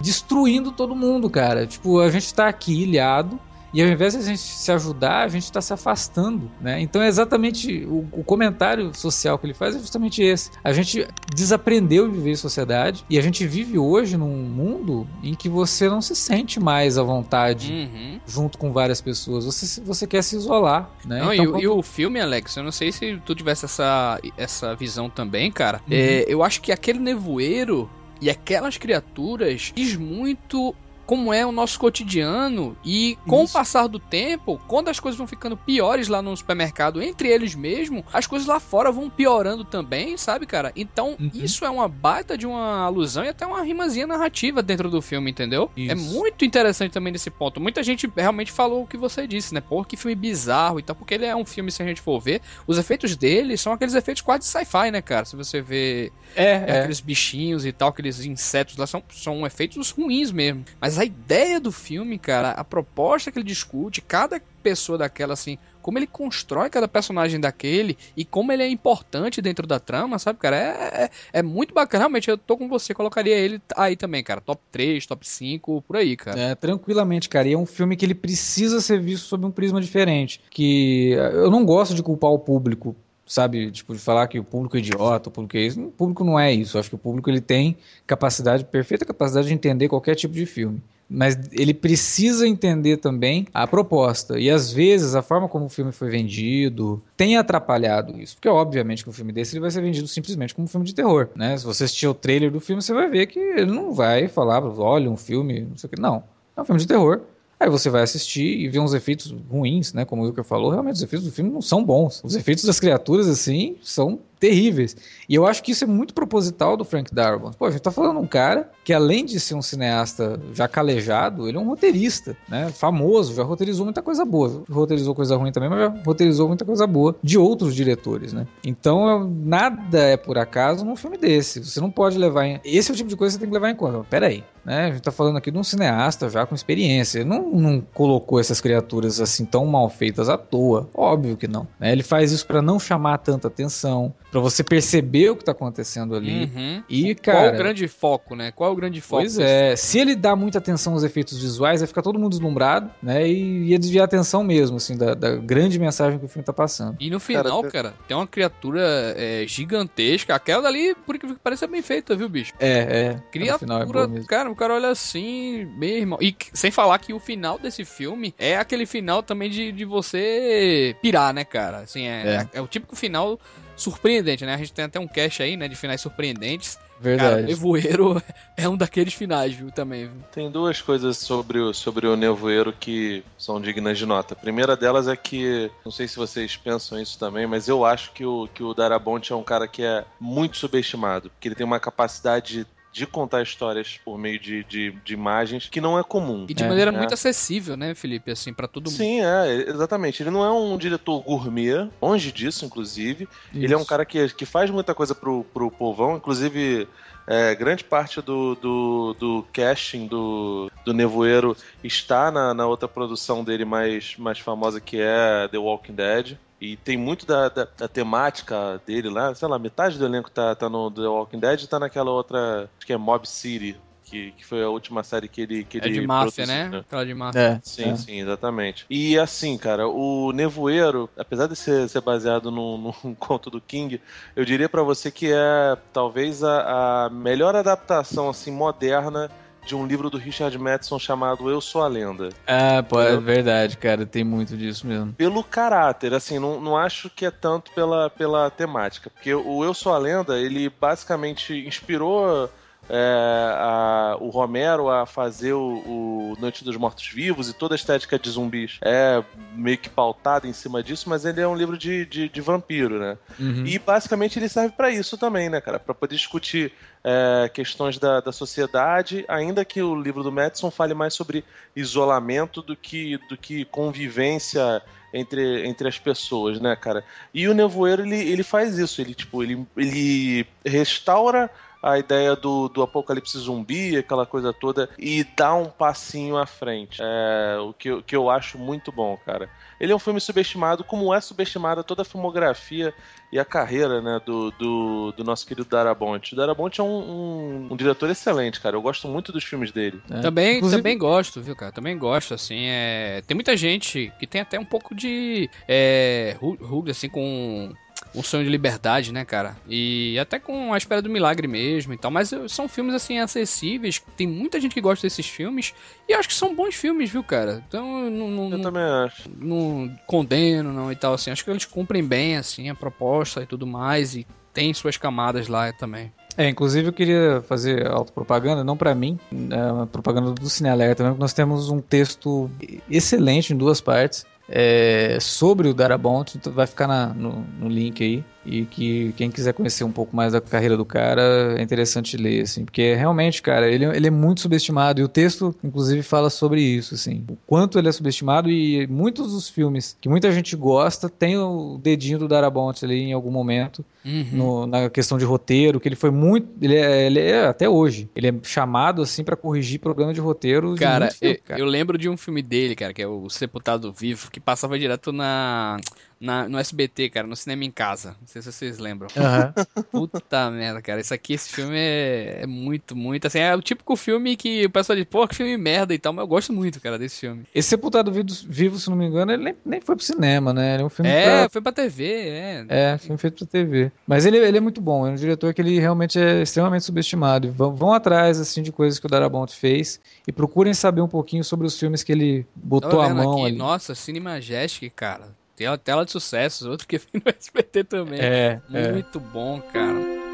destruindo 0.00 0.72
todo 0.72 0.96
mundo, 0.96 1.28
cara. 1.28 1.66
Tipo, 1.66 2.00
a 2.00 2.10
gente 2.10 2.32
tá 2.32 2.48
aqui 2.48 2.82
ilhado 2.82 3.38
e 3.76 3.82
ao 3.82 3.88
invés 3.90 4.14
de 4.14 4.20
a 4.20 4.22
gente 4.22 4.38
se 4.38 4.72
ajudar, 4.72 5.24
a 5.24 5.28
gente 5.28 5.42
está 5.42 5.60
se 5.60 5.70
afastando, 5.70 6.50
né? 6.58 6.80
Então 6.80 7.02
é 7.02 7.08
exatamente 7.08 7.84
o, 7.84 8.08
o, 8.10 8.24
comentário 8.24 8.90
social 8.94 9.38
que 9.38 9.44
ele 9.44 9.52
faz 9.52 9.76
é 9.76 9.78
justamente 9.78 10.22
esse. 10.22 10.50
A 10.64 10.72
gente 10.72 11.06
desaprendeu 11.34 12.06
a 12.06 12.08
viver 12.08 12.30
em 12.30 12.36
sociedade 12.36 13.04
e 13.10 13.18
a 13.18 13.20
gente 13.20 13.46
vive 13.46 13.78
hoje 13.78 14.16
num 14.16 14.34
mundo 14.34 15.06
em 15.22 15.34
que 15.34 15.46
você 15.46 15.90
não 15.90 16.00
se 16.00 16.16
sente 16.16 16.58
mais 16.58 16.96
à 16.96 17.02
vontade 17.02 17.70
uhum. 17.70 18.18
junto 18.26 18.56
com 18.56 18.72
várias 18.72 19.02
pessoas. 19.02 19.44
Você, 19.44 19.82
você 19.82 20.06
quer 20.06 20.22
se 20.22 20.36
isolar, 20.36 20.90
né? 21.04 21.20
Não, 21.20 21.34
então, 21.34 21.44
e, 21.44 21.48
quando... 21.48 21.62
e, 21.62 21.68
o 21.68 21.82
filme, 21.82 22.18
Alex, 22.18 22.56
eu 22.56 22.62
não 22.62 22.72
sei 22.72 22.90
se 22.90 23.20
tu 23.26 23.34
tivesse 23.34 23.66
essa, 23.66 24.18
essa 24.38 24.74
visão 24.74 25.10
também, 25.10 25.52
cara. 25.52 25.82
Uhum. 25.86 25.92
É, 25.92 26.24
eu 26.26 26.42
acho 26.42 26.62
que 26.62 26.72
aquele 26.72 26.98
nevoeiro 26.98 27.90
e 28.22 28.30
aquelas 28.30 28.78
criaturas 28.78 29.72
diz 29.74 29.96
muito 29.96 30.74
como 31.06 31.32
é 31.32 31.46
o 31.46 31.52
nosso 31.52 31.78
cotidiano 31.78 32.76
e 32.84 33.16
com 33.26 33.44
isso. 33.44 33.52
o 33.52 33.52
passar 33.52 33.86
do 33.86 33.98
tempo, 33.98 34.60
quando 34.66 34.88
as 34.88 34.98
coisas 34.98 35.16
vão 35.16 35.26
ficando 35.26 35.56
piores 35.56 36.08
lá 36.08 36.20
no 36.20 36.36
supermercado 36.36 37.00
entre 37.00 37.28
eles 37.28 37.54
mesmo, 37.54 38.04
as 38.12 38.26
coisas 38.26 38.46
lá 38.46 38.58
fora 38.58 38.90
vão 38.90 39.08
piorando 39.08 39.64
também, 39.64 40.16
sabe, 40.16 40.46
cara? 40.46 40.72
Então, 40.74 41.16
uhum. 41.18 41.30
isso 41.34 41.64
é 41.64 41.70
uma 41.70 41.88
baita 41.88 42.36
de 42.36 42.46
uma 42.46 42.80
alusão 42.80 43.24
e 43.24 43.28
até 43.28 43.46
uma 43.46 43.62
rimazinha 43.62 44.06
narrativa 44.06 44.62
dentro 44.62 44.90
do 44.90 45.00
filme, 45.00 45.30
entendeu? 45.30 45.70
É 45.76 45.80
isso. 45.82 45.92
É 45.92 45.94
muito 45.94 46.44
interessante 46.44 46.92
também 46.92 47.12
nesse 47.12 47.30
ponto. 47.30 47.60
Muita 47.60 47.82
gente 47.82 48.10
realmente 48.16 48.50
falou 48.50 48.82
o 48.82 48.86
que 48.86 48.96
você 48.96 49.26
disse, 49.26 49.54
né? 49.54 49.60
Pô, 49.60 49.84
que 49.84 49.96
filme 49.96 50.14
bizarro 50.14 50.80
e 50.80 50.82
tal, 50.82 50.96
porque 50.96 51.14
ele 51.14 51.24
é 51.24 51.36
um 51.36 51.44
filme, 51.44 51.70
se 51.70 51.82
a 51.82 51.86
gente 51.86 52.00
for 52.00 52.20
ver, 52.20 52.40
os 52.66 52.78
efeitos 52.78 53.16
dele 53.16 53.56
são 53.56 53.72
aqueles 53.72 53.94
efeitos 53.94 54.22
quase 54.22 54.46
sci-fi, 54.46 54.90
né, 54.90 55.00
cara? 55.00 55.24
Se 55.24 55.36
você 55.36 55.60
vê 55.60 56.12
é, 56.34 56.52
é. 56.52 56.78
aqueles 56.80 57.00
bichinhos 57.00 57.64
e 57.64 57.72
tal, 57.72 57.90
aqueles 57.90 58.24
insetos 58.24 58.76
lá, 58.76 58.86
são, 58.86 59.02
são 59.10 59.46
efeitos 59.46 59.90
ruins 59.90 60.32
mesmo. 60.32 60.64
Mas 60.80 60.95
a 60.98 61.04
ideia 61.04 61.60
do 61.60 61.72
filme, 61.72 62.18
cara, 62.18 62.50
a 62.50 62.64
proposta 62.64 63.30
que 63.30 63.38
ele 63.38 63.46
discute, 63.46 64.00
cada 64.00 64.40
pessoa 64.62 64.98
daquela, 64.98 65.32
assim, 65.32 65.58
como 65.80 65.98
ele 65.98 66.06
constrói 66.08 66.68
cada 66.68 66.88
personagem 66.88 67.38
daquele 67.38 67.96
e 68.16 68.24
como 68.24 68.50
ele 68.50 68.64
é 68.64 68.68
importante 68.68 69.40
dentro 69.40 69.66
da 69.66 69.78
trama, 69.78 70.18
sabe, 70.18 70.40
cara? 70.40 70.56
É, 70.56 71.04
é, 71.04 71.10
é, 71.34 71.42
muito 71.42 71.72
bacana. 71.72 72.02
Realmente, 72.02 72.28
eu 72.28 72.36
tô 72.36 72.56
com 72.56 72.68
você, 72.68 72.92
colocaria 72.92 73.36
ele 73.36 73.62
aí 73.76 73.94
também, 73.94 74.24
cara. 74.24 74.40
Top 74.40 74.60
3, 74.72 75.06
top 75.06 75.24
5, 75.24 75.82
por 75.82 75.96
aí, 75.96 76.16
cara. 76.16 76.40
É, 76.40 76.54
tranquilamente, 76.56 77.28
cara. 77.28 77.46
E 77.46 77.52
é 77.52 77.58
um 77.58 77.66
filme 77.66 77.94
que 77.94 78.04
ele 78.04 78.16
precisa 78.16 78.80
ser 78.80 79.00
visto 79.00 79.26
sob 79.26 79.46
um 79.46 79.50
prisma 79.52 79.80
diferente. 79.80 80.40
Que 80.50 81.10
eu 81.12 81.50
não 81.52 81.64
gosto 81.64 81.94
de 81.94 82.02
culpar 82.02 82.32
o 82.32 82.38
público 82.40 82.96
sabe, 83.26 83.70
tipo, 83.70 83.92
de 83.94 84.00
falar 84.00 84.28
que 84.28 84.38
o 84.38 84.44
público 84.44 84.76
é 84.76 84.80
idiota, 84.80 85.28
o 85.28 85.32
público 85.32 85.56
é 85.56 85.60
isso. 85.60 85.82
O 85.82 85.90
público 85.90 86.24
não 86.24 86.38
é 86.38 86.52
isso. 86.52 86.76
Eu 86.76 86.80
acho 86.80 86.88
que 86.88 86.94
o 86.94 86.98
público 86.98 87.28
ele 87.28 87.40
tem 87.40 87.76
capacidade, 88.06 88.64
perfeita 88.64 89.04
capacidade 89.04 89.48
de 89.48 89.54
entender 89.54 89.88
qualquer 89.88 90.14
tipo 90.14 90.34
de 90.34 90.46
filme 90.46 90.82
mas 91.08 91.38
ele 91.52 91.72
precisa 91.72 92.46
entender 92.46 92.96
também 92.96 93.46
a 93.54 93.66
proposta. 93.66 94.38
E 94.38 94.50
às 94.50 94.72
vezes 94.72 95.14
a 95.14 95.22
forma 95.22 95.48
como 95.48 95.66
o 95.66 95.68
filme 95.68 95.92
foi 95.92 96.10
vendido 96.10 97.02
tem 97.16 97.36
atrapalhado 97.36 98.20
isso. 98.20 98.34
Porque 98.34 98.48
obviamente 98.48 99.04
que 99.04 99.10
um 99.10 99.12
filme 99.12 99.32
desse 99.32 99.54
ele 99.54 99.60
vai 99.60 99.70
ser 99.70 99.80
vendido 99.80 100.08
simplesmente 100.08 100.54
como 100.54 100.64
um 100.64 100.68
filme 100.68 100.84
de 100.84 100.94
terror, 100.94 101.28
né? 101.36 101.56
Se 101.56 101.64
você 101.64 101.84
assistir 101.84 102.08
o 102.08 102.14
trailer 102.14 102.50
do 102.50 102.60
filme, 102.60 102.82
você 102.82 102.92
vai 102.92 103.08
ver 103.08 103.26
que 103.26 103.38
ele 103.38 103.70
não 103.70 103.92
vai 103.92 104.28
falar, 104.28 104.62
olha, 104.64 105.10
um 105.10 105.16
filme, 105.16 105.60
não 105.60 105.76
sei 105.76 105.88
o 105.88 105.90
que. 105.90 106.00
Não, 106.00 106.24
é 106.56 106.60
um 106.60 106.64
filme 106.64 106.80
de 106.80 106.86
terror. 106.86 107.20
Aí 107.58 107.70
você 107.70 107.88
vai 107.88 108.02
assistir 108.02 108.44
e 108.44 108.68
vê 108.68 108.78
uns 108.78 108.92
efeitos 108.92 109.34
ruins, 109.50 109.94
né? 109.94 110.04
Como 110.04 110.22
o 110.22 110.26
Wilker 110.26 110.44
falou, 110.44 110.70
realmente 110.70 110.96
os 110.96 111.02
efeitos 111.02 111.26
do 111.26 111.32
filme 111.32 111.50
não 111.50 111.62
são 111.62 111.82
bons. 111.82 112.20
Os 112.22 112.36
efeitos 112.36 112.64
das 112.64 112.78
criaturas, 112.78 113.26
assim, 113.26 113.76
são 113.82 114.20
terríveis. 114.46 114.96
E 115.28 115.34
eu 115.34 115.44
acho 115.44 115.60
que 115.60 115.72
isso 115.72 115.82
é 115.82 115.86
muito 115.88 116.14
proposital 116.14 116.76
do 116.76 116.84
Frank 116.84 117.12
Darabont. 117.12 117.56
Pô, 117.56 117.66
a 117.66 117.70
gente 117.70 117.80
tá 117.80 117.90
falando 117.90 118.20
um 118.20 118.26
cara 118.26 118.70
que, 118.84 118.92
além 118.92 119.24
de 119.24 119.40
ser 119.40 119.56
um 119.56 119.62
cineasta 119.62 120.40
já 120.54 120.68
calejado, 120.68 121.48
ele 121.48 121.56
é 121.56 121.60
um 121.60 121.66
roteirista, 121.66 122.36
né? 122.48 122.68
Famoso, 122.68 123.34
já 123.34 123.42
roteirizou 123.42 123.84
muita 123.84 124.02
coisa 124.02 124.24
boa. 124.24 124.62
Roteirizou 124.70 125.14
coisa 125.16 125.36
ruim 125.36 125.50
também, 125.50 125.68
mas 125.68 125.80
já 125.80 125.88
roteirizou 126.04 126.46
muita 126.46 126.64
coisa 126.64 126.86
boa 126.86 127.16
de 127.20 127.36
outros 127.36 127.74
diretores, 127.74 128.32
né? 128.32 128.46
Então, 128.64 129.28
nada 129.28 129.98
é 129.98 130.16
por 130.16 130.38
acaso 130.38 130.84
num 130.84 130.94
filme 130.94 131.18
desse. 131.18 131.64
Você 131.64 131.80
não 131.80 131.90
pode 131.90 132.16
levar 132.16 132.44
em... 132.44 132.60
Esse 132.64 132.92
é 132.92 132.94
o 132.94 132.96
tipo 132.96 133.10
de 133.10 133.16
coisa 133.16 133.32
que 133.32 133.40
você 133.40 133.40
tem 133.40 133.48
que 133.48 133.54
levar 133.54 133.70
em 133.70 133.74
conta. 133.74 134.04
Pera 134.08 134.28
aí, 134.28 134.44
né? 134.64 134.86
A 134.86 134.90
gente 134.90 135.02
tá 135.02 135.10
falando 135.10 135.38
aqui 135.38 135.50
de 135.50 135.58
um 135.58 135.64
cineasta 135.64 136.28
já 136.28 136.46
com 136.46 136.54
experiência. 136.54 137.18
Ele 137.18 137.28
não, 137.28 137.50
não 137.50 137.80
colocou 137.80 138.38
essas 138.38 138.60
criaturas 138.60 139.20
assim 139.20 139.44
tão 139.44 139.66
mal 139.66 139.88
feitas 139.88 140.28
à 140.28 140.38
toa. 140.38 140.88
Óbvio 140.94 141.36
que 141.36 141.48
não. 141.48 141.66
Né? 141.80 141.90
Ele 141.90 142.04
faz 142.04 142.30
isso 142.30 142.46
para 142.46 142.62
não 142.62 142.78
chamar 142.78 143.18
tanta 143.18 143.48
atenção, 143.48 144.14
para 144.36 144.42
você 144.42 144.62
perceber 144.62 145.30
o 145.30 145.36
que 145.36 145.42
tá 145.42 145.52
acontecendo 145.52 146.14
ali. 146.14 146.44
Uhum. 146.44 146.82
E, 146.90 147.14
cara. 147.14 147.38
Qual 147.38 147.54
o 147.54 147.56
grande 147.56 147.88
foco, 147.88 148.36
né? 148.36 148.52
Qual 148.52 148.70
o 148.70 148.76
grande 148.76 149.00
foco? 149.00 149.22
Pois 149.22 149.38
é. 149.38 149.74
Se 149.76 149.98
ele 149.98 150.14
dá 150.14 150.36
muita 150.36 150.58
atenção 150.58 150.92
aos 150.92 151.02
efeitos 151.02 151.40
visuais, 151.40 151.80
vai 151.80 151.86
ficar 151.86 152.02
todo 152.02 152.18
mundo 152.18 152.32
deslumbrado, 152.32 152.90
né? 153.02 153.26
E 153.26 153.68
ia 153.68 153.78
desviar 153.78 154.02
a 154.02 154.04
atenção 154.04 154.44
mesmo, 154.44 154.76
assim, 154.76 154.94
da, 154.94 155.14
da 155.14 155.36
grande 155.36 155.78
mensagem 155.78 156.18
que 156.18 156.26
o 156.26 156.28
filme 156.28 156.44
tá 156.44 156.52
passando. 156.52 156.98
E 157.00 157.08
no 157.08 157.18
final, 157.18 157.62
cara, 157.62 157.72
cara 157.72 157.94
tem 158.06 158.14
uma 158.14 158.26
criatura 158.26 158.82
é, 159.16 159.44
gigantesca. 159.46 160.34
Aquela 160.34 160.64
dali, 160.64 160.94
por 161.06 161.18
que 161.18 161.34
parece 161.42 161.66
bem 161.66 161.80
feita, 161.80 162.14
viu, 162.14 162.28
bicho? 162.28 162.52
É, 162.60 162.68
é. 162.70 163.22
Criatura. 163.32 164.10
É 164.14 164.24
cara, 164.24 164.50
o 164.50 164.54
cara 164.54 164.74
olha 164.74 164.90
assim, 164.90 165.64
mesmo. 165.78 166.18
E 166.20 166.36
sem 166.52 166.70
falar 166.70 166.98
que 166.98 167.14
o 167.14 167.18
final 167.18 167.58
desse 167.58 167.86
filme 167.86 168.34
é 168.38 168.58
aquele 168.58 168.84
final 168.84 169.22
também 169.22 169.48
de, 169.48 169.72
de 169.72 169.86
você 169.86 170.94
pirar, 171.00 171.32
né, 171.32 171.42
cara? 171.42 171.78
Assim, 171.78 172.06
é, 172.06 172.46
é. 172.52 172.58
é 172.58 172.60
o 172.60 172.66
típico 172.66 172.94
final 172.94 173.40
surpreendente, 173.76 174.44
né? 174.44 174.54
A 174.54 174.58
gente 174.58 174.72
tem 174.72 174.84
até 174.84 174.98
um 174.98 175.06
cast 175.06 175.42
aí, 175.42 175.56
né, 175.56 175.68
de 175.68 175.76
finais 175.76 176.00
surpreendentes. 176.00 176.78
Verdade. 176.98 177.30
Cara, 177.30 177.42
Nevoeiro 177.42 178.22
é 178.56 178.68
um 178.68 178.76
daqueles 178.76 179.12
finais, 179.12 179.54
viu, 179.54 179.70
também. 179.70 180.06
Viu? 180.06 180.22
Tem 180.32 180.50
duas 180.50 180.80
coisas 180.80 181.18
sobre 181.18 181.58
o, 181.58 181.74
sobre 181.74 182.06
o 182.06 182.16
Nevoeiro 182.16 182.72
que 182.72 183.22
são 183.36 183.60
dignas 183.60 183.98
de 183.98 184.06
nota. 184.06 184.34
A 184.34 184.36
primeira 184.36 184.76
delas 184.76 185.06
é 185.06 185.14
que, 185.14 185.70
não 185.84 185.92
sei 185.92 186.08
se 186.08 186.16
vocês 186.16 186.56
pensam 186.56 187.00
isso 187.00 187.18
também, 187.18 187.46
mas 187.46 187.68
eu 187.68 187.84
acho 187.84 188.12
que 188.12 188.24
o, 188.24 188.48
que 188.52 188.62
o 188.62 188.72
Darabont 188.72 189.30
é 189.30 189.36
um 189.36 189.42
cara 189.42 189.68
que 189.68 189.82
é 189.82 190.04
muito 190.18 190.56
subestimado, 190.56 191.28
porque 191.30 191.48
ele 191.48 191.54
tem 191.54 191.66
uma 191.66 191.80
capacidade 191.80 192.66
de 192.96 193.06
contar 193.06 193.42
histórias 193.42 194.00
por 194.02 194.16
meio 194.16 194.40
de, 194.40 194.64
de, 194.64 194.90
de 195.04 195.12
imagens 195.12 195.68
que 195.68 195.82
não 195.82 195.98
é 195.98 196.02
comum. 196.02 196.46
E 196.48 196.54
de 196.54 196.64
é, 196.64 196.66
maneira 196.66 196.90
é. 196.90 196.96
muito 196.96 197.12
acessível, 197.12 197.76
né, 197.76 197.94
Felipe? 197.94 198.30
Assim, 198.30 198.54
para 198.54 198.66
todo 198.66 198.90
mundo. 198.90 198.96
Sim, 198.96 199.20
é, 199.20 199.68
exatamente. 199.68 200.22
Ele 200.22 200.30
não 200.30 200.42
é 200.42 200.50
um 200.50 200.78
diretor 200.78 201.20
gourmet, 201.20 201.90
longe 202.00 202.32
disso, 202.32 202.64
inclusive. 202.64 203.28
Isso. 203.52 203.62
Ele 203.62 203.74
é 203.74 203.76
um 203.76 203.84
cara 203.84 204.06
que, 204.06 204.26
que 204.30 204.46
faz 204.46 204.70
muita 204.70 204.94
coisa 204.94 205.14
pro, 205.14 205.44
pro 205.52 205.70
povão, 205.70 206.16
inclusive. 206.16 206.88
É, 207.28 207.56
grande 207.56 207.82
parte 207.82 208.22
do, 208.22 208.54
do, 208.54 209.16
do 209.18 209.46
casting 209.52 210.06
do, 210.06 210.70
do 210.84 210.94
Nevoeiro 210.94 211.56
está 211.82 212.30
na, 212.30 212.54
na 212.54 212.68
outra 212.68 212.86
produção 212.86 213.42
dele 213.42 213.64
mais, 213.64 214.16
mais 214.16 214.38
famosa 214.38 214.80
que 214.80 214.98
é 215.00 215.48
The 215.48 215.58
Walking 215.58 215.94
Dead. 215.94 216.38
E 216.60 216.76
tem 216.76 216.96
muito 216.96 217.26
da, 217.26 217.48
da, 217.48 217.66
da, 217.76 217.86
temática 217.88 218.80
dele 218.86 219.10
lá, 219.10 219.34
sei 219.34 219.46
lá, 219.46 219.58
metade 219.58 219.98
do 219.98 220.06
elenco 220.06 220.30
tá, 220.30 220.54
tá 220.54 220.70
no 220.70 220.90
The 220.90 221.02
Walking 221.02 221.38
Dead 221.38 221.62
e 221.62 221.66
tá 221.66 221.78
naquela 221.78 222.10
outra, 222.10 222.70
acho 222.76 222.86
que 222.86 222.94
é 222.94 222.96
Mob 222.96 223.28
City, 223.28 223.78
que, 224.06 224.30
que 224.32 224.46
foi 224.46 224.62
a 224.62 224.68
última 224.68 225.02
série 225.02 225.28
que 225.28 225.42
ele 225.42 225.64
que 225.64 225.78
É 225.78 225.84
ele 225.84 226.00
de 226.00 226.06
máfia, 226.06 226.46
né? 226.46 226.68
né? 226.68 226.78
Aquela 226.78 227.04
de 227.04 227.12
máfia. 227.12 227.40
É, 227.40 227.60
sim, 227.62 227.90
é. 227.90 227.96
sim, 227.96 228.20
exatamente. 228.20 228.86
E 228.88 229.18
assim, 229.18 229.58
cara, 229.58 229.88
o 229.88 230.32
Nevoeiro, 230.32 231.10
apesar 231.16 231.46
de 231.48 231.56
ser, 231.56 231.88
ser 231.88 232.00
baseado 232.00 232.50
num, 232.50 232.94
num 233.04 233.14
conto 233.14 233.50
do 233.50 233.60
King, 233.60 234.00
eu 234.34 234.44
diria 234.44 234.68
para 234.68 234.82
você 234.82 235.10
que 235.10 235.30
é 235.30 235.76
talvez 235.92 236.42
a, 236.42 237.06
a 237.06 237.10
melhor 237.10 237.54
adaptação 237.54 238.30
assim 238.30 238.52
moderna 238.52 239.30
de 239.66 239.74
um 239.74 239.86
livro 239.86 240.08
do 240.08 240.16
Richard 240.16 240.56
Matheson 240.58 240.98
chamado 240.98 241.50
Eu 241.50 241.60
Sou 241.60 241.82
a 241.82 241.88
Lenda. 241.88 242.30
Ah, 242.46 242.82
pô, 242.82 243.00
é 243.00 243.16
verdade, 243.18 243.76
cara, 243.76 244.06
tem 244.06 244.24
muito 244.24 244.56
disso 244.56 244.86
mesmo. 244.86 245.12
Pelo 245.12 245.42
caráter, 245.42 246.14
assim, 246.14 246.38
não, 246.38 246.60
não 246.60 246.76
acho 246.76 247.10
que 247.10 247.26
é 247.26 247.30
tanto 247.30 247.72
pela, 247.72 248.08
pela 248.08 248.48
temática, 248.48 249.10
porque 249.10 249.34
o 249.34 249.64
Eu 249.64 249.74
Sou 249.74 249.92
a 249.92 249.98
Lenda, 249.98 250.38
ele 250.38 250.70
basicamente 250.70 251.52
inspirou 251.66 252.48
a, 252.90 254.16
o 254.20 254.28
Romero 254.28 254.88
a 254.88 255.06
fazer 255.06 255.52
o, 255.52 255.60
o 255.60 256.36
Noite 256.38 256.64
dos 256.64 256.76
Mortos 256.76 257.08
Vivos 257.08 257.48
e 257.48 257.54
toda 257.54 257.74
a 257.74 257.76
estética 257.76 258.18
de 258.18 258.30
zumbis 258.30 258.78
é 258.82 259.22
meio 259.52 259.78
que 259.78 259.88
pautada 259.88 260.46
em 260.46 260.52
cima 260.52 260.82
disso, 260.82 261.08
mas 261.08 261.24
ele 261.24 261.40
é 261.40 261.48
um 261.48 261.56
livro 261.56 261.76
de, 261.76 262.06
de, 262.06 262.28
de 262.28 262.40
vampiro, 262.40 262.98
né? 262.98 263.18
Uhum. 263.38 263.66
E 263.66 263.78
basicamente 263.78 264.38
ele 264.38 264.48
serve 264.48 264.74
para 264.76 264.90
isso 264.90 265.18
também, 265.18 265.48
né, 265.48 265.60
cara? 265.60 265.78
Para 265.78 265.94
poder 265.94 266.14
discutir 266.14 266.72
é, 267.02 267.48
questões 267.48 267.98
da, 267.98 268.20
da 268.20 268.32
sociedade, 268.32 269.24
ainda 269.28 269.64
que 269.64 269.82
o 269.82 269.94
livro 269.94 270.22
do 270.22 270.32
Madison 270.32 270.70
fale 270.70 270.94
mais 270.94 271.14
sobre 271.14 271.44
isolamento 271.74 272.62
do 272.62 272.76
que, 272.76 273.18
do 273.28 273.36
que 273.36 273.64
convivência 273.64 274.82
entre, 275.12 275.66
entre 275.66 275.88
as 275.88 275.98
pessoas, 275.98 276.60
né, 276.60 276.76
cara? 276.76 277.04
E 277.32 277.48
o 277.48 277.54
Nevoeiro, 277.54 278.02
ele, 278.02 278.16
ele 278.16 278.42
faz 278.42 278.78
isso, 278.78 279.00
ele, 279.00 279.14
tipo, 279.14 279.42
ele, 279.42 279.66
ele 279.76 280.46
restaura 280.64 281.50
a 281.82 281.98
ideia 281.98 282.34
do, 282.34 282.68
do 282.68 282.82
apocalipse 282.82 283.38
zumbi, 283.38 283.96
aquela 283.96 284.26
coisa 284.26 284.52
toda, 284.52 284.88
e 284.98 285.24
dá 285.36 285.54
um 285.54 285.66
passinho 285.66 286.36
à 286.36 286.46
frente. 286.46 287.00
É, 287.00 287.58
o 287.60 287.72
que, 287.72 288.02
que 288.02 288.16
eu 288.16 288.28
acho 288.30 288.58
muito 288.58 288.90
bom, 288.90 289.16
cara. 289.24 289.48
Ele 289.78 289.92
é 289.92 289.96
um 289.96 289.98
filme 289.98 290.20
subestimado, 290.20 290.82
como 290.82 291.12
é 291.14 291.20
subestimada 291.20 291.84
toda 291.84 292.02
a 292.02 292.04
filmografia 292.04 292.94
e 293.30 293.38
a 293.38 293.44
carreira 293.44 294.00
né, 294.00 294.20
do, 294.24 294.50
do, 294.52 295.12
do 295.12 295.24
nosso 295.24 295.46
querido 295.46 295.68
Darabont. 295.68 296.32
O 296.32 296.36
Darabont 296.36 296.80
é 296.80 296.84
um, 296.84 296.86
um, 296.86 297.68
um, 297.72 297.76
diretor 297.76 298.08
excelente, 298.08 298.60
cara. 298.60 298.76
Eu 298.76 298.82
gosto 298.82 299.06
muito 299.08 299.32
dos 299.32 299.44
filmes 299.44 299.72
dele. 299.72 300.00
É. 300.10 300.20
Também, 300.20 300.56
Inclusive... 300.56 300.80
também 300.80 300.96
gosto, 300.96 301.40
viu, 301.40 301.54
cara? 301.54 301.72
Também 301.72 301.98
gosto, 301.98 302.34
assim. 302.34 302.66
É... 302.66 303.22
Tem 303.26 303.34
muita 303.34 303.56
gente 303.56 304.12
que 304.18 304.26
tem 304.26 304.40
até 304.40 304.58
um 304.58 304.64
pouco 304.64 304.94
de 304.94 305.50
é, 305.68 306.36
ruga, 306.40 306.92
assim, 306.92 307.08
com 307.08 307.74
um 308.14 308.22
sonho 308.22 308.44
de 308.44 308.50
liberdade, 308.50 309.12
né, 309.12 309.24
cara? 309.24 309.56
E 309.68 310.18
até 310.18 310.38
com 310.38 310.72
a 310.72 310.78
espera 310.78 311.02
do 311.02 311.10
milagre 311.10 311.46
mesmo 311.46 311.92
e 311.92 311.98
tal. 311.98 312.10
Mas 312.10 312.32
são 312.48 312.68
filmes, 312.68 312.94
assim, 312.94 313.18
acessíveis. 313.18 314.02
Tem 314.16 314.26
muita 314.26 314.60
gente 314.60 314.72
que 314.72 314.80
gosta 314.80 315.06
desses 315.06 315.26
filmes. 315.26 315.74
E 316.08 316.12
eu 316.12 316.18
acho 316.18 316.28
que 316.28 316.34
são 316.34 316.54
bons 316.54 316.74
filmes, 316.74 317.10
viu, 317.10 317.22
cara? 317.22 317.62
Então, 317.68 318.10
não. 318.10 318.30
não 318.30 318.52
eu 318.52 318.60
também 318.60 318.82
acho. 318.82 319.30
Não 319.38 319.94
condeno, 320.06 320.72
não, 320.72 320.90
e 320.90 320.96
tal, 320.96 321.14
assim. 321.14 321.30
Acho 321.30 321.44
que 321.44 321.50
eles 321.50 321.64
cumprem 321.64 322.02
bem, 322.02 322.36
assim, 322.36 322.68
a 322.70 322.74
proposta 322.74 323.42
e 323.42 323.46
tudo 323.46 323.66
mais. 323.66 324.14
E 324.14 324.26
tem 324.52 324.72
suas 324.72 324.96
camadas 324.96 325.48
lá 325.48 325.70
também. 325.72 326.10
É, 326.38 326.48
inclusive 326.48 326.88
eu 326.88 326.92
queria 326.92 327.42
fazer 327.48 327.86
autopropaganda, 327.86 328.62
não 328.62 328.76
para 328.76 328.94
mim, 328.94 329.18
é 329.50 329.72
uma 329.72 329.86
propaganda 329.86 330.32
do 330.32 330.50
Cine 330.50 330.68
Alerta 330.68 331.02
mesmo, 331.02 331.18
nós 331.18 331.32
temos 331.32 331.70
um 331.70 331.80
texto 331.80 332.50
excelente 332.90 333.54
em 333.54 333.56
duas 333.56 333.80
partes 333.80 334.26
é, 334.48 335.18
sobre 335.20 335.68
o 335.68 335.74
Darabont, 335.74 336.38
vai 336.50 336.66
ficar 336.66 336.86
na, 336.86 337.08
no, 337.08 337.44
no, 337.58 337.68
link 337.68 338.02
aí. 338.02 338.24
E 338.46 338.64
que 338.64 339.12
quem 339.16 339.30
quiser 339.30 339.52
conhecer 339.52 339.82
um 339.82 339.90
pouco 339.90 340.14
mais 340.14 340.32
da 340.32 340.40
carreira 340.40 340.76
do 340.76 340.84
cara 340.84 341.56
é 341.58 341.62
interessante 341.62 342.16
ler, 342.16 342.42
assim, 342.42 342.64
porque 342.64 342.94
realmente, 342.94 343.42
cara, 343.42 343.68
ele, 343.68 343.84
ele 343.84 344.06
é 344.06 344.10
muito 344.10 344.40
subestimado. 344.40 345.00
E 345.00 345.04
o 345.04 345.08
texto, 345.08 345.54
inclusive, 345.64 346.02
fala 346.02 346.30
sobre 346.30 346.60
isso, 346.60 346.94
assim, 346.94 347.24
o 347.28 347.36
quanto 347.46 347.78
ele 347.78 347.88
é 347.88 347.92
subestimado. 347.92 348.48
E 348.48 348.86
muitos 348.86 349.32
dos 349.32 349.48
filmes 349.48 349.96
que 350.00 350.08
muita 350.08 350.30
gente 350.30 350.54
gosta 350.54 351.08
tem 351.08 351.36
o 351.36 351.78
dedinho 351.82 352.18
do 352.18 352.28
Darabont 352.28 352.84
ali 352.84 353.00
em 353.00 353.12
algum 353.12 353.30
momento, 353.30 353.84
uhum. 354.04 354.28
no, 354.32 354.66
na 354.66 354.88
questão 354.88 355.18
de 355.18 355.24
roteiro, 355.24 355.80
que 355.80 355.88
ele 355.88 355.96
foi 355.96 356.10
muito. 356.10 356.48
Ele 356.62 356.76
é, 356.76 357.06
ele 357.06 357.20
é 357.20 357.46
até 357.46 357.68
hoje. 357.68 358.08
Ele 358.14 358.28
é 358.28 358.34
chamado, 358.42 359.02
assim, 359.02 359.24
para 359.24 359.36
corrigir 359.36 359.80
problema 359.80 360.14
de 360.14 360.20
roteiro. 360.20 360.74
Cara, 360.76 361.10
filme, 361.10 361.36
cara. 361.38 361.60
Eu, 361.60 361.66
eu 361.66 361.70
lembro 361.70 361.98
de 361.98 362.08
um 362.08 362.16
filme 362.16 362.42
dele, 362.42 362.76
cara, 362.76 362.94
que 362.94 363.02
é 363.02 363.08
o 363.08 363.28
Sepultado 363.28 363.92
Vivo, 363.92 364.30
que 364.30 364.38
passava 364.38 364.78
direto 364.78 365.12
na 365.12 365.78
na, 366.20 366.48
no 366.48 366.58
SBT, 366.58 367.10
cara, 367.10 367.26
no 367.26 367.36
cinema 367.36 367.64
em 367.64 367.70
casa. 367.70 368.16
Não 368.20 368.26
sei 368.26 368.42
se 368.42 368.50
vocês 368.50 368.78
lembram. 368.78 369.08
Uhum. 369.14 370.08
Puta 370.08 370.50
merda, 370.50 370.80
cara. 370.80 371.00
Isso 371.00 371.12
aqui, 371.12 371.34
esse 371.34 371.50
filme 371.50 371.76
é, 371.76 372.40
é, 372.42 372.46
muito, 372.46 372.96
muito. 372.96 373.26
Assim, 373.26 373.38
é 373.38 373.54
o 373.54 373.60
típico 373.60 373.94
filme 373.96 374.36
que 374.36 374.64
o 374.64 374.70
pessoal 374.70 374.96
diz, 374.96 375.04
pô, 375.04 375.26
que 375.28 375.34
filme 375.34 375.56
merda 375.56 375.94
e 375.94 375.98
tal, 375.98 376.12
mas 376.12 376.22
eu 376.22 376.28
gosto 376.28 376.52
muito, 376.52 376.80
cara, 376.80 376.98
desse 376.98 377.20
filme. 377.20 377.44
Esse 377.54 377.68
Sepultado 377.68 378.10
Vivo, 378.12 378.78
se 378.78 378.88
não 378.88 378.96
me 378.96 379.06
engano, 379.06 379.32
ele 379.32 379.44
nem, 379.44 379.54
nem 379.64 379.80
foi 379.80 379.96
pro 379.96 380.04
cinema, 380.04 380.52
né? 380.52 380.74
Ele 380.74 380.82
é 380.82 380.86
um 380.86 380.90
filme. 380.90 381.10
É, 381.10 381.40
pra... 381.40 381.48
foi 381.50 381.60
pra 381.60 381.72
TV, 381.72 382.04
é. 382.04 382.66
É, 382.68 382.98
filme 382.98 383.18
feito 383.18 383.36
pra 383.38 383.46
TV. 383.46 383.92
Mas 384.06 384.24
ele, 384.24 384.38
ele 384.38 384.56
é 384.56 384.60
muito 384.60 384.80
bom, 384.80 385.06
é 385.06 385.10
um 385.10 385.14
diretor 385.14 385.52
que 385.52 385.60
ele 385.60 385.78
realmente 385.78 386.18
é 386.18 386.42
extremamente 386.42 386.84
subestimado. 386.84 387.52
Vão, 387.52 387.74
vão 387.74 387.92
atrás, 387.92 388.40
assim, 388.40 388.62
de 388.62 388.72
coisas 388.72 388.98
que 388.98 389.06
o 389.06 389.08
Darabont 389.10 389.54
fez 389.54 390.00
e 390.26 390.32
procurem 390.32 390.72
saber 390.72 391.02
um 391.02 391.08
pouquinho 391.08 391.44
sobre 391.44 391.66
os 391.66 391.78
filmes 391.78 392.02
que 392.02 392.12
ele 392.12 392.46
botou 392.54 393.00
a 393.00 393.10
mão 393.10 393.32
aqui, 393.34 393.46
ali. 393.46 393.56
Nossa, 393.56 393.94
Cine 393.94 394.20
Majestic, 394.20 394.92
cara. 394.94 395.35
Tem 395.56 395.66
a 395.66 395.78
tela 395.78 396.04
de 396.04 396.12
sucessos, 396.12 396.66
outro 396.66 396.86
que 396.86 396.98
vem 397.12 397.22
no 397.24 397.32
SBT 397.36 397.84
também. 397.84 398.20
É. 398.20 398.60
Muito 398.68 399.18
é. 399.18 399.20
bom, 399.20 399.60
cara. 399.72 400.25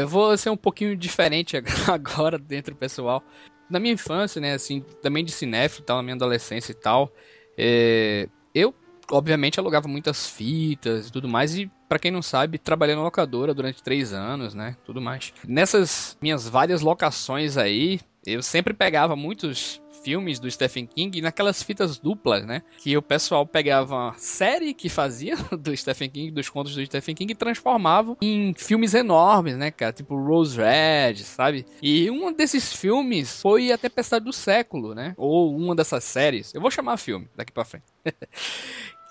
Eu 0.00 0.08
vou 0.08 0.36
ser 0.36 0.50
um 0.50 0.56
pouquinho 0.56 0.96
diferente 0.96 1.56
agora 1.90 2.38
dentro 2.38 2.74
do 2.74 2.78
pessoal. 2.78 3.22
Na 3.68 3.78
minha 3.78 3.94
infância, 3.94 4.40
né, 4.40 4.54
assim, 4.54 4.80
também 5.02 5.24
de 5.24 5.32
cinéfilo 5.32 5.84
tal, 5.84 5.98
na 5.98 6.02
minha 6.02 6.14
adolescência 6.14 6.72
e 6.72 6.74
tal, 6.74 7.12
é, 7.56 8.28
eu, 8.54 8.74
obviamente, 9.10 9.60
alugava 9.60 9.86
muitas 9.88 10.28
fitas 10.28 11.08
e 11.08 11.12
tudo 11.12 11.28
mais, 11.28 11.56
e 11.56 11.70
para 11.88 11.98
quem 11.98 12.10
não 12.10 12.22
sabe, 12.22 12.58
trabalhei 12.58 12.94
na 12.94 13.02
locadora 13.02 13.52
durante 13.52 13.82
três 13.82 14.12
anos, 14.12 14.54
né, 14.54 14.76
tudo 14.84 15.00
mais. 15.00 15.32
Nessas 15.46 16.16
minhas 16.20 16.48
várias 16.48 16.80
locações 16.80 17.56
aí, 17.56 18.00
eu 18.26 18.42
sempre 18.42 18.72
pegava 18.72 19.14
muitos 19.16 19.80
filmes 20.08 20.38
do 20.38 20.50
Stephen 20.50 20.86
King 20.86 21.20
naquelas 21.20 21.62
fitas 21.62 21.98
duplas, 21.98 22.46
né? 22.46 22.62
Que 22.78 22.96
o 22.96 23.02
pessoal 23.02 23.46
pegava 23.46 24.08
a 24.08 24.14
série 24.14 24.72
que 24.72 24.88
fazia 24.88 25.36
do 25.60 25.76
Stephen 25.76 26.08
King, 26.08 26.30
dos 26.30 26.48
contos 26.48 26.74
do 26.74 26.86
Stephen 26.86 27.14
King, 27.14 27.32
e 27.32 27.36
transformava 27.36 28.16
em 28.22 28.54
filmes 28.54 28.94
enormes, 28.94 29.58
né, 29.58 29.70
cara? 29.70 29.92
Tipo 29.92 30.16
Rose 30.16 30.56
Red, 30.56 31.16
sabe? 31.16 31.66
E 31.82 32.10
um 32.10 32.32
desses 32.32 32.72
filmes 32.72 33.42
foi 33.42 33.70
A 33.70 33.76
Tempestade 33.76 34.24
do 34.24 34.32
Século, 34.32 34.94
né? 34.94 35.12
Ou 35.18 35.54
uma 35.54 35.76
dessas 35.76 36.04
séries. 36.04 36.54
Eu 36.54 36.62
vou 36.62 36.70
chamar 36.70 36.96
filme 36.96 37.28
daqui 37.36 37.52
pra 37.52 37.66
frente. 37.66 37.84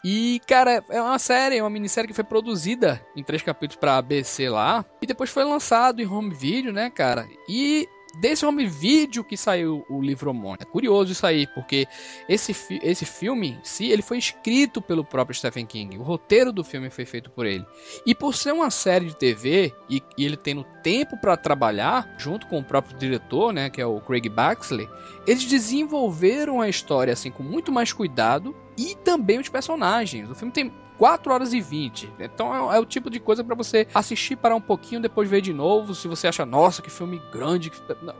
E, 0.06 0.40
cara, 0.48 0.84
é 0.90 1.02
uma 1.02 1.18
série, 1.19 1.57
é 1.57 1.64
uma 1.64 1.72
minissérie 1.72 2.07
que 2.07 2.14
foi 2.14 2.24
produzida 2.24 3.02
em 3.15 3.24
três 3.24 3.41
capítulos 3.41 3.78
pra 3.78 3.98
ABC 3.98 4.48
lá. 4.48 4.86
E 5.02 5.07
depois 5.07 5.30
foi 5.30 5.44
lançado 5.44 6.02
em 6.02 6.06
home 6.06 6.34
video, 6.34 6.72
né, 6.72 6.90
cara? 6.90 7.28
E 7.49 7.86
desse 8.19 8.45
home 8.45 8.65
video 8.65 9.23
que 9.23 9.38
saiu 9.38 9.85
o 9.89 10.02
livro 10.02 10.30
homônimo. 10.30 10.57
É 10.61 10.65
curioso 10.65 11.11
isso 11.11 11.26
aí, 11.26 11.48
porque 11.48 11.88
esse, 12.27 12.53
fi 12.53 12.80
esse 12.84 13.06
filme, 13.06 13.60
se 13.64 13.89
ele 13.89 14.02
foi 14.02 14.18
escrito 14.18 14.81
pelo 14.81 15.03
próprio 15.03 15.35
Stephen 15.35 15.65
King, 15.65 15.98
o 15.98 16.03
roteiro 16.03 16.52
do 16.52 16.64
filme 16.64 16.89
foi 16.89 17.06
feito 17.06 17.30
por 17.30 17.45
ele. 17.45 17.65
E 18.06 18.14
por 18.14 18.35
ser 18.35 18.53
uma 18.53 18.69
série 18.69 19.06
de 19.06 19.15
TV 19.15 19.73
e, 19.89 20.02
e 20.18 20.26
ele 20.26 20.38
tendo 20.38 20.64
tempo 20.84 21.18
para 21.18 21.38
trabalhar 21.38 22.15
junto 22.18 22.48
com 22.48 22.60
o 22.60 22.64
próprio 22.64 22.98
diretor, 22.98 23.53
né, 23.53 23.69
que 23.69 23.81
é 23.81 23.85
o 23.85 24.02
Craig 24.02 24.30
Baxley, 24.30 24.88
eles 25.26 25.45
desenvolveram 25.45 26.61
a 26.61 26.69
história 26.69 27.14
assim 27.14 27.31
com 27.31 27.44
muito 27.44 27.72
mais 27.72 27.94
cuidado 27.94 28.56
e 28.77 28.95
também 28.95 29.39
os 29.39 29.49
personagens. 29.49 30.30
O 30.30 30.35
filme 30.35 30.52
tem 30.52 30.72
4 30.98 31.34
horas 31.34 31.53
e 31.53 31.61
20. 31.61 32.11
Então 32.19 32.72
é, 32.72 32.78
é 32.78 32.80
o 32.80 32.86
tipo 32.86 33.10
de 33.10 33.19
coisa 33.19 33.44
para 33.44 33.56
você 33.56 33.88
assistir, 33.94 34.36
parar 34.36 34.56
um 34.56 34.61
pouquinho, 34.61 35.02
depois 35.02 35.30
ver 35.30 35.41
de 35.41 35.53
novo. 35.53 35.94
Se 35.94 36.07
você 36.07 36.28
acha, 36.28 36.45
nossa, 36.45 36.82
que 36.82 36.90
filme 36.90 37.22
grande, 37.32 37.72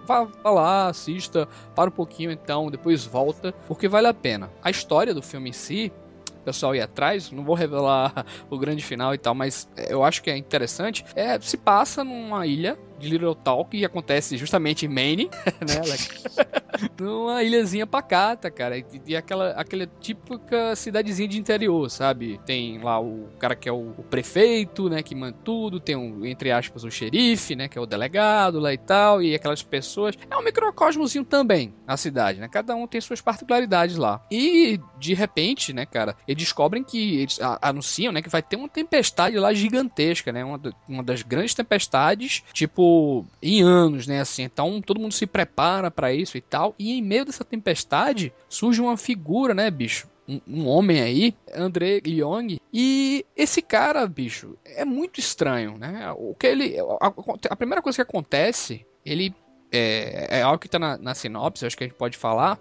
vá, 0.06 0.24
vá 0.24 0.50
lá, 0.50 0.88
assista, 0.88 1.48
para 1.76 1.90
um 1.90 1.94
pouquinho 1.94 2.32
então, 2.32 2.70
depois 2.70 3.06
volta, 3.06 3.54
porque 3.68 3.88
vale 3.88 4.08
a 4.08 4.14
pena. 4.14 4.50
A 4.62 4.70
história 4.70 5.14
do 5.14 5.22
filme 5.22 5.50
em 5.50 5.54
si 5.54 5.92
pessoal 6.48 6.74
ir 6.74 6.80
atrás, 6.80 7.30
não 7.30 7.44
vou 7.44 7.56
revelar 7.56 8.26
o 8.50 8.58
grande 8.58 8.82
final 8.82 9.14
e 9.14 9.18
tal, 9.18 9.36
mas 9.36 9.68
eu 9.90 10.02
acho 10.02 10.24
que 10.24 10.32
é 10.32 10.38
interessante. 10.38 11.04
É, 11.14 11.38
se 11.42 11.58
passa 11.58 12.06
numa 12.06 12.48
ilha 12.48 12.80
de 12.98 13.10
Little 13.10 13.36
Talk 13.36 13.76
e 13.78 13.86
acontece 13.86 14.38
justamente 14.38 14.86
em 14.86 14.90
Maine, 14.90 15.30
né, 15.68 15.78
Alex? 15.78 16.10
numa 17.00 17.44
ilhazinha 17.44 17.88
pacata, 17.88 18.50
cara. 18.52 18.78
E, 18.78 18.86
e 19.08 19.16
aquela, 19.16 19.52
aquela 19.52 19.88
típica 20.00 20.76
cidadezinha 20.76 21.28
de 21.28 21.40
interior, 21.40 21.90
sabe? 21.90 22.40
Tem 22.46 22.80
lá 22.80 23.00
o 23.00 23.28
cara 23.40 23.56
que 23.56 23.68
é 23.68 23.72
o, 23.72 23.94
o 23.98 24.04
prefeito, 24.04 24.90
né, 24.90 25.02
que 25.02 25.16
manda 25.16 25.38
tudo, 25.44 25.80
tem 25.80 25.96
um, 25.96 26.26
entre 26.26 26.52
aspas, 26.52 26.84
o 26.84 26.92
xerife, 26.92 27.56
né, 27.56 27.68
que 27.68 27.78
é 27.78 27.82
o 27.82 27.86
delegado 27.86 28.60
lá 28.60 28.74
e 28.74 28.78
tal, 28.78 29.22
e 29.22 29.36
aquelas 29.36 29.64
pessoas. 29.64 30.18
É 30.30 30.38
um 30.38 30.44
microcosmozinho 30.44 31.26
também, 31.26 31.74
a 31.88 31.98
cidade, 31.98 32.40
né? 32.40 32.48
Cada 32.48 32.76
um 32.76 32.88
tem 32.88 33.02
suas 33.02 33.22
particularidades 33.22 33.98
lá. 33.98 34.24
E, 34.32 34.80
de 35.00 35.14
repente, 35.14 35.74
né, 35.74 35.86
cara, 35.86 36.16
eles 36.28 36.44
descobrem 36.44 36.84
que, 36.84 37.22
eles 37.22 37.40
anunciam, 37.62 38.12
né, 38.12 38.22
que 38.22 38.30
vai 38.30 38.42
ter 38.42 38.56
uma 38.56 38.70
tempestade 38.70 39.38
lá 39.38 39.54
gigantesca, 39.54 40.32
né? 40.32 40.44
Uma, 40.44 40.60
uma 40.88 41.04
das 41.04 41.22
grandes 41.22 41.54
tempestades, 41.54 42.44
tipo, 42.54 42.87
em 43.42 43.62
anos, 43.62 44.08
né, 44.08 44.22
assim. 44.22 44.44
Então, 44.44 44.82
todo 44.82 45.00
mundo 45.00 45.14
se 45.14 45.26
prepara 45.26 45.90
para 45.92 46.14
isso 46.14 46.38
e 46.38 46.42
tal. 46.42 46.76
E 46.78 46.98
em 46.98 47.02
meio 47.02 47.26
dessa 47.26 47.44
tempestade, 47.44 48.34
surge 48.50 48.82
uma 48.82 48.98
figura, 48.98 49.54
né, 49.54 49.70
bicho? 49.70 50.08
Um, 50.28 50.42
um, 50.46 50.68
homem 50.68 51.02
aí, 51.02 51.34
André 51.56 52.02
Young, 52.06 52.60
e 52.74 53.26
esse 53.36 53.62
cara, 53.62 54.06
bicho, 54.06 54.58
é 54.66 54.84
muito 54.84 55.22
estranho, 55.22 55.78
né? 55.78 56.14
O 56.18 56.36
que 56.36 56.48
ele. 56.48 56.76
A, 57.00 57.14
a 57.50 57.56
primeira 57.56 57.82
coisa 57.82 57.96
que 57.98 58.02
acontece, 58.02 58.86
ele. 59.06 59.34
É, 59.70 60.40
é 60.40 60.42
algo 60.42 60.60
que 60.60 60.70
tá 60.70 60.80
na, 60.80 60.98
na 60.98 61.14
sinopse, 61.14 61.66
acho 61.66 61.78
que 61.78 61.84
a 61.84 61.88
gente 61.88 61.98
pode 61.98 62.18
falar. 62.18 62.60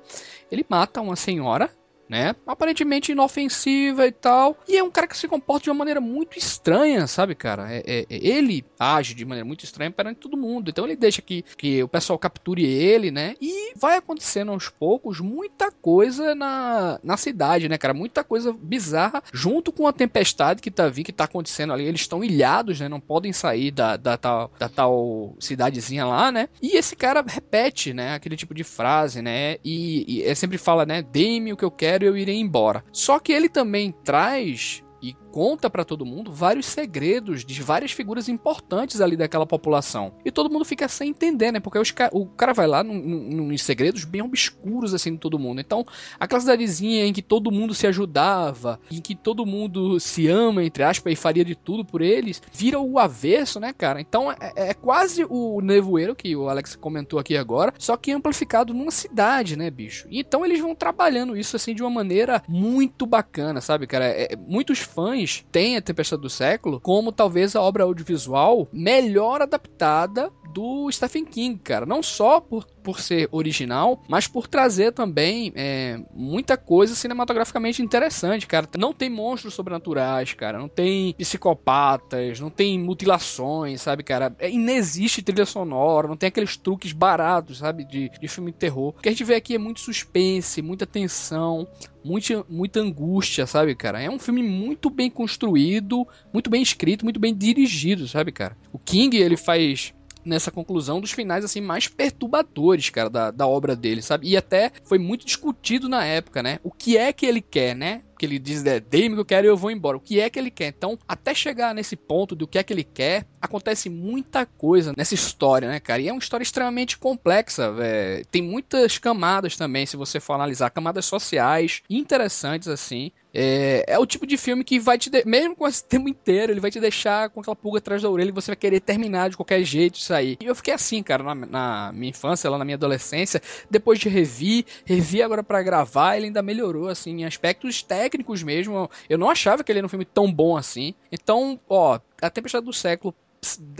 Ele 0.51 0.65
mata 0.69 1.01
uma 1.01 1.17
senhora 1.17 1.71
né? 2.09 2.35
Aparentemente 2.47 3.13
inofensiva 3.13 4.07
e 4.07 4.13
tal. 4.13 4.57
E 4.69 4.77
é 4.77 4.83
um 4.83 4.91
cara 4.91 5.07
que 5.07 5.17
se 5.17 5.29
comporta 5.29 5.65
de 5.65 5.71
uma 5.71 5.77
maneira 5.77 6.01
muito 6.01 6.39
estranha, 6.39 7.07
sabe, 7.07 7.35
cara? 7.35 7.73
É, 7.73 7.83
é, 7.87 8.07
é, 8.09 8.27
ele 8.27 8.65
age 8.79 9.15
de 9.15 9.25
maneira 9.25 9.47
muito 9.47 9.65
estranha 9.65 9.91
perante 9.91 10.21
todo 10.21 10.37
mundo. 10.37 10.71
Então 10.71 10.85
ele 10.85 10.97
deixa 10.97 11.23
que, 11.23 11.45
que 11.57 11.83
o 11.83 11.89
pessoal 11.89 12.19
capture 12.19 12.65
ele, 12.65 13.11
né? 13.11 13.35
E 13.41 13.73
vai 13.77 13.97
acontecendo 13.97 14.53
aos 14.53 14.69
poucos 14.69 15.21
muita 15.21 15.71
coisa 15.71 16.35
na, 16.35 16.99
na 17.03 17.17
cidade, 17.17 17.69
né, 17.69 17.79
cara? 17.79 17.95
Muita 17.95 18.23
coisa 18.23 18.53
bizarra, 18.53 19.23
junto 19.33 19.73
com 19.73 19.87
a 19.87 19.93
tempestade 19.93 20.63
que 20.63 20.71
tá 20.71 20.89
vindo, 20.89 21.07
que 21.07 21.13
tá 21.13 21.25
acontecendo 21.25 21.73
ali. 21.73 21.85
Eles 21.85 22.01
estão 22.03 22.23
ilhados, 22.23 22.81
né? 22.81 22.89
Não 22.89 23.01
podem 23.01 23.33
sair 23.33 23.71
da, 23.71 23.97
da, 23.97 24.17
tal, 24.17 24.51
da 24.59 24.69
tal 24.69 25.35
cidadezinha 25.39 26.05
lá, 26.05 26.31
né? 26.31 26.49
E 26.63 26.77
esse 26.77 26.95
cara 26.97 27.25
repete, 27.27 27.93
né? 27.93 28.15
Aquele 28.15 28.37
tipo 28.37 28.55
de 28.55 28.65
frase, 28.65 29.23
né? 29.23 29.57
E, 29.65 30.05
e 30.07 30.23
é 30.23 30.35
sempre 30.35 30.59
fala, 30.59 30.87
né? 30.87 31.03
Dê-me 31.03 31.53
o 31.53 31.57
que 31.57 31.65
eu 31.65 31.71
quero 31.71 31.96
quero, 31.97 32.05
eu 32.05 32.17
irei 32.17 32.37
embora. 32.37 32.85
Só 32.93 33.19
que 33.19 33.33
ele 33.33 33.49
também 33.49 33.93
traz 34.05 34.85
e 35.03 35.15
conta 35.37 35.69
para 35.69 35.85
todo 35.85 36.07
mundo 36.07 36.33
vários 36.33 36.65
segredos 36.65 37.45
de 37.45 37.63
várias 37.63 37.93
figuras 37.93 38.27
importantes 38.27 39.03
ali 39.03 39.19
daquela 39.19 39.45
população. 39.45 40.15
E 40.25 40.31
todo 40.31 40.51
mundo 40.51 40.65
fica 40.65 40.89
sem 40.89 41.11
entender, 41.11 41.53
né? 41.53 41.61
Porque 41.61 41.79
os, 41.79 41.93
o 42.11 42.25
cara 42.25 42.55
vai 42.55 42.67
lá 42.67 42.83
nos 42.83 43.61
segredos 43.61 44.05
bem 44.05 44.23
obscuros 44.23 44.95
assim 44.95 45.13
de 45.13 45.19
todo 45.19 45.39
mundo. 45.39 45.61
Então, 45.61 45.85
aquela 46.19 46.41
cidadezinha 46.41 47.05
em 47.05 47.13
que 47.13 47.21
todo 47.21 47.51
mundo 47.51 47.75
se 47.75 47.87
ajudava, 47.87 48.81
em 48.91 48.99
que 48.99 49.15
todo 49.15 49.45
mundo 49.45 50.01
se 50.01 50.27
ama, 50.27 50.65
entre 50.65 50.83
aspas, 50.83 51.13
e 51.13 51.17
faria 51.17 51.45
de 51.45 51.55
tudo 51.55 51.85
por 51.85 52.01
eles, 52.01 52.41
vira 52.51 52.81
o 52.81 52.99
avesso, 52.99 53.61
né, 53.61 53.75
cara? 53.75 54.01
Então 54.01 54.33
é, 54.33 54.71
é 54.71 54.73
quase 54.73 55.27
o 55.29 55.61
nevoeiro 55.61 56.17
que 56.17 56.35
o 56.35 56.49
Alex 56.49 56.77
comentou 56.77 57.19
aqui 57.19 57.37
agora, 57.37 57.75
só 57.79 57.95
que 57.99 58.11
amplificado 58.11 58.73
numa 58.73 58.91
cidade, 58.91 59.55
né, 59.55 59.71
bicho? 59.71 60.09
Então 60.11 60.47
eles 60.47 60.61
vão 60.61 60.75
trabalhando 60.75 61.37
isso 61.37 61.57
assim 61.57 61.75
de 61.75 61.83
uma 61.83 61.91
maneira 61.91 62.43
muito 62.49 63.05
bacana, 63.05 63.61
sabe, 63.61 63.87
cara? 63.87 64.07
É, 64.07 64.35
muitos 64.35 64.79
fãs 64.79 65.26
tem 65.51 65.77
a 65.77 65.83
Tempestade 65.83 66.23
do 66.23 66.31
Século 66.31 66.81
como 66.81 67.13
talvez 67.13 67.55
a 67.55 67.63
obra 67.63 67.85
audiovisual 67.85 68.69
melhor 68.73 69.43
adaptada 69.43 70.31
do 70.53 70.91
Stephen 70.91 71.25
King, 71.25 71.59
cara. 71.59 71.85
Não 71.85 72.03
só 72.03 72.41
por, 72.41 72.65
por 72.87 73.01
ser 73.01 73.29
original, 73.33 74.01
mas 74.09 74.29
por 74.29 74.47
trazer 74.47 74.93
também 74.93 75.53
é, 75.57 75.99
muita 76.15 76.57
coisa 76.57 76.95
cinematograficamente 76.95 77.83
interessante, 77.83 78.47
cara. 78.47 78.69
Não 78.79 78.93
tem 78.93 79.11
monstros 79.11 79.55
sobrenaturais, 79.55 80.35
cara. 80.35 80.57
Não 80.57 80.69
tem 80.69 81.13
psicopatas, 81.15 82.39
não 82.39 82.49
tem 82.49 82.79
mutilações, 82.79 83.83
sabe, 83.83 84.05
cara? 84.05 84.33
É, 84.39 84.49
inexiste 84.49 85.21
trilha 85.21 85.45
sonora, 85.45 86.07
não 86.07 86.17
tem 86.17 86.29
aqueles 86.29 86.57
truques 86.57 86.93
baratos, 86.93 87.59
sabe, 87.59 87.83
de, 87.83 88.09
de 88.09 88.29
filme 88.29 88.53
de 88.53 88.59
terror. 88.59 88.95
O 88.97 89.03
que 89.03 89.09
a 89.09 89.13
gente 89.13 89.25
vê 89.25 89.35
aqui 89.35 89.57
é 89.57 89.59
muito 89.59 89.81
suspense, 89.81 90.63
muita 90.63 90.87
tensão, 90.87 91.67
muita, 92.05 92.47
muita 92.49 92.79
angústia, 92.79 93.49
sabe, 93.49 93.75
cara? 93.75 94.01
É 94.01 94.09
um 94.09 94.19
filme 94.21 94.45
muito 94.45 94.89
bem 94.89 95.11
construído, 95.11 96.07
muito 96.33 96.49
bem 96.49 96.63
escrito, 96.63 97.05
muito 97.05 97.19
bem 97.19 97.35
dirigido, 97.35 98.07
sabe, 98.07 98.31
cara? 98.31 98.57
O 98.73 98.79
King, 98.79 99.17
ele 99.17 99.37
faz 99.37 99.93
nessa 100.27 100.51
conclusão 100.51 101.01
dos 101.01 101.13
finais 101.13 101.45
assim 101.45 101.61
mais 101.61 101.89
perturbadores, 101.89 102.91
cara, 102.91 103.09
da, 103.09 103.31
da 103.31 103.47
obra 103.47 103.77
dele, 103.77 104.03
sabe? 104.03 104.29
E 104.29 104.37
até 104.37 104.73
foi 104.85 104.99
muito 104.99 105.25
discutido 105.25 105.89
na 105.89 106.05
época, 106.05 106.43
né? 106.43 106.59
O 106.63 106.71
que 106.71 106.97
é 106.97 107.13
que 107.13 107.25
ele 107.25 107.41
quer, 107.41 107.75
né? 107.75 108.03
que 108.17 108.27
ele 108.27 108.39
diz, 108.39 108.65
é, 108.65 108.81
dê-me 108.81 109.11
o 109.11 109.17
que 109.17 109.21
eu 109.21 109.25
quero 109.25 109.47
e 109.47 109.51
eu 109.51 109.57
vou 109.57 109.71
embora. 109.71 109.97
O 109.97 110.01
que 110.01 110.19
é 110.21 110.29
que 110.31 110.39
ele 110.39 110.51
quer? 110.51 110.69
Então, 110.69 110.99
até 111.07 111.35
chegar 111.35 111.75
nesse 111.75 111.97
ponto 111.97 112.35
do 112.35 112.47
que 112.47 112.59
é 112.59 112.63
que 112.63 112.73
ele 112.73 112.85
quer, 112.85 113.27
acontece 113.41 113.89
muita 113.89 114.47
coisa 114.47 114.93
nessa 114.97 115.15
história, 115.15 115.69
né, 115.69 115.79
cara? 115.79 116.01
E 116.01 116.09
é 116.09 116.13
uma 116.13 116.19
história 116.19 116.43
extremamente 116.43 116.99
complexa, 116.99 117.73
véio. 117.73 118.25
tem 118.27 118.43
muitas 118.43 118.99
camadas 118.99 119.57
também, 119.57 119.87
se 119.87 119.97
você 119.97 120.19
for 120.19 120.35
analisar, 120.35 120.71
camadas 120.71 121.05
sociais 121.05 121.83
interessantes, 121.89 122.69
assim. 122.69 123.13
É, 123.39 123.85
é, 123.87 123.99
o 123.99 124.07
tipo 124.07 124.27
de 124.27 124.39
filme 124.39 124.65
que 124.65 124.81
vai 124.81 124.97
te. 124.97 125.11
De... 125.11 125.23
Mesmo 125.27 125.55
com 125.55 125.69
esse 125.69 125.85
tempo 125.85 126.09
inteiro, 126.09 126.51
ele 126.51 126.61
vai 126.61 126.71
te 126.71 126.81
deixar 126.81 127.29
com 127.29 127.41
aquela 127.41 127.55
pulga 127.55 127.77
atrás 127.77 128.01
da 128.01 128.09
orelha 128.09 128.31
e 128.31 128.33
você 128.33 128.53
vai 128.53 128.57
querer 128.57 128.81
terminar 128.81 129.29
de 129.29 129.37
qualquer 129.37 129.63
jeito 129.63 129.97
isso 129.97 130.15
aí. 130.15 130.39
E 130.41 130.47
eu 130.47 130.55
fiquei 130.55 130.73
assim, 130.73 131.03
cara, 131.03 131.23
na, 131.23 131.35
na 131.35 131.93
minha 131.93 132.09
infância, 132.09 132.49
lá 132.49 132.57
na 132.57 132.65
minha 132.65 132.77
adolescência. 132.77 133.43
Depois 133.71 133.99
de 133.99 134.09
revi, 134.09 134.65
revi 134.87 135.23
agora 135.23 135.43
para 135.43 135.63
gravar, 135.63 136.17
ele 136.17 136.27
ainda 136.27 136.41
melhorou, 136.41 136.89
assim, 136.89 137.11
em 137.11 137.25
aspectos 137.27 137.83
técnicos 137.83 138.43
mesmo. 138.43 138.91
Eu 139.07 139.19
não 139.19 139.29
achava 139.29 139.63
que 139.63 139.71
ele 139.71 139.81
era 139.81 139.87
um 139.87 139.91
filme 139.91 140.07
tão 140.07 140.33
bom 140.33 140.57
assim. 140.57 140.95
Então, 141.13 141.61
ó, 141.69 142.01
A 142.23 142.31
Tempestade 142.31 142.65
do 142.65 142.73
Século 142.73 143.15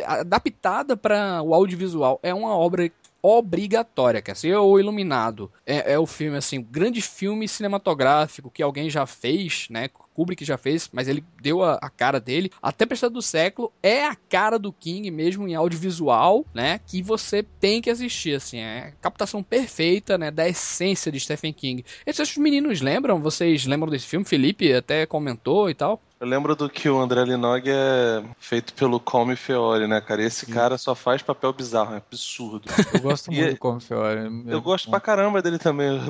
adaptada 0.05 0.97
para 0.97 1.43
o 1.43 1.55
audiovisual 1.55 2.21
é 2.23 2.33
uma 2.33 2.55
obra 2.57 2.91
obrigatória, 3.23 4.23
quer 4.23 4.37
ser 4.37 4.57
o 4.57 4.79
Iluminado. 4.79 5.51
É, 5.65 5.95
é 5.95 5.99
o 5.99 6.07
filme, 6.07 6.37
assim, 6.37 6.63
grande 6.63 7.01
filme 7.01 7.49
cinematográfico 7.49 8.51
que 8.51 8.63
alguém 8.63 8.89
já 8.89 9.07
fez, 9.07 9.67
né? 9.71 9.89
Kubrick 10.17 10.43
já 10.47 10.57
fez, 10.57 10.89
mas 10.91 11.09
ele 11.09 11.23
deu 11.43 11.63
a, 11.63 11.75
a, 11.75 11.91
cara 11.91 12.19
dele. 12.19 12.51
A 12.63 12.73
Tempestade 12.73 13.13
do 13.13 13.21
Século 13.21 13.71
é 13.83 14.07
a 14.07 14.15
cara 14.15 14.59
do 14.59 14.73
King 14.73 15.11
mesmo 15.11 15.47
em 15.47 15.55
audiovisual, 15.55 16.47
né? 16.55 16.81
Que 16.87 17.03
você 17.03 17.43
tem 17.43 17.83
que 17.83 17.91
assistir, 17.91 18.35
assim. 18.35 18.59
É 18.59 18.79
a 18.79 18.93
captação 18.93 19.43
perfeita, 19.43 20.17
né? 20.17 20.31
Da 20.31 20.49
essência 20.49 21.13
de 21.13 21.21
Stephen 21.21 21.53
King. 21.53 21.85
Esses 22.07 22.35
meninos 22.39 22.81
lembram? 22.81 23.21
Vocês 23.21 23.67
lembram 23.67 23.91
desse 23.91 24.07
filme? 24.07 24.25
Felipe 24.25 24.73
até 24.73 25.05
comentou 25.05 25.69
e 25.69 25.75
tal. 25.75 26.01
Eu 26.19 26.27
lembro 26.27 26.57
do 26.57 26.71
que 26.71 26.89
o 26.89 26.99
André 26.99 27.25
Linog 27.25 27.69
é 27.69 28.23
feito 28.39 28.73
pelo 28.73 28.99
Come 28.99 29.37
Feore, 29.37 29.87
né, 29.87 30.01
cara? 30.01 30.23
E 30.23 30.25
esse 30.25 30.47
cara 30.47 30.79
só 30.79 30.95
faz 30.95 31.21
papel 31.21 31.53
bizarro, 31.53 31.95
é 31.95 31.99
absurdo. 31.99 32.71
Eu 32.95 33.01
gosto 33.01 33.31
muito 33.33 33.51
do 33.51 33.59
Come 33.59 33.81
Feore. 33.83 34.21
É 34.21 34.55
eu 34.55 34.63
gosto 34.63 34.87
bom. 34.87 34.93
pra 34.93 35.01
caramba 35.01 35.43
dele 35.43 35.59
também. 35.59 35.87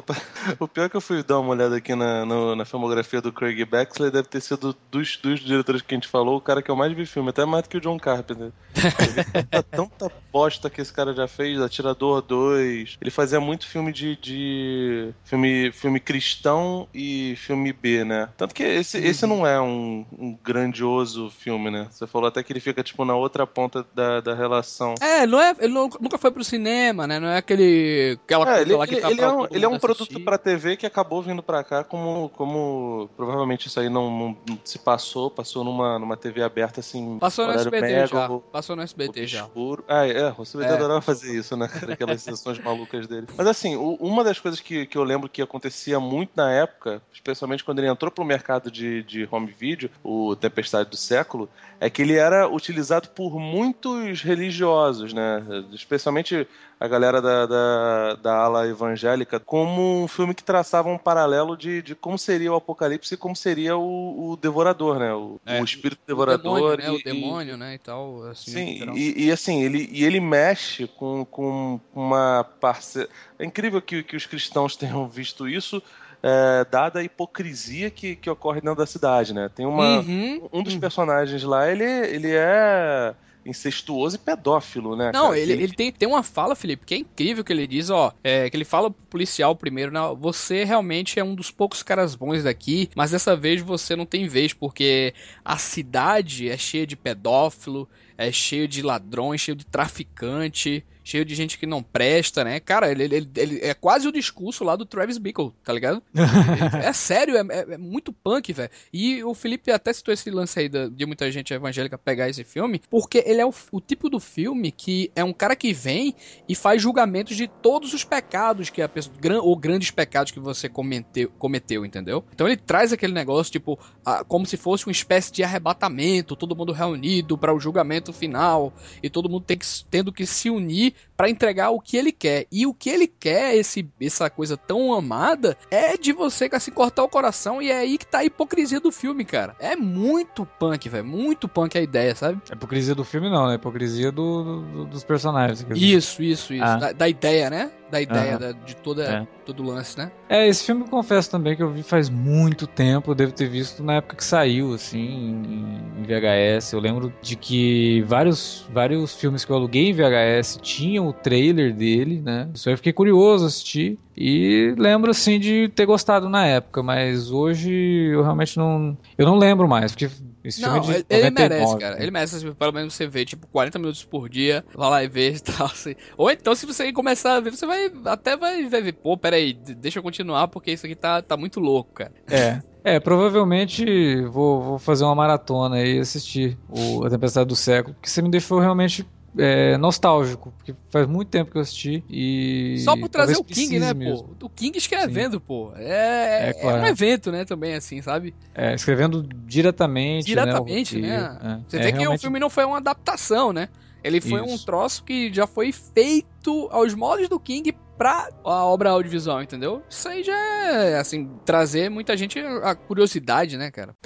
O 0.60 0.68
pior 0.68 0.84
é 0.84 0.88
que 0.88 0.96
eu 0.96 1.00
fui 1.00 1.22
dar 1.24 1.40
uma 1.40 1.50
olhada 1.50 1.76
aqui 1.76 1.94
na, 1.94 2.24
no, 2.24 2.54
na 2.54 2.64
filmografia 2.64 3.20
do 3.20 3.32
Craig 3.32 3.64
Baxley 3.64 4.10
deve 4.10 4.28
ter 4.28 4.40
sido 4.40 4.76
dos, 4.90 5.16
dos 5.16 5.40
diretores 5.40 5.82
que 5.82 5.92
a 5.92 5.96
gente 5.96 6.06
falou, 6.06 6.36
o 6.36 6.40
cara 6.40 6.62
que 6.62 6.70
eu 6.70 6.76
mais 6.76 6.92
vi 6.92 7.04
filme, 7.04 7.30
até 7.30 7.44
mais 7.44 7.64
do 7.64 7.68
que 7.68 7.76
o 7.76 7.80
John 7.80 7.98
Carpenter. 7.98 8.52
tanta, 9.50 9.62
tanta 9.62 10.12
bosta 10.32 10.70
que 10.70 10.80
esse 10.80 10.92
cara 10.92 11.12
já 11.12 11.26
fez, 11.26 11.60
Atirador 11.60 12.22
2. 12.22 12.98
Ele 13.00 13.10
fazia 13.10 13.40
muito 13.40 13.66
filme 13.66 13.92
de, 13.92 14.14
de 14.16 15.12
filme, 15.24 15.72
filme 15.72 15.98
cristão 15.98 16.86
e 16.94 17.34
filme 17.36 17.72
B, 17.72 18.04
né? 18.04 18.28
Tanto 18.36 18.54
que 18.54 18.62
esse, 18.62 18.98
esse 18.98 19.26
não 19.26 19.44
é 19.44 19.60
um 19.60 19.95
um, 20.18 20.36
grandioso 20.42 21.30
filme, 21.30 21.70
né? 21.70 21.86
Você 21.90 22.06
falou 22.06 22.28
até 22.28 22.42
que 22.42 22.52
ele 22.52 22.60
fica, 22.60 22.82
tipo, 22.82 23.04
na 23.04 23.14
outra 23.14 23.46
ponta 23.46 23.86
da, 23.94 24.20
da 24.20 24.34
relação. 24.34 24.94
É, 25.00 25.26
não 25.26 25.40
é, 25.40 25.54
ele 25.58 25.72
nunca 25.72 26.18
foi 26.18 26.30
pro 26.30 26.44
cinema, 26.44 27.06
né? 27.06 27.20
Não 27.20 27.28
é 27.28 27.38
aquele, 27.38 28.18
aquela 28.24 28.58
é, 28.58 28.62
ele, 28.62 28.74
lá 28.74 28.86
que 28.86 28.94
ele, 28.94 29.00
tá 29.00 29.10
ele 29.10 29.20
é 29.20 29.28
um, 29.28 29.46
ele 29.50 29.64
é 29.64 29.68
um 29.68 29.78
produto 29.78 30.20
pra 30.20 30.38
TV 30.38 30.76
que 30.76 30.86
acabou 30.86 31.22
vindo 31.22 31.42
pra 31.42 31.62
cá 31.62 31.84
como, 31.84 32.28
como 32.30 33.08
provavelmente 33.16 33.68
isso 33.68 33.78
aí 33.80 33.88
não, 33.88 34.10
não, 34.10 34.36
não 34.48 34.58
se 34.64 34.78
passou, 34.78 35.30
passou 35.30 35.64
numa, 35.64 35.98
numa 35.98 36.16
TV 36.16 36.42
aberta, 36.42 36.80
assim, 36.80 37.18
Passou 37.18 37.46
no 37.46 37.52
SBT 37.52 37.80
mega, 37.80 38.06
já, 38.06 38.28
passou 38.52 38.76
no 38.76 38.82
SBT 38.82 39.26
já. 39.26 39.44
Escuro. 39.44 39.84
Ah, 39.88 40.06
é, 40.06 40.34
o 40.36 40.42
SBT 40.42 40.70
é. 40.70 40.74
adorava 40.74 41.00
fazer 41.00 41.36
isso, 41.36 41.56
né? 41.56 41.68
Aquelas 41.90 42.22
sessões 42.22 42.58
malucas 42.58 43.06
dele. 43.06 43.26
Mas 43.36 43.46
assim, 43.46 43.76
o, 43.76 43.94
uma 43.94 44.24
das 44.24 44.38
coisas 44.38 44.60
que, 44.60 44.86
que 44.86 44.96
eu 44.96 45.04
lembro 45.04 45.28
que 45.28 45.42
acontecia 45.42 45.98
muito 46.00 46.32
na 46.36 46.50
época, 46.50 47.02
especialmente 47.12 47.64
quando 47.64 47.78
ele 47.78 47.88
entrou 47.88 48.10
pro 48.10 48.24
mercado 48.24 48.70
de, 48.70 49.02
de 49.02 49.28
home 49.30 49.52
video, 49.56 49.85
vídeo, 49.86 49.90
o 50.02 50.36
Tempestade 50.36 50.90
do 50.90 50.96
Século, 50.96 51.48
é 51.80 51.90
que 51.90 52.02
ele 52.02 52.14
era 52.14 52.48
utilizado 52.48 53.08
por 53.10 53.38
muitos 53.38 54.22
religiosos, 54.22 55.12
né? 55.12 55.42
Especialmente 55.72 56.46
a 56.78 56.88
galera 56.88 57.22
da, 57.22 57.46
da, 57.46 58.14
da, 58.14 58.34
ala 58.34 58.68
evangélica, 58.68 59.40
como 59.40 60.02
um 60.02 60.08
filme 60.08 60.34
que 60.34 60.44
traçava 60.44 60.88
um 60.88 60.98
paralelo 60.98 61.56
de, 61.56 61.80
de 61.80 61.94
como 61.94 62.18
seria 62.18 62.52
o 62.52 62.56
Apocalipse 62.56 63.14
e 63.14 63.16
como 63.16 63.34
seria 63.34 63.76
o, 63.76 64.32
o 64.32 64.36
Devorador, 64.36 64.98
né? 64.98 65.12
O, 65.12 65.40
é, 65.44 65.60
o 65.60 65.64
espírito 65.64 66.00
o 66.04 66.06
devorador. 66.06 66.76
Demônio, 66.76 66.76
né? 66.76 66.90
O 66.90 67.04
demônio, 67.04 67.56
né? 67.56 67.74
E 67.74 67.78
tal. 67.78 68.24
Assim, 68.24 68.50
sim, 68.50 68.92
e, 68.94 69.26
e, 69.26 69.32
assim, 69.32 69.62
ele, 69.62 69.88
e 69.90 70.04
ele 70.04 70.20
mexe 70.20 70.86
com, 70.86 71.24
com 71.24 71.80
uma 71.94 72.44
parceira. 72.60 73.08
É 73.38 73.44
incrível 73.44 73.80
que, 73.80 74.02
que 74.02 74.16
os 74.16 74.26
cristãos 74.26 74.76
tenham 74.76 75.08
visto 75.08 75.48
isso. 75.48 75.82
É, 76.22 76.66
dada 76.70 77.00
a 77.00 77.04
hipocrisia 77.04 77.90
que, 77.90 78.16
que 78.16 78.28
ocorre 78.28 78.60
dentro 78.60 78.76
da 78.76 78.86
cidade, 78.86 79.32
né? 79.32 79.50
Tem 79.54 79.66
uma. 79.66 80.00
Uhum, 80.00 80.48
um 80.52 80.62
dos 80.62 80.74
uhum. 80.74 80.80
personagens 80.80 81.42
lá, 81.42 81.70
ele, 81.70 81.84
ele 81.84 82.32
é 82.32 83.14
incestuoso 83.46 84.16
e 84.16 84.18
pedófilo, 84.18 84.96
né? 84.96 85.12
Não, 85.14 85.34
ele, 85.34 85.52
ele 85.52 85.68
tem, 85.68 85.92
tem 85.92 86.08
uma 86.08 86.22
fala, 86.22 86.56
Felipe, 86.56 86.84
que 86.84 86.94
é 86.94 86.98
incrível 86.98 87.44
que 87.44 87.52
ele 87.52 87.66
diz, 87.66 87.90
ó, 87.90 88.12
é, 88.22 88.50
que 88.50 88.56
ele 88.56 88.64
fala 88.64 88.90
pro 88.90 89.02
policial 89.08 89.54
primeiro, 89.54 89.92
não, 89.92 90.16
você 90.16 90.64
realmente 90.64 91.18
é 91.20 91.24
um 91.24 91.34
dos 91.34 91.50
poucos 91.50 91.82
caras 91.82 92.14
bons 92.14 92.42
daqui, 92.42 92.90
mas 92.96 93.12
dessa 93.12 93.36
vez 93.36 93.62
você 93.62 93.94
não 93.94 94.04
tem 94.04 94.26
vez, 94.26 94.52
porque 94.52 95.14
a 95.44 95.56
cidade 95.56 96.50
é 96.50 96.56
cheia 96.56 96.86
de 96.86 96.96
pedófilo, 96.96 97.88
é 98.18 98.32
cheio 98.32 98.66
de 98.66 98.82
ladrões, 98.82 99.40
cheio 99.40 99.56
de 99.56 99.64
traficante, 99.64 100.84
cheio 101.06 101.24
de 101.24 101.36
gente 101.36 101.56
que 101.56 101.66
não 101.66 101.82
presta, 101.82 102.42
né? 102.42 102.58
Cara, 102.58 102.90
ele, 102.90 103.04
ele, 103.04 103.30
ele 103.36 103.60
é 103.62 103.72
quase 103.74 104.08
o 104.08 104.12
discurso 104.12 104.64
lá 104.64 104.74
do 104.74 104.84
Travis 104.84 105.18
Bickle, 105.18 105.52
tá 105.62 105.72
ligado? 105.72 106.02
é 106.82 106.92
sério, 106.92 107.36
é, 107.36 107.40
é, 107.48 107.74
é, 107.74 107.78
muito 107.78 108.12
punk, 108.12 108.52
velho. 108.52 108.70
E 108.92 109.22
o 109.22 109.32
Felipe 109.32 109.70
até 109.70 109.92
citou 109.92 110.12
esse 110.12 110.28
lance 110.32 110.58
aí 110.58 110.68
de, 110.68 110.90
de 110.90 111.06
muita 111.06 111.30
gente 111.30 111.54
evangélica 111.54 111.96
pegar 111.96 112.28
esse 112.28 112.42
filme, 112.42 112.82
porque 112.90 113.22
ele 113.24 113.40
é 113.40 113.46
o, 113.46 113.54
o, 113.70 113.80
tipo 113.80 114.10
do 114.10 114.18
filme 114.18 114.72
que 114.72 115.12
é 115.14 115.22
um 115.22 115.32
cara 115.32 115.54
que 115.54 115.72
vem 115.72 116.12
e 116.48 116.56
faz 116.56 116.82
julgamentos 116.82 117.36
de 117.36 117.46
todos 117.46 117.94
os 117.94 118.02
pecados 118.02 118.68
que 118.68 118.82
a 118.82 118.88
pessoa, 118.88 119.14
ou 119.40 119.56
grandes 119.56 119.92
pecados 119.92 120.32
que 120.32 120.40
você 120.40 120.68
cometeu, 120.68 121.30
cometeu, 121.38 121.86
entendeu? 121.86 122.24
Então 122.34 122.48
ele 122.48 122.56
traz 122.56 122.92
aquele 122.92 123.12
negócio, 123.12 123.52
tipo, 123.52 123.78
a, 124.04 124.24
como 124.24 124.44
se 124.44 124.56
fosse 124.56 124.86
uma 124.86 124.92
espécie 124.92 125.32
de 125.32 125.44
arrebatamento, 125.44 126.34
todo 126.34 126.56
mundo 126.56 126.72
reunido 126.72 127.38
para 127.38 127.54
o 127.54 127.60
julgamento 127.60 128.12
final, 128.12 128.74
e 129.00 129.08
todo 129.08 129.28
mundo 129.28 129.44
tem 129.44 129.56
que, 129.56 129.66
tendo 129.88 130.12
que 130.12 130.26
se 130.26 130.50
unir 130.50 130.95
para 131.16 131.30
entregar 131.30 131.70
o 131.70 131.80
que 131.80 131.96
ele 131.96 132.12
quer. 132.12 132.46
E 132.50 132.66
o 132.66 132.74
que 132.74 132.90
ele 132.90 133.06
quer, 133.06 133.56
esse, 133.56 133.88
essa 134.00 134.28
coisa 134.28 134.56
tão 134.56 134.92
amada, 134.92 135.56
é 135.70 135.96
de 135.96 136.12
você 136.12 136.48
assim, 136.52 136.70
cortar 136.70 137.04
o 137.04 137.08
coração. 137.08 137.62
E 137.62 137.70
é 137.70 137.78
aí 137.78 137.98
que 137.98 138.06
tá 138.06 138.18
a 138.18 138.24
hipocrisia 138.24 138.80
do 138.80 138.92
filme, 138.92 139.24
cara. 139.24 139.56
É 139.58 139.74
muito 139.74 140.46
punk, 140.58 140.88
velho. 140.88 141.04
Muito 141.04 141.48
punk 141.48 141.76
a 141.76 141.80
ideia, 141.80 142.14
sabe? 142.14 142.40
A 142.50 142.54
hipocrisia 142.54 142.94
do 142.94 143.04
filme 143.04 143.30
não, 143.30 143.46
né? 143.46 143.52
A 143.52 143.56
hipocrisia 143.56 144.12
do, 144.12 144.62
do 144.62 144.86
dos 144.86 145.04
personagens. 145.04 145.64
Isso, 145.74 146.22
isso, 146.22 146.54
isso. 146.54 146.64
Ah. 146.64 146.76
Da, 146.76 146.92
da, 146.92 147.08
ideia, 147.08 147.50
né? 147.50 147.70
Da 147.90 148.00
ideia 148.00 148.32
uhum. 148.32 148.38
da, 148.38 148.52
de 148.52 148.74
toda, 148.76 149.04
é. 149.04 149.26
todo 149.44 149.62
o 149.62 149.66
lance, 149.66 149.96
né? 149.96 150.10
É, 150.28 150.48
esse 150.48 150.64
filme 150.64 150.82
eu 150.82 150.88
confesso 150.88 151.30
também 151.30 151.56
que 151.56 151.62
eu 151.62 151.70
vi 151.70 151.82
faz 151.82 152.08
muito 152.08 152.66
tempo. 152.66 153.12
Eu 153.12 153.14
devo 153.14 153.32
ter 153.32 153.48
visto 153.48 153.82
na 153.82 153.94
época 153.94 154.16
que 154.16 154.24
saiu, 154.24 154.74
assim, 154.74 154.98
em, 154.98 156.00
em 156.00 156.02
VHS. 156.02 156.72
Eu 156.72 156.80
lembro 156.80 157.12
de 157.22 157.36
que 157.36 158.02
vários, 158.02 158.66
vários 158.72 159.14
filmes 159.14 159.44
que 159.44 159.52
eu 159.52 159.56
aluguei 159.56 159.90
em 159.90 159.92
VHS 159.92 160.58
tinham 160.60 161.06
o 161.06 161.12
trailer 161.12 161.72
dele, 161.72 162.20
né? 162.20 162.48
Isso 162.52 162.68
aí 162.68 162.72
eu 162.72 162.78
fiquei 162.78 162.92
curioso 162.92 163.46
assistir. 163.46 163.98
E 164.16 164.74
lembro 164.78 165.10
assim 165.10 165.38
de 165.38 165.68
ter 165.68 165.84
gostado 165.84 166.28
na 166.28 166.46
época, 166.46 166.82
mas 166.82 167.30
hoje 167.30 167.70
eu 168.12 168.22
realmente 168.22 168.56
não. 168.56 168.96
Eu 169.18 169.26
não 169.26 169.36
lembro 169.36 169.68
mais, 169.68 169.92
porque 169.92 170.08
esse 170.42 170.62
não, 170.62 170.82
filme 170.82 170.98
é 170.98 171.02
de 171.02 171.06
ele 171.10 171.30
99, 171.30 171.48
merece, 171.48 171.78
cara. 171.78 172.02
Ele 172.02 172.10
merece, 172.10 172.36
assim, 172.36 172.52
pelo 172.52 172.72
menos 172.72 172.94
você 172.94 173.06
vê, 173.06 173.24
tipo, 173.24 173.46
40 173.48 173.78
minutos 173.78 174.04
por 174.04 174.28
dia, 174.28 174.64
vai 174.74 174.90
lá 174.90 175.04
e 175.04 175.08
vê 175.08 175.32
e 175.32 175.40
tal, 175.40 175.66
assim. 175.66 175.94
Ou 176.16 176.30
então, 176.30 176.54
se 176.54 176.64
você 176.64 176.92
começar 176.92 177.34
a 177.34 177.40
ver, 177.40 177.50
você 177.50 177.66
vai 177.66 177.90
até 178.06 178.36
vai, 178.36 178.66
vai 178.68 178.80
ver, 178.80 178.92
pô, 178.92 179.18
peraí, 179.18 179.52
deixa 179.52 179.98
eu 179.98 180.02
continuar, 180.02 180.48
porque 180.48 180.72
isso 180.72 180.86
aqui 180.86 180.94
tá, 180.94 181.20
tá 181.20 181.36
muito 181.36 181.60
louco, 181.60 181.92
cara. 181.94 182.12
É. 182.30 182.60
É, 182.84 183.00
provavelmente 183.00 184.20
vou, 184.26 184.62
vou 184.62 184.78
fazer 184.78 185.02
uma 185.02 185.14
maratona 185.16 185.82
e 185.82 185.98
assistir 185.98 186.56
o 186.68 187.04
A 187.04 187.10
Tempestade 187.10 187.48
do 187.48 187.56
Século, 187.56 187.94
porque 187.94 188.08
você 188.08 188.22
me 188.22 188.30
deixou 188.30 188.60
realmente 188.60 189.04
é, 189.38 189.76
nostálgico, 189.76 190.52
porque 190.56 190.74
faz 190.90 191.06
muito 191.06 191.28
tempo 191.28 191.50
que 191.50 191.58
eu 191.58 191.62
assisti 191.62 192.02
e. 192.08 192.78
Só 192.80 192.96
por 192.96 193.08
trazer 193.08 193.36
o 193.36 193.44
King, 193.44 193.78
né, 193.78 193.92
mesmo. 193.92 194.34
pô? 194.38 194.46
O 194.46 194.48
King 194.48 194.76
escrevendo, 194.76 195.34
Sim. 195.34 195.42
pô. 195.46 195.72
É, 195.76 196.50
é, 196.50 196.52
claro. 196.54 196.78
é, 196.78 196.80
um 196.82 196.86
evento, 196.86 197.30
né, 197.30 197.44
também, 197.44 197.74
assim, 197.74 198.00
sabe? 198.00 198.34
É, 198.54 198.74
escrevendo 198.74 199.22
diretamente. 199.46 200.34
Né, 200.34 200.42
diretamente, 200.42 201.00
né? 201.00 201.08
né? 201.08 201.38
É. 201.42 201.60
Você 201.68 201.78
vê 201.78 201.88
é, 201.88 201.92
que 201.92 201.98
realmente... 201.98 202.20
o 202.20 202.22
filme 202.22 202.40
não 202.40 202.50
foi 202.50 202.64
uma 202.64 202.78
adaptação, 202.78 203.52
né? 203.52 203.68
Ele 204.02 204.20
foi 204.20 204.44
Isso. 204.44 204.54
um 204.54 204.58
troço 204.58 205.02
que 205.02 205.32
já 205.32 205.46
foi 205.46 205.72
feito 205.72 206.68
aos 206.70 206.94
moldes 206.94 207.28
do 207.28 207.40
King 207.40 207.74
pra 207.98 208.28
a 208.44 208.64
obra 208.64 208.90
audiovisual, 208.90 209.42
entendeu? 209.42 209.82
Isso 209.88 210.08
aí 210.08 210.22
já 210.22 210.38
é, 210.38 210.98
assim, 210.98 211.28
trazer 211.44 211.90
muita 211.90 212.16
gente 212.16 212.38
a 212.38 212.74
curiosidade, 212.74 213.56
né, 213.56 213.70
cara? 213.70 213.96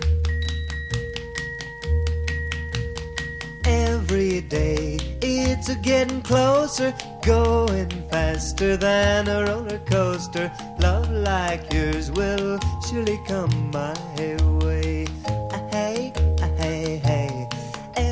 Getting 5.82 6.20
closer, 6.23 6.94
going 7.24 7.89
faster 8.11 8.77
than 8.77 9.28
a 9.28 9.44
roller 9.44 9.81
coaster. 9.90 10.51
Love 10.81 11.11
like 11.11 11.73
yours 11.73 12.11
will 12.12 12.59
surely 12.89 13.19
come 13.27 13.70
my 13.73 13.94
way. 14.65 15.07
Hey, 15.70 16.12
hey, 16.59 17.01
hey. 17.05 17.48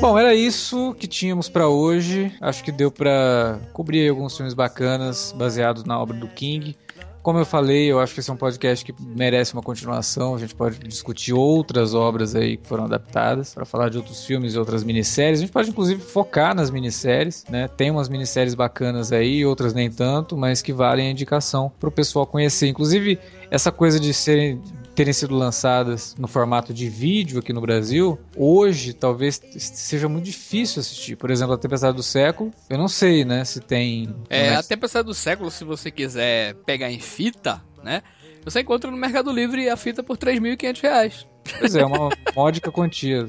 Bom, 0.01 0.17
era 0.17 0.33
isso 0.33 0.95
que 0.97 1.07
tínhamos 1.07 1.49
para 1.49 1.67
hoje. 1.67 2.31
Acho 2.39 2.63
que 2.63 2.71
deu 2.71 2.89
para 2.89 3.59
cobrir 3.73 4.09
alguns 4.09 4.35
filmes 4.35 4.53
bacanas 4.53 5.33
baseados 5.37 5.83
na 5.83 5.99
obra 5.99 6.15
do 6.15 6.27
King. 6.27 6.75
Como 7.21 7.37
eu 7.37 7.45
falei, 7.45 7.91
eu 7.91 7.99
acho 7.99 8.13
que 8.13 8.21
esse 8.21 8.29
é 8.29 8.33
um 8.33 8.37
podcast 8.37 8.85
que 8.85 8.93
merece 9.01 9.53
uma 9.53 9.61
continuação. 9.61 10.35
A 10.35 10.37
gente 10.37 10.55
pode 10.55 10.79
discutir 10.79 11.33
outras 11.33 11.93
obras 11.93 12.33
aí 12.33 12.55
que 12.55 12.65
foram 12.65 12.85
adaptadas 12.85 13.53
para 13.53 13.65
falar 13.65 13.89
de 13.89 13.97
outros 13.97 14.25
filmes 14.25 14.53
e 14.53 14.57
outras 14.57 14.83
minisséries. 14.83 15.39
A 15.39 15.41
gente 15.41 15.51
pode 15.51 15.69
inclusive 15.69 16.01
focar 16.01 16.55
nas 16.55 16.71
minisséries, 16.71 17.43
né? 17.49 17.67
Tem 17.67 17.91
umas 17.91 18.07
minisséries 18.07 18.55
bacanas 18.55 19.11
aí, 19.11 19.45
outras 19.45 19.73
nem 19.73 19.91
tanto, 19.91 20.37
mas 20.37 20.61
que 20.61 20.71
valem 20.71 21.07
a 21.07 21.11
indicação 21.11 21.69
para 21.77 21.89
o 21.89 21.91
pessoal 21.91 22.25
conhecer. 22.25 22.67
Inclusive, 22.67 23.19
essa 23.51 23.71
coisa 23.71 23.99
de 23.99 24.13
serem 24.13 24.61
terem 24.99 25.13
sido 25.13 25.33
lançadas 25.33 26.13
no 26.19 26.27
formato 26.27 26.73
de 26.73 26.89
vídeo 26.89 27.39
aqui 27.39 27.53
no 27.53 27.61
Brasil, 27.61 28.19
hoje 28.35 28.91
talvez 28.91 29.41
seja 29.55 30.09
muito 30.09 30.25
difícil 30.25 30.81
assistir. 30.81 31.15
Por 31.15 31.31
exemplo, 31.31 31.53
A 31.53 31.57
Tempestade 31.57 31.95
do 31.95 32.03
Século, 32.03 32.51
eu 32.69 32.77
não 32.77 32.89
sei, 32.89 33.23
né, 33.23 33.45
se 33.45 33.61
tem... 33.61 34.13
É, 34.29 34.55
A 34.55 34.61
Tempestade 34.61 35.05
do 35.05 35.13
Século, 35.13 35.49
se 35.49 35.63
você 35.63 35.89
quiser 35.89 36.53
pegar 36.65 36.91
em 36.91 36.99
fita, 36.99 37.63
né, 37.81 38.03
você 38.43 38.59
encontra 38.59 38.91
no 38.91 38.97
Mercado 38.97 39.31
Livre 39.31 39.69
a 39.69 39.77
fita 39.77 40.03
por 40.03 40.17
3.500 40.17 40.81
reais. 40.81 41.27
Pois 41.57 41.75
é, 41.75 41.85
uma 41.85 42.09
módica 42.35 42.71
quantia. 42.71 43.27